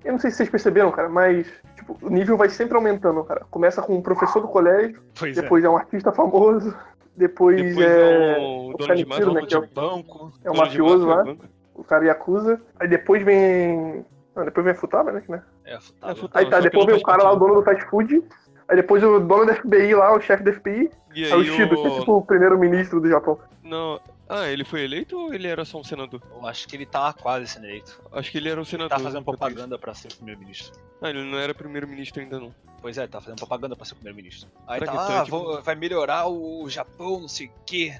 Eu 0.05 0.13
não 0.13 0.19
sei 0.19 0.31
se 0.31 0.37
vocês 0.39 0.49
perceberam, 0.51 0.91
cara, 0.91 1.09
mas 1.09 1.47
tipo, 1.77 1.97
o 2.03 2.11
nível 2.11 2.37
vai 2.37 2.49
sempre 2.49 2.77
aumentando, 2.77 3.23
cara. 3.25 3.45
Começa 3.51 3.81
com 3.83 3.95
um 3.97 4.03
professor 4.03 4.41
do 4.41 4.49
colégio, 4.49 5.01
Pois 5.19 5.35
depois 5.37 5.65
é, 5.65 5.69
um 5.69 5.77
artista 5.77 6.13
famoso, 6.13 6.75
depois, 7.17 7.57
Depois 7.63 7.87
é, 7.87 8.33
é 8.35 8.39
o 8.39 8.71
o 8.71 8.77
dono 8.77 8.95
de 8.95 9.05
né, 9.05 9.47
que 9.47 9.55
é 9.55 9.59
o, 9.59 9.63
de 9.63 9.75
banco. 9.75 10.33
é 10.45 10.51
o 10.51 10.53
de 10.55 10.59
mafioso 10.59 11.07
lá, 11.07 11.25
banco. 11.25 11.45
o 11.75 11.85
cara 11.85 12.05
Yakuza. 12.07 12.61
Aí 12.81 12.89
depois 12.89 13.23
vem... 13.23 14.05
Não, 14.35 14.45
depois 14.47 14.65
vem 14.65 14.73
a 14.73 14.77
Futaba, 14.77 15.13
né? 15.13 15.21
que, 15.21 15.31
né? 15.31 15.43
É, 15.65 15.75
É, 15.75 15.81
futável. 15.81 16.17
futa- 16.17 16.39
Aí 16.39 16.49
tá, 16.49 16.59
depois 16.61 16.87
vem 16.87 16.97
o 16.97 17.03
cara 17.03 17.23
lá, 17.23 17.33
o 17.33 17.37
dono 17.37 17.55
do 17.57 17.63
fast 17.63 17.85
food. 17.91 18.23
Aí 18.67 18.77
depois 18.77 19.05
o 19.05 19.21
dono 19.21 19.45
da 19.45 19.55
FBI 19.55 19.95
lá, 19.95 20.15
o 20.15 20.21
chefe 20.21 20.43
da 20.43 20.53
FBI. 20.53 20.91
E 21.15 21.25
Aí 21.27 21.35
o 21.35 21.45
Shido, 21.45 21.77
que 21.77 21.87
é 21.87 21.91
o... 21.91 21.99
tipo 22.01 22.17
o 22.17 22.23
primeiro-ministro 22.25 22.99
do 23.01 23.09
Japão. 23.09 23.39
Não... 23.63 24.01
Ah, 24.35 24.49
ele 24.49 24.65
foi 24.65 24.83
eleito 24.85 25.17
ou 25.19 25.35
ele 25.35 25.47
era 25.47 25.65
só 25.65 25.79
um 25.79 25.85
senador? 25.85 26.21
Eu 26.31 26.47
acho 26.47 26.67
que 26.67 26.75
ele 26.77 26.87
tá 26.87 27.13
quase 27.13 27.47
sendo 27.47 27.67
eleito. 27.67 28.01
Acho 28.13 28.31
que 28.31 28.39
ele 28.39 28.49
era 28.49 28.59
um 28.59 28.63
Ele 28.63 28.71
senador. 28.71 28.97
tá 28.97 28.99
fazendo 29.05 29.25
propaganda 29.25 29.79
pra 29.79 29.95
ser 29.95 30.09
primeiro-ministro. 30.15 30.73
Ah, 31.01 31.11
ele 31.11 31.23
não 31.25 31.39
era 31.39 31.53
primeiro-ministro 31.55 32.21
ainda 32.23 32.39
não. 32.41 32.55
Pois 32.81 32.97
é, 32.99 33.07
tá 33.07 33.21
fazendo 33.21 33.39
propaganda 33.39 33.77
pra 33.77 33.85
ser 33.85 33.95
primeiro-ministro. 33.95 34.49
Aí 34.67 34.81
Será 34.81 34.93
tá 34.93 35.21
ah, 35.21 35.25
tipo- 35.25 35.39
vou- 35.39 35.63
vai 35.63 35.75
melhorar 35.75 36.27
o 36.29 36.69
Japão, 36.69 37.21
não 37.21 37.29
sei 37.29 37.47
o 37.47 37.51
quê. 37.67 37.95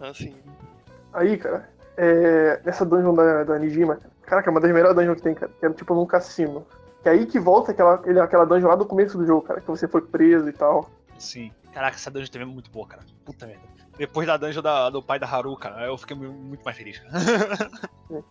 Ah, 0.00 0.12
sim. 0.12 0.34
Aí, 1.12 1.36
cara, 1.38 1.68
é, 1.96 2.60
nessa 2.64 2.84
dungeon 2.84 3.14
da, 3.14 3.44
da 3.44 3.58
Nijima, 3.58 3.98
caraca, 4.22 4.48
é 4.48 4.52
uma 4.52 4.60
das 4.60 4.70
melhores 4.72 4.94
dungeons 4.96 5.16
que 5.16 5.22
tem, 5.22 5.34
cara. 5.34 5.50
Que 5.58 5.64
era 5.64 5.74
tipo 5.74 5.94
num 5.94 6.04
cassino. 6.04 6.66
Que 7.02 7.08
é 7.08 7.12
aí 7.12 7.24
que 7.26 7.38
volta 7.38 7.70
aquela, 7.72 8.02
ele- 8.04 8.20
aquela 8.20 8.44
dungeon 8.44 8.68
lá 8.68 8.76
do 8.76 8.84
começo 8.84 9.16
do 9.16 9.24
jogo, 9.26 9.42
cara. 9.46 9.60
Que 9.60 9.66
você 9.68 9.86
foi 9.88 10.02
preso 10.02 10.48
e 10.48 10.52
tal. 10.52 10.90
Sim. 11.18 11.50
Caraca, 11.76 11.94
essa 11.96 12.10
dungeon 12.10 12.30
também 12.32 12.48
é 12.48 12.50
muito 12.50 12.70
boa, 12.70 12.86
cara. 12.88 13.02
Puta 13.22 13.46
merda. 13.46 13.60
Depois 13.98 14.26
da 14.26 14.38
dungeon 14.38 14.62
da- 14.62 14.88
do 14.88 15.02
pai 15.02 15.18
da 15.18 15.26
Haru, 15.26 15.54
cara, 15.58 15.84
eu 15.84 15.98
fiquei 15.98 16.16
mu- 16.16 16.32
muito 16.32 16.64
mais 16.64 16.74
feliz, 16.74 16.98
cara. 16.98 17.10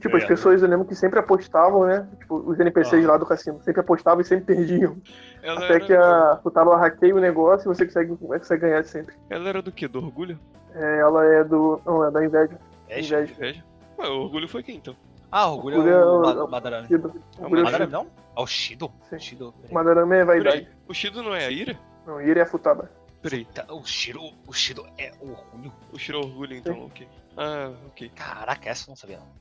Tipo, 0.00 0.16
as 0.16 0.22
É. 0.22 0.26
pessoas 0.26 0.62
eu 0.62 0.68
lembro 0.68 0.86
que 0.86 0.94
sempre 0.94 1.18
apostavam, 1.18 1.84
né? 1.86 2.08
Tipo, 2.18 2.36
os 2.50 2.58
NPCs 2.58 3.04
Ah. 3.04 3.08
lá 3.12 3.16
do 3.18 3.26
cassino. 3.26 3.62
Sempre 3.62 3.80
apostavam 3.82 4.20
e 4.22 4.24
sempre 4.24 4.54
perdiam. 4.54 4.96
Ela 5.42 5.64
Até 5.64 5.80
que 5.80 5.92
a 5.94 6.38
Futaba 6.42 6.76
hackeia 6.78 7.14
o 7.14 7.20
negócio 7.20 7.70
e 7.70 7.74
você 7.74 7.84
consegue, 7.86 8.16
consegue 8.16 8.60
ganhar 8.62 8.82
sempre. 8.84 9.14
Ela 9.28 9.48
era 9.50 9.60
do 9.62 9.70
quê? 9.72 9.86
Do 9.88 9.98
orgulho? 9.98 10.38
É, 10.74 10.98
ela 11.00 11.24
é 11.26 11.44
do. 11.44 11.78
Não, 11.84 12.06
é 12.06 12.10
da 12.10 12.24
inveja. 12.24 12.58
É, 12.88 13.00
Inveja. 13.00 13.20
Inveja? 13.22 13.64
Ué, 13.98 14.08
o 14.08 14.22
orgulho 14.22 14.48
foi 14.48 14.62
quem 14.62 14.76
então? 14.76 14.96
Ah, 15.30 15.50
orgulho 15.50 15.76
Orgulho 15.78 15.94
é 15.94 15.98
é 16.00 16.04
o 16.06 16.18
o- 16.20 16.22
Ma- 16.22 16.46
Madarame. 16.48 16.88
Shido. 16.88 17.12
Ah, 17.38 17.46
O 17.46 17.48
Guri 17.50 17.60
é 17.60 17.62
o 17.62 17.64
Madarame 17.64 17.90
Shido. 17.90 17.92
não? 18.04 18.06
Ah, 18.34 18.42
o 18.42 18.46
Shido? 18.46 18.92
Sim. 19.10 19.18
Shido. 19.18 19.54
Madarame 19.70 20.16
é 20.16 20.24
vaidade. 20.24 20.68
O 20.88 20.94
Shido 20.94 21.22
não 21.22 21.34
é 21.34 21.44
a 21.46 21.50
ira? 21.50 21.78
Não, 22.06 22.20
Ira 22.20 22.40
é 22.40 22.42
a 22.42 22.46
Futaba. 22.46 22.90
Peraí, 23.20 23.44
Tá, 23.44 23.64
O 23.72 23.84
Shiro, 23.84 24.20
o 24.46 24.52
Shido 24.52 24.84
é 24.98 25.12
orgulho. 25.20 25.72
o 25.92 25.98
Shiro 25.98 26.18
é 26.18 26.24
orgulho 26.24 26.56
então, 26.56 26.74
Sim. 26.74 26.82
ok. 26.86 27.08
Ah, 27.36 27.72
ok. 27.86 28.08
Caraca, 28.10 28.68
essa 28.68 28.84
eu 28.84 28.90
não 28.90 28.96
sabia 28.96 29.18
não. 29.20 29.32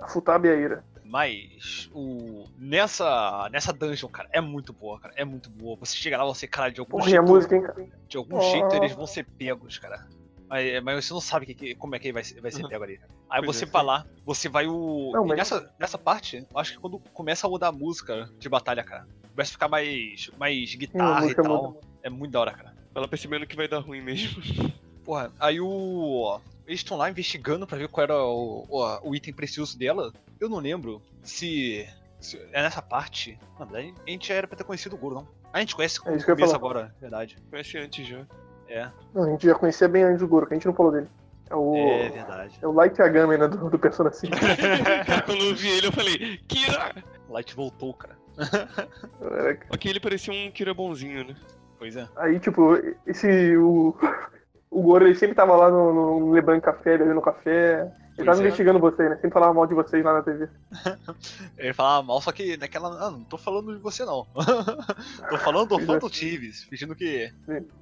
A 0.00 0.08
Futaba 0.08 0.46
e 0.46 0.50
a 0.50 0.54
Ira. 0.54 0.84
Mas 1.04 1.88
o 1.92 2.46
nessa 2.58 3.48
nessa 3.52 3.72
dungeon, 3.72 4.08
cara, 4.08 4.28
é 4.32 4.40
muito 4.40 4.72
boa, 4.72 4.98
cara. 4.98 5.12
É 5.16 5.24
muito 5.24 5.50
boa. 5.50 5.76
Você 5.76 5.94
chega 5.96 6.16
lá, 6.16 6.24
você, 6.24 6.46
cara, 6.48 6.70
de 6.70 6.80
algum 6.80 6.92
Porra, 6.92 7.04
a 7.04 7.08
jeito, 7.10 7.24
música, 7.26 7.54
hein, 7.54 7.62
cara? 7.62 7.86
de 8.08 8.16
algum 8.16 8.36
Oh. 8.38 8.40
jeito 8.40 8.74
eles 8.74 8.92
vão 8.92 9.06
ser 9.06 9.24
pegos, 9.24 9.78
cara. 9.78 10.08
Mas, 10.48 10.82
mas 10.82 11.04
você 11.04 11.12
não 11.12 11.20
sabe 11.20 11.46
que- 11.46 11.54
que- 11.54 11.74
como 11.74 11.94
é 11.94 11.98
que 11.98 12.12
vai 12.12 12.24
ser, 12.24 12.40
vai 12.40 12.50
ser 12.50 12.62
Uhum. 12.62 12.68
pego 12.68 12.84
ali. 12.84 13.00
Aí 13.30 13.42
Pois 13.44 13.56
você 13.56 13.64
é, 13.64 13.68
vai 13.68 13.82
sim. 13.82 13.86
lá, 13.86 14.06
você 14.24 14.48
vai 14.48 14.66
o. 14.66 15.10
Não, 15.12 15.26
mas- 15.26 15.36
nessa, 15.36 15.74
nessa 15.78 15.98
parte, 15.98 16.46
eu 16.50 16.58
acho 16.58 16.72
que 16.72 16.78
quando 16.78 16.98
começa 17.12 17.46
a 17.46 17.50
mudar 17.50 17.68
a 17.68 17.72
música 17.72 18.28
de 18.38 18.48
batalha, 18.48 18.82
cara, 18.82 19.06
começa 19.34 19.50
a 19.50 19.52
ficar 19.52 19.68
mais, 19.68 20.30
mais 20.38 20.74
guitarra 20.74 21.26
e 21.26 21.34
tal. 21.34 21.62
muda. 21.72 21.80
É 22.02 22.10
muito 22.10 22.32
da 22.32 22.40
hora, 22.40 22.52
cara. 22.52 22.74
Ela 22.94 23.08
percebendo 23.08 23.46
que 23.46 23.56
vai 23.56 23.66
dar 23.68 23.78
ruim 23.80 24.00
mesmo. 24.00 24.42
Porra, 25.04 25.32
aí 25.40 25.60
o. 25.60 26.40
Eles 26.66 26.80
estão 26.80 26.96
lá 26.96 27.10
investigando 27.10 27.66
pra 27.66 27.76
ver 27.76 27.88
qual 27.88 28.04
era 28.04 28.16
o, 28.22 28.66
o, 28.68 29.10
o 29.10 29.14
item 29.14 29.34
precioso 29.34 29.76
dela. 29.78 30.12
Eu 30.40 30.48
não 30.48 30.58
lembro 30.58 31.02
se. 31.22 31.86
se 32.20 32.38
é 32.52 32.62
nessa 32.62 32.80
parte. 32.80 33.38
Na 33.58 33.64
verdade, 33.66 33.94
a 34.06 34.10
gente 34.10 34.28
já 34.28 34.34
era 34.34 34.46
pra 34.46 34.56
ter 34.56 34.64
conhecido 34.64 34.94
o 34.94 34.98
Goro, 34.98 35.16
não. 35.16 35.28
A 35.52 35.60
gente 35.60 35.74
conhece 35.76 35.98
É 36.04 36.10
o 36.10 36.16
isso 36.16 36.24
começo 36.26 36.46
falar. 36.46 36.56
agora, 36.56 36.94
verdade. 37.00 37.36
Conhece 37.50 37.76
antes 37.78 38.06
já. 38.06 38.26
É. 38.68 38.90
Não, 39.12 39.24
a 39.24 39.30
gente 39.30 39.46
já 39.46 39.54
conhecia 39.54 39.88
bem 39.88 40.02
antes 40.04 40.20
do 40.20 40.28
Goro, 40.28 40.46
que 40.46 40.54
a 40.54 40.56
gente 40.56 40.66
não 40.66 40.74
falou 40.74 40.90
dele. 40.92 41.08
É 41.50 41.54
o, 41.54 41.76
É 41.76 42.08
verdade. 42.08 42.58
é 42.62 42.66
o 42.66 42.72
Light 42.72 42.98
Yagami, 42.98 43.36
né, 43.36 43.46
do, 43.46 43.68
do 43.68 43.78
Persona 43.78 44.10
5. 44.10 44.32
Cara, 45.04 45.22
quando 45.26 45.42
eu 45.44 45.54
vi 45.54 45.68
ele, 45.68 45.86
eu 45.88 45.92
falei, 45.92 46.38
Kira! 46.48 47.04
Light 47.28 47.54
voltou, 47.54 47.92
cara. 47.92 48.16
Ok, 49.70 49.90
ele 49.90 50.00
parecia 50.00 50.32
um 50.32 50.50
Kira 50.50 50.74
bonzinho, 50.74 51.24
né? 51.24 51.36
Pois 51.78 51.96
é. 51.96 52.08
Aí, 52.16 52.38
tipo, 52.40 52.76
esse. 53.06 53.56
O, 53.56 53.94
o 54.70 54.82
Goro 54.82 55.06
ele 55.06 55.14
sempre 55.14 55.34
tava 55.34 55.56
lá 55.56 55.70
no, 55.70 56.20
no 56.20 56.32
Leban 56.32 56.60
Café, 56.60 56.98
bebendo 56.98 57.20
café. 57.20 57.92
Ele 58.16 58.26
tava 58.26 58.38
é. 58.38 58.42
investigando 58.42 58.78
vocês, 58.78 59.10
né? 59.10 59.16
Sempre 59.16 59.32
falava 59.32 59.52
mal 59.52 59.66
de 59.66 59.74
vocês 59.74 60.04
lá 60.04 60.12
na 60.14 60.22
TV. 60.22 60.48
Ele 61.58 61.72
falava 61.72 62.06
mal, 62.06 62.20
só 62.20 62.30
que 62.30 62.56
naquela. 62.56 63.06
Ah, 63.06 63.10
não 63.10 63.24
tô 63.24 63.36
falando 63.36 63.74
de 63.74 63.82
você 63.82 64.04
não. 64.04 64.24
tô 65.28 65.38
falando 65.38 65.68
do 65.68 65.80
é. 65.80 65.84
Phantom 65.84 66.08
Thieves, 66.08 66.62
fingindo 66.64 66.94
que, 66.94 67.32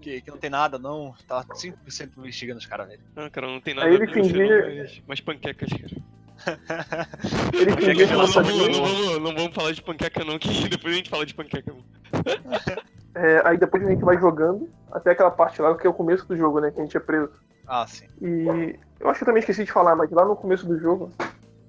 que. 0.01 0.23
que 0.23 0.31
não 0.31 0.39
tem 0.39 0.49
nada, 0.49 0.79
não. 0.79 1.15
Tá 1.29 1.45
5% 1.45 2.13
investigando 2.17 2.59
os 2.59 2.67
caras, 2.67 2.89
velho. 2.89 3.03
Ah, 3.15 3.29
cara, 3.29 3.47
não 3.47 3.61
tem 3.61 3.75
nada 3.75 3.89
Aí 3.89 3.95
ele 3.95 4.07
fingia- 4.07 5.03
mas 5.07 5.21
panquecas, 5.21 5.69
cara. 5.69 6.03
Ele 7.53 7.77
que 7.77 7.95
que 7.95 8.07
Não, 8.07 8.27
não 8.27 9.13
não, 9.13 9.21
não 9.21 9.35
vamos 9.35 9.55
falar 9.55 9.73
de 9.73 9.83
panqueca 9.83 10.25
não, 10.25 10.39
que 10.39 10.49
depois 10.69 10.95
a 10.95 10.97
gente 10.97 11.11
fala 11.11 11.27
de 11.27 11.35
panqueca. 11.35 11.73
É, 13.15 13.43
aí 13.45 13.59
depois 13.59 13.85
a 13.85 13.91
gente 13.91 14.03
vai 14.03 14.19
jogando, 14.19 14.71
até 14.91 15.11
aquela 15.11 15.31
parte 15.31 15.61
lá 15.61 15.77
que 15.77 15.87
é 15.87 15.91
o 15.91 15.93
começo 15.93 16.27
do 16.27 16.35
jogo, 16.35 16.61
né? 16.61 16.71
Que 16.71 16.81
a 16.81 16.83
gente 16.83 16.97
é 16.97 17.01
preso. 17.01 17.29
Ah, 17.69 17.87
sim. 17.87 18.07
E 18.23 18.79
eu 18.99 19.11
acho 19.11 19.19
que 19.19 19.25
eu 19.25 19.27
também 19.27 19.41
esqueci 19.41 19.65
de 19.65 19.71
falar, 19.71 19.95
mas 19.95 20.11
lá 20.11 20.25
no 20.25 20.35
começo 20.35 20.67
do 20.67 20.79
jogo, 20.79 21.13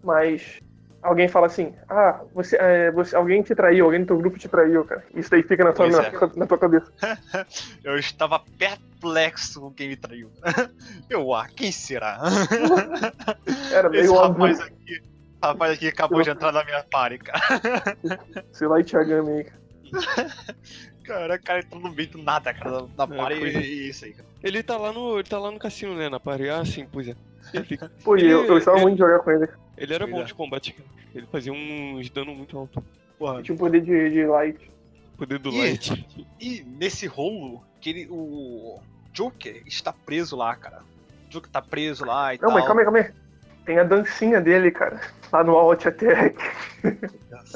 mas 0.01 0.61
alguém 1.03 1.27
fala 1.27 1.47
assim, 1.47 1.73
ah, 1.89 2.21
você, 2.33 2.57
é, 2.59 2.91
você 2.91 3.15
alguém 3.15 3.41
te 3.43 3.53
traiu, 3.53 3.85
alguém 3.85 4.01
do 4.01 4.07
teu 4.07 4.17
grupo 4.17 4.39
te 4.39 4.47
traiu, 4.47 4.83
cara. 4.85 5.03
Isso 5.13 5.29
daí 5.29 5.43
fica 5.43 5.63
na 5.63 5.73
tua, 5.73 5.89
na, 5.89 6.03
é. 6.03 6.11
na 6.35 6.47
tua 6.47 6.57
cabeça. 6.57 6.91
Eu 7.83 7.97
estava 7.97 8.39
perplexo 8.57 9.61
com 9.61 9.71
quem 9.71 9.89
me 9.89 9.95
traiu. 9.95 10.31
Eu, 11.09 11.33
ah, 11.33 11.47
quem 11.47 11.71
será? 11.71 12.19
Era 13.71 13.89
meio 13.89 14.03
Esse 14.03 14.13
óbvio. 14.13 14.45
rapaz 14.45 14.59
aqui. 14.61 15.03
Rapaz 15.43 15.71
aqui 15.73 15.87
acabou 15.89 16.21
de 16.21 16.29
entrar 16.29 16.53
na 16.53 16.63
minha 16.63 16.83
party, 16.83 17.17
cara. 17.17 17.41
Esse 18.51 18.65
Light 18.65 18.93
Yagami 18.93 19.31
aí. 19.31 19.43
cara. 19.43 20.33
Cara, 21.03 21.37
cara 21.37 21.59
entrou 21.59 21.81
no 21.81 21.91
meio 21.91 22.09
do 22.09 22.17
nada, 22.17 22.53
cara, 22.53 22.87
na 22.97 23.03
É, 23.03 23.07
party 23.07 23.43
é. 23.43 23.61
e 23.61 23.89
isso 23.89 24.05
aí, 24.05 24.13
cara. 24.13 24.27
Ele 24.41 24.63
tá 24.63 24.77
lá 24.77 24.93
no. 24.93 25.15
Ele 25.15 25.27
tá 25.27 25.37
lá 25.37 25.51
no 25.51 25.59
cassino, 25.59 25.95
né? 25.95 26.07
Na 26.07 26.19
parede. 26.19 26.49
Ah, 26.49 26.63
sim, 26.63 26.87
pois 26.89 27.09
é. 27.09 27.15
Pô, 28.03 28.15
e 28.17 28.21
Ele- 28.21 28.31
eu, 28.33 28.41
eu 28.45 28.47
gostava 28.53 28.77
ele- 28.77 28.83
muito 28.85 28.95
de 28.95 29.01
jogar 29.03 29.19
com 29.19 29.31
ele. 29.31 29.47
ele 29.77 29.93
era 29.93 30.07
bom 30.07 30.23
de 30.23 30.33
combate. 30.33 30.75
Ele 31.13 31.27
fazia 31.31 31.53
uns 31.53 32.09
dano 32.09 32.33
muito 32.33 32.57
alto. 32.57 32.83
Porra. 33.19 33.41
Tinha 33.43 33.55
o 33.55 33.57
poder 33.57 33.81
de, 33.81 34.09
de 34.09 34.25
Light. 34.25 34.71
Poder 35.17 35.37
do 35.39 35.49
Ih. 35.51 35.59
Light. 35.69 36.27
E 36.41 36.63
nesse 36.63 37.05
rolo, 37.05 37.63
que 37.79 37.89
ele, 37.91 38.07
o 38.09 38.79
Joker 39.13 39.61
está 39.67 39.93
preso 39.93 40.35
lá, 40.35 40.55
cara. 40.55 40.79
O 41.27 41.29
Joker 41.29 41.49
tá 41.51 41.61
preso 41.61 42.03
lá 42.05 42.33
e 42.33 42.37
Não, 42.39 42.47
tal. 42.49 42.57
mas 42.57 42.65
calma 42.65 42.81
aí, 42.81 42.85
calma 42.85 42.99
aí. 42.99 43.11
Tem 43.65 43.77
a 43.79 43.83
dancinha 43.83 44.41
dele, 44.41 44.71
cara. 44.71 44.99
Lá 45.31 45.43
no 45.43 45.55
Alt 45.55 45.85
Attack. 45.85 46.35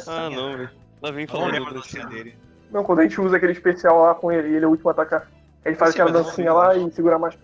Ah, 0.08 0.30
não, 0.30 0.58
velho. 0.58 0.70
Lá 1.02 1.12
vem 1.12 1.26
não 1.26 1.34
falando 1.36 1.66
da 1.66 1.72
dancinha 1.72 2.06
dele. 2.06 2.36
Não, 2.72 2.84
quando 2.84 3.00
a 3.00 3.04
gente 3.04 3.20
usa 3.20 3.38
aquele 3.38 3.52
especial 3.54 4.02
lá 4.02 4.16
com 4.16 4.32
ele 4.32 4.50
e 4.50 4.56
ele 4.56 4.66
é 4.66 4.68
o 4.68 4.72
último 4.72 4.90
a 4.90 4.92
atacar. 4.92 5.30
Ele 5.66 5.76
faz 5.76 5.92
Sim, 5.94 6.02
aquela 6.02 6.18
não 6.18 6.24
dancinha 6.24 6.54
lá 6.54 6.74
não. 6.76 6.88
e 6.88 6.92
segura 6.92 7.18
mais. 7.20 7.38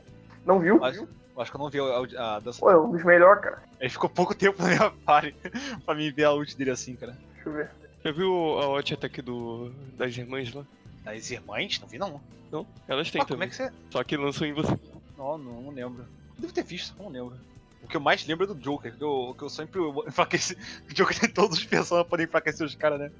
Não 0.45 0.60
viu? 0.60 0.80
Mas, 0.80 0.98
eu 0.98 1.07
acho 1.38 1.51
que 1.51 1.57
eu 1.57 1.60
não 1.61 1.69
vi 1.69 1.80
a, 2.18 2.35
a 2.35 2.39
dança. 2.39 2.60
Pô, 2.60 2.69
é 2.72 2.80
um 2.80 2.91
dos 2.91 3.03
melhores, 3.03 3.41
cara. 3.43 3.64
Ele 3.80 3.89
ficou 3.89 4.10
pouco 4.10 4.34
tempo 4.35 4.61
na 4.61 4.68
minha 4.69 4.91
party 4.91 5.35
pra 5.85 5.95
mim 5.95 6.11
ver 6.11 6.26
a 6.26 6.34
ult 6.34 6.55
dele 6.57 6.72
assim, 6.72 6.95
cara. 6.95 7.18
Deixa 7.35 7.49
eu 7.49 7.53
ver. 7.53 7.69
Já 8.03 8.11
viu 8.11 8.34
a 8.60 8.68
Watch 8.68 8.93
Attack 8.93 9.22
do, 9.22 9.72
das 9.97 10.15
irmãs 10.18 10.53
lá? 10.53 10.65
Das 11.03 11.31
irmãs? 11.31 11.80
Não 11.80 11.88
vi 11.88 11.97
não. 11.97 12.22
Não? 12.51 12.68
Elas 12.88 13.10
têm 13.10 13.22
Ah, 13.22 13.26
como 13.26 13.35
também. 13.35 13.47
é 13.47 13.49
que 13.49 13.55
você. 13.55 13.72
Só 13.89 14.03
que 14.03 14.18
lançam 14.18 14.45
em 14.47 14.53
você. 14.53 14.77
Não, 15.18 15.38
não, 15.38 15.61
não 15.61 15.72
lembro. 15.72 16.05
Devo 16.38 16.53
ter 16.53 16.64
visto, 16.64 16.95
não 17.01 17.10
lembro. 17.10 17.35
O 17.81 17.88
que 17.88 17.97
eu 17.97 18.01
mais 18.01 18.26
lembro 18.26 18.45
é 18.45 18.47
do 18.47 18.55
Joker, 18.55 18.95
que 18.95 19.03
eu, 19.03 19.35
que 19.38 19.43
eu 19.43 19.49
sempre 19.49 19.80
enfraqueci. 20.07 20.57
O 20.89 20.93
Joker 20.93 21.19
tem 21.19 21.30
todos 21.30 21.57
os 21.57 21.65
personagens 21.65 22.07
pra 22.07 22.10
poder 22.10 22.23
enfraquecer 22.26 22.65
os 22.65 22.76
caras, 22.76 22.99
né? 22.99 23.11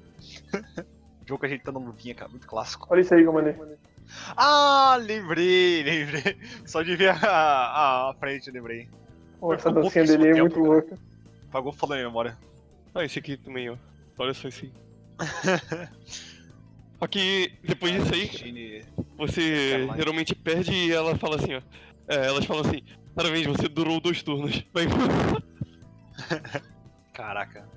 Joker 1.26 1.46
ajeitando 1.46 1.78
a 1.78 1.82
luvinha, 1.82 2.14
cara, 2.14 2.30
muito 2.30 2.46
clássico. 2.46 2.86
Olha 2.90 3.00
isso 3.00 3.14
aí 3.14 3.22
que 3.22 3.28
eu 3.28 3.32
mandei. 3.32 3.54
Ah, 4.36 4.98
lembrei, 5.00 5.82
lembrei. 5.82 6.36
Só 6.64 6.82
de 6.82 6.96
ver 6.96 7.10
a, 7.10 7.16
a, 7.26 8.10
a 8.10 8.14
frente, 8.14 8.48
eu 8.48 8.54
lembrei. 8.54 8.88
Pô, 9.40 9.52
essa 9.54 9.70
dancinha 9.70 10.04
dele 10.04 10.28
é 10.28 10.40
muito 10.40 10.60
louca. 10.60 10.98
Pagou 11.50 11.72
falando 11.72 12.00
em 12.00 12.04
memória. 12.04 12.38
Ah, 12.94 13.04
esse 13.04 13.18
aqui 13.18 13.36
também, 13.36 13.70
ó. 13.70 13.76
Olha 14.18 14.34
só 14.34 14.48
esse 14.48 14.66
aí. 14.66 14.72
Só 16.98 17.06
que 17.06 17.52
depois 17.62 17.92
disso 17.92 18.14
aí, 18.14 18.84
você 19.16 19.86
geralmente 19.96 20.34
perde 20.34 20.72
e 20.72 20.92
ela 20.92 21.16
fala 21.16 21.36
assim, 21.36 21.54
ó. 21.54 21.60
É, 22.08 22.26
elas 22.26 22.44
falam 22.44 22.64
assim, 22.64 22.82
parabéns, 23.14 23.46
você 23.46 23.68
durou 23.68 24.00
dois 24.00 24.22
turnos. 24.22 24.64
Vai 24.72 24.86
Caraca. 27.12 27.68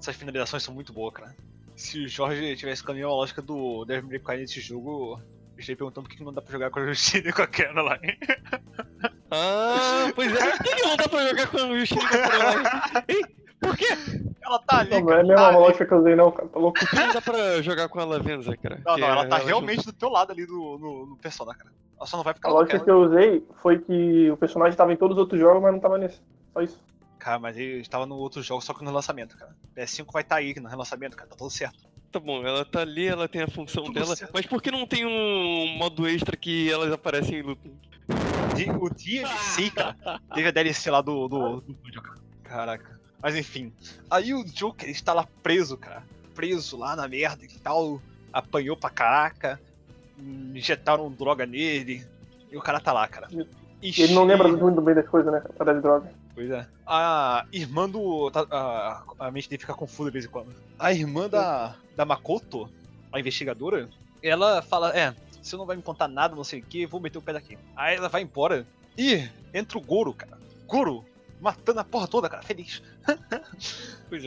Essas 0.00 0.16
finalizações 0.16 0.62
são 0.62 0.74
muito 0.74 0.92
boas, 0.92 1.14
cara. 1.14 1.36
Se 1.76 2.00
o 2.00 2.08
Jorge 2.08 2.56
tivesse 2.56 2.82
com 2.82 2.92
a 2.92 2.94
lógica 2.94 3.40
do 3.40 3.84
Devil 3.84 4.10
May 4.10 4.18
Cry 4.18 4.36
nesse 4.38 4.60
jogo, 4.60 5.20
eu 5.70 5.74
estaria 5.74 5.76
perguntando 5.76 6.08
por 6.08 6.16
que 6.16 6.24
não 6.24 6.32
dá 6.32 6.42
pra 6.42 6.52
jogar 6.52 6.70
com 6.70 6.80
a 6.80 6.86
Justine 6.86 7.28
e 7.28 7.32
com 7.32 7.42
a 7.42 7.46
Caroline. 7.46 8.18
Ah, 9.30 10.10
pois 10.14 10.32
é. 10.34 10.56
Por 10.56 10.62
que 10.64 10.82
não 10.82 10.96
dá 10.96 11.08
pra 11.08 11.28
jogar 11.28 11.46
com 11.48 11.56
o 11.56 11.78
Justin 11.78 11.98
Caroline? 12.00 12.68
Hein? 13.08 13.36
Por 13.60 13.76
quê? 13.76 13.86
Ela 14.44 14.58
tá 14.58 14.78
ali, 14.80 14.90
Não, 14.90 15.00
não 15.00 15.06
cara. 15.06 15.18
é 15.18 15.20
a 15.20 15.24
mesma 15.24 15.36
tá 15.52 15.58
lógica 15.58 15.86
que 15.86 15.94
eu 15.94 15.98
usei, 15.98 16.16
não, 16.16 16.32
cara. 16.32 16.48
Tá 16.48 16.58
louco. 16.58 16.78
Por 16.80 16.90
que 16.90 16.96
não 16.96 17.12
dá 17.12 17.20
pra 17.22 17.62
jogar 17.62 17.88
com 17.88 18.00
a 18.00 18.04
Lavenza, 18.04 18.56
cara? 18.56 18.80
Não, 18.84 18.96
não, 18.98 19.08
ela 19.08 19.22
é- 19.22 19.28
tá 19.28 19.36
junto- 19.36 19.46
realmente 19.48 19.86
do 19.86 19.92
teu 19.92 20.08
lado 20.08 20.32
ali 20.32 20.44
do, 20.44 20.78
no, 20.78 21.06
no 21.06 21.16
Persona, 21.16 21.54
cara. 21.54 21.72
Ela 21.96 22.06
só 22.06 22.16
não 22.16 22.24
vai 22.24 22.34
ficar 22.34 22.48
A 22.48 22.52
lá 22.52 22.54
com 22.56 22.60
lógica 22.62 22.76
ela. 22.78 22.84
que 22.84 22.90
eu 22.90 23.00
usei 23.02 23.46
foi 23.62 23.78
que 23.78 24.30
o 24.32 24.36
personagem 24.36 24.76
tava 24.76 24.92
em 24.92 24.96
todos 24.96 25.16
os 25.16 25.20
outros 25.20 25.40
jogos, 25.40 25.62
mas 25.62 25.72
não 25.72 25.78
tava 25.80 25.96
nesse. 25.96 26.20
Só 26.52 26.60
isso. 26.60 26.78
Cara, 27.20 27.38
mas 27.38 27.56
ele 27.56 27.80
estava 27.80 28.04
no 28.04 28.16
outro 28.16 28.42
jogo 28.42 28.60
só 28.60 28.74
que 28.74 28.80
no 28.82 28.90
relançamento, 28.90 29.36
cara. 29.36 29.54
PS5 29.76 30.12
vai 30.12 30.22
estar 30.22 30.36
aí 30.36 30.52
no 30.60 30.68
relançamento, 30.68 31.16
cara. 31.16 31.30
Tá 31.30 31.36
tudo 31.36 31.50
certo. 31.50 31.78
Tá 32.12 32.20
bom, 32.20 32.46
ela 32.46 32.62
tá 32.64 32.80
ali, 32.80 33.06
ela 33.06 33.26
tem 33.26 33.40
a 33.42 33.48
função 33.48 33.84
Tudo 33.84 33.94
dela. 33.94 34.14
certo. 34.14 34.30
Mas 34.34 34.44
por 34.46 34.60
que 34.60 34.70
não 34.70 34.86
tem 34.86 35.06
um 35.06 35.78
modo 35.78 36.06
extra 36.06 36.36
que 36.36 36.70
elas 36.70 36.92
aparecem 36.92 37.38
em 37.38 37.42
luta? 37.42 37.68
De- 38.54 38.70
O 38.70 38.90
DLC, 38.90 39.70
cara, 39.70 39.96
teve 40.34 40.48
a 40.48 40.50
DLC 40.50 40.90
lá 40.90 41.00
do, 41.00 41.26
do, 41.26 41.60
do 41.62 41.90
Joker. 41.90 42.12
Caraca. 42.44 43.00
Mas 43.22 43.34
enfim. 43.34 43.72
Aí 44.10 44.34
o 44.34 44.44
Joker 44.44 44.90
está 44.90 45.14
lá 45.14 45.26
preso, 45.42 45.76
cara. 45.78 46.02
Preso 46.34 46.76
lá 46.76 46.94
na 46.94 47.08
merda 47.08 47.44
e 47.44 47.48
tal. 47.48 48.00
Apanhou 48.30 48.76
pra 48.76 48.90
caraca. 48.90 49.58
Injetaram 50.18 51.10
droga 51.10 51.46
nele. 51.46 52.04
E 52.50 52.56
o 52.56 52.60
cara 52.60 52.78
tá 52.80 52.92
lá, 52.92 53.08
cara. 53.08 53.28
E 53.80 54.02
ele 54.02 54.12
não 54.12 54.24
lembra 54.24 54.48
muito 54.48 54.80
bem 54.82 54.94
das 54.94 55.08
coisas, 55.08 55.32
né? 55.32 55.40
Por 55.40 55.54
causa 55.54 55.72
das 55.72 55.82
drogas. 55.82 56.10
Pois 56.34 56.50
é. 56.50 56.66
A 56.86 57.44
irmã 57.52 57.88
do. 57.88 58.30
tá- 58.30 58.46
a, 58.50 59.04
a 59.26 59.30
mente 59.30 59.48
dele 59.48 59.60
fica 59.60 59.74
confusa 59.74 60.10
de 60.10 60.14
vez 60.14 60.24
em 60.24 60.28
quando. 60.28 60.54
A 60.78 60.92
irmã 60.92 61.28
da, 61.28 61.76
da 61.94 62.04
Makoto, 62.04 62.70
a 63.12 63.20
investigadora, 63.20 63.88
ela 64.22 64.62
fala: 64.62 64.96
É, 64.96 65.14
você 65.42 65.56
não 65.56 65.66
vai 65.66 65.76
me 65.76 65.82
contar 65.82 66.08
nada, 66.08 66.34
não 66.34 66.44
sei 66.44 66.60
o 66.60 66.64
que, 66.64 66.86
vou 66.86 67.00
meter 67.00 67.18
o 67.18 67.22
pé 67.22 67.32
daqui. 67.34 67.58
Aí 67.76 67.96
ela 67.96 68.08
vai 68.08 68.22
embora 68.22 68.66
e 68.96 69.28
entra 69.52 69.76
o 69.78 69.80
Goro, 69.80 70.14
cara. 70.14 70.38
Goro, 70.66 71.04
matando 71.40 71.80
a 71.80 71.84
porra 71.84 72.08
toda, 72.08 72.28
cara, 72.28 72.42
feliz. 72.42 72.82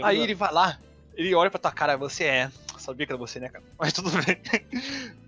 É, 0.02 0.03
Aí 0.03 0.18
ele 0.23 0.34
vai 0.34 0.52
lá, 0.52 0.80
ele 1.15 1.34
olha 1.36 1.49
pra 1.52 1.60
tua 1.60 1.72
cara, 1.72 1.95
você 1.98 2.23
é. 2.26 2.52
Sabia 2.77 3.06
que 3.06 3.11
era 3.11 3.18
você, 3.18 3.40
né, 3.40 3.49
cara? 3.49 3.64
Mas 3.80 3.94
tudo 3.94 4.10
bem. 4.11 4.40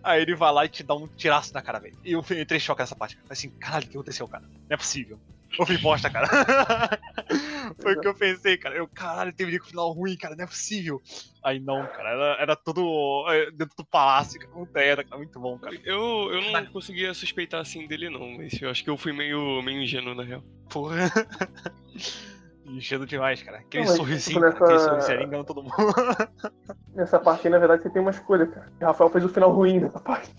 Aí 0.03 0.21
ele 0.21 0.35
vai 0.35 0.51
lá 0.51 0.65
e 0.65 0.69
te 0.69 0.83
dá 0.83 0.93
um 0.95 1.07
tiraço 1.07 1.53
na 1.53 1.61
cara, 1.61 1.79
velho. 1.79 1.97
E 2.03 2.11
eu 2.11 2.19
entrei 2.19 2.57
em 2.57 2.59
choque 2.59 2.81
nessa 2.81 2.95
parte. 2.95 3.15
Falei 3.15 3.27
assim, 3.31 3.49
caralho, 3.51 3.85
o 3.85 3.89
que 3.89 3.97
aconteceu, 3.97 4.27
cara? 4.27 4.43
Não 4.43 4.73
é 4.75 4.77
possível. 4.77 5.19
Houve 5.57 5.77
bosta, 5.77 6.09
cara. 6.09 6.27
Foi 7.81 7.95
o 7.95 7.99
que 8.01 8.07
eu 8.07 8.13
pensei, 8.13 8.57
cara. 8.57 8.75
Eu, 8.75 8.87
caralho, 8.87 9.33
teve 9.33 9.59
um 9.59 9.63
final 9.63 9.91
ruim, 9.91 10.15
cara, 10.17 10.35
não 10.35 10.43
é 10.43 10.47
possível. 10.47 11.01
Aí 11.43 11.59
não, 11.59 11.85
cara, 11.87 12.09
era, 12.09 12.41
era 12.41 12.55
tudo 12.55 13.25
é, 13.29 13.51
dentro 13.51 13.75
do 13.77 13.85
palácio, 13.85 14.39
cara. 14.39 14.51
Puta, 14.51 14.79
era, 14.79 15.03
cara, 15.03 15.17
muito 15.17 15.39
bom, 15.39 15.57
cara. 15.57 15.75
Eu, 15.83 16.31
eu 16.31 16.51
não 16.51 16.65
conseguia 16.67 17.13
suspeitar 17.13 17.61
assim 17.61 17.87
dele, 17.87 18.09
não. 18.09 18.37
Mas 18.37 18.61
eu 18.61 18.69
acho 18.69 18.83
que 18.83 18.89
eu 18.89 18.97
fui 18.97 19.13
meio, 19.13 19.61
meio 19.61 19.81
ingênuo, 19.81 20.15
na 20.15 20.23
real. 20.23 20.43
Porra. 20.69 20.97
Enchendo 22.65 23.05
demais, 23.05 23.41
cara. 23.41 23.59
Aquele 23.59 23.85
Não, 23.85 23.95
sorrisinho, 23.95 24.41
tipo, 24.41 24.51
cara, 24.59 24.65
aquele 24.65 24.73
nessa- 24.73 24.89
sorrisinho 24.89 25.27
engana 25.27 25.43
todo 25.45 25.63
mundo. 25.63 25.73
Nessa 26.93 27.17
parte 27.19 27.47
aí, 27.47 27.51
na 27.51 27.59
verdade, 27.59 27.83
você 27.83 27.89
tem 27.89 28.01
uma 28.01 28.11
escolha, 28.11 28.45
cara. 28.45 28.69
E 28.79 28.83
o 28.83 28.87
Rafael 28.87 29.09
fez 29.09 29.23
o 29.23 29.29
final 29.29 29.51
ruim 29.51 29.79
nessa 29.79 29.99
parte. 29.99 30.29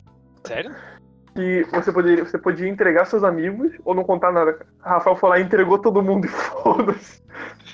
Sério? 0.46 0.74
Que 1.38 1.62
você 1.70 1.92
poderia, 1.92 2.24
você 2.24 2.36
podia 2.36 2.68
entregar 2.68 3.04
seus 3.04 3.22
amigos 3.22 3.70
ou 3.84 3.94
não 3.94 4.02
contar 4.02 4.32
nada, 4.32 4.58
Rafael 4.80 5.14
foi 5.14 5.30
lá 5.30 5.38
e 5.38 5.44
entregou 5.44 5.78
todo 5.78 6.02
mundo 6.02 6.24
e 6.24 6.28
foda-se. 6.34 7.22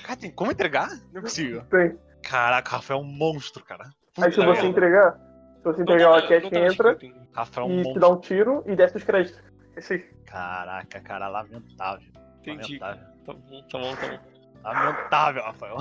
Cara, 0.05 0.19
tem 0.19 0.29
como 0.29 0.51
entregar? 0.51 0.87
Não 1.11 1.17
é 1.17 1.21
possível. 1.23 1.63
Tem. 1.71 1.97
Caraca, 2.21 2.69
o 2.69 2.73
Rafael 2.75 2.99
é 2.99 3.01
um 3.01 3.05
monstro, 3.05 3.65
cara. 3.65 3.89
Aí 4.19 4.31
se 4.31 4.35
Puta 4.35 4.45
você 4.45 4.61
merda. 4.61 4.67
entregar, 4.67 5.13
se 5.57 5.63
você 5.63 5.81
entregar 5.81 6.11
o 6.11 6.15
entra 6.55 6.95
Rafael 7.33 7.65
é 7.65 7.69
um 7.71 7.73
e 7.73 7.77
te 7.77 7.83
monstro. 7.85 8.01
dá 8.01 8.09
um 8.09 8.19
tiro 8.19 8.63
e 8.67 8.75
desce 8.75 8.97
os 8.97 9.03
créditos. 9.03 9.41
Esse 9.75 9.93
aí. 9.95 9.99
Caraca, 10.27 10.99
cara, 10.99 11.27
lamentável. 11.27 12.07
Entendi. 12.41 12.77
Lamentável. 12.77 13.03
Tá 13.25 13.33
bom, 13.33 13.63
tá 13.67 13.79
bom, 13.79 13.95
tá 13.95 14.07
bom. 14.09 14.19
Lamentável, 14.63 15.43
Rafael. 15.43 15.77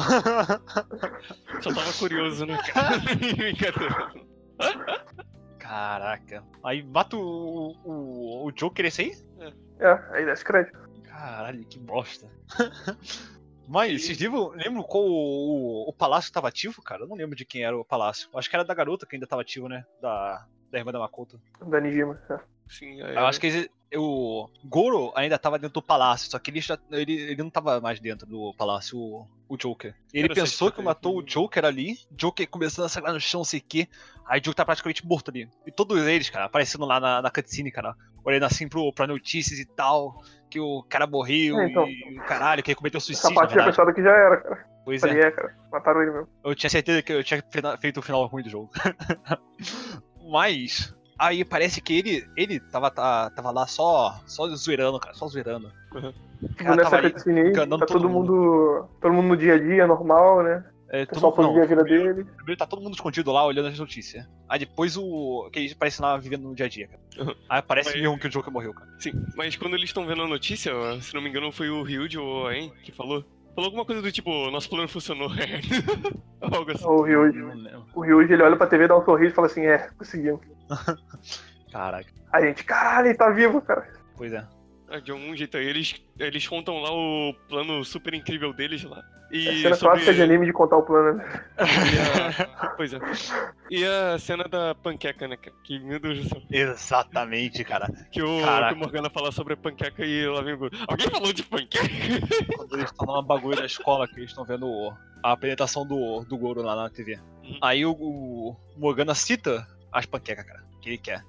Só 1.61 1.74
tava 1.74 1.93
curioso, 1.98 2.47
né, 2.47 2.59
cara? 2.73 2.97
Caraca. 5.64 6.44
Aí 6.62 6.82
mata 6.82 7.16
o, 7.16 7.74
o, 7.84 8.46
o 8.46 8.52
Joker 8.52 8.84
esse 8.84 9.00
aí? 9.00 9.52
É, 9.80 9.98
aí 10.10 10.24
desce 10.26 10.44
crédito. 10.44 10.78
Caralho, 11.04 11.64
que 11.64 11.78
bosta. 11.78 12.28
Mas, 13.66 14.04
vocês 14.04 14.18
lembram, 14.20 14.48
lembram 14.50 14.82
qual 14.82 15.04
o, 15.04 15.86
o, 15.86 15.88
o 15.88 15.92
palácio 15.94 16.30
tava 16.30 16.48
ativo, 16.48 16.82
cara? 16.82 17.04
Eu 17.04 17.08
não 17.08 17.16
lembro 17.16 17.34
de 17.34 17.46
quem 17.46 17.62
era 17.64 17.74
o 17.74 17.82
palácio. 17.82 18.28
Acho 18.34 18.50
que 18.50 18.54
era 18.56 18.64
da 18.64 18.74
garota 18.74 19.06
que 19.06 19.16
ainda 19.16 19.26
tava 19.26 19.40
ativo, 19.40 19.66
né? 19.66 19.86
Da, 20.02 20.46
da 20.70 20.78
irmã 20.78 20.92
da 20.92 20.98
Makoto. 20.98 21.40
Da 21.66 21.80
Nijima. 21.80 22.20
é. 22.28 22.38
Sim, 22.68 23.00
é, 23.02 23.14
Eu 23.16 23.26
acho 23.26 23.40
que 23.40 23.46
eles- 23.46 23.70
o 23.96 24.48
Goro 24.64 25.12
ainda 25.14 25.38
tava 25.38 25.58
dentro 25.58 25.74
do 25.74 25.82
palácio, 25.82 26.30
só 26.30 26.38
que 26.38 26.50
ele, 26.50 26.60
já, 26.60 26.78
ele, 26.90 27.12
ele 27.12 27.42
não 27.42 27.50
tava 27.50 27.80
mais 27.80 28.00
dentro 28.00 28.26
do 28.26 28.54
palácio, 28.54 28.98
o, 28.98 29.26
o 29.48 29.56
Joker. 29.56 29.94
Ele 30.12 30.24
Era 30.24 30.32
essa 30.32 30.42
pensou 30.42 30.72
que 30.72 30.82
matou 30.82 31.18
o 31.18 31.22
Joker 31.22 31.64
ali, 31.64 31.98
Joker 32.10 32.48
começando 32.48 32.86
a 32.86 32.88
sangrar 32.88 33.12
no 33.12 33.20
chão, 33.20 33.40
não 33.40 33.44
sei 33.44 33.60
o 33.60 33.64
quê. 33.66 33.88
Aí 34.26 34.40
o 34.40 34.42
Joker 34.42 34.54
tá 34.54 34.64
praticamente 34.64 35.06
morto 35.06 35.30
ali. 35.30 35.48
E 35.66 35.70
todos 35.70 36.00
eles, 36.06 36.30
cara, 36.30 36.46
aparecendo 36.46 36.84
lá 36.84 36.98
na, 36.98 37.22
na 37.22 37.30
cutscene, 37.30 37.70
cara, 37.70 37.94
olhando 38.24 38.44
assim 38.44 38.68
pro, 38.68 38.92
pra 38.92 39.06
notícias 39.06 39.58
e 39.58 39.66
tal, 39.66 40.22
que 40.50 40.58
o 40.58 40.82
cara 40.84 41.06
morreu 41.06 41.58
É, 41.60 41.68
então. 41.68 41.86
e 41.86 42.18
o 42.18 42.24
caralho, 42.24 42.62
que 42.62 42.70
ele 42.70 42.76
cometeu 42.76 42.98
Essa 42.98 43.06
suicídio, 43.06 43.30
na 43.30 43.40
parte 43.40 43.52
tinha 43.52 43.64
pensado 43.64 43.92
que 43.92 44.02
já 44.02 44.10
era, 44.10 44.36
cara. 44.38 44.74
Pois 44.84 45.02
é. 45.02 45.20
É, 45.20 45.30
cara. 45.30 45.56
Mataram 45.72 46.02
ele 46.02 46.12
mesmo. 46.12 46.28
Eu 46.44 46.54
tinha 46.54 46.70
certeza 46.70 47.02
que 47.02 47.12
eu 47.12 47.24
tinha 47.24 47.42
feito 47.80 47.98
o 47.98 48.02
final 48.02 48.26
ruim 48.26 48.42
do 48.42 48.50
jogo. 48.50 48.70
Mas. 50.30 50.94
Aí 51.18 51.44
parece 51.44 51.80
que 51.80 51.92
ele, 51.98 52.26
ele 52.36 52.58
tava, 52.60 52.90
tá- 52.90 53.30
tava 53.30 53.50
lá 53.50 53.66
só, 53.66 54.20
só 54.26 54.48
zoeirando, 54.48 54.98
cara, 54.98 55.14
só 55.14 55.26
zoeirando. 55.28 55.70
Cara, 56.56 56.76
nessa 56.76 57.00
cutscene 57.10 57.52
tá 57.52 57.66
todo 57.66 57.86
todo 57.86 58.08
mundo. 58.08 58.86
Todo 59.00 59.12
mundo 59.14 59.28
no 59.28 59.36
dia 59.36 59.54
a 59.54 59.58
dia, 59.58 59.86
normal, 59.86 60.42
né? 60.42 60.64
É, 60.90 61.04
O 61.04 61.06
pessoal 61.08 61.32
todo- 61.32 61.44
foi 61.46 61.52
viver 61.54 61.64
a 61.64 61.68
vida 61.68 61.82
primeiro, 61.84 62.14
dele. 62.14 62.30
primeiro 62.36 62.58
tá 62.58 62.66
todo 62.66 62.82
mundo 62.82 62.94
escondido 62.94 63.32
lá 63.32 63.44
olhando 63.44 63.68
as 63.68 63.78
notícias. 63.78 64.28
Aí 64.48 64.58
depois 64.58 64.96
o. 64.96 65.48
que 65.52 65.58
eles 65.60 65.72
parecem 65.74 66.04
lá 66.04 66.16
vivendo 66.16 66.42
no 66.42 66.54
dia 66.54 66.66
a 66.66 66.68
dia, 66.68 66.86
cara. 66.88 67.00
Uhum. 67.18 67.34
Aí 67.48 67.62
parece 67.62 67.90
Mas- 67.92 68.00
mesmo 68.02 68.18
que 68.18 68.26
o 68.26 68.30
Joker 68.30 68.52
morreu, 68.52 68.74
cara. 68.74 68.88
Sim, 68.98 69.12
mas 69.36 69.56
quando 69.56 69.74
eles 69.74 69.88
estão 69.88 70.06
vendo 70.06 70.22
a 70.22 70.28
notícia, 70.28 70.72
se 71.00 71.14
não 71.14 71.22
me 71.22 71.30
engano 71.30 71.50
foi 71.50 71.70
o 71.70 71.82
Ryuji 71.82 72.18
ou 72.18 72.46
a 72.48 72.56
En 72.56 72.70
que 72.82 72.92
falou. 72.92 73.24
Falou 73.55 73.68
alguma 73.68 73.85
coisa 73.85 74.02
do 74.02 74.10
tipo, 74.10 74.51
nosso 74.51 74.68
plano 74.68 74.89
funcionou. 74.89 75.28
Algo 76.40 76.72
assim. 76.72 76.85
O 76.85 77.02
Ryuji. 77.02 77.40
O 77.94 78.01
Ryuji, 78.01 78.32
ele 78.32 78.43
olha 78.43 78.56
pra 78.56 78.66
TV, 78.66 78.89
dá 78.89 78.98
um 78.98 79.05
sorriso 79.05 79.32
e 79.32 79.35
fala 79.35 79.47
assim, 79.47 79.64
é, 79.64 79.89
conseguimos. 79.97 80.40
Caraca, 81.70 82.10
A 82.32 82.40
gente, 82.40 82.64
caralho, 82.64 83.09
ele 83.09 83.14
tá 83.18 83.31
vivo, 83.31 83.60
cara. 83.60 83.89
pois 84.16 84.32
é. 84.32 84.44
Ah, 84.96 85.00
De 85.00 85.10
algum 85.10 85.34
jeito 85.36 85.56
aí, 85.56 85.66
eles, 85.66 85.94
eles 86.18 86.46
contam 86.46 86.80
lá 86.80 86.90
o 86.92 87.34
plano 87.48 87.84
super 87.84 88.14
incrível 88.14 88.52
deles 88.52 88.82
lá. 88.84 89.02
E 89.32 89.48
É 89.48 89.50
a 89.50 89.54
cena 89.62 89.74
sobre- 89.74 89.88
clássica 89.94 90.14
de 90.14 90.22
anime 90.22 90.46
de 90.46 90.52
contar 90.52 90.76
o 90.76 90.82
plano, 90.82 91.18
né? 91.18 91.44
e 91.58 92.62
a- 92.62 92.70
Pois 92.76 92.92
é. 92.92 92.98
E 93.70 93.84
a 93.84 94.18
cena 94.18 94.44
da 94.44 94.74
panqueca, 94.74 95.26
né, 95.26 95.36
cara? 95.36 95.56
Que, 95.64 95.78
meu 95.80 95.98
Deus 95.98 96.18
do 96.22 96.28
céu. 96.28 96.42
Exatamente, 96.50 97.64
cara. 97.64 97.88
Que 98.12 98.22
o, 98.22 98.40
Caraca. 98.42 98.68
que 98.72 98.74
o 98.74 98.78
Morgana 98.78 99.10
fala 99.10 99.32
sobre 99.32 99.54
a 99.54 99.56
panqueca 99.56 100.04
e 100.04 100.26
lá 100.26 100.42
vem 100.42 100.54
o 100.54 100.58
Goro. 100.58 100.76
Alguém 100.86 101.08
falou 101.10 101.32
de 101.32 101.42
panqueca? 101.42 101.88
Quando 102.56 102.74
eles 102.76 102.90
estão 102.90 103.06
numa 103.06 103.22
bagulho 103.22 103.56
da 103.56 103.66
escola, 103.66 104.06
que 104.06 104.16
eles 104.16 104.30
estão 104.30 104.44
vendo 104.44 104.66
o- 104.68 104.92
a 105.22 105.32
apresentação 105.32 105.86
do, 105.86 106.20
do 106.24 106.36
Goro 106.36 106.62
lá 106.62 106.76
na 106.76 106.90
TV. 106.90 107.18
Uhum. 107.42 107.58
Aí 107.62 107.84
o, 107.84 107.92
o 107.92 108.56
Morgana 108.76 109.14
cita 109.14 109.66
as 109.90 110.06
panquecas, 110.06 110.44
cara, 110.46 110.62
que 110.80 110.90
ele 110.90 110.98
quer. 110.98 111.24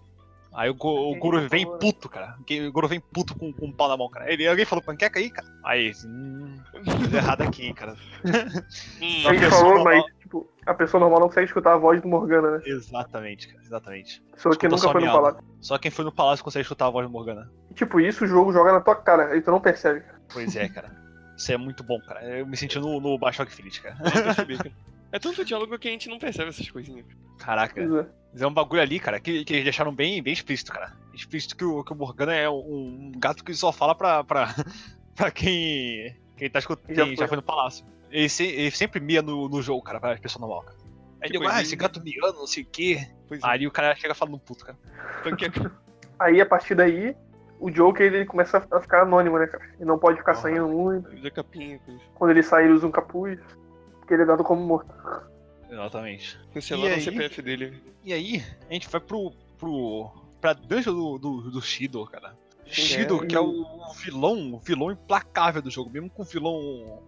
Aí 0.56 0.70
o, 0.70 0.74
Go- 0.74 1.12
o 1.12 1.16
Goro 1.20 1.50
vem 1.50 1.66
puto, 1.80 2.08
cara. 2.08 2.38
O 2.40 2.72
Goro 2.72 2.88
vem 2.88 3.00
puto 3.00 3.38
com, 3.38 3.52
com 3.52 3.66
um 3.66 3.72
pau 3.74 3.90
na 3.90 3.98
mão, 3.98 4.10
cara. 4.10 4.32
Ele, 4.32 4.48
alguém 4.48 4.64
falou 4.66 4.82
panqueca 4.84 5.20
aí, 5.20 5.30
cara? 5.30 5.48
Aí, 5.66 5.92
hum, 6.06 6.56
errada 7.14 7.44
aqui, 7.44 7.66
hein, 7.66 7.74
cara. 7.74 7.96
Hum, 8.24 9.28
A 9.28 9.34
gente 9.34 9.40
pessoa 9.42 9.50
falou, 9.62 9.76
normal- 9.76 9.94
mas, 10.08 10.20
tipo, 10.22 10.50
a 10.66 10.74
pessoa 10.74 11.02
normal 11.02 11.20
não 11.20 11.28
consegue 11.28 11.48
escutar 11.48 11.74
a 11.74 11.78
voz 11.78 12.02
do 12.02 12.08
Morgana, 12.08 12.52
né? 12.52 12.62
Exatamente, 12.66 13.48
cara, 13.50 13.62
exatamente. 13.64 14.22
Pessoa 14.34 14.56
que 14.56 14.66
Escuta 14.66 14.70
nunca 14.70 14.82
só 14.82 14.92
foi 14.92 15.02
no 15.02 15.08
miado. 15.08 15.20
palácio. 15.22 15.44
Só 15.62 15.78
quem 15.78 15.92
foi 15.92 16.06
no 16.06 16.12
palácio 16.12 16.44
consegue 16.46 16.62
escutar 16.64 16.88
a 16.88 16.90
voz 16.90 17.06
do 17.06 17.12
Morgana. 17.12 17.52
E, 17.70 17.74
tipo, 17.74 18.00
isso 18.00 18.24
o 18.24 18.28
jogo 18.28 18.54
joga 18.54 18.72
na 18.72 18.80
tua 18.82 18.96
cara, 18.96 19.36
e 19.36 19.42
tu 19.42 19.52
não 19.52 19.60
percebe. 19.60 20.04
Pois 20.32 20.56
é, 20.56 20.70
cara. 20.70 20.90
Isso 21.38 21.52
é 21.52 21.58
muito 21.58 21.84
bom, 21.84 22.00
cara. 22.00 22.24
Eu 22.24 22.46
me 22.48 22.56
senti 22.56 22.80
no, 22.80 23.02
no 23.02 23.20
Bioshock 23.20 23.52
Infinite, 23.52 23.82
cara. 23.82 23.96
não 24.02 24.10
percebi, 24.10 24.58
cara. 24.58 24.72
É 25.16 25.20
tanto 25.20 25.46
diálogo 25.46 25.80
que 25.80 25.88
a 25.88 25.92
gente 25.92 26.10
não 26.10 26.20
percebe 26.20 26.50
essas 26.50 26.70
coisinhas. 26.70 27.06
Caraca. 27.40 27.82
É. 27.82 28.06
Mas 28.34 28.42
é 28.42 28.46
um 28.48 28.54
bagulho 28.54 28.82
ali, 28.82 29.00
cara, 29.00 29.18
que, 29.18 29.46
que 29.46 29.54
eles 29.54 29.64
deixaram 29.64 29.96
bem, 29.96 30.22
bem 30.22 30.34
explícito, 30.34 30.74
cara. 30.74 30.92
Explícito 31.14 31.56
que 31.56 31.64
o, 31.64 31.82
que 31.86 31.94
o 31.94 31.96
Morgana 31.96 32.34
é 32.34 32.50
um, 32.50 32.56
um 32.56 33.12
gato 33.16 33.42
que 33.46 33.54
só 33.54 33.72
fala 33.72 33.96
pra, 33.96 34.26
pra, 34.26 34.54
pra 35.16 35.32
quem, 35.32 36.14
quem, 36.36 36.50
tá 36.50 36.60
escutando, 36.60 36.94
Já 36.94 37.06
quem 37.06 37.16
foi. 37.16 37.24
já 37.24 37.28
foi 37.30 37.38
no 37.38 37.44
palácio. 37.44 37.86
Ele, 38.12 38.28
se- 38.28 38.44
ele 38.46 38.72
sempre 38.72 39.00
mia 39.00 39.22
no, 39.22 39.48
no 39.48 39.62
jogo, 39.62 39.82
cara, 39.82 40.02
pra 40.02 40.18
pessoa 40.18 40.42
normal, 40.46 40.64
cara. 40.64 40.78
Aí 41.22 41.30
Tipo, 41.30 41.44
ele, 41.46 41.52
ah, 41.52 41.56
ele- 41.56 41.62
esse 41.64 41.76
gato 41.78 42.04
miando, 42.04 42.34
não 42.38 42.48
sei 42.48 42.64
o 42.64 42.68
quê. 42.70 43.08
Pois 43.30 43.42
é. 43.42 43.48
Aí 43.48 43.66
o 43.66 43.72
cara 43.72 43.96
chega 43.96 44.14
falando 44.14 44.38
puto, 44.38 44.66
cara. 44.66 44.78
Panqueca. 45.24 45.72
Aí, 46.20 46.42
a 46.42 46.46
partir 46.46 46.76
daí, 46.76 47.16
o 47.58 47.72
Joker, 47.72 48.06
ele 48.14 48.26
começa 48.26 48.68
a 48.70 48.82
ficar 48.82 49.04
anônimo, 49.04 49.40
né, 49.40 49.48
cara? 49.48 49.64
Ele 49.76 49.86
não 49.86 49.98
pode 49.98 50.18
ficar 50.18 50.36
saindo 50.36 50.68
muito. 50.68 51.10
Usa 51.16 51.32
capinha. 51.32 51.80
Quando 52.14 52.32
ele 52.32 52.44
sai, 52.44 52.66
ele 52.66 52.74
usa 52.74 52.86
um 52.86 52.92
capuz. 52.92 53.40
Porque 54.06 54.14
ele 54.14 54.22
é 54.22 54.26
dado 54.26 54.44
como 54.44 54.62
morto. 54.62 54.94
Exatamente. 55.70 56.40
Cancelaram 56.54 56.90
E 56.90 56.92
o 56.92 56.96
aí? 56.96 57.02
CPF 57.02 57.42
dele. 57.42 57.84
E 58.04 58.14
aí, 58.14 58.44
a 58.70 58.74
gente 58.74 58.88
vai 58.88 59.02
pro. 59.02 59.32
pro 59.58 60.12
pra 60.40 60.54
dungeon 60.54 60.94
do, 60.94 61.18
do, 61.18 61.52
do 61.52 61.62
Shido, 61.62 62.06
cara. 62.06 62.36
Shido, 62.68 63.24
É. 63.24 63.28
que 63.28 63.36
é 63.36 63.40
o 63.40 63.66
vilão, 63.96 64.54
o 64.54 64.60
vilão 64.60 64.92
implacável 64.92 65.60
do 65.62 65.72
jogo. 65.72 65.90
Mesmo 65.90 66.08
com 66.10 66.22
o 66.22 66.26
vilão, 66.26 66.56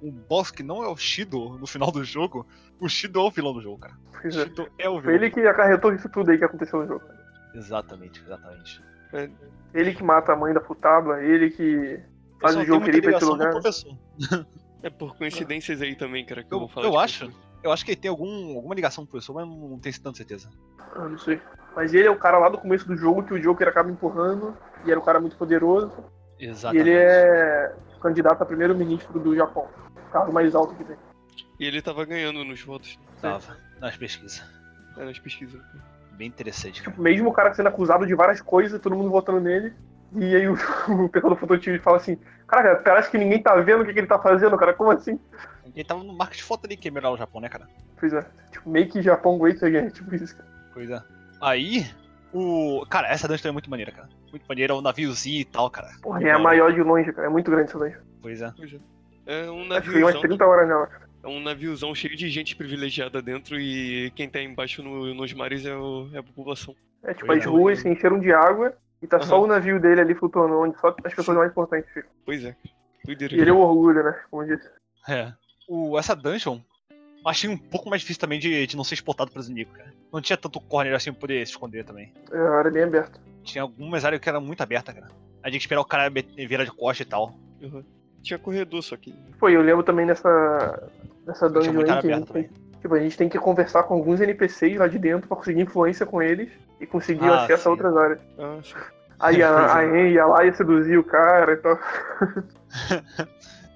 um 0.02 0.12
boss 0.12 0.50
que 0.50 0.64
não 0.64 0.84
é 0.84 0.88
o 0.88 0.98
Shido 0.98 1.58
no 1.60 1.68
final 1.68 1.92
do 1.92 2.04
jogo, 2.04 2.48
o 2.80 2.90
Shido 2.90 3.20
é 3.20 3.24
o 3.24 3.30
vilão 3.32 3.54
do 3.54 3.62
jogo, 3.62 3.78
cara. 3.78 3.94
O 4.24 4.28
é. 4.28 4.32
Shido 4.32 4.68
é 4.80 4.90
o 4.90 4.94
Foi 4.94 5.02
vilão. 5.02 5.16
ele 5.18 5.30
que 5.30 5.40
acarretou 5.42 5.94
isso 5.94 6.10
tudo 6.10 6.32
aí 6.32 6.38
que 6.40 6.46
aconteceu 6.46 6.80
no 6.80 6.88
jogo. 6.88 7.06
Exatamente, 7.54 8.22
exatamente. 8.26 8.82
Ele 9.74 9.94
que 9.94 10.04
mata 10.04 10.34
a 10.34 10.36
mãe 10.36 10.52
da 10.54 10.62
Futaba, 10.62 11.22
ele 11.24 11.52
que 11.52 12.00
faz 12.42 12.56
o 12.56 12.66
jogo 12.66 12.90
ir 12.90 13.02
pra 13.04 13.18
esse 13.18 13.26
lugar. 13.26 13.52
professor. 13.52 13.96
É 14.84 14.90
por 14.90 15.18
coincidências 15.18 15.82
aí 15.82 15.96
também, 15.96 16.26
cara, 16.26 16.44
que 16.44 16.54
eu, 16.54 16.56
Eu- 16.56 16.60
vou 16.60 16.68
falar. 16.70 16.88
eu 16.88 16.98
acho. 17.00 17.32
Eu 17.64 17.72
acho 17.72 17.84
que 17.84 17.92
ele 17.92 18.00
tem 18.00 18.10
algum, 18.10 18.56
alguma 18.56 18.76
ligação 18.76 19.04
com 19.04 19.08
o 19.10 19.12
professor, 19.12 19.34
mas 19.34 19.48
não 19.48 19.80
tenho 19.80 20.00
tanta 20.02 20.18
certeza. 20.18 20.50
Ah, 20.96 21.10
não 21.10 21.18
sei. 21.18 21.42
Mas 21.76 21.94
ele 21.94 22.08
é 22.08 22.12
o 22.12 22.18
cara 22.18 22.38
lá 22.38 22.50
do 22.50 22.58
começo 22.58 22.88
do 22.88 22.96
jogo 22.96 23.24
que 23.24 23.34
o 23.34 23.40
Joker 23.42 23.68
acaba 23.68 23.90
empurrando. 23.90 24.56
E 24.86 24.92
era 24.92 25.00
um 25.00 25.04
cara 25.04 25.20
muito 25.20 25.36
poderoso. 25.36 25.92
E 26.40 26.46
Exatamente. 26.46 26.88
ele 26.88 26.96
é 26.98 27.76
candidato 28.02 28.42
a 28.42 28.46
primeiro-ministro 28.46 29.20
do 29.20 29.36
Japão. 29.36 29.68
O 30.08 30.12
cargo 30.12 30.32
mais 30.32 30.54
alto 30.56 30.76
que 30.76 30.84
tem. 30.84 30.96
E 31.60 31.66
ele 31.66 31.82
tava 31.82 32.06
ganhando 32.06 32.44
nos 32.46 32.62
votos. 32.62 32.98
Tava 33.20 33.58
nas 33.82 33.98
pesquisas. 33.98 34.44
É, 34.96 35.04
nas 35.06 35.20
pesquisas. 35.20 35.60
Bem 36.14 36.28
interessante, 36.28 36.82
cara. 36.84 36.96
Mesmo 37.00 37.30
o 37.30 37.34
cara 37.34 37.54
sendo 37.54 37.70
acusado 37.70 38.06
de 38.06 38.16
várias 38.16 38.40
coisas, 38.42 38.80
todo 38.80 38.96
mundo 38.96 39.10
votando 39.10 39.40
nele. 39.40 39.74
E 40.16 40.36
aí 40.36 40.48
o, 40.48 40.54
o 41.06 41.10
pessoal 41.10 41.34
do 41.34 41.40
Fototive 41.40 41.80
fala 41.80 41.98
assim: 41.98 42.18
Caraca, 42.48 42.82
parece 42.84 43.10
que 43.12 43.18
ninguém 43.18 43.42
tá 43.42 43.56
vendo 43.58 43.82
o 43.82 43.86
que, 43.86 43.94
que 43.94 44.00
ele 44.00 44.08
tá 44.08 44.20
fazendo, 44.20 44.58
cara. 44.58 44.74
Como 44.74 44.92
assim? 44.92 45.20
Ele 45.76 45.84
tava 45.84 46.04
no 46.04 46.14
marco 46.14 46.36
de 46.36 46.44
foto 46.44 46.66
ali 46.66 46.76
que 46.78 46.88
é 46.88 46.92
melhor 46.92 47.14
o 47.14 47.18
Japão, 47.18 47.40
né, 47.42 47.50
cara? 47.50 47.68
Pois 48.00 48.14
é. 48.14 48.26
Tipo, 48.52 48.70
make 48.70 49.02
Japão 49.02 49.38
great 49.38 49.64
again. 49.64 49.90
Tipo 49.92 50.16
isso, 50.16 50.36
cara. 50.36 50.50
Pois 50.74 50.90
é. 50.90 51.02
Aí, 51.42 51.86
o. 52.34 52.86
Cara, 52.90 53.08
essa 53.10 53.28
dungeon 53.28 53.50
é 53.50 53.52
muito 53.52 53.70
maneira, 53.70 53.92
cara. 53.92 54.10
Muito 54.32 54.46
maneira, 54.48 54.74
o 54.76 54.82
naviozinho 54.82 55.42
e 55.42 55.46
tal, 55.46 55.70
cara. 55.70 55.90
Porra, 56.02 56.24
é 56.24 56.32
a 56.32 56.40
maior 56.40 56.74
de 56.74 56.82
longe, 56.82 57.12
cara. 57.14 57.28
É 57.28 57.30
muito 57.30 57.50
grande 57.52 57.70
isso 57.70 57.80
daí. 57.80 57.94
Pois 58.22 58.42
é. 58.42 58.52
Pois 58.56 58.74
é. 58.74 58.78
É 59.26 59.52
um 59.52 59.62
Acho 59.74 59.82
que 59.82 59.92
tem 59.92 60.04
umas 60.04 60.14
naviozão, 60.16 60.22
30 60.22 60.46
horas 60.46 60.68
nela, 60.70 60.88
cara. 60.88 61.10
é 61.24 61.28
um 61.28 61.42
naviozão 61.42 61.94
cheio 61.94 62.16
de 62.16 62.30
gente 62.30 62.56
privilegiada 62.56 63.22
dentro 63.22 63.60
e 63.60 64.10
quem 64.16 64.30
tá 64.30 64.42
embaixo 64.42 64.82
no- 64.82 65.14
nos 65.14 65.34
mares 65.34 65.66
é, 65.66 65.76
o- 65.76 66.10
é 66.14 66.20
a 66.20 66.24
população. 66.24 66.74
É 67.04 67.14
tipo, 67.14 67.26
Pois 67.28 67.40
as 67.40 67.46
é. 67.46 67.50
ruas 67.50 67.80
se 67.80 67.90
encheram 67.90 68.20
de 68.20 68.32
água 68.32 68.74
e 69.02 69.08
tá 69.08 69.20
só 69.22 69.36
Aham. 69.36 69.44
o 69.44 69.48
navio 69.48 69.80
dele 69.80 70.02
ali 70.02 70.16
flutuando, 70.16 70.60
onde 70.60 70.80
só 70.80 70.96
as 71.04 71.14
pessoas 71.14 71.38
mais 71.38 71.52
importantes 71.52 71.92
ficam. 71.94 72.10
Pois 72.26 72.44
é. 72.44 72.56
Doideira. 73.06 73.36
E 73.36 73.40
ele 73.40 73.50
é 73.50 73.54
o 73.54 73.60
orgulho, 73.60 74.04
né? 74.04 74.20
Como 74.30 74.44
eu 74.44 74.56
disse. 74.56 74.70
É. 75.08 75.32
O, 75.68 75.98
essa 75.98 76.16
dungeon, 76.16 76.60
eu 76.90 77.30
achei 77.30 77.50
um 77.50 77.58
pouco 77.58 77.90
mais 77.90 78.02
difícil 78.02 78.20
também 78.20 78.40
de, 78.40 78.66
de 78.68 78.76
não 78.76 78.84
ser 78.84 78.96
exportado 78.96 79.32
pros 79.32 79.48
inimigos, 79.48 79.76
cara. 79.76 79.94
Não 80.12 80.22
tinha 80.22 80.38
tanto 80.38 80.60
corner 80.60 80.94
assim 80.94 81.12
pra 81.12 81.22
poder 81.22 81.46
se 81.46 81.52
esconder 81.52 81.86
também. 81.86 82.14
É 82.32 82.38
a 82.38 82.52
área 82.52 82.72
bem 82.72 82.84
aberta. 82.84 83.20
Tinha 83.44 83.62
algumas 83.62 84.04
áreas 84.04 84.22
que 84.22 84.28
eram 84.28 84.42
muito 84.42 84.62
abertas, 84.62 84.94
cara. 84.96 85.08
A 85.44 85.50
gente 85.50 85.62
esperar 85.62 85.82
o 85.82 85.86
cara 85.86 86.10
virar 86.10 86.64
de 86.64 86.72
costa 86.72 87.04
e 87.04 87.06
tal. 87.06 87.34
Uhum. 87.62 87.84
Tinha 88.22 88.40
corredor 88.40 88.82
só 88.82 88.98
que. 88.98 89.14
Pô, 89.40 89.48
eu 89.48 89.62
lembro 89.62 89.84
também 89.84 90.06
nessa, 90.06 90.90
nessa 91.26 91.50
dungeon 91.50 91.80
aí 91.80 91.86
que 91.86 91.92
a 91.92 92.00
aberta 92.00 92.18
gente, 92.18 92.28
também. 92.28 92.50
tipo, 92.82 92.94
a 92.96 93.00
gente 93.00 93.18
tem 93.18 93.30
que 93.30 93.40
conversar 93.40 93.84
com 93.84 93.94
alguns 93.94 94.20
NPCs 94.20 94.78
lá 94.78 94.88
de 94.88 94.98
dentro 94.98 95.28
pra 95.28 95.38
conseguir 95.38 95.62
influência 95.62 96.06
com 96.06 96.22
eles 96.22 96.50
e 96.80 96.88
conseguir 96.88 97.28
Ah, 97.30 97.44
acesso 97.44 97.64
sim. 97.64 97.70
a 97.70 97.72
outras 97.72 97.98
áreas. 97.98 98.20
Aí 99.20 99.42
a, 99.42 99.76
a 99.78 99.84
é. 99.84 100.10
En 100.10 100.14
ia 100.14 100.26
lá 100.26 100.44
e 100.44 100.48
ia 100.48 100.54
seduzir 100.54 100.98
o 100.98 101.04
cara 101.04 101.54
e 101.54 101.58
tal. 101.58 101.78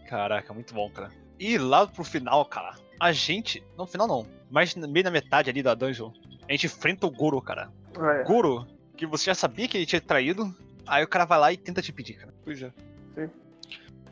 Caraca, 0.08 0.54
muito 0.54 0.74
bom, 0.74 0.90
cara. 0.92 1.10
E 1.40 1.58
lá 1.58 1.88
pro 1.88 2.04
final, 2.04 2.46
cara, 2.46 2.76
a 3.00 3.12
gente. 3.12 3.64
Não, 3.78 3.88
final 3.88 4.08
não. 4.08 4.26
Mas 4.50 4.76
no 4.76 4.88
meio 4.88 5.04
da 5.04 5.12
metade 5.12 5.50
ali 5.50 5.64
da 5.64 5.74
dungeon, 5.74 6.12
a 6.48 6.52
gente 6.52 6.66
enfrenta 6.68 7.08
o 7.08 7.12
Goro, 7.12 7.42
cara. 7.42 7.70
Ah, 8.00 8.14
é. 8.16 8.24
Goro, 8.24 8.68
que 8.96 9.06
você 9.06 9.26
já 9.26 9.36
sabia 9.36 9.68
que 9.68 9.78
ele 9.78 9.86
tinha 9.86 10.02
traído. 10.02 10.54
Aí 10.86 11.04
o 11.04 11.08
cara 11.08 11.26
vai 11.26 11.40
lá 11.40 11.54
e 11.54 11.58
tenta 11.58 11.82
te 11.82 11.94
pedir, 11.94 12.16
cara. 12.16 12.34
Pois 12.44 12.62
é. 12.62 12.72
Sim. 13.16 13.30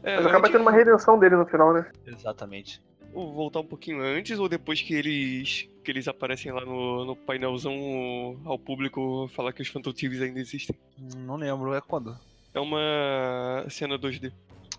É, 0.02 0.16
Mas 0.16 0.26
acaba 0.28 0.40
antes- 0.40 0.52
tendo 0.54 0.62
uma 0.62 0.72
redenção 0.72 1.20
dele 1.20 1.36
no 1.36 1.46
final, 1.46 1.74
né? 1.74 1.86
Exatamente. 2.08 2.82
Vou 3.14 3.34
voltar 3.34 3.60
um 3.60 3.66
pouquinho 3.66 4.02
antes 4.02 4.38
ou 4.40 4.48
depois 4.48 4.82
que 4.82 4.94
eles 4.94 5.68
que 5.84 5.92
eles 5.92 6.08
aparecem 6.08 6.52
lá 6.52 6.64
no, 6.64 7.06
no 7.06 7.16
painelzão 7.16 7.74
ao 8.46 8.60
público 8.60 9.30
falar 9.34 9.54
que 9.54 9.62
os 9.62 9.68
Phantom 9.68 9.92
Thieves 9.92 10.22
ainda 10.22 10.40
existem. 10.40 10.76
Não 11.18 11.36
lembro, 11.36 11.74
é 11.74 11.82
quando? 11.82 12.18
É 12.54 12.60
uma 12.60 13.66
cena 13.70 13.98
2D. 13.98 14.32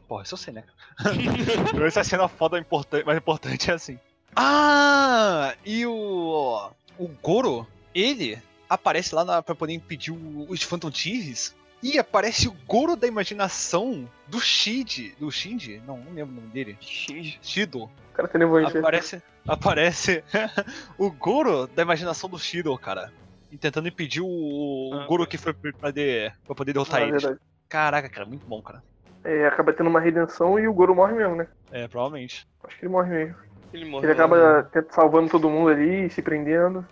Porra, 0.07 0.23
isso 0.23 0.35
eu 0.35 0.39
sei, 0.39 0.55
né? 0.55 0.65
Essa 1.87 2.05
cena 2.05 2.29
foda 2.29 2.59
importante, 2.59 3.05
mais 3.05 3.19
importante 3.19 3.71
é 3.71 3.75
assim. 3.75 3.99
Ah! 4.35 5.55
E 5.65 5.87
o. 5.87 6.71
O 6.99 7.09
Goro, 7.23 7.67
ele 7.95 8.39
aparece 8.69 9.15
lá 9.15 9.25
na, 9.25 9.43
pra 9.43 9.55
poder 9.55 9.73
impedir 9.73 10.13
os 10.13 10.63
Phantom 10.63 10.91
Thieves. 10.91 11.57
E 11.83 11.99
aparece 11.99 12.47
o 12.49 12.53
Goro 12.67 12.95
da 12.95 13.07
imaginação 13.07 14.07
do 14.29 14.39
Shid. 14.39 15.15
Do 15.19 15.31
Shinji? 15.31 15.83
Não, 15.87 15.97
não 15.99 16.13
lembro 16.13 16.33
o 16.33 16.37
nome 16.41 16.49
dele. 16.49 16.77
Shinji. 16.81 17.39
Shido. 17.43 17.85
O 17.85 17.91
cara 18.13 18.29
tem 18.29 18.39
nevoente. 18.39 18.77
Aparece, 18.77 19.23
aparece 19.49 20.23
o 20.99 21.11
Goro 21.11 21.67
da 21.69 21.83
imaginação 21.83 22.29
do 22.29 22.39
Shido, 22.39 22.77
cara. 22.79 23.11
E 23.51 23.57
tentando 23.57 23.89
impedir 23.89 24.21
o, 24.21 24.27
o 24.29 24.91
Ah, 24.95 25.07
Goro 25.07 25.25
tá. 25.25 25.31
que 25.31 25.39
foi 25.39 25.53
pra, 25.55 25.73
poder, 25.73 26.35
pra 26.47 26.55
poder 26.55 26.73
derrotar 26.73 27.03
eles. 27.03 27.23
verdade. 27.23 27.41
Caraca, 27.69 28.09
cara, 28.09 28.27
muito 28.27 28.47
bom, 28.47 28.61
cara. 28.61 28.83
É, 29.25 29.47
acaba 29.47 29.73
tendo 29.73 29.89
uma 29.91 30.01
redenção 30.01 30.59
e 30.59 30.69
o 30.69 30.73
Goro 30.73 30.95
morre 30.95 31.15
mesmo, 31.15 31.37
né? 31.37 31.47
É, 31.73 31.89
provavelmente. 31.89 32.47
Acho 32.65 32.77
que 32.79 32.85
ele 32.85 32.93
morre 32.93 33.09
mesmo. 33.11 33.37
Ele 33.73 33.85
morre. 33.87 34.05
Ele 34.07 34.13
acaba 34.13 34.65
tenta- 34.73 34.93
salvando 34.93 35.31
todo 35.31 35.49
mundo 35.49 35.71
ali, 35.71 36.11
se 36.11 36.21
prendendo. 36.21 36.87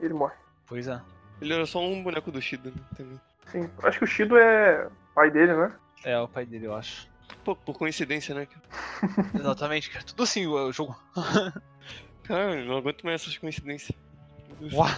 E 0.00 0.04
ele 0.04 0.14
morre. 0.14 0.34
Pois 0.66 0.88
é. 0.88 1.00
Ele 1.40 1.52
era 1.54 1.66
só 1.66 1.80
um 1.80 2.02
boneco 2.02 2.30
do 2.32 2.40
Shida, 2.42 2.70
né? 2.70 2.76
Também. 2.96 3.20
Sim. 3.52 3.70
Acho 3.82 3.98
que 3.98 4.04
o 4.04 4.08
Shido 4.08 4.36
é 4.38 4.88
pai 5.14 5.30
dele, 5.30 5.54
né? 5.54 5.72
É 6.04 6.18
o 6.18 6.26
pai 6.26 6.46
dele, 6.46 6.66
eu 6.66 6.74
acho. 6.74 7.06
Pô, 7.44 7.54
por 7.54 7.76
coincidência, 7.76 8.34
né? 8.34 8.48
Exatamente, 9.38 9.90
cara. 9.90 10.04
Tudo 10.04 10.22
assim 10.22 10.46
o, 10.46 10.72
jogo. 10.72 10.96
Cara, 12.24 12.60
eu 12.60 12.66
não 12.66 12.76
aguento 12.76 13.02
mais 13.02 13.20
essas 13.20 13.36
coincidências. 13.36 13.98
Uau. 14.72 14.88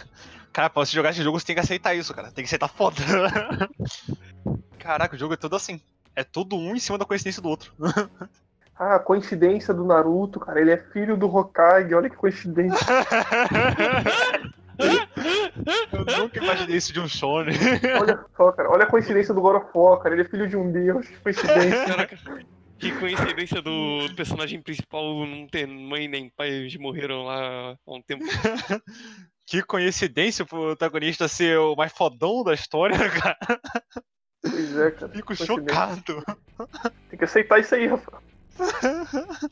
Cara, 0.52 0.68
pra 0.68 0.84
você 0.84 0.92
jogar 0.92 1.10
esse 1.10 1.22
jogo, 1.22 1.40
você 1.40 1.46
tem 1.46 1.56
que 1.56 1.60
aceitar 1.60 1.94
isso, 1.94 2.14
cara. 2.14 2.30
Tem 2.30 2.44
que 2.44 2.48
aceitar 2.48 2.68
foda. 2.68 2.96
Caraca, 4.78 5.16
o 5.16 5.18
jogo 5.18 5.32
é 5.34 5.36
todo 5.36 5.56
assim. 5.56 5.80
É 6.14 6.22
todo 6.22 6.54
um 6.54 6.76
em 6.76 6.78
cima 6.78 6.98
da 6.98 7.06
coincidência 7.06 7.42
do 7.42 7.48
outro. 7.48 7.72
Ah, 8.76 8.96
a 8.96 8.98
coincidência 9.00 9.72
do 9.72 9.84
Naruto, 9.84 10.38
cara. 10.38 10.60
Ele 10.60 10.70
é 10.70 10.76
filho 10.76 11.16
do 11.16 11.34
Hokage. 11.34 11.94
Olha 11.94 12.10
que 12.10 12.16
coincidência. 12.16 12.86
Eu 14.78 16.18
nunca 16.18 16.42
imaginei 16.42 16.76
isso 16.76 16.92
de 16.92 17.00
um 17.00 17.08
shonen. 17.08 17.56
Olha 18.00 18.24
só, 18.36 18.52
cara. 18.52 18.70
Olha 18.70 18.84
a 18.84 18.90
coincidência 18.90 19.32
do 19.32 19.40
God 19.40 19.56
of 19.56 19.66
War, 19.74 19.98
cara. 20.00 20.14
Ele 20.14 20.22
é 20.22 20.28
filho 20.28 20.48
de 20.48 20.56
um 20.56 20.70
deus. 20.70 21.06
Que 21.06 21.16
coincidência. 21.20 21.84
Caraca, 21.86 22.18
que 22.78 22.92
coincidência 22.92 23.62
do, 23.62 24.08
do 24.08 24.14
personagem 24.14 24.60
principal 24.60 25.26
não 25.26 25.46
ter 25.46 25.66
mãe 25.66 26.08
nem 26.08 26.28
pai, 26.28 26.50
eles 26.50 26.76
morreram 26.76 27.24
lá 27.24 27.76
há 27.86 27.92
um 27.92 28.02
tempo. 28.02 28.24
Que 29.46 29.62
coincidência 29.62 30.42
o 30.42 30.46
protagonista 30.46 31.28
ser 31.28 31.58
o 31.58 31.76
mais 31.76 31.92
fodão 31.92 32.42
da 32.42 32.54
história, 32.54 32.96
cara. 33.12 33.36
pois 34.40 34.78
é, 34.78 34.90
cara. 34.90 35.12
Fico 35.12 35.36
chocado. 35.36 36.24
Tem 37.10 37.18
que 37.18 37.26
aceitar 37.26 37.60
isso 37.60 37.74
aí, 37.74 37.86
Rafa. 37.86 38.22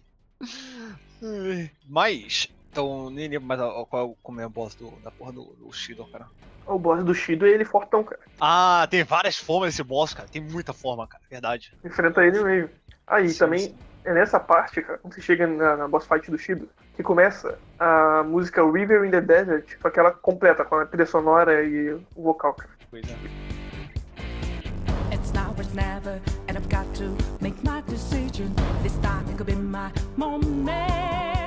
Mas, 1.86 2.48
então, 2.72 3.10
nem 3.10 3.28
lembro 3.28 3.46
mais 3.46 3.60
a- 3.60 3.84
qual, 3.88 4.16
como 4.22 4.40
é 4.40 4.46
o 4.46 4.50
boss 4.50 4.74
do, 4.74 4.90
da 5.04 5.10
porra 5.10 5.30
do, 5.32 5.44
do 5.60 5.70
Shido, 5.72 6.06
cara. 6.10 6.26
O 6.66 6.78
boss 6.78 7.04
do 7.04 7.14
Shido 7.14 7.44
é 7.46 7.50
ele 7.50 7.64
fortão, 7.66 8.02
cara. 8.02 8.20
Ah, 8.40 8.86
tem 8.90 9.04
várias 9.04 9.36
formas 9.36 9.70
desse 9.70 9.82
boss, 9.82 10.14
cara. 10.14 10.26
Tem 10.28 10.40
muita 10.40 10.72
forma, 10.72 11.06
cara. 11.06 11.22
Verdade. 11.30 11.74
Enfrenta 11.84 12.24
ele 12.24 12.42
mesmo. 12.42 12.70
Aí 13.06 13.28
Sim, 13.28 13.38
também 13.38 13.58
sim. 13.60 13.74
é 14.06 14.14
nessa 14.14 14.40
parte, 14.40 14.80
cara, 14.80 14.98
quando 14.98 15.12
você 15.14 15.20
chega 15.20 15.46
na, 15.46 15.76
na 15.76 15.86
boss 15.88 16.06
fight 16.06 16.30
do 16.30 16.38
Shido, 16.38 16.66
que 16.96 17.02
começa 17.02 17.58
a 17.78 18.22
música 18.22 18.64
River 18.64 19.04
in 19.04 19.10
the 19.10 19.20
Desert, 19.20 19.76
com 19.80 19.88
aquela 19.88 20.10
completa, 20.10 20.64
com 20.64 20.76
a 20.76 20.86
trilha 20.86 21.04
sonora 21.04 21.62
e 21.62 21.92
o 21.92 22.22
vocal, 22.22 22.54
cara. 22.54 22.70
Pois 22.90 23.04
é. 23.06 23.16
It's 25.14 25.30
now 25.32 25.50
or 25.56 25.60
it's 25.62 25.74
never, 25.74 26.20
and 26.48 26.56
I've 26.56 26.68
got 26.70 26.86
to 26.98 27.14
make 27.42 27.56
my 27.64 27.82
decision. 27.86 28.48
This 28.82 28.94
time 29.02 29.24
it 29.28 29.36
could 29.36 29.44
be 29.46 29.56
my 29.56 29.90
moment. 30.16 31.41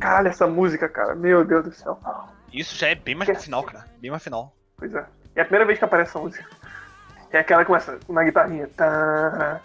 Caralho, 0.00 0.28
essa 0.28 0.46
música, 0.46 0.88
cara, 0.88 1.14
meu 1.14 1.44
Deus 1.44 1.64
do 1.64 1.72
céu. 1.72 2.00
Isso 2.52 2.74
já 2.76 2.88
é 2.88 2.94
bem 2.94 3.14
mais 3.14 3.30
pro 3.30 3.40
final, 3.40 3.62
cara. 3.62 3.84
Bem 4.00 4.10
mais 4.10 4.22
final. 4.24 4.56
Pois 4.76 4.94
é. 4.94 5.04
É 5.36 5.42
a 5.42 5.44
primeira 5.44 5.66
vez 5.66 5.78
que 5.78 5.84
aparece 5.84 6.10
essa 6.10 6.18
música. 6.18 6.44
É 7.30 7.38
aquela 7.38 7.60
que 7.60 7.66
começa 7.66 7.98
na 8.08 8.24
guitarrinha. 8.24 8.66
Tá, 8.68 9.60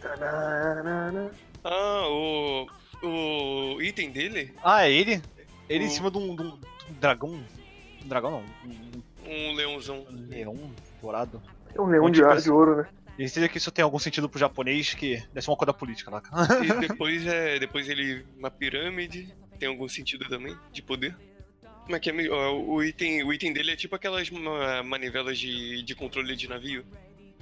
tananana. 0.00 1.30
Ah, 1.62 2.06
o. 2.08 2.66
O 3.02 3.82
item 3.82 4.10
dele, 4.10 4.54
Ah, 4.64 4.86
é 4.88 4.90
ele? 4.92 5.22
Ele 5.68 5.84
em 5.84 5.88
O- 5.88 5.90
cima 5.90 6.10
de 6.10 6.16
um, 6.16 6.34
de 6.34 6.42
um- 6.42 6.58
um 6.88 6.92
dragão. 6.98 7.44
Um 8.02 8.08
dragão 8.08 8.30
não. 8.30 8.42
Um, 8.64 9.02
um 9.50 9.54
leãozão. 9.54 10.06
um 10.10 10.26
leão 10.28 10.56
dourado. 11.02 11.42
É 11.74 11.80
um 11.80 11.86
leão 11.86 12.04
Onde 12.06 12.22
de, 12.22 12.26
que 12.28 12.42
de 12.42 12.50
ouro, 12.50 12.76
né? 12.78 12.88
E 13.18 13.28
seja 13.28 13.48
que 13.48 13.58
isso 13.58 13.70
tem 13.70 13.82
algum 13.82 13.98
sentido 13.98 14.28
pro 14.28 14.38
japonês, 14.40 14.94
que 14.94 15.16
deve 15.32 15.42
ser 15.42 15.50
uma 15.50 15.56
coisa 15.56 15.72
política 15.74 16.10
lá. 16.10 16.20
cara. 16.22 16.64
E 16.64 16.72
depois 16.88 17.26
é. 17.26 17.58
Depois 17.58 17.88
ele. 17.88 18.24
Uma 18.38 18.50
pirâmide. 18.50 19.34
Tem 19.64 19.70
algum 19.70 19.88
sentido 19.88 20.28
também, 20.28 20.54
de 20.70 20.82
poder. 20.82 21.16
Como 21.84 21.96
é 21.96 21.98
que 21.98 22.10
é? 22.10 22.30
ó, 22.30 22.52
O 22.54 22.84
item, 22.84 23.24
o 23.24 23.32
item 23.32 23.50
dele 23.50 23.70
é 23.70 23.76
tipo 23.76 23.94
aquelas 23.96 24.28
ma- 24.28 24.82
manivelas 24.82 25.38
de, 25.38 25.82
de 25.82 25.94
controle 25.94 26.36
de 26.36 26.46
navio. 26.46 26.84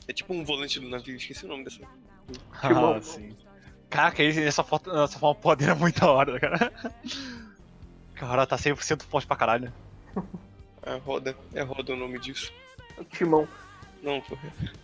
É 0.06 0.12
tipo 0.12 0.32
um 0.32 0.44
volante 0.44 0.78
do 0.78 0.88
navio, 0.88 1.16
esqueci 1.16 1.44
o 1.44 1.48
nome 1.48 1.64
dessa. 1.64 1.80
ah, 2.62 3.00
sim. 3.02 3.36
Caraca, 3.90 4.22
ele 4.22 4.40
nessa 4.40 4.62
foto, 4.62 4.92
nessa 4.92 5.18
forma 5.18 5.34
poder 5.34 5.70
é 5.70 5.74
muito 5.74 5.98
da 6.00 6.12
hora, 6.12 6.38
cara. 6.38 6.72
Cara, 8.14 8.46
tá 8.46 8.54
100% 8.56 9.02
forte 9.02 9.26
pra 9.26 9.36
caralho. 9.36 9.72
É 10.84 10.96
roda. 10.96 11.36
É 11.54 11.62
roda 11.62 11.92
o 11.92 11.96
nome 11.96 12.18
disso. 12.20 12.52
Timão. 13.10 13.46
Não, 14.02 14.20
pô. 14.20 14.36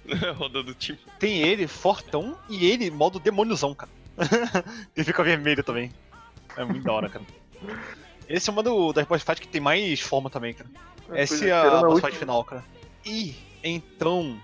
Não 0.05 0.17
é 0.29 0.31
roda 0.33 0.63
do 0.63 0.73
time. 0.75 0.99
Tem 1.21 1.43
ele, 1.43 1.67
fortão, 1.69 2.37
e 2.49 2.67
ele, 2.67 2.89
modo 2.89 3.19
demôniozão, 3.21 3.75
cara. 3.77 3.91
ele 4.97 5.05
fica 5.05 5.25
vermelho 5.25 5.63
também. 5.65 5.93
É 6.59 6.65
muito 6.65 6.83
da 6.83 6.93
hora, 6.93 7.09
cara. 7.09 7.25
Esse 8.29 8.51
é 8.51 8.53
uma 8.53 8.63
do, 8.63 8.93
das 8.93 9.07
boss 9.07 9.23
fight 9.23 9.41
que 9.41 9.49
tem 9.49 9.61
mais 9.61 10.01
forma 10.01 10.29
também, 10.29 10.53
cara. 10.53 10.69
Essa 11.13 11.47
é 11.47 11.53
a 11.53 11.63
Tirando 11.63 11.87
boss 11.87 12.01
fight 12.01 12.19
final, 12.19 12.45
cara. 12.45 12.65
E 13.07 13.35
então, 13.63 14.39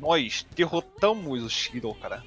nós 0.00 0.46
derrotamos 0.54 1.42
o 1.42 1.50
Shiro, 1.50 1.94
cara. 1.94 2.24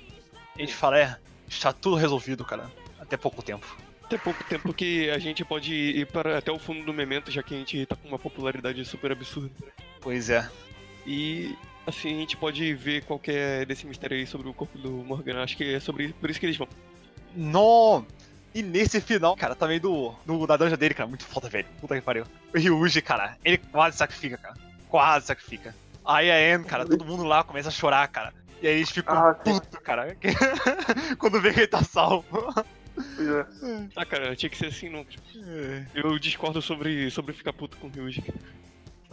A 0.55 0.59
gente 0.59 0.73
fala, 0.73 0.99
é, 0.99 1.17
está 1.47 1.73
tudo 1.73 1.95
resolvido, 1.95 2.43
cara. 2.45 2.69
Até 2.99 3.17
pouco 3.17 3.41
tempo. 3.41 3.65
Até 4.03 4.17
pouco 4.17 4.43
tempo 4.43 4.73
que 4.73 5.09
a 5.09 5.17
gente 5.17 5.43
pode 5.43 5.73
ir 5.73 6.07
para 6.07 6.37
até 6.37 6.51
o 6.51 6.59
fundo 6.59 6.85
do 6.85 6.93
memento, 6.93 7.31
já 7.31 7.41
que 7.41 7.55
a 7.55 7.57
gente 7.57 7.85
tá 7.85 7.95
com 7.95 8.09
uma 8.09 8.19
popularidade 8.19 8.83
super 8.85 9.11
absurda. 9.11 9.49
Pois 10.01 10.29
é. 10.29 10.47
E 11.05 11.57
assim 11.87 12.09
a 12.09 12.19
gente 12.19 12.37
pode 12.37 12.73
ver 12.73 13.03
qual 13.05 13.17
que 13.17 13.31
é 13.31 13.65
desse 13.65 13.85
mistério 13.85 14.17
aí 14.17 14.27
sobre 14.27 14.47
o 14.47 14.53
corpo 14.53 14.77
do 14.77 14.91
Morgan. 14.91 15.41
Acho 15.41 15.57
que 15.57 15.75
é 15.75 15.79
sobre 15.79 16.09
por 16.13 16.29
isso 16.29 16.39
que 16.39 16.45
eles 16.45 16.57
vão. 16.57 16.67
No! 17.35 18.05
E 18.53 18.61
nesse 18.61 19.01
final, 19.01 19.35
cara, 19.35 19.55
também 19.55 19.80
do, 19.80 20.13
do 20.25 20.45
da 20.45 20.55
dungeon 20.57 20.77
dele, 20.77 20.93
cara, 20.93 21.07
muito 21.07 21.23
foda, 21.25 21.49
velho. 21.49 21.65
Puta 21.81 21.95
que 21.95 22.01
pariu. 22.01 22.25
O 22.53 22.57
Ryuji, 22.57 23.01
cara, 23.01 23.35
ele 23.43 23.57
quase 23.57 23.97
sacrifica, 23.97 24.38
cara. 24.38 24.55
Quase 24.89 25.25
sacrifica. 25.25 25.75
Aí 26.05 26.30
a 26.30 26.55
Anne, 26.55 26.65
cara, 26.65 26.85
todo 26.85 27.03
mundo 27.05 27.23
lá 27.23 27.43
começa 27.43 27.69
a 27.69 27.71
chorar, 27.71 28.07
cara. 28.09 28.34
E 28.61 28.67
aí 28.67 28.75
eles 28.75 28.91
ficam 28.91 29.15
Ah, 29.15 29.35
sim. 29.43 29.59
putos, 29.59 29.80
cara. 29.80 30.15
Quando 31.17 31.41
vê 31.41 31.51
que 31.53 31.61
ele 31.61 31.67
tá 31.67 31.84
salvo. 31.84 32.27
É. 32.97 33.45
Ah, 33.95 34.05
cara, 34.05 34.35
tinha 34.35 34.49
que 34.49 34.57
ser 34.57 34.67
assim, 34.67 34.88
não. 34.89 35.03
Eu 35.95 36.19
discordo 36.19 36.61
sobre, 36.61 37.09
sobre 37.09 37.34
ficar 37.34 37.53
puto 37.53 37.75
com 37.77 37.88
o 37.88 37.89
Ryuji. 37.89 38.23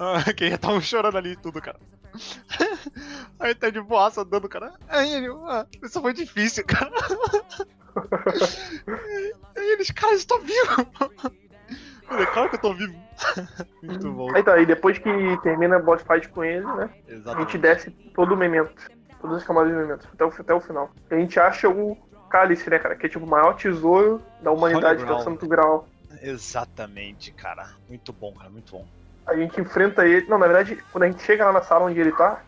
Ah, 0.02 0.32
que 0.32 0.48
já 0.48 0.54
estavam 0.54 0.80
chorando 0.80 1.18
ali 1.18 1.32
e 1.32 1.36
tudo, 1.36 1.60
cara. 1.60 1.78
Aí 3.38 3.54
tá 3.54 3.68
de 3.68 3.82
boaça 3.82 4.22
andando, 4.22 4.48
cara. 4.48 4.72
Aí 4.88 5.12
ele, 5.12 5.28
ah, 5.46 5.66
isso 5.82 6.00
foi 6.00 6.14
difícil, 6.14 6.64
cara. 6.64 6.90
Aí 9.54 9.72
eles, 9.72 9.90
cara, 9.90 10.14
eu 10.14 10.26
tô 10.26 10.38
vivo. 10.38 10.86
Ele, 12.10 12.26
claro 12.26 12.48
que 12.48 12.56
eu 12.56 12.60
tô 12.60 12.72
vivo. 12.72 12.94
Muito 13.82 14.10
bom. 14.10 14.34
Aí 14.34 14.42
tá, 14.42 14.58
e 14.58 14.64
depois 14.64 14.96
que 14.98 15.10
termina 15.42 15.76
a 15.76 15.78
boss 15.80 16.02
fight 16.02 16.30
com 16.30 16.42
ele, 16.42 16.64
né? 16.64 16.84
A 16.84 16.86
gente 16.86 17.12
Exatamente. 17.12 17.58
desce 17.58 17.90
todo 18.14 18.32
o 18.32 18.36
memento. 18.36 18.90
Todas 19.20 19.36
as 19.38 19.44
camadas 19.44 19.70
de 19.70 19.76
memento. 19.76 20.08
Até 20.14 20.24
o, 20.24 20.28
até 20.28 20.54
o 20.54 20.60
final. 20.60 20.90
A 21.10 21.14
gente 21.14 21.38
acha 21.38 21.68
o 21.68 21.94
cálice, 22.30 22.70
né, 22.70 22.78
cara? 22.78 22.96
Que 22.96 23.04
é 23.04 23.08
tipo 23.08 23.26
o 23.26 23.28
maior 23.28 23.52
tesouro 23.54 24.22
da 24.40 24.50
humanidade, 24.50 25.04
que 25.04 25.10
é 25.10 25.14
o. 25.14 25.20
Santo 25.20 25.46
Graal. 25.46 25.86
Exatamente, 26.22 27.32
cara. 27.32 27.68
Muito 27.86 28.14
bom, 28.14 28.32
cara, 28.32 28.48
muito 28.48 28.72
bom. 28.72 28.86
A 29.26 29.34
gente 29.36 29.60
enfrenta 29.60 30.06
ele. 30.06 30.26
Não, 30.28 30.38
na 30.38 30.46
verdade, 30.46 30.82
quando 30.92 31.04
a 31.04 31.06
gente 31.06 31.22
chega 31.22 31.44
lá 31.46 31.52
na 31.52 31.62
sala 31.62 31.84
onde 31.84 32.00
ele 32.00 32.12
tá, 32.12 32.42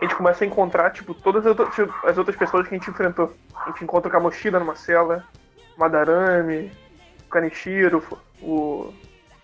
a 0.00 0.04
gente 0.04 0.14
começa 0.14 0.44
a 0.44 0.46
encontrar, 0.46 0.90
tipo, 0.90 1.14
todas 1.14 1.44
as 1.46 1.58
outras, 1.58 1.88
as 2.04 2.18
outras 2.18 2.36
pessoas 2.36 2.68
que 2.68 2.74
a 2.74 2.78
gente 2.78 2.90
enfrentou. 2.90 3.34
A 3.56 3.70
gente 3.70 3.82
encontra 3.84 4.08
o 4.08 4.12
Kamoshida 4.12 4.58
numa 4.58 4.76
cela, 4.76 5.24
o 5.76 5.80
Madarame, 5.80 6.70
o 7.26 7.28
Kaneshiro, 7.30 8.02
o 8.40 8.92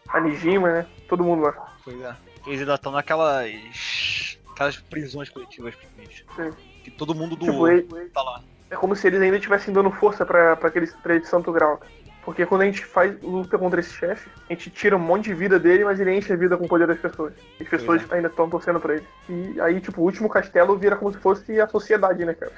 Anijima, 0.09 0.71
né? 0.71 0.87
Todo 1.09 1.25
mundo 1.25 1.43
lá. 1.43 1.75
Pois 1.85 2.01
é. 2.01 2.15
Eles 2.47 2.61
ainda 2.61 2.75
estão 2.75 2.93
naquelas. 2.93 4.39
aquelas 4.53 4.77
prisões 4.77 5.29
coletivas, 5.29 5.75
praticamente. 5.75 6.27
Sim. 6.37 6.51
Que 6.85 6.91
todo 6.91 7.15
mundo 7.15 7.37
do. 7.37 7.47
Tipo, 7.47 7.69
ele- 7.69 7.83
tá 8.11 8.23
lá. 8.23 8.43
É 8.71 8.77
como 8.77 8.95
se 8.95 9.07
eles 9.07 9.21
ainda 9.21 9.37
estivessem 9.37 9.75
dando 9.75 9.91
força 9.91 10.25
pra, 10.25 10.55
pra 10.57 10.69
aquele 10.69 10.85
esse 10.87 11.27
Santo 11.27 11.51
Grau. 11.53 11.79
cara. 11.79 11.91
Porque 12.25 12.45
quando 12.45 12.63
a 12.63 12.65
gente 12.67 12.85
faz 12.85 13.21
luta 13.23 13.59
contra 13.59 13.81
esse 13.81 13.93
chefe, 13.93 14.29
a 14.49 14.53
gente 14.53 14.71
tira 14.71 14.97
um 14.97 15.01
monte 15.01 15.25
de 15.25 15.35
vida 15.35 15.59
dele, 15.59 15.85
mas 15.85 15.99
ele 15.99 16.15
enche 16.15 16.33
a 16.33 16.37
vida 16.37 16.57
com 16.57 16.67
o 16.67 16.69
poder 16.69 16.87
das 16.87 16.99
pessoas. 16.99 17.33
As 17.59 17.69
pessoas 17.69 18.03
Pois 18.03 18.13
é. 18.13 18.15
ainda 18.17 18.29
estão 18.29 18.49
torcendo 18.49 18.79
pra 18.79 18.95
ele. 18.95 19.07
E 19.29 19.61
aí, 19.61 19.81
tipo, 19.81 20.03
o 20.03 20.05
último 20.05 20.29
castelo 20.29 20.77
vira 20.77 20.97
como 20.97 21.13
se 21.13 21.19
fosse 21.19 21.61
a 21.61 21.67
sociedade, 21.67 22.25
né, 22.25 22.35
cara? 22.35 22.53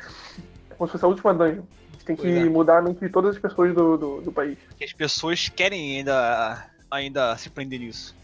É 0.71 0.75
como 0.75 0.89
se 0.89 0.93
fosse 0.93 1.05
a 1.05 1.09
última 1.09 1.33
dungeon. 1.33 1.63
A 1.63 1.93
gente 1.93 2.05
tem 2.05 2.17
que 2.17 2.29
é. 2.29 2.45
mudar 2.45 2.79
a 2.79 2.83
mente 2.83 3.01
de 3.01 3.09
todas 3.09 3.37
as 3.37 3.41
pessoas 3.41 3.73
do, 3.73 3.97
do, 3.97 4.21
do 4.21 4.33
país. 4.33 4.59
Que 4.77 4.85
as 4.85 4.93
pessoas 4.93 5.49
querem 5.49 5.99
ainda, 5.99 6.67
ainda 6.91 7.37
se 7.37 7.49
prender 7.49 7.79
nisso. 7.79 8.17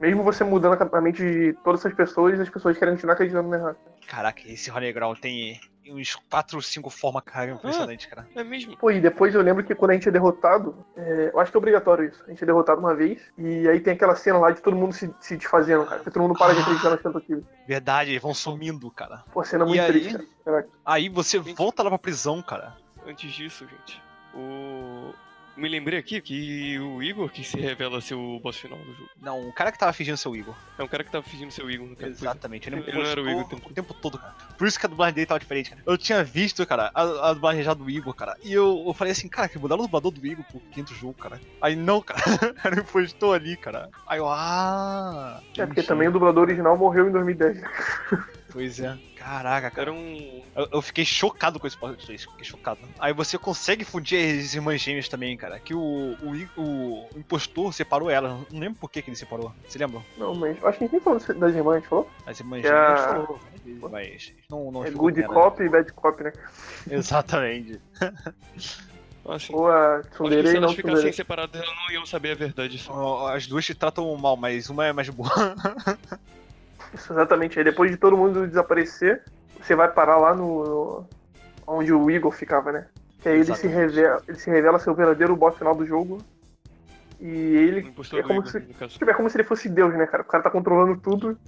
Mesmo 0.00 0.22
você 0.22 0.42
mudando 0.42 0.76
a 0.92 1.00
mente 1.00 1.22
de 1.22 1.52
todas 1.64 1.80
essas 1.80 1.94
pessoas, 1.94 2.38
as 2.40 2.48
pessoas 2.48 2.76
querem 2.76 2.94
continuar 2.94 3.14
acreditando 3.14 3.48
no 3.48 3.54
errado. 3.54 3.76
Caraca, 4.06 4.42
esse 4.46 4.70
Holy 4.70 4.92
Grail 4.92 5.14
tem 5.14 5.60
uns 5.88 6.14
4 6.14 6.56
ou 6.56 6.62
5 6.62 6.90
formas 6.90 7.22
cara 7.24 7.50
impressionante, 7.50 8.08
cara. 8.08 8.26
É 8.34 8.42
mesmo? 8.44 8.76
Pô, 8.76 8.90
e 8.90 9.00
depois 9.00 9.34
eu 9.34 9.42
lembro 9.42 9.64
que 9.64 9.74
quando 9.74 9.92
a 9.92 9.94
gente 9.94 10.08
é 10.08 10.12
derrotado, 10.12 10.74
é, 10.96 11.30
eu 11.32 11.40
acho 11.40 11.50
que 11.50 11.56
é 11.56 11.58
obrigatório 11.58 12.06
isso. 12.08 12.22
A 12.26 12.30
gente 12.30 12.42
é 12.42 12.46
derrotado 12.46 12.80
uma 12.80 12.94
vez, 12.94 13.20
e 13.36 13.68
aí 13.68 13.80
tem 13.80 13.94
aquela 13.94 14.14
cena 14.16 14.38
lá 14.38 14.50
de 14.50 14.60
todo 14.60 14.76
mundo 14.76 14.92
se, 14.94 15.12
se 15.20 15.36
desfazendo, 15.36 15.84
cara. 15.84 15.96
Porque 15.98 16.10
todo 16.10 16.22
mundo 16.22 16.38
para 16.38 16.54
de 16.54 16.60
acreditar 16.60 16.90
nas 16.90 17.02
tentativas. 17.02 17.44
Verdade, 17.66 18.10
eles 18.10 18.22
vão 18.22 18.34
sumindo, 18.34 18.90
cara. 18.90 19.24
Pô, 19.32 19.40
a 19.40 19.44
cena 19.44 19.64
é 19.64 19.66
muito 19.66 19.78
E 19.78 19.80
aí? 19.80 19.92
triste, 19.92 20.12
cara. 20.12 20.24
Caraca. 20.44 20.68
Aí 20.84 21.08
você 21.08 21.38
volta 21.38 21.82
lá 21.82 21.90
pra 21.90 21.98
prisão, 21.98 22.42
cara. 22.42 22.76
Antes 23.06 23.32
disso, 23.32 23.66
gente, 23.66 24.02
o. 24.34 25.12
Me 25.56 25.68
lembrei 25.68 25.98
aqui 25.98 26.20
que 26.20 26.78
o 26.80 27.02
Igor 27.02 27.30
que 27.30 27.44
se 27.44 27.58
revela 27.58 28.00
ser 28.00 28.14
o 28.14 28.40
boss 28.40 28.56
final 28.56 28.78
do 28.78 28.92
jogo. 28.92 29.08
Não, 29.20 29.48
o 29.48 29.52
cara 29.52 29.70
que 29.70 29.78
tava 29.78 29.92
fingindo 29.92 30.16
ser 30.16 30.28
o 30.28 30.36
Igor. 30.36 30.54
É 30.78 30.82
um 30.82 30.88
cara 30.88 31.04
que 31.04 31.12
tava 31.12 31.22
fingindo 31.24 31.52
ser 31.52 31.64
o 31.64 31.70
Igor 31.70 31.86
no 31.86 31.94
caso. 31.94 32.12
Exatamente, 32.12 32.68
ele, 32.68 32.80
Ele 32.80 32.92
não 32.92 33.04
era 33.04 33.22
o 33.22 33.28
Igor 33.28 33.42
o 33.42 33.48
tempo 33.48 33.70
o 33.70 33.72
tempo 33.72 33.94
todo, 33.94 34.18
cara. 34.18 34.34
Por 34.58 34.66
isso 34.66 34.78
que 34.78 34.86
a 34.86 34.88
dublagem 34.88 35.14
dele 35.14 35.26
tava 35.26 35.38
diferente, 35.38 35.70
cara. 35.70 35.82
Eu 35.86 35.96
tinha 35.96 36.24
visto, 36.24 36.66
cara, 36.66 36.90
a, 36.92 37.30
a 37.30 37.32
dublagem 37.34 37.62
já 37.62 37.72
do 37.72 37.88
Igor, 37.88 38.14
cara. 38.14 38.36
E 38.42 38.52
eu, 38.52 38.84
eu 38.86 38.92
falei 38.94 39.12
assim, 39.12 39.28
cara, 39.28 39.48
que 39.48 39.58
mudaram 39.58 39.82
o 39.82 39.86
dublador 39.86 40.10
do 40.10 40.26
Igor 40.26 40.44
pro 40.44 40.60
quinto 40.72 40.92
jogo, 40.94 41.14
cara. 41.14 41.40
Aí 41.60 41.76
não, 41.76 42.02
cara. 42.02 42.22
Ele 42.64 42.82
postou 42.82 43.32
ali, 43.32 43.56
cara. 43.56 43.90
Aí 44.06 44.18
eu, 44.18 44.28
ah. 44.28 45.40
É, 45.56 45.66
porque 45.66 45.82
também 45.82 46.08
o 46.08 46.12
dublador 46.12 46.44
original 46.44 46.76
morreu 46.76 47.08
em 47.08 47.12
2010. 47.12 47.60
né? 47.60 47.70
Pois 48.52 48.78
é. 48.80 48.96
Caraca, 49.24 49.70
cara. 49.70 49.82
Era 49.90 49.92
um. 49.92 50.42
Eu, 50.54 50.68
eu 50.74 50.82
fiquei 50.82 51.02
chocado 51.04 51.58
com 51.58 51.66
esse 51.66 51.78
plot 51.78 52.04
twist, 52.04 52.28
fiquei 52.28 52.44
chocado. 52.44 52.80
Aí 52.98 53.10
você 53.14 53.38
consegue 53.38 53.82
fundir 53.82 54.18
as 54.38 54.52
irmãs 54.54 54.82
gêmeas 54.82 55.08
também, 55.08 55.34
cara. 55.34 55.58
Que 55.58 55.72
o, 55.74 55.80
o, 55.80 57.08
o 57.14 57.18
impostor 57.18 57.72
separou 57.72 58.10
elas. 58.10 58.32
Não 58.50 58.60
lembro 58.60 58.78
por 58.78 58.90
que, 58.90 59.00
que 59.00 59.08
ele 59.08 59.16
separou. 59.16 59.50
Você 59.66 59.78
lembra? 59.78 60.02
Não, 60.18 60.34
mas 60.34 60.62
acho 60.62 60.78
que 60.78 60.88
nem 60.92 61.00
falou 61.00 61.18
das 61.18 61.54
irmãs, 61.54 61.86
falou? 61.86 62.10
As 62.26 62.38
irmãs 62.38 62.64
É 62.64 62.68
gêmeas 62.68 63.00
a- 63.00 63.08
falou, 63.08 63.40
mas 63.90 64.32
não, 64.50 64.70
não 64.70 64.84
É 64.84 64.90
good 64.90 65.22
cop 65.22 65.62
e 65.62 65.68
bad 65.70 65.90
cop, 65.94 66.22
né? 66.22 66.32
Exatamente. 66.90 67.80
Assim, 69.26 69.54
Ou 69.54 69.68
a 69.70 70.00
acho 70.00 70.08
que 70.10 70.16
se 70.18 70.54
não 70.54 70.64
elas 70.64 70.74
ficassem 70.74 71.12
separadas, 71.14 71.62
elas 71.62 71.74
não 71.74 71.94
iam 71.94 72.04
saber 72.04 72.32
a 72.32 72.34
verdade. 72.34 72.78
As 73.34 73.46
duas 73.46 73.64
te 73.64 73.74
tratam 73.74 74.14
mal, 74.18 74.36
mas 74.36 74.68
uma 74.68 74.84
é 74.84 74.92
mais 74.92 75.08
boa. 75.08 75.30
Isso, 76.94 77.12
exatamente. 77.12 77.58
Aí 77.58 77.64
depois 77.64 77.90
de 77.90 77.96
todo 77.96 78.16
mundo 78.16 78.46
desaparecer, 78.46 79.22
você 79.60 79.74
vai 79.74 79.90
parar 79.90 80.16
lá 80.16 80.34
no. 80.34 80.64
no- 80.64 81.08
onde 81.66 81.92
o 81.92 82.10
Igor 82.10 82.30
ficava, 82.30 82.70
né? 82.72 82.86
Que 83.20 83.28
aí 83.30 83.40
ele 83.40 83.54
se, 83.56 83.66
revela, 83.66 84.22
ele 84.28 84.38
se 84.38 84.50
revela 84.50 84.78
ser 84.78 84.90
o 84.90 84.94
verdadeiro 84.94 85.34
boss 85.34 85.56
final 85.56 85.74
do 85.74 85.86
jogo. 85.86 86.18
E 87.20 87.26
ele. 87.28 87.80
É 88.12 88.22
como 88.22 88.40
Igor, 88.40 88.46
se-. 88.46 88.60
Tipo, 88.60 89.10
é 89.10 89.14
como 89.14 89.30
se 89.30 89.36
ele 89.36 89.44
fosse 89.44 89.68
Deus, 89.68 89.94
né, 89.94 90.06
cara? 90.06 90.22
O 90.22 90.26
cara 90.26 90.42
tá 90.42 90.50
controlando 90.50 91.00
tudo. 91.00 91.38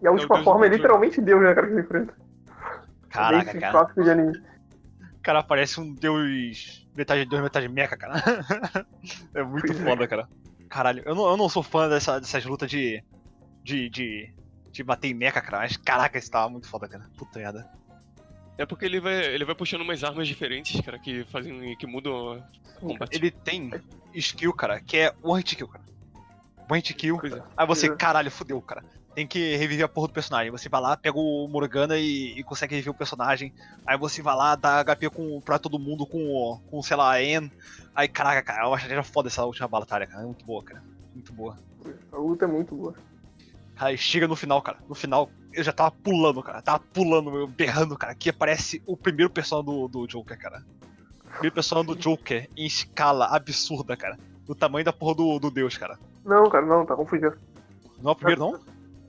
E 0.00 0.06
a 0.06 0.10
o 0.10 0.14
última 0.14 0.42
forma 0.42 0.66
é 0.66 0.68
literalmente 0.68 1.20
Deus, 1.20 1.42
né, 1.42 1.54
cara, 1.54 1.66
que 1.66 1.72
ele 1.72 1.82
enfrenta. 1.82 2.14
Caraca, 3.10 3.58
cara. 3.58 3.72
clássico 3.72 4.02
de 4.02 4.10
anime. 4.10 4.42
Cara 5.22 5.42
parece 5.42 5.80
um 5.80 5.92
deus. 5.94 6.88
Metade 6.96 7.24
deus, 7.24 7.42
metade 7.42 7.68
mecha, 7.68 7.96
cara. 7.96 8.14
é 9.34 9.42
muito 9.42 9.66
Pois 9.66 9.80
é. 9.80 9.84
foda, 9.84 10.08
cara. 10.08 10.28
Caralho, 10.68 11.02
eu 11.04 11.14
não, 11.14 11.30
eu 11.30 11.36
não 11.36 11.48
sou 11.48 11.62
fã 11.62 11.88
dessa, 11.88 12.18
dessas 12.20 12.44
lutas 12.44 12.70
de. 12.70 13.02
de. 13.62 13.88
de. 13.88 14.34
De 14.72 14.82
bater 14.82 15.08
em 15.08 15.14
mecha, 15.14 15.40
cara. 15.40 15.58
Mas 15.58 15.76
caraca, 15.76 16.18
esse 16.18 16.30
tava 16.30 16.48
muito 16.48 16.66
foda, 16.68 16.88
cara. 16.88 17.04
Puta 17.16 17.38
merda. 17.38 17.70
É 18.58 18.66
porque 18.66 18.84
ele 18.84 19.00
vai, 19.00 19.24
ele 19.26 19.44
vai 19.44 19.54
puxando 19.54 19.82
umas 19.82 20.02
armas 20.04 20.26
diferentes, 20.26 20.80
cara, 20.80 20.98
que 20.98 21.24
fazem. 21.24 21.76
que 21.76 21.86
mudam 21.86 22.32
a 22.76 22.80
combate. 22.80 23.16
Ele 23.16 23.30
tem 23.30 23.70
skill, 24.14 24.52
cara, 24.52 24.80
que 24.80 24.96
é 24.98 25.14
one 25.22 25.40
hit 25.40 25.56
kill, 25.56 25.68
cara. 25.68 25.84
One 26.70 26.78
hit 26.80 26.94
kill. 26.94 27.18
É. 27.24 27.42
Aí 27.56 27.66
você, 27.66 27.86
É. 27.86 27.96
caralho, 27.96 28.30
fudeu, 28.30 28.60
cara. 28.60 28.84
Tem 29.14 29.26
que 29.26 29.56
reviver 29.56 29.84
a 29.84 29.88
porra 29.88 30.08
do 30.08 30.14
personagem. 30.14 30.50
Você 30.50 30.70
vai 30.70 30.80
lá, 30.80 30.96
pega 30.96 31.18
o 31.18 31.46
Morgana 31.46 31.98
e, 31.98 32.38
e 32.38 32.42
consegue 32.42 32.74
reviver 32.74 32.92
o 32.94 32.96
personagem. 32.96 33.52
Aí 33.86 33.96
você 33.98 34.22
vai 34.22 34.34
lá, 34.34 34.54
dá 34.56 34.82
HP 34.82 35.10
com, 35.10 35.38
pra 35.40 35.58
todo 35.58 35.78
mundo 35.78 36.06
com, 36.06 36.58
com 36.70 36.82
sei 36.82 36.96
lá, 36.96 37.12
a 37.12 37.22
N. 37.22 37.50
Aí, 37.94 38.08
caraca, 38.08 38.42
cara, 38.42 38.66
eu 38.66 38.74
acho 38.74 38.86
que 38.88 38.94
já 38.94 39.02
foda 39.02 39.28
essa 39.28 39.44
última 39.44 39.68
batalha, 39.68 40.06
cara. 40.06 40.22
É 40.22 40.26
muito 40.26 40.44
boa, 40.46 40.62
cara. 40.64 40.82
Muito 41.14 41.30
boa. 41.32 41.58
A 42.10 42.16
luta 42.16 42.46
é 42.46 42.48
muito 42.48 42.74
boa. 42.74 42.94
Aí 43.82 43.98
chega 43.98 44.28
no 44.28 44.36
final, 44.36 44.62
cara. 44.62 44.78
No 44.88 44.94
final, 44.94 45.28
eu 45.52 45.64
já 45.64 45.72
tava 45.72 45.90
pulando, 45.90 46.40
cara. 46.40 46.62
Tava 46.62 46.78
pulando, 46.92 47.48
berrando, 47.48 47.98
cara. 47.98 48.14
Que 48.14 48.30
aparece 48.30 48.80
o 48.86 48.96
primeiro 48.96 49.28
personagem 49.28 49.72
do, 49.72 49.88
do 49.88 50.06
Joker, 50.06 50.38
cara. 50.38 50.62
O 51.24 51.30
primeiro 51.32 51.54
personagem 51.54 51.92
do 51.92 51.98
Joker 51.98 52.48
em 52.56 52.64
escala 52.64 53.26
absurda, 53.26 53.96
cara. 53.96 54.16
Do 54.46 54.54
tamanho 54.54 54.84
da 54.84 54.92
porra 54.92 55.16
do, 55.16 55.38
do 55.40 55.50
Deus, 55.50 55.76
cara. 55.76 55.98
Não, 56.24 56.48
cara, 56.48 56.64
não, 56.64 56.86
tá 56.86 56.94
confundindo. 56.94 57.36
Não 58.00 58.10
é 58.10 58.12
o 58.12 58.16
primeiro, 58.16 58.40
não? 58.40 58.60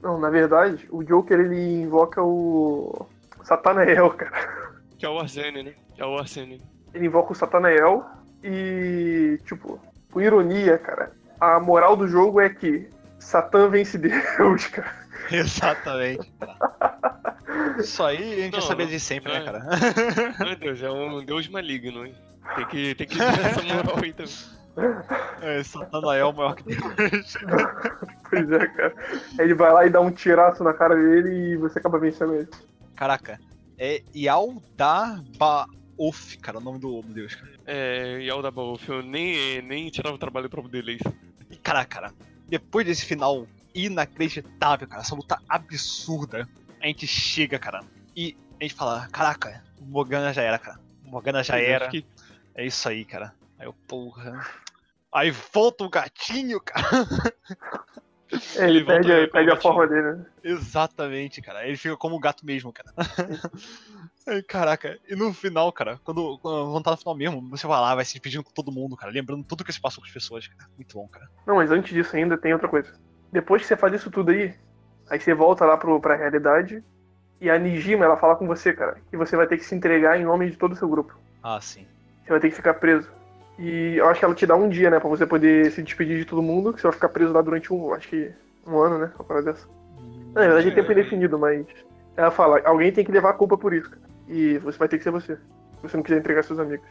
Não, 0.02 0.20
na 0.20 0.32
verdade, 0.32 0.88
o 0.90 1.04
Joker 1.04 1.40
ele 1.40 1.84
invoca 1.84 2.24
o. 2.24 3.08
Satanael, 3.44 4.10
cara. 4.12 4.74
Que 4.98 5.06
é 5.06 5.10
o 5.10 5.20
Arsene, 5.20 5.62
né? 5.62 5.74
É 5.98 6.06
o 6.06 6.18
Arsene. 6.18 6.64
Ele 6.94 7.06
invoca 7.06 7.32
o 7.32 7.36
Satanael 7.36 8.04
e, 8.44 9.38
tipo, 9.45 9.80
por 10.10 10.24
ironia, 10.24 10.80
cara, 10.80 11.12
a 11.40 11.60
moral 11.60 11.95
do 11.95 12.08
jogo 12.08 12.40
é 12.40 12.50
que 12.50 12.90
Satã 13.24 13.70
vence 13.70 13.98
Deus, 13.98 14.68
cara. 14.68 14.91
Exatamente. 15.32 16.32
Isso 17.80 18.04
aí 18.04 18.18
a 18.18 18.41
gente 18.44 18.54
Não, 18.54 18.62
já 18.62 18.68
sabia 18.68 18.86
não. 18.86 18.91
de 18.91 19.00
sempre, 19.00 19.32
né, 19.32 19.40
É. 19.40 19.44
cara? 19.45 19.66
Meu 20.45 20.56
Deus, 20.58 20.84
é 20.84 20.91
um 20.91 21.24
deus 21.24 21.48
maligno, 21.48 22.06
hein? 22.06 22.14
Tem 22.56 22.66
que, 22.68 22.95
tem 22.95 23.08
que 23.08 23.18
ter 23.18 23.24
essa 23.24 23.62
moral 23.64 23.95
aí 24.04 24.14
também. 24.14 24.34
É, 25.41 25.64
Satanael 25.64 26.34
maior 26.34 26.56
que 26.56 26.64
Deus. 26.64 27.38
Pois 28.30 28.52
é, 28.52 28.68
cara. 28.68 28.94
Ele 29.40 29.54
vai 29.54 29.72
lá 29.72 29.86
e 29.86 29.90
dá 29.90 30.02
um 30.02 30.12
tiraço 30.12 30.64
na 30.64 30.74
cara 30.74 30.95
dele 30.95 31.54
e 31.54 31.58
você 31.58 31.80
acaba 31.80 32.00
vencendo 32.00 32.36
ele. 32.36 32.50
Caraca, 32.95 33.40
é 33.78 34.02
Yaldabaoth, 34.16 35.68
cara, 36.41 36.58
o 36.58 36.62
nome 36.62 36.80
do, 36.80 37.02
do 37.02 37.14
Deus, 37.14 37.36
cara. 37.36 37.52
É, 37.66 38.20
Yalda 38.22 38.52
Baof, 38.52 38.88
eu 38.90 39.02
nem, 39.04 39.62
nem 39.62 39.90
tirava 39.90 40.16
o 40.16 40.20
trabalho 40.20 40.50
pra 40.50 40.62
poder 40.62 40.84
ler 40.84 40.95
isso. 40.95 41.14
E 41.52 41.56
caraca, 41.58 42.02
cara, 42.02 42.14
depois 42.54 42.86
desse 42.86 43.04
final 43.04 43.48
inacreditável, 43.74 44.88
cara, 44.88 45.02
essa 45.02 45.16
luta 45.16 45.40
absurda, 45.50 46.48
a 46.80 46.86
gente 46.86 47.08
chega, 47.08 47.58
cara, 47.58 47.84
e 48.16 48.38
a 48.60 48.64
gente 48.64 48.76
fala, 48.76 49.08
caraca, 49.12 49.64
o 49.82 49.86
Morgana 49.86 50.32
já 50.32 50.44
era, 50.44 50.60
cara. 50.60 50.80
O 51.04 51.10
Morgana 51.10 51.44
já 51.44 51.58
é, 51.60 51.72
era. 51.72 51.88
que- 51.90 52.06
É 52.54 52.64
isso 52.64 52.88
aí, 52.88 53.04
cara. 53.06 53.34
Aí 53.58 53.66
eu, 53.66 53.74
porra. 53.88 54.46
Aí 55.12 55.32
volta 55.32 55.84
o 55.84 55.90
gatinho, 55.90 56.62
cara. 56.62 56.88
É, 58.56 58.66
ele, 58.70 58.78
Ele 58.78 58.86
perde, 58.86 59.12
a- 59.12 59.28
perde 59.28 59.62
forma 59.62 59.88
dele, 59.88 60.14
né? 60.14 60.26
Exatamente, 60.44 61.42
cara. 61.42 61.68
Ele 61.68 61.76
fica 61.78 61.98
como 61.98 62.16
o 62.16 62.20
gato 62.20 62.46
mesmo, 62.46 62.72
cara. 62.72 62.94
Caraca, 64.48 64.98
e 65.08 65.16
no 65.16 65.34
final, 65.34 65.72
cara, 65.72 66.00
quando, 66.04 66.38
quando 66.40 66.84
tá 66.84 66.91
no 66.91 66.98
final 66.98 67.16
mesmo, 67.16 67.50
você 67.50 67.68
vai 67.68 67.80
lá, 67.80 67.94
vai 67.94 68.06
se 68.06 68.14
despedindo 68.14 68.44
com 68.44 68.52
todo 68.52 68.72
mundo, 68.72 68.95
cara, 68.95 69.12
lembrando 69.12 69.44
tudo 69.44 69.64
que 69.64 69.74
se 69.74 69.82
passou 69.82 70.02
com 70.02 70.08
as 70.08 70.14
pessoas, 70.14 70.48
cara. 70.48 70.70
Muito 70.78 70.95
bom, 70.95 71.08
cara. 71.08 71.28
Não, 71.45 71.56
mas 71.58 71.72
antes 71.72 71.94
disso 71.94 72.16
ainda 72.16 72.38
tem 72.38 72.54
outra 72.54 72.70
coisa. 72.70 72.94
Depois 73.32 73.62
que 73.62 73.68
você 73.68 73.76
faz 73.76 73.94
isso 73.94 74.10
tudo 74.10 74.32
aí, 74.32 74.54
aí 75.10 75.20
você 75.20 75.34
volta 75.34 75.66
lá 75.66 75.76
pro, 75.78 76.00
pra 76.00 76.16
realidade 76.16 76.84
e 77.41 77.50
a 77.50 77.60
Nijima, 77.60 78.06
ela 78.06 78.16
fala 78.16 78.38
com 78.38 78.48
você, 78.48 78.72
cara, 78.72 78.98
que 79.10 79.18
você 79.18 79.36
vai 79.36 79.45
ter 79.45 79.58
que 79.58 79.66
se 79.66 79.76
entregar 79.76 80.18
em 80.18 80.24
nome 80.24 80.50
de 80.50 80.58
todo 80.58 80.72
o 80.72 80.76
seu 80.76 80.88
grupo. 80.88 81.14
Ah, 81.44 81.60
sim. 81.60 81.86
Você 82.24 82.30
vai 82.30 82.40
ter 82.40 82.50
que 82.50 82.56
ficar 82.56 82.76
preso. 82.76 83.12
E 83.60 83.95
eu 83.98 84.08
acho 84.08 84.20
que 84.20 84.26
ela 84.26 84.34
te 84.34 84.45
dá 84.45 84.56
um 84.56 84.70
dia, 84.70 84.90
né, 84.90 85.00
pra 85.00 85.10
você 85.10 85.28
poder 85.28 85.70
se 85.72 85.84
despedir 85.84 86.18
de 86.18 86.26
todo 86.26 86.41
mundo, 86.41 86.72
que 86.72 86.80
você 86.80 86.88
vai 86.88 86.94
ficar 86.94 87.10
preso 87.10 87.34
lá 87.34 87.41
durante 87.41 87.74
um, 87.74 87.94
acho 87.94 88.08
que 88.08 88.32
um 88.66 88.78
ano, 88.78 88.98
né, 88.98 89.12
uma 89.16 89.26
parada 89.26 89.52
dessa. 89.52 89.68
Na 90.34 90.41
verdade 90.41 90.70
é 90.70 90.72
tempo 90.72 90.91
indefinido, 90.91 91.38
mas 91.38 91.66
ela 92.16 92.32
fala, 92.32 92.62
alguém 92.64 92.91
tem 92.91 93.04
que 93.04 93.12
levar 93.12 93.32
a 93.32 93.34
culpa 93.34 93.58
por 93.58 93.74
isso, 93.74 93.90
cara. 93.90 94.12
E 94.28 94.58
você 94.60 94.78
vai 94.78 94.88
ter 94.88 94.98
que 94.98 95.04
ser 95.04 95.12
você, 95.12 95.36
se 95.36 95.82
você 95.82 95.98
não 95.98 96.04
quiser 96.04 96.20
entregar 96.20 96.44
seus 96.44 96.60
amigos. 96.60 96.86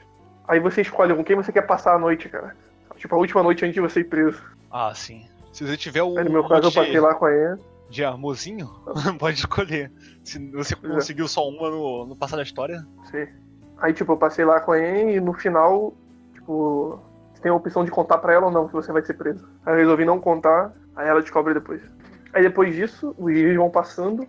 Aí 0.46 0.60
você 0.60 0.82
escolhe 0.82 1.14
com 1.14 1.24
quem 1.24 1.36
você 1.36 1.52
quer 1.52 1.62
passar 1.62 1.94
a 1.94 1.98
noite, 1.98 2.28
cara. 2.28 2.56
Tipo, 2.96 3.14
a 3.14 3.18
última 3.18 3.42
noite 3.42 3.64
antes 3.64 3.74
de 3.74 3.80
você 3.80 4.00
ir 4.00 4.04
preso. 4.04 4.42
Ah, 4.70 4.92
sim. 4.94 5.26
Se 5.52 5.66
você 5.66 5.76
tiver 5.76 6.02
o 6.02 6.18
Aí 6.18 6.24
no 6.24 6.30
meu 6.30 6.48
caso 6.48 6.68
eu 6.68 6.72
passei 6.72 6.92
de, 6.92 7.00
lá 7.00 7.14
com 7.14 7.26
a 7.26 7.32
Ian. 7.32 7.58
de 7.90 8.04
amorzinho, 8.04 8.70
pode 9.18 9.38
escolher. 9.38 9.90
Se 10.24 10.38
você 10.50 10.74
é. 10.74 10.76
conseguiu 10.76 11.28
só 11.28 11.48
uma 11.48 11.70
no, 11.70 12.06
no 12.06 12.16
passar 12.16 12.36
da 12.36 12.42
história, 12.42 12.86
Sim. 13.10 13.26
Aí, 13.78 13.92
tipo, 13.92 14.12
eu 14.12 14.16
passei 14.16 14.44
lá 14.44 14.60
com 14.60 14.72
a 14.72 14.78
Ian 14.78 15.10
e 15.10 15.20
no 15.20 15.32
final, 15.32 15.92
tipo, 16.34 17.00
você 17.34 17.42
tem 17.42 17.50
a 17.50 17.54
opção 17.54 17.84
de 17.84 17.90
contar 17.90 18.18
pra 18.18 18.32
ela 18.32 18.46
ou 18.46 18.52
não, 18.52 18.68
que 18.68 18.72
você 18.72 18.92
vai 18.92 19.02
ser 19.02 19.14
preso. 19.14 19.44
Aí 19.66 19.74
eu 19.74 19.78
resolvi 19.78 20.04
não 20.04 20.20
contar, 20.20 20.72
aí 20.94 21.08
ela 21.08 21.20
descobre 21.20 21.52
depois. 21.52 21.82
Aí 22.32 22.42
depois 22.42 22.74
disso, 22.74 23.14
os 23.18 23.34
dias 23.34 23.56
vão 23.56 23.68
passando 23.68 24.26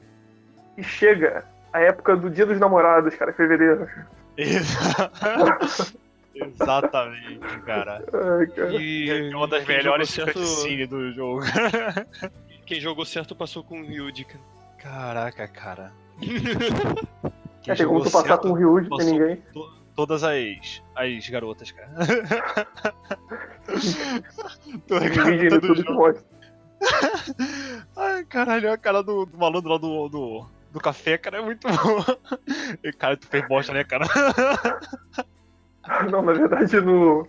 e 0.76 0.84
chega 0.84 1.46
a 1.74 1.80
época 1.82 2.16
do 2.16 2.30
Dia 2.30 2.46
dos 2.46 2.60
Namorados, 2.60 3.14
cara, 3.16 3.32
em 3.32 3.34
fevereiro. 3.34 3.90
Exa- 4.38 5.12
Exatamente, 6.36 7.60
cara. 7.66 8.04
Ai, 8.40 8.48
cara. 8.48 8.72
E 8.74 9.10
É 9.32 9.36
uma 9.36 9.48
das 9.48 9.64
quem 9.66 9.76
melhores 9.78 10.10
certo, 10.10 10.34
cutscenes 10.40 10.88
do 10.90 11.12
jogo. 11.14 11.42
Quem 12.66 12.80
jogou 12.80 13.06
certo 13.06 13.36
passou 13.36 13.62
com 13.64 13.82
o 13.82 13.86
Ryuji, 13.86 14.24
cara. 14.26 14.44
Caraca, 14.80 15.48
cara. 15.48 15.92
Que 17.62 17.72
É, 17.72 17.76
tem 17.76 17.86
como 17.86 18.02
tu 18.04 18.12
passar 18.12 18.38
com 18.40 18.50
o 18.50 18.54
Ryuji 18.54 18.90
sem 19.00 19.14
ninguém. 19.14 19.36
to- 19.54 19.72
todas 19.96 20.22
as, 20.24 20.82
as 20.96 21.30
garotas, 21.30 21.72
cara. 21.72 21.90
Toda 24.88 25.00
Tem 25.02 25.10
vídeo 25.10 25.50
no 25.50 25.50
garota 25.50 25.60
do 25.60 25.68
YouTube 25.68 25.84
que 25.84 25.94
jogo. 25.94 26.20
Ai, 27.96 28.26
caralho, 28.26 28.72
a 28.74 28.78
cara 28.78 29.02
do, 29.02 29.26
do 29.26 29.38
malandro 29.38 29.70
lá 29.72 29.78
do, 29.78 30.10
do, 30.10 30.46
do 30.74 30.80
café, 30.80 31.18
cara, 31.20 31.38
é 31.38 31.42
muito 31.42 31.68
boa. 31.70 32.18
E, 32.84 32.92
cara, 32.92 33.16
tu 33.16 33.28
fez 33.28 33.48
bosta, 33.48 33.72
né, 33.72 33.84
cara? 33.84 34.06
Não, 36.10 36.22
na 36.24 36.34
verdade, 36.34 36.82
no. 36.82 37.28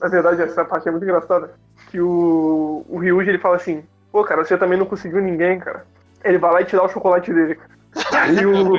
Na 0.00 0.08
verdade, 0.08 0.42
essa 0.42 0.64
parte 0.64 0.88
é 0.88 0.90
muito 0.90 1.04
engraçada. 1.04 1.54
Que 1.90 2.00
o, 2.00 2.84
o 2.88 2.98
Ryuji 2.98 3.28
ele 3.28 3.38
fala 3.38 3.56
assim: 3.56 3.84
Pô, 4.10 4.24
cara, 4.24 4.44
você 4.44 4.56
também 4.56 4.78
não 4.78 4.86
conseguiu 4.86 5.20
ninguém, 5.20 5.58
cara. 5.58 5.86
Ele 6.24 6.38
vai 6.38 6.52
lá 6.52 6.62
e 6.62 6.64
te 6.64 6.74
dá 6.74 6.82
o 6.82 6.88
chocolate 6.88 7.32
dele, 7.32 7.56
cara. 7.56 7.70
Aí 8.24 8.46
o, 8.46 8.72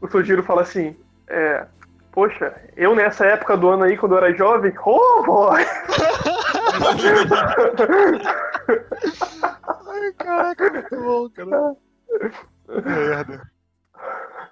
o 0.00 0.08
Sojiro 0.08 0.42
fala 0.42 0.62
assim: 0.62 0.96
É. 1.28 1.66
Poxa, 2.10 2.54
eu 2.76 2.94
nessa 2.94 3.26
época 3.26 3.56
do 3.56 3.68
ano 3.68 3.82
aí, 3.84 3.96
quando 3.96 4.12
eu 4.12 4.18
era 4.18 4.32
jovem, 4.36 4.72
oh 4.86 5.22
boy! 5.24 5.64
Ai, 9.88 10.12
caraca, 10.16 10.70
muito 10.70 10.96
bom, 10.96 11.28
cara. 11.30 11.74
Merda. 12.68 13.50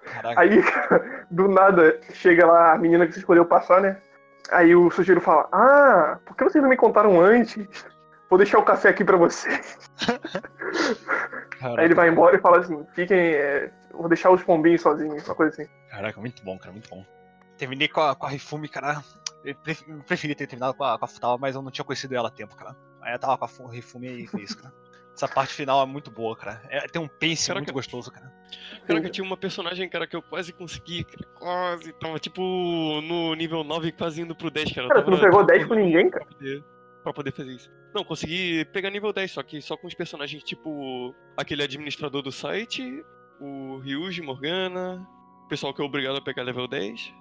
Caraca, 0.05 0.41
Aí, 0.41 0.61
do 1.31 1.49
nada, 1.49 2.01
chega 2.13 2.47
lá 2.47 2.73
a 2.73 2.79
menina 2.79 3.07
que 3.07 3.13
você 3.15 3.21
escolheu 3.21 3.45
passar, 3.45 3.81
né? 3.81 3.97
Aí 4.51 4.75
o 4.75 4.91
Sojiro 4.91 5.21
fala: 5.21 5.49
Ah, 5.53 6.19
por 6.27 6.37
que 6.37 6.45
vocês 6.45 6.63
não 6.63 6.69
me 6.69 6.77
contaram 6.77 7.21
antes? 7.21 7.67
Vou 8.29 8.39
deixar 8.39 8.59
o 8.59 8.65
café 8.65 8.89
aqui 8.91 9.05
pra 9.05 9.17
vocês. 9.17 9.79
caraca, 11.59 11.81
Aí 11.81 11.85
ele 11.87 11.95
vai 11.95 12.09
embora 12.09 12.37
e 12.37 12.41
fala 12.41 12.59
assim: 12.61 12.85
Fiquem. 12.95 13.19
é, 13.35 13.71
vou 13.93 14.09
deixar 14.09 14.31
os 14.31 14.43
pombinhos 14.43 14.81
sozinhos, 14.83 15.25
uma 15.27 15.35
coisa 15.35 15.53
assim. 15.53 15.71
Caraca, 15.91 16.19
muito 16.21 16.43
bom, 16.45 16.59
cara, 16.59 16.73
muito 16.73 16.89
bom. 16.91 17.05
Terminei 17.57 17.89
com 17.89 18.01
a, 18.01 18.15
com 18.17 18.27
a 18.27 18.31
Rifumi, 18.31 18.69
cara. 18.69 19.03
Eu 19.45 19.55
pref- 19.57 19.85
eu 19.89 19.99
preferi 20.05 20.35
ter 20.35 20.47
terminado 20.47 20.75
com 20.75 20.85
a, 20.85 20.99
com 20.99 21.05
a 21.05 21.09
Futaba, 21.09 21.39
mas 21.39 21.55
eu 21.55 21.63
não 21.63 21.71
tinha 21.71 21.85
conhecido 21.85 22.15
ela 22.15 22.29
a 22.29 22.31
tempo, 22.31 22.57
cara. 22.57 22.75
Aí 23.01 23.13
eu 23.15 23.19
tava 23.19 23.37
com 23.39 23.45
a 23.45 23.49
Fu- 23.49 23.67
Rifumi 23.67 24.25
e 24.25 24.27
foi 24.27 24.43
isso, 24.43 24.57
cara. 24.61 24.73
Essa 25.15 25.29
parte 25.29 25.53
final 25.53 25.83
é 25.83 25.87
muito 25.87 26.11
boa, 26.11 26.35
cara. 26.37 26.63
É- 26.71 26.87
tem 26.87 27.01
um 27.01 27.07
pace 27.09 27.47
Caraca. 27.49 27.61
muito 27.61 27.73
gostoso, 27.75 28.11
cara. 28.11 28.33
Caraca, 28.87 29.11
tinha 29.11 29.25
uma 29.25 29.37
personagem, 29.37 29.89
cara, 29.89 30.07
que 30.07 30.17
eu 30.17 30.23
quase 30.23 30.53
consegui, 30.53 31.05
cara. 31.05 31.27
Quase. 31.39 31.93
Tava 31.95 32.19
tipo 32.19 32.41
no 33.03 33.35
nível 33.35 33.63
9, 33.63 33.93
quase 33.93 34.23
indo 34.23 34.35
pro 34.35 34.51
10, 34.51 34.73
cara. 34.73 34.89
Cara, 34.89 35.03
tu 35.03 35.11
não 35.11 35.19
tava- 35.19 35.29
pegou 35.31 35.47
tava 35.47 35.59
10 35.59 35.67
com 35.69 35.75
ninguém, 35.75 36.11
cara? 36.11 36.25
Pra 36.25 36.35
poder, 36.35 36.65
pra 37.05 37.13
poder 37.13 37.33
fazer 37.33 37.53
isso. 37.53 37.71
Não, 37.95 38.05
consegui 38.05 38.65
pegar 38.73 38.89
nível 38.91 39.13
10, 39.13 39.31
só 39.33 39.43
que 39.43 39.61
só 39.61 39.77
com 39.77 39.87
os 39.87 39.95
personagens 39.95 40.43
tipo 40.43 41.15
aquele 41.37 41.63
administrador 41.63 42.23
do 42.23 42.33
site, 42.33 43.05
o 43.39 43.79
Ryuji, 43.79 44.23
Morgana, 44.23 45.07
o 45.45 45.49
pessoal 45.49 45.75
que 45.75 45.83
é 45.83 45.85
obrigado 45.85 46.17
a 46.17 46.23
pegar 46.23 46.43
level 46.43 46.67
10. 46.67 47.13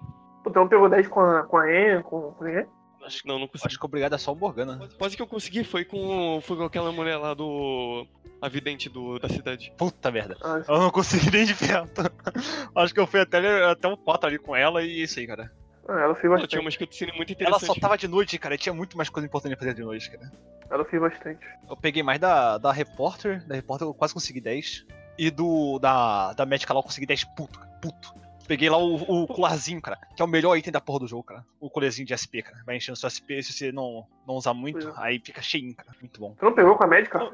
Pô, 0.43 0.49
tu 0.49 0.59
não 0.59 0.67
pegou 0.69 0.87
10 0.89 1.07
com 1.09 1.19
a, 1.19 1.43
com 1.43 1.57
a 1.57 2.03
com, 2.03 2.31
com 2.31 2.43
ninguém? 2.45 2.65
Acho, 3.05 3.27
Não, 3.27 3.39
não 3.39 3.47
consegui. 3.47 3.67
acho 3.67 3.79
que 3.79 3.85
obrigado 3.85 4.15
é 4.15 4.17
só 4.17 4.31
o 4.31 4.35
Morgana. 4.35 4.79
Quase 4.97 5.15
que 5.15 5.21
eu 5.21 5.27
consegui 5.27 5.63
foi 5.63 5.83
com, 5.85 6.39
foi 6.41 6.57
com 6.57 6.63
aquela 6.63 6.91
mulher 6.91 7.17
lá 7.17 7.33
do. 7.33 8.05
A 8.41 8.49
vidente 8.49 8.89
do, 8.89 9.19
da 9.19 9.29
cidade. 9.29 9.71
Puta 9.77 10.09
merda. 10.11 10.35
Ah, 10.43 10.63
Eu 10.67 10.79
não 10.79 10.89
consegui 10.91 11.29
nem 11.29 11.45
de 11.45 11.53
perto. 11.53 12.01
Acho 12.75 12.93
que 12.93 12.99
eu 12.99 13.05
fui 13.07 13.19
até, 13.19 13.65
até 13.65 13.87
um 13.87 13.95
4 13.95 14.27
ali 14.27 14.39
com 14.39 14.55
ela 14.55 14.81
e 14.83 15.03
isso 15.03 15.19
aí, 15.19 15.27
cara. 15.27 15.51
ah, 15.87 15.93
ela 15.99 16.13
fez 16.15 16.25
Ela 16.25 16.33
bastante. 16.35 16.49
tinha 16.49 16.61
umas 16.61 16.75
cutscenes 16.75 17.15
muito 17.15 17.31
Ela 17.33 17.41
interessantes. 17.49 17.67
só 17.67 17.75
tava 17.75 17.97
de 17.97 18.07
noite, 18.07 18.37
cara. 18.39 18.55
e 18.55 18.57
Tinha 18.57 18.73
muito 18.73 18.97
mais 18.97 19.09
coisa 19.09 19.27
importante 19.27 19.51
pra 19.51 19.59
fazer 19.59 19.75
de 19.75 19.83
noite, 19.83 20.09
cara. 20.09 20.31
Ela 20.71 20.85
fez 20.85 21.01
bastante. 21.01 21.45
Eu 21.69 21.77
peguei 21.77 22.01
mais 22.01 22.19
da, 22.19 22.57
da 22.57 22.71
Repórter. 22.71 23.45
Da 23.47 23.53
Repórter 23.55 23.87
eu 23.87 23.93
quase 23.93 24.13
consegui 24.13 24.41
10. 24.41 24.85
E 25.19 25.29
do 25.29 25.77
da, 25.77 26.33
da 26.33 26.45
Magic 26.45 26.71
lá 26.71 26.79
eu 26.79 26.83
consegui 26.83 27.05
10 27.05 27.23
puto, 27.35 27.59
cara. 27.59 27.71
Puto. 27.81 28.15
Peguei 28.51 28.69
lá 28.69 28.77
o, 28.77 28.95
o 28.95 29.27
colarzinho, 29.27 29.81
cara. 29.81 29.97
Que 30.13 30.21
é 30.21 30.25
o 30.25 30.27
melhor 30.27 30.57
item 30.57 30.73
da 30.73 30.81
porra 30.81 30.99
do 30.99 31.07
jogo, 31.07 31.23
cara. 31.23 31.45
O 31.57 31.69
colarzinho 31.69 32.05
de 32.05 32.11
SP, 32.11 32.43
cara. 32.43 32.61
Vai 32.65 32.75
enchendo 32.75 32.97
seu 32.97 33.07
SP 33.07 33.39
se 33.41 33.53
você 33.53 33.71
não, 33.71 34.05
não 34.27 34.35
usar 34.35 34.53
muito. 34.53 34.87
Pois 34.87 34.97
Aí 34.97 35.21
fica 35.23 35.41
cheinho, 35.41 35.73
cara. 35.73 35.89
Muito 36.01 36.19
bom. 36.19 36.35
Tu 36.37 36.43
não 36.43 36.53
pegou 36.53 36.75
com 36.75 36.83
a 36.83 36.87
médica? 36.87 37.31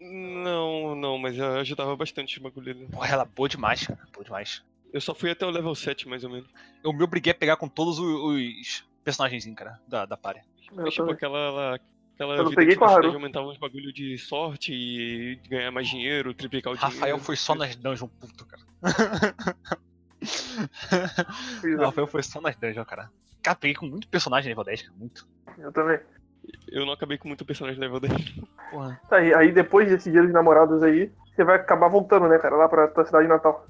Não, 0.00 0.96
não, 0.96 1.16
mas 1.16 1.38
eu 1.38 1.58
ajudava 1.58 1.94
bastante 1.94 2.40
o 2.40 2.42
bagulho. 2.42 2.88
Porra, 2.88 3.06
ela 3.06 3.22
é 3.22 3.26
boa 3.26 3.48
demais, 3.48 3.86
cara. 3.86 4.00
Boa 4.12 4.24
demais. 4.24 4.64
Eu 4.92 5.00
só 5.00 5.14
fui 5.14 5.30
até 5.30 5.46
o 5.46 5.50
level 5.50 5.76
7, 5.76 6.08
mais 6.08 6.24
ou 6.24 6.30
menos. 6.30 6.50
Eu 6.82 6.92
me 6.92 7.04
obriguei 7.04 7.30
a 7.30 7.36
pegar 7.36 7.56
com 7.56 7.68
todos 7.68 8.00
os, 8.00 8.20
os 8.24 8.84
personagens, 9.04 9.46
cara, 9.54 9.80
da, 9.86 10.06
da 10.06 10.16
party. 10.16 10.40
Eu 10.72 10.82
Mas, 10.82 10.90
tipo, 10.92 11.02
também. 11.02 11.14
aquela. 11.14 11.78
Aquela 12.14 12.34
Eu 12.34 12.42
não 12.42 12.50
vida 12.50 12.60
peguei 12.60 12.74
que 12.74 12.80
com 12.80 12.84
a 12.84 12.88
da 12.88 12.92
Haru. 12.94 13.02
cidade 13.02 13.14
aumentava 13.14 13.46
uns 13.46 13.58
bagulho 13.58 13.92
de 13.92 14.18
sorte 14.18 14.74
e 14.74 15.36
de 15.36 15.48
ganhar 15.50 15.70
mais 15.70 15.86
dinheiro, 15.86 16.34
triplicar 16.34 16.72
o 16.72 16.76
dinheiro. 16.76 16.96
Rafael 16.96 17.18
foi 17.20 17.36
só 17.36 17.54
nas 17.54 17.76
dungeons, 17.76 18.10
puto, 18.18 18.44
cara. 18.44 18.64
Fiz, 21.60 21.78
Rafael 21.78 22.06
foi 22.06 22.22
só 22.22 22.40
nas 22.40 22.56
dungeons, 22.56 22.86
cara. 22.86 23.10
Cara, 23.42 23.56
peguei 23.56 23.74
com 23.74 23.86
muito 23.86 24.08
personagem 24.08 24.48
nível 24.48 24.64
10, 24.64 24.82
cara. 24.82 24.94
Muito. 24.98 25.26
Eu 25.58 25.72
também. 25.72 25.98
Eu 26.68 26.86
não 26.86 26.92
acabei 26.92 27.18
com 27.18 27.28
muito 27.28 27.44
personagem 27.44 27.80
level 27.80 28.00
10. 28.00 28.14
Porra. 28.70 29.00
Tá, 29.08 29.20
e 29.20 29.34
aí 29.34 29.52
depois 29.52 29.88
desse 29.88 30.10
dia 30.10 30.22
dos 30.22 30.32
namorados 30.32 30.82
aí, 30.82 31.12
você 31.34 31.44
vai 31.44 31.56
acabar 31.56 31.88
voltando, 31.88 32.28
né, 32.28 32.38
cara, 32.38 32.56
lá 32.56 32.68
pra 32.68 32.88
tua 32.88 33.04
cidade 33.04 33.28
natal. 33.28 33.66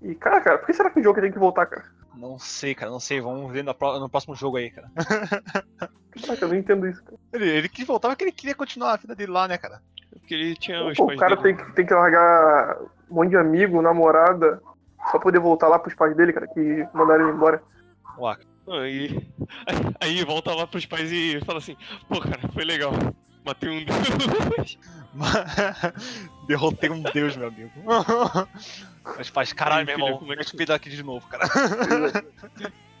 E, 0.00 0.14
cara, 0.14 0.40
cara, 0.40 0.58
por 0.58 0.66
que 0.66 0.72
será 0.72 0.90
que 0.90 0.98
o 0.98 1.02
jogo 1.02 1.20
tem 1.20 1.30
que 1.30 1.38
voltar, 1.38 1.66
cara? 1.66 1.84
Não 2.16 2.38
sei, 2.38 2.74
cara, 2.74 2.90
não 2.90 2.98
sei. 2.98 3.20
Vamos 3.20 3.50
ver 3.52 3.62
no, 3.62 3.74
no 4.00 4.08
próximo 4.08 4.34
jogo 4.34 4.56
aí, 4.56 4.70
cara. 4.70 4.90
Caraca, 6.10 6.44
eu 6.44 6.48
não 6.48 6.56
entendo 6.56 6.88
isso, 6.88 7.02
cara. 7.04 7.16
Ele, 7.32 7.48
ele 7.48 7.68
quis 7.68 7.86
voltar 7.86 8.08
porque 8.08 8.24
ele 8.24 8.32
queria 8.32 8.54
continuar 8.54 8.92
a 8.92 8.96
vida 8.96 9.14
dele 9.14 9.30
lá, 9.32 9.46
né, 9.46 9.56
cara? 9.56 9.80
Porque 10.10 10.34
ele 10.34 10.56
tinha 10.56 10.84
os 10.84 10.96
Pô, 10.96 11.06
pais 11.06 11.16
o 11.16 11.20
cara 11.20 11.36
dele. 11.36 11.56
tem 11.56 11.64
que, 11.64 11.72
tem 11.72 11.86
que 11.86 11.94
largar 11.94 12.78
um 13.10 13.14
monte 13.14 13.30
de 13.30 13.36
amigo, 13.36 13.80
namorada, 13.80 14.60
só 15.10 15.18
poder 15.18 15.38
voltar 15.40 15.68
lá 15.68 15.78
pros 15.78 15.94
pais 15.94 16.16
dele, 16.16 16.32
cara, 16.32 16.46
que 16.48 16.86
mandaram 16.94 17.28
ele 17.28 17.36
embora. 17.36 17.62
Ué, 18.18 18.36
Aí, 18.68 19.28
aí, 19.66 19.76
aí 20.18 20.24
volta 20.24 20.54
lá 20.54 20.66
pros 20.66 20.86
pais 20.86 21.10
e 21.10 21.40
fala 21.44 21.58
assim: 21.58 21.76
pô, 22.08 22.20
cara, 22.20 22.46
foi 22.54 22.64
legal. 22.64 22.92
Matei 23.44 23.68
um 23.70 23.84
deus. 23.84 24.78
Derrotei 26.46 26.88
um 26.90 27.02
deus, 27.02 27.36
meu 27.36 27.48
amigo. 27.48 27.70
Mas 29.16 29.28
faz, 29.28 29.52
caralho, 29.52 29.84
meu 29.84 29.94
irmão. 29.96 30.18
como 30.18 30.32
é 30.32 30.36
que- 30.36 30.42
eu 30.54 30.56
pedir 30.56 30.72
aqui 30.72 30.88
de 30.90 31.02
novo, 31.02 31.26
cara. 31.28 31.44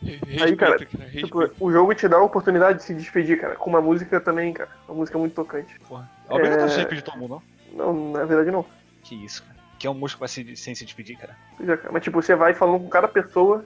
Respeita, 0.02 0.56
cara, 0.56 1.10
Tipo, 1.10 1.48
o 1.60 1.70
jogo 1.70 1.94
te 1.94 2.08
dá 2.08 2.16
a 2.16 2.22
oportunidade 2.22 2.78
de 2.78 2.84
se 2.84 2.92
despedir, 2.94 3.40
cara, 3.40 3.54
com 3.54 3.70
uma 3.70 3.80
música 3.80 4.20
também, 4.20 4.52
cara. 4.52 4.68
Uma 4.88 4.96
música 4.96 5.16
muito 5.16 5.34
tocante. 5.34 5.78
Porra. 5.88 6.10
É 6.28 6.34
obrigatório 6.34 6.66
É. 6.66 6.68
se 6.70 6.76
despedir 6.78 7.04
de 7.04 7.04
todo 7.04 7.18
mundo, 7.20 7.40
não? 7.76 7.92
Não, 7.94 8.12
na 8.12 8.24
verdade 8.24 8.50
não. 8.50 8.66
Que 9.04 9.14
isso, 9.24 9.44
cara. 9.44 9.51
Que 9.82 9.88
é 9.88 9.90
um 9.90 9.94
músico 9.94 10.20
vai 10.20 10.28
se, 10.28 10.54
sem 10.54 10.76
se 10.76 10.84
despedir, 10.84 11.18
cara. 11.18 11.36
É, 11.58 11.76
cara. 11.76 11.90
Mas 11.90 12.04
tipo, 12.04 12.22
você 12.22 12.36
vai 12.36 12.54
falando 12.54 12.84
com 12.84 12.88
cada 12.88 13.08
pessoa, 13.08 13.64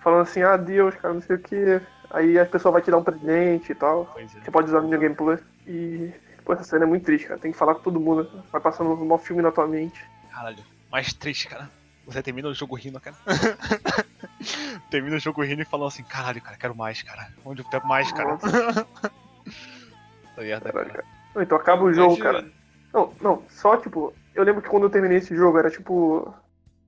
falando 0.00 0.22
assim, 0.22 0.42
ah, 0.42 0.56
Deus, 0.56 0.94
cara, 0.94 1.12
não 1.12 1.20
sei 1.20 1.36
o 1.36 1.38
que. 1.38 1.78
Aí 2.10 2.38
a 2.38 2.46
pessoa 2.46 2.72
vai 2.72 2.80
te 2.80 2.90
dar 2.90 2.96
um 2.96 3.04
presente 3.04 3.72
e 3.72 3.74
tal. 3.74 4.10
É. 4.16 4.26
Você 4.26 4.50
pode 4.50 4.68
usar 4.68 4.80
no 4.80 4.88
New 4.88 4.98
Game 4.98 5.14
Plus. 5.14 5.38
E, 5.66 6.10
pô, 6.42 6.54
essa 6.54 6.64
cena 6.64 6.86
é 6.86 6.88
muito 6.88 7.04
triste, 7.04 7.26
cara. 7.26 7.38
Tem 7.38 7.52
que 7.52 7.58
falar 7.58 7.74
com 7.74 7.82
todo 7.82 8.00
mundo. 8.00 8.42
Vai 8.50 8.62
passando 8.62 8.94
um 8.94 9.04
mau 9.04 9.18
filme 9.18 9.42
na 9.42 9.52
tua 9.52 9.66
mente. 9.66 10.02
Caralho. 10.32 10.64
Mais 10.90 11.12
triste, 11.12 11.46
cara. 11.48 11.70
Você 12.06 12.22
termina 12.22 12.48
o 12.48 12.54
jogo 12.54 12.74
rindo, 12.74 12.98
cara. 12.98 13.16
termina 14.90 15.16
o 15.16 15.20
jogo 15.20 15.42
rindo 15.42 15.60
e 15.60 15.66
falando 15.66 15.88
assim, 15.88 16.02
caralho, 16.02 16.40
cara, 16.40 16.56
quero 16.56 16.74
mais, 16.74 17.02
cara. 17.02 17.28
Onde 17.44 17.60
eu 17.60 17.68
pego 17.68 17.86
mais, 17.86 18.10
cara? 18.10 18.38
Tá 20.34 20.42
merda, 20.42 20.72
cara. 20.72 20.88
cara. 20.88 21.04
Não, 21.34 21.42
Então 21.42 21.58
acaba 21.58 21.82
o 21.82 21.92
jogo, 21.92 22.12
Mas, 22.12 22.22
cara. 22.22 22.46
Não, 22.94 23.12
não, 23.20 23.42
só 23.50 23.76
tipo, 23.76 24.14
eu 24.38 24.44
lembro 24.44 24.62
que 24.62 24.68
quando 24.68 24.84
eu 24.84 24.90
terminei 24.90 25.18
esse 25.18 25.34
jogo 25.34 25.58
era 25.58 25.68
tipo. 25.68 26.32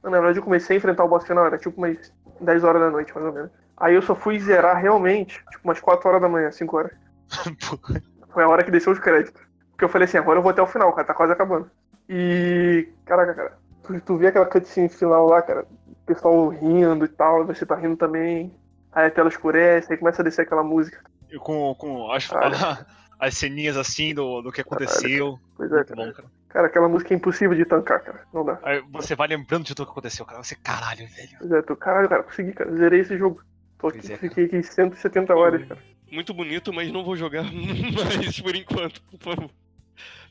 Na 0.02 0.10
verdade 0.10 0.38
eu 0.38 0.42
comecei 0.42 0.76
a 0.76 0.78
enfrentar 0.78 1.04
o 1.04 1.08
boss 1.08 1.26
final, 1.26 1.44
era 1.44 1.58
tipo 1.58 1.76
umas 1.76 2.12
10 2.40 2.64
horas 2.64 2.80
da 2.80 2.90
noite, 2.90 3.12
mais 3.12 3.26
ou 3.26 3.32
menos. 3.32 3.50
Aí 3.76 3.94
eu 3.94 4.02
só 4.02 4.14
fui 4.14 4.38
zerar 4.38 4.76
realmente, 4.76 5.44
tipo, 5.50 5.64
umas 5.64 5.80
4 5.80 6.08
horas 6.08 6.22
da 6.22 6.28
manhã, 6.28 6.50
5 6.50 6.76
horas. 6.76 6.92
Foi 8.32 8.44
a 8.44 8.48
hora 8.48 8.62
que 8.62 8.70
desceu 8.70 8.92
os 8.92 8.98
créditos. 8.98 9.42
Porque 9.72 9.84
eu 9.84 9.88
falei 9.88 10.06
assim, 10.06 10.18
agora 10.18 10.38
eu 10.38 10.42
vou 10.42 10.50
até 10.50 10.62
o 10.62 10.66
final, 10.66 10.92
cara, 10.92 11.06
tá 11.06 11.14
quase 11.14 11.32
acabando. 11.32 11.70
E. 12.08 12.88
Caraca, 13.04 13.34
cara, 13.34 13.58
tu, 13.82 14.00
tu 14.00 14.16
vê 14.16 14.28
aquela 14.28 14.46
cutscene 14.46 14.88
final 14.88 15.26
lá, 15.26 15.42
cara, 15.42 15.66
o 15.86 16.06
pessoal 16.06 16.48
rindo 16.48 17.04
e 17.04 17.08
tal, 17.08 17.44
você 17.44 17.66
tá 17.66 17.74
rindo 17.74 17.96
também. 17.96 18.54
Aí 18.92 19.06
a 19.06 19.10
tela 19.10 19.28
escurece, 19.28 19.92
aí 19.92 19.98
começa 19.98 20.22
a 20.22 20.24
descer 20.24 20.42
aquela 20.42 20.62
música. 20.62 21.00
E 21.30 21.38
com, 21.38 21.74
com 21.74 22.12
as, 22.12 22.26
Caralho. 22.28 22.86
As 23.20 23.36
ceninhas 23.36 23.76
assim 23.76 24.14
do, 24.14 24.40
do 24.40 24.50
que 24.50 24.62
aconteceu. 24.62 25.38
Pois 25.56 25.70
é, 25.70 25.84
cara. 25.84 25.94
bom, 25.94 26.12
cara. 26.12 26.28
Cara, 26.48 26.66
aquela 26.66 26.88
música 26.88 27.14
é 27.14 27.16
impossível 27.16 27.56
de 27.56 27.64
tancar, 27.64 28.02
cara. 28.02 28.26
Não 28.32 28.44
dá. 28.44 28.58
Aí 28.62 28.82
você 28.90 29.14
vai 29.14 29.28
lembrando 29.28 29.64
de 29.64 29.74
tudo 29.74 29.86
que 29.86 29.92
aconteceu, 29.92 30.24
cara. 30.24 30.42
Você, 30.42 30.56
caralho, 30.56 31.06
velho. 31.06 31.30
Pois 31.38 31.52
é, 31.52 31.62
tô, 31.62 31.76
caralho, 31.76 32.08
cara, 32.08 32.22
consegui, 32.24 32.52
cara. 32.52 32.74
Zerei 32.76 33.00
esse 33.00 33.16
jogo. 33.16 33.40
Tô 33.78 33.86
aqui, 33.88 33.98
Pois 33.98 34.10
é, 34.10 34.16
fiquei 34.16 34.44
aqui 34.46 34.62
170 34.62 35.34
horas, 35.34 35.64
cara. 35.66 35.80
Muito 36.10 36.34
bonito, 36.34 36.72
mas 36.72 36.90
não 36.90 37.04
vou 37.04 37.14
jogar 37.14 37.44
mais 37.52 38.40
por 38.40 38.56
enquanto, 38.56 39.00
por 39.02 39.20
favor. 39.20 39.50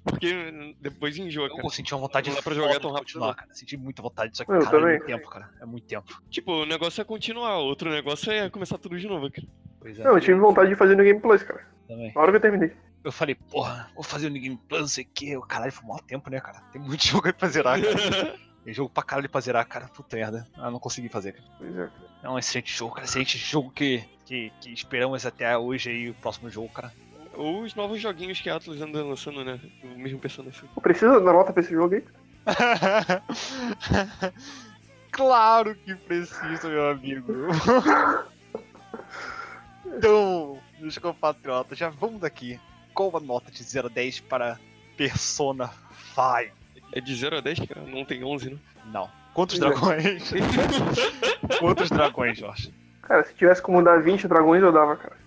Porque 0.04 0.76
depois 0.82 1.18
enjoa, 1.18 1.50
cara. 1.50 1.62
Eu 1.64 1.70
senti 1.70 1.94
uma 1.94 2.02
vontade 2.02 2.34
dá 2.34 2.42
pra 2.42 2.54
jogar 2.54 2.74
de 2.74 2.80
tão 2.80 2.92
rápido, 2.92 3.20
não. 3.20 3.34
cara. 3.34 3.54
Senti 3.54 3.78
muita 3.78 4.02
vontade, 4.02 4.36
só 4.36 4.44
que, 4.44 4.52
Eu 4.52 4.60
cara, 4.60 4.68
é 4.68 4.72
também. 4.72 4.90
muito 4.98 5.06
tempo, 5.06 5.30
cara. 5.30 5.50
É 5.62 5.66
muito 5.66 5.88
tempo. 5.88 6.22
Tipo, 6.30 6.52
o 6.64 6.66
negócio 6.66 7.02
é 7.02 7.06
continuar, 7.06 7.58
outro 7.58 7.90
negócio 7.90 8.32
é 8.32 8.50
começar 8.50 8.78
tudo 8.78 8.98
de 8.98 9.08
novo, 9.08 9.30
cara. 9.32 9.48
Pois 9.80 10.00
é. 10.00 10.04
Não, 10.04 10.16
eu 10.16 10.22
tive 10.22 10.40
vontade 10.40 10.70
de 10.70 10.76
fazer 10.76 10.96
no 10.96 11.04
Game 11.04 11.20
Plus, 11.20 11.44
cara. 11.44 11.66
Também. 11.90 12.12
Na 12.16 12.22
hora 12.22 12.32
que 12.32 12.38
eu 12.38 12.42
terminei. 12.42 12.72
Eu 13.04 13.12
falei, 13.12 13.36
porra, 13.36 13.90
vou 13.96 14.04
fazer 14.04 14.28
o 14.28 14.30
New 14.30 14.42
Game 14.42 14.60
Plus, 14.68 14.82
não 14.82 14.88
sei 14.88 15.04
o 15.04 15.08
que. 15.14 15.40
Caralho, 15.48 15.72
foi 15.72 15.88
maior 15.88 16.02
tempo, 16.02 16.30
né, 16.30 16.40
cara? 16.40 16.62
Tem 16.72 16.82
muito 16.82 17.04
jogo 17.08 17.28
aí 17.28 17.34
pra 17.34 17.50
zerar, 17.50 17.82
cara. 17.82 18.40
É 18.66 18.74
jogo 18.74 18.90
pra 18.90 19.02
caralho 19.02 19.30
pra 19.30 19.40
zerar, 19.40 19.66
cara. 19.66 19.88
Puta 19.88 20.18
merda. 20.18 20.46
Ah, 20.58 20.70
não 20.70 20.80
consegui 20.80 21.08
fazer, 21.08 21.32
cara. 21.32 21.46
Pois 21.58 21.78
é. 21.78 21.90
É 22.22 22.30
um 22.30 22.38
excelente 22.38 22.76
jogo, 22.76 22.94
cara. 22.94 23.06
Excelente 23.06 23.38
jogo 23.38 23.72
que, 23.72 24.04
que, 24.26 24.52
que 24.60 24.74
esperamos 24.74 25.26
até 25.26 25.58
hoje 25.58 25.90
aí, 25.90 26.10
o 26.10 26.14
próximo 26.16 26.50
jogo, 26.50 26.68
cara. 26.68 26.94
Ou 27.36 27.62
os 27.64 27.74
novos 27.74 28.02
joguinhos 28.02 28.42
que 28.42 28.50
a 28.50 28.58
Atlas 28.58 28.82
anda 28.82 29.02
lançando, 29.02 29.46
né? 29.46 29.58
O 29.82 29.98
mesmo 29.98 30.20
personagem. 30.20 30.70
Pô, 30.76 30.82
Precisa 30.82 31.22
dar 31.22 31.32
nota 31.34 31.54
pra 31.54 31.64
esse 31.64 31.72
jogo 31.72 31.96
aí? 31.96 32.04
claro 35.10 35.74
que 35.76 35.96
precisa, 35.96 36.68
meu 36.68 36.90
amigo. 36.92 37.34
então, 39.86 40.60
meus 40.80 40.98
compatriotas, 40.98 41.78
já 41.78 41.90
vamos 41.90 42.22
daqui. 42.22 42.60
Qual 42.94 43.16
a 43.16 43.20
nota 43.20 43.52
de 43.52 43.64
0 43.64 43.88
a 43.88 43.90
10 43.90 44.22
para 44.22 44.60
Persona 44.98 45.72
5? 46.16 46.58
É 46.92 47.00
de 47.00 47.16
0 47.16 47.38
a 47.38 47.42
10, 47.42 47.60
cara? 47.60 47.82
Não 47.86 48.04
tem 48.04 48.24
11, 48.24 48.52
né? 48.52 48.58
Não. 48.86 49.10
Quantos 49.34 49.58
é. 49.58 49.60
dragões? 49.60 50.32
Quantos 51.60 51.90
dragões, 51.90 52.38
Jorge? 52.38 52.74
Cara, 53.04 53.24
se 53.24 53.34
tivesse 53.34 53.62
como 53.62 53.84
dar 53.84 54.02
20 54.02 54.28
dragões, 54.28 54.62
eu 54.62 54.72
dava, 54.72 54.96
cara. 54.96 55.18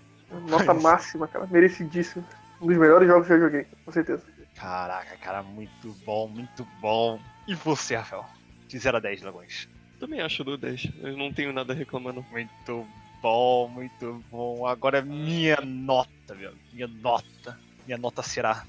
Nota 0.49 0.73
Mas- 0.73 0.83
máxima, 0.83 1.27
cara. 1.27 1.47
Merecidíssimo. 1.47 2.25
Um 2.61 2.67
dos 2.67 2.77
melhores 2.77 3.07
jogos 3.07 3.27
que 3.27 3.33
eu 3.33 3.39
já 3.39 3.45
joguei, 3.45 3.67
com 3.85 3.91
certeza. 3.91 4.23
Caraca, 4.55 5.17
cara, 5.17 5.43
muito 5.43 5.93
bom, 6.05 6.27
muito 6.27 6.65
bom. 6.79 7.19
E 7.47 7.55
você, 7.55 7.95
Rafael? 7.95 8.25
De 8.67 8.77
0 8.77 8.97
a 8.97 8.99
10 8.99 9.21
dragões. 9.21 9.67
Também 9.99 10.21
acho 10.21 10.43
do 10.43 10.57
10. 10.57 10.89
Eu 11.01 11.17
não 11.17 11.33
tenho 11.33 11.51
nada 11.51 11.75
não. 11.75 12.25
Muito 12.31 12.87
bom, 13.23 13.69
muito 13.69 14.21
bom. 14.29 14.67
Agora 14.67 15.01
minha 15.01 15.57
nota, 15.63 16.35
meu. 16.35 16.51
Minha 16.73 16.87
nota. 16.87 17.57
Minha 17.87 17.97
nota 17.97 18.21
será 18.21 18.65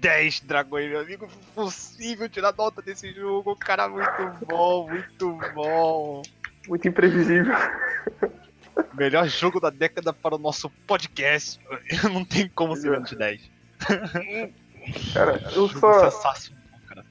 10 0.00 0.40
dragões, 0.42 0.88
meu 0.88 1.00
amigo. 1.00 1.28
Impossível 1.50 2.28
tirar 2.28 2.54
nota 2.56 2.80
desse 2.80 3.12
jogo. 3.12 3.56
Cara, 3.56 3.88
muito 3.88 4.46
bom, 4.46 4.88
muito 4.88 5.38
bom. 5.52 6.22
Muito 6.68 6.86
imprevisível. 6.86 7.52
Melhor 8.94 9.26
jogo 9.26 9.58
da 9.58 9.70
década 9.70 10.12
para 10.12 10.36
o 10.36 10.38
nosso 10.38 10.70
podcast. 10.86 11.60
Não 12.04 12.24
tem 12.24 12.48
como 12.48 12.76
ser 12.76 12.92
menos 12.92 13.10
de 13.10 13.16
10. 13.16 13.50
Cara, 15.12 15.42
eu 15.52 15.68
só. 15.68 16.10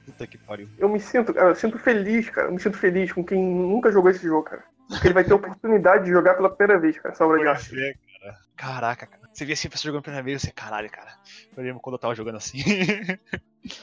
Puta 0.06 0.26
que 0.26 0.38
pariu. 0.38 0.68
Eu 0.78 0.88
me 0.88 0.98
sinto, 0.98 1.34
cara, 1.34 1.50
eu 1.50 1.54
sinto 1.54 1.78
feliz, 1.78 2.30
cara. 2.30 2.48
Eu 2.48 2.52
me 2.52 2.60
sinto 2.60 2.78
feliz 2.78 3.12
com 3.12 3.22
quem 3.22 3.42
nunca 3.42 3.92
jogou 3.92 4.10
esse 4.10 4.26
jogo, 4.26 4.44
cara. 4.44 4.64
Porque 4.88 5.06
ele 5.08 5.14
vai 5.14 5.24
ter 5.24 5.32
a 5.32 5.36
oportunidade 5.36 6.04
de 6.04 6.10
jogar 6.10 6.34
pela 6.34 6.48
primeira 6.50 6.80
vez, 6.80 6.96
cara, 6.98 7.12
essa 7.14 7.24
obra 7.26 7.38
de 7.40 7.48
arte. 7.48 7.78
É, 7.78 7.94
cara. 8.20 8.36
Caraca, 8.56 9.06
cara. 9.06 9.22
Você 9.32 9.44
via 9.44 9.52
assim 9.54 9.68
a 9.68 9.70
pessoa 9.70 9.90
jogando 9.90 10.02
pela 10.04 10.14
primeira 10.16 10.38
vez, 10.38 10.42
você, 10.42 10.50
caralho, 10.52 10.90
cara. 10.90 11.10
Eu 11.56 11.62
lembro 11.62 11.80
quando 11.80 11.94
eu 11.94 11.98
tava 12.00 12.14
jogando 12.14 12.36
assim. 12.36 12.58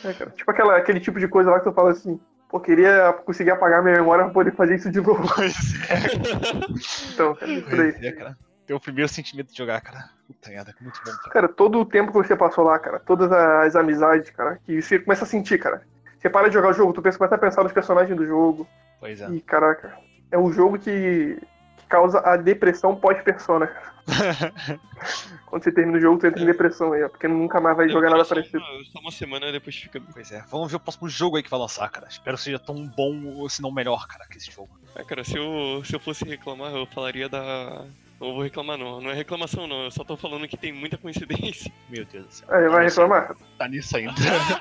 É, 0.05 0.13
cara. 0.13 0.31
Tipo 0.31 0.49
aquela, 0.49 0.77
aquele 0.77 0.99
tipo 0.99 1.19
de 1.19 1.27
coisa 1.27 1.51
lá 1.51 1.59
que 1.59 1.65
tu 1.65 1.73
fala 1.73 1.91
assim, 1.91 2.19
pô, 2.49 2.59
queria 2.59 3.13
conseguir 3.25 3.51
apagar 3.51 3.83
minha 3.83 3.95
memória 3.97 4.23
pra 4.25 4.33
poder 4.33 4.55
fazer 4.55 4.75
isso 4.75 4.89
de 4.89 5.01
novo. 5.01 5.23
pois 5.35 5.55
é, 5.89 7.13
Então, 7.13 7.35
cara, 7.35 7.51
isso 7.51 7.67
pois 7.69 7.99
daí. 7.99 8.07
é, 8.07 8.11
cara. 8.11 8.37
Tem 8.65 8.75
o 8.75 8.79
primeiro 8.79 9.09
sentimento 9.09 9.51
de 9.51 9.57
jogar, 9.57 9.81
cara. 9.81 10.09
Puta 10.25 10.49
merda, 10.49 10.73
muito 10.79 10.97
bom, 11.05 11.11
cara. 11.11 11.29
Cara, 11.33 11.47
todo 11.49 11.79
o 11.81 11.85
tempo 11.85 12.11
que 12.11 12.17
você 12.17 12.35
passou 12.35 12.63
lá, 12.63 12.79
cara, 12.79 12.99
todas 12.99 13.29
as 13.31 13.75
amizades, 13.75 14.29
cara, 14.29 14.57
que 14.65 14.81
você 14.81 14.99
começa 14.99 15.25
a 15.25 15.27
sentir, 15.27 15.59
cara. 15.59 15.83
Você 16.17 16.29
para 16.29 16.47
de 16.47 16.53
jogar 16.53 16.69
o 16.69 16.73
jogo, 16.73 16.93
tu 16.93 17.01
começa 17.01 17.35
a 17.35 17.37
pensar 17.37 17.63
nos 17.63 17.73
personagens 17.73 18.15
do 18.17 18.25
jogo. 18.25 18.65
Pois 19.01 19.19
é. 19.19 19.29
E, 19.29 19.41
caraca, 19.41 19.97
é 20.33 20.37
um 20.37 20.51
jogo 20.51 20.79
que, 20.79 21.39
que 21.77 21.85
causa 21.87 22.19
a 22.19 22.35
depressão 22.35 22.95
pós-persona. 22.95 23.71
Quando 25.45 25.63
você 25.63 25.71
termina 25.71 25.97
o 25.97 26.01
jogo, 26.01 26.17
tu 26.17 26.25
entra 26.25 26.41
em 26.41 26.45
depressão 26.45 26.91
aí, 26.91 27.03
ó, 27.03 27.09
porque 27.09 27.27
nunca 27.27 27.61
mais 27.61 27.77
vai 27.77 27.87
jogar 27.87 28.09
nada 28.09 28.25
só 28.25 28.33
parecido. 28.33 28.57
Uma, 28.57 28.83
só 28.85 28.99
uma 28.99 29.11
semana 29.11 29.51
depois 29.51 29.75
fica. 29.75 30.01
Pois 30.11 30.31
é. 30.31 30.43
Vamos 30.49 30.71
ver 30.71 30.77
o 30.77 30.79
próximo 30.79 31.07
jogo 31.07 31.37
aí 31.37 31.43
que 31.43 31.49
vai 31.51 31.59
lançar, 31.59 31.87
cara. 31.89 32.07
Espero 32.09 32.35
que 32.35 32.43
seja 32.43 32.57
tão 32.57 32.87
bom, 32.87 33.35
ou 33.37 33.47
se 33.47 33.61
não 33.61 33.71
melhor, 33.71 34.07
cara, 34.07 34.25
que 34.27 34.37
esse 34.37 34.51
jogo. 34.51 34.71
Ah, 34.95 35.03
cara, 35.03 35.23
se 35.23 35.37
eu, 35.37 35.83
se 35.85 35.95
eu 35.95 35.99
fosse 35.99 36.25
reclamar, 36.25 36.73
eu 36.73 36.87
falaria 36.87 37.29
da. 37.29 37.85
Não 38.23 38.33
vou 38.33 38.41
reclamar, 38.43 38.77
não. 38.77 39.01
Não 39.01 39.11
é 39.11 39.13
reclamação, 39.13 39.67
não. 39.67 39.83
Eu 39.83 39.91
só 39.91 40.01
tô 40.03 40.15
falando 40.15 40.47
que 40.47 40.55
tem 40.55 40.71
muita 40.71 40.97
coincidência. 40.97 41.69
Meu 41.89 42.05
Deus 42.05 42.25
do 42.25 42.33
céu. 42.33 42.47
Aí, 42.49 42.69
vai 42.69 42.85
reclamar? 42.85 43.35
Tá 43.57 43.67
nisso 43.67 43.97
ainda. 43.97 44.13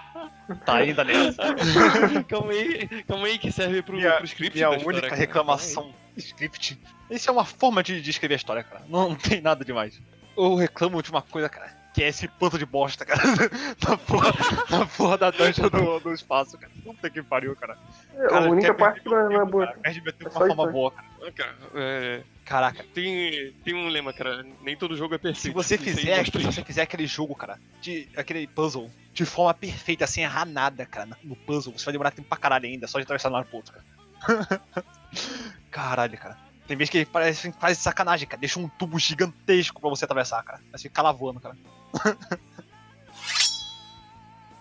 tá 0.67 0.75
ainda 0.75 1.05
nessa. 1.05 1.55
calma 2.29 2.51
aí, 2.51 2.89
calma 3.05 3.27
aí, 3.29 3.39
que 3.39 3.53
serve 3.53 3.81
pro, 3.83 3.95
Minha- 3.95 4.17
pro 4.17 4.25
script. 4.25 4.57
Minha 4.57 4.71
da 4.71 4.77
história, 4.77 4.97
única 4.99 5.09
cara. 5.11 5.21
reclamação 5.21 5.95
script. 6.17 6.77
Isso 7.09 7.31
é 7.31 7.33
uma 7.33 7.45
forma 7.45 7.83
de, 7.85 8.03
de 8.03 8.11
escrever 8.11 8.35
a 8.35 8.37
história, 8.37 8.65
cara. 8.65 8.85
Não, 8.89 9.11
não 9.11 9.17
tem 9.17 9.41
nada 9.41 9.65
demais. 9.65 10.01
Eu 10.37 10.57
reclamo 10.57 11.01
de 11.01 11.11
uma 11.11 11.23
coisa, 11.23 11.49
cara. 11.49 11.82
Que 11.93 12.02
é 12.02 12.09
esse 12.09 12.27
panto 12.27 12.59
de 12.59 12.64
bosta, 12.64 13.05
cara. 13.05 13.20
na, 13.86 13.98
porra, 13.98 14.32
na 14.70 14.86
porra 14.86 15.19
da 15.19 15.31
dungeon 15.31 15.69
do, 15.69 16.01
do 16.01 16.12
espaço, 16.12 16.56
cara. 16.56 16.73
Puta 16.82 17.10
que 17.10 17.23
pariu, 17.23 17.55
cara. 17.55 17.77
É, 18.14 18.28
Cara, 18.28 18.47
a 18.47 18.51
única 18.51 18.74
parte 18.74 19.01
que 19.02 19.09
não 19.09 19.31
é, 19.31 19.35
é 19.35 19.44
boa. 19.44 19.66
Perde 19.82 20.01
meu 20.01 20.12
tempo 20.12 20.27
É 20.27 20.28
de 20.28 20.35
só 20.35 20.44
uma 20.44 20.55
forma 20.55 20.73
boa, 20.73 20.90
cara. 20.90 21.32
Cara, 21.32 21.55
é, 21.74 22.23
Caraca. 22.44 22.85
tem, 22.94 23.52
tem 23.62 23.74
um 23.74 23.89
lema, 23.89 24.12
cara. 24.12 24.44
Nem 24.62 24.77
todo 24.77 24.97
jogo 24.97 25.14
é 25.14 25.19
perfeito. 25.19 25.43
Se 25.43 25.51
você 25.51 25.77
fizer, 25.77 26.19
mostra 26.19 26.40
se 26.40 26.47
você 26.47 26.64
fizer 26.64 26.82
aquele 26.82 27.06
jogo, 27.06 27.35
cara, 27.35 27.60
de 27.81 28.09
aquele 28.16 28.47
puzzle 28.47 28.90
de 29.12 29.24
forma 29.27 29.52
perfeita, 29.52 30.06
sem 30.06 30.24
errar 30.24 30.47
nada, 30.47 30.86
cara, 30.86 31.06
no 31.23 31.36
puzzle, 31.36 31.73
você 31.78 31.85
vai 31.85 31.93
demorar 31.93 32.10
tempo 32.10 32.28
pra 32.28 32.39
caralho 32.39 32.66
ainda, 32.66 32.86
só 32.86 32.98
de 32.98 33.05
atravessar 33.05 33.28
de 33.28 33.35
um 33.35 33.36
lado 33.36 33.47
pro 33.47 33.56
outro, 33.56 33.74
cara. 33.74 34.62
Caralho, 35.70 36.16
cara. 36.16 36.39
Tem 36.66 36.77
vezes 36.77 36.90
que 36.90 36.98
ele 36.98 37.06
parece 37.06 37.51
que 37.52 37.60
faz 37.60 37.78
sacanagem, 37.78 38.27
cara. 38.27 38.40
Deixa 38.40 38.59
um 38.59 38.69
tubo 38.69 38.98
gigantesco 38.98 39.81
pra 39.81 39.90
você 39.90 40.05
atravessar, 40.05 40.43
cara. 40.43 40.60
Vai 40.70 40.81
ficar 40.81 41.02
lá 41.02 41.12
voando, 41.12 41.40
cara. 41.40 41.56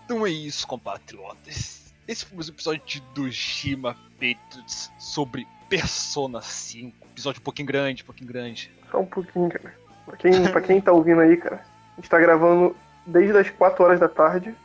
então 0.05 0.25
é 0.25 0.29
isso, 0.29 0.67
compatriotas. 0.67 1.93
Esse 2.07 2.25
foi 2.25 2.37
um 2.37 2.41
episódio 2.41 2.81
de 2.85 2.99
Dojima 3.13 3.95
Patriots 4.15 4.91
sobre 4.97 5.47
Persona 5.69 6.41
5. 6.41 7.07
Episódio 7.07 7.39
um 7.39 7.43
pouquinho 7.43 7.67
grande, 7.67 8.03
um 8.03 8.05
pouquinho 8.05 8.27
grande. 8.27 8.71
Só 8.89 8.99
um 8.99 9.05
pouquinho, 9.05 9.49
cara. 9.49 9.73
Pra 10.05 10.17
quem, 10.17 10.43
pra 10.51 10.61
quem 10.61 10.81
tá 10.81 10.91
ouvindo 10.91 11.21
aí, 11.21 11.37
cara, 11.37 11.63
a 11.93 11.95
gente 12.01 12.09
tá 12.09 12.19
gravando 12.19 12.75
desde 13.05 13.37
as 13.37 13.49
4 13.49 13.83
horas 13.83 13.99
da 13.99 14.09
tarde. 14.09 14.55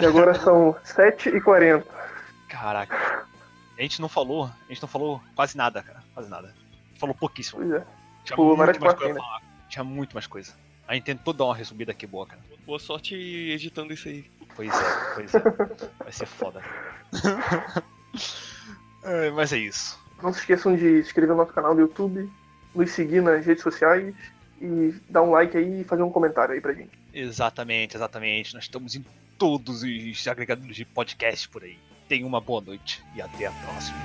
E 0.00 0.06
agora 0.06 0.34
são 0.40 0.74
7h40. 0.84 1.84
Caraca. 2.48 3.26
A 3.78 3.82
gente 3.82 4.00
não 4.00 4.08
falou, 4.08 4.46
a 4.46 4.72
gente 4.72 4.82
não 4.82 4.88
falou 4.88 5.22
quase 5.36 5.56
nada, 5.56 5.82
cara. 5.82 6.02
Quase 6.14 6.28
nada. 6.28 6.48
A 6.48 6.88
gente 6.88 6.98
falou 6.98 7.14
pouquíssimo. 7.14 7.60
Pois 7.60 7.70
é. 7.70 7.86
Tinha 8.24 8.36
Pô, 8.36 8.56
muito 8.56 8.58
mais 8.58 8.78
coisa 8.78 8.96
pra 8.96 9.14
falar. 9.14 9.42
Tinha 9.68 9.84
muito 9.84 10.14
mais 10.14 10.26
coisa. 10.26 10.52
A 10.88 10.94
gente 10.94 11.04
tentou 11.04 11.34
dar 11.34 11.44
uma 11.44 11.54
resumida 11.54 11.92
aqui 11.92 12.06
boa, 12.06 12.26
cara. 12.26 12.40
Boa 12.64 12.78
sorte 12.78 13.14
editando 13.14 13.92
isso 13.92 14.08
aí. 14.08 14.24
Pois 14.56 14.70
é, 14.70 15.14
pois 15.14 15.34
é. 15.34 15.40
Vai 15.98 16.12
ser 16.12 16.26
foda. 16.26 16.62
É, 19.04 19.30
mas 19.30 19.52
é 19.52 19.58
isso. 19.58 19.98
Não 20.22 20.32
se 20.32 20.40
esqueçam 20.40 20.74
de 20.74 20.80
se 20.80 21.08
inscrever 21.08 21.30
no 21.30 21.36
nosso 21.36 21.52
canal 21.52 21.74
do 21.74 21.80
YouTube, 21.80 22.28
nos 22.74 22.90
seguir 22.90 23.22
nas 23.22 23.46
redes 23.46 23.62
sociais 23.62 24.14
e 24.60 24.94
dar 25.08 25.22
um 25.22 25.30
like 25.30 25.56
aí 25.56 25.80
e 25.80 25.84
fazer 25.84 26.02
um 26.02 26.10
comentário 26.10 26.54
aí 26.54 26.60
pra 26.60 26.74
gente. 26.74 26.90
Exatamente, 27.14 27.96
exatamente. 27.96 28.54
Nós 28.54 28.64
estamos 28.64 28.96
em 28.96 29.04
todos 29.38 29.82
os 29.82 30.28
agregadores 30.28 30.76
de 30.76 30.84
podcast 30.84 31.48
por 31.48 31.62
aí. 31.62 31.78
Tenha 32.08 32.26
uma 32.26 32.40
boa 32.40 32.60
noite 32.60 33.02
e 33.14 33.22
até 33.22 33.46
a 33.46 33.52
próxima. 33.52 33.98